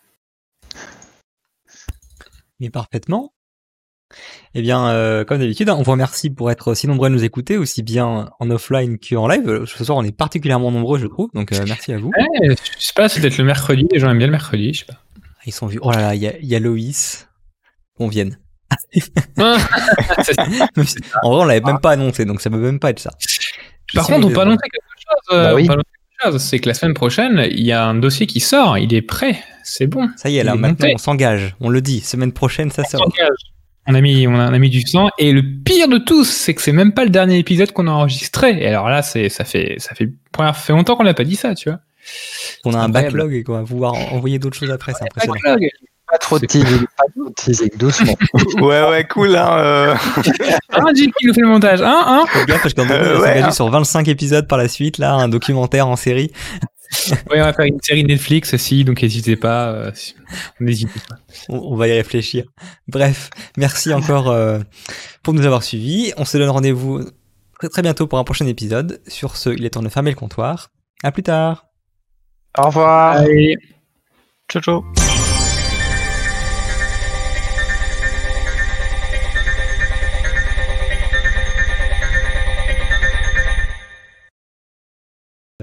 Mais 2.60 2.70
parfaitement. 2.70 3.32
Eh 4.54 4.62
bien, 4.62 4.88
euh, 4.88 5.24
comme 5.24 5.40
d'habitude, 5.40 5.68
on 5.70 5.82
vous 5.82 5.90
remercie 5.90 6.30
pour 6.30 6.50
être 6.50 6.74
si 6.74 6.86
nombreux 6.86 7.06
à 7.06 7.10
nous 7.10 7.24
écouter, 7.24 7.56
aussi 7.58 7.82
bien 7.82 8.30
en 8.38 8.50
offline 8.50 8.98
qu'en 8.98 9.26
live. 9.26 9.64
Ce 9.66 9.84
soir, 9.84 9.98
on 9.98 10.04
est 10.04 10.16
particulièrement 10.16 10.70
nombreux, 10.70 10.98
je 10.98 11.06
trouve, 11.06 11.30
donc 11.34 11.52
euh, 11.52 11.64
merci 11.66 11.92
à 11.92 11.98
vous. 11.98 12.10
Ouais, 12.16 12.54
je 12.78 12.84
sais 12.84 12.92
pas, 12.94 13.08
c'est 13.08 13.20
peut-être 13.20 13.38
le 13.38 13.44
mercredi. 13.44 13.86
Les 13.90 13.98
gens 13.98 14.10
aiment 14.10 14.18
bien 14.18 14.28
le 14.28 14.32
mercredi, 14.32 14.72
je 14.72 14.80
sais 14.80 14.84
pas. 14.86 15.00
Ils 15.46 15.52
sont 15.52 15.66
vus. 15.66 15.78
Oh 15.82 15.90
là 15.90 16.00
là, 16.00 16.14
il 16.14 16.22
y 16.22 16.28
a, 16.28 16.38
il 16.38 16.46
y 16.46 16.54
a 16.54 16.60
Loïs. 16.60 17.28
Qu'on 17.96 18.08
vienne. 18.08 18.38
Si- 18.92 19.02
en 21.22 21.30
vrai, 21.32 21.42
on 21.42 21.44
l'avait 21.44 21.60
même 21.60 21.80
pas 21.80 21.92
annoncé, 21.92 22.24
donc 22.24 22.40
ça 22.40 22.50
peut 22.50 22.56
même 22.58 22.78
pas 22.80 22.90
être 22.90 22.98
ça. 22.98 23.10
Par 23.94 24.06
contre, 24.06 24.26
on 24.26 24.30
peut 24.30 24.40
annoncer 24.40 24.68
quelque 24.72 24.84
chose. 24.96 25.38
euh, 25.38 25.44
Bah 25.48 25.54
oui. 25.54 25.62
on 25.64 25.66
peut 25.66 25.72
annoncer 25.74 25.88
quelque 26.20 26.32
chose, 26.32 26.42
C'est 26.42 26.58
que 26.58 26.68
la 26.68 26.74
semaine 26.74 26.94
prochaine, 26.94 27.46
il 27.50 27.64
y 27.64 27.72
a 27.72 27.84
un 27.86 27.94
dossier 27.94 28.26
qui 28.26 28.40
sort. 28.40 28.78
Il 28.78 28.92
est 28.94 29.02
prêt. 29.02 29.38
C'est 29.62 29.86
bon. 29.86 30.08
Ça 30.16 30.28
y 30.30 30.38
est, 30.38 30.44
là, 30.44 30.54
maintenant, 30.56 30.86
monté. 30.86 30.94
on 30.94 30.98
s'engage. 30.98 31.54
On 31.60 31.68
le 31.68 31.80
dit. 31.80 32.00
Semaine 32.00 32.32
prochaine, 32.32 32.70
ça 32.70 32.82
On 32.84 32.88
sort. 32.88 33.12
On 33.86 33.94
a 33.94 34.00
mis, 34.00 34.26
on 34.26 34.34
a, 34.38 34.50
on 34.50 34.54
a 34.54 34.58
mis 34.58 34.70
du 34.70 34.80
sang. 34.82 35.10
Et 35.18 35.32
le 35.32 35.42
pire 35.42 35.88
de 35.88 35.98
tous, 35.98 36.24
c'est 36.24 36.54
que 36.54 36.62
c'est 36.62 36.72
même 36.72 36.92
pas 36.92 37.04
le 37.04 37.10
dernier 37.10 37.38
épisode 37.38 37.72
qu'on 37.72 37.86
a 37.86 37.90
enregistré. 37.90 38.62
Et 38.62 38.66
alors 38.66 38.88
là, 38.88 39.02
c'est, 39.02 39.28
ça 39.28 39.44
fait, 39.44 39.76
ça 39.78 39.94
fait, 39.94 40.08
première- 40.32 40.56
fait 40.56 40.72
longtemps 40.72 40.96
qu'on 40.96 41.04
n'a 41.04 41.14
pas 41.14 41.24
dit 41.24 41.36
ça, 41.36 41.54
tu 41.54 41.68
vois. 41.68 41.80
On 42.64 42.72
a 42.74 42.78
un 42.78 42.84
incroyable. 42.84 43.12
backlog 43.18 43.34
et 43.34 43.42
qu'on 43.44 43.52
va 43.54 43.62
pouvoir 43.62 43.94
en- 43.94 44.16
envoyer 44.16 44.38
d'autres 44.38 44.56
choses 44.58 44.70
après. 44.70 44.92
C'est 44.98 45.04
impressionnant. 45.04 45.34
Backlog. 45.44 45.68
Pas 46.10 46.18
trop 46.18 46.38
de 46.38 46.44
teasing, 46.44 46.80
pas 46.98 47.04
trop 47.16 47.28
de 47.30 47.34
teasing, 47.34 47.70
doucement. 47.78 48.14
Ouais, 48.60 48.86
ouais, 48.90 49.04
cool. 49.10 49.34
Hein, 49.36 49.56
euh. 49.58 49.94
Un 50.72 50.94
Jake 50.94 51.10
qui 51.18 51.26
nous 51.26 51.32
fait 51.32 51.40
le 51.40 51.48
montage. 51.48 51.80
Un, 51.80 51.86
un. 51.88 52.26
Faites 52.26 52.46
gaffe 52.46 52.62
parce 52.62 52.74
qu'on 52.74 52.84
va 52.84 52.94
Euh, 52.94 53.20
ouais, 53.22 53.40
hein. 53.40 53.50
sur 53.50 53.68
25 53.70 54.06
épisodes 54.08 54.46
par 54.46 54.58
la 54.58 54.68
suite, 54.68 54.98
là, 54.98 55.14
un 55.14 55.28
documentaire 55.28 55.88
en 55.88 55.96
série. 55.96 56.30
Oui, 57.30 57.38
on 57.40 57.44
va 57.44 57.52
faire 57.52 57.64
une 57.64 57.80
série 57.82 58.04
Netflix 58.04 58.54
aussi, 58.54 58.84
donc 58.84 59.02
n'hésitez 59.02 59.36
pas. 59.36 59.68
euh, 59.72 59.90
pas. 60.60 61.16
On, 61.48 61.58
on 61.72 61.76
va 61.76 61.88
y 61.88 61.92
réfléchir. 61.92 62.44
Bref, 62.88 63.30
merci 63.56 63.92
encore 63.92 64.30
euh, 64.30 64.60
pour 65.22 65.34
nous 65.34 65.44
avoir 65.44 65.62
suivis. 65.62 66.12
On 66.16 66.24
se 66.24 66.38
donne 66.38 66.50
rendez-vous 66.50 67.04
très 67.58 67.68
très 67.68 67.82
bientôt 67.82 68.06
pour 68.06 68.18
un 68.18 68.24
prochain 68.24 68.46
épisode. 68.46 69.00
Sur 69.06 69.36
ce, 69.36 69.50
il 69.50 69.64
est 69.64 69.70
temps 69.70 69.82
de 69.82 69.88
fermer 69.88 70.10
le 70.10 70.16
comptoir. 70.16 70.70
À 71.02 71.12
plus 71.12 71.22
tard. 71.22 71.66
Au 72.58 72.66
revoir. 72.66 73.16
Allez. 73.16 73.56
Ciao, 74.50 74.62
ciao. 74.62 75.13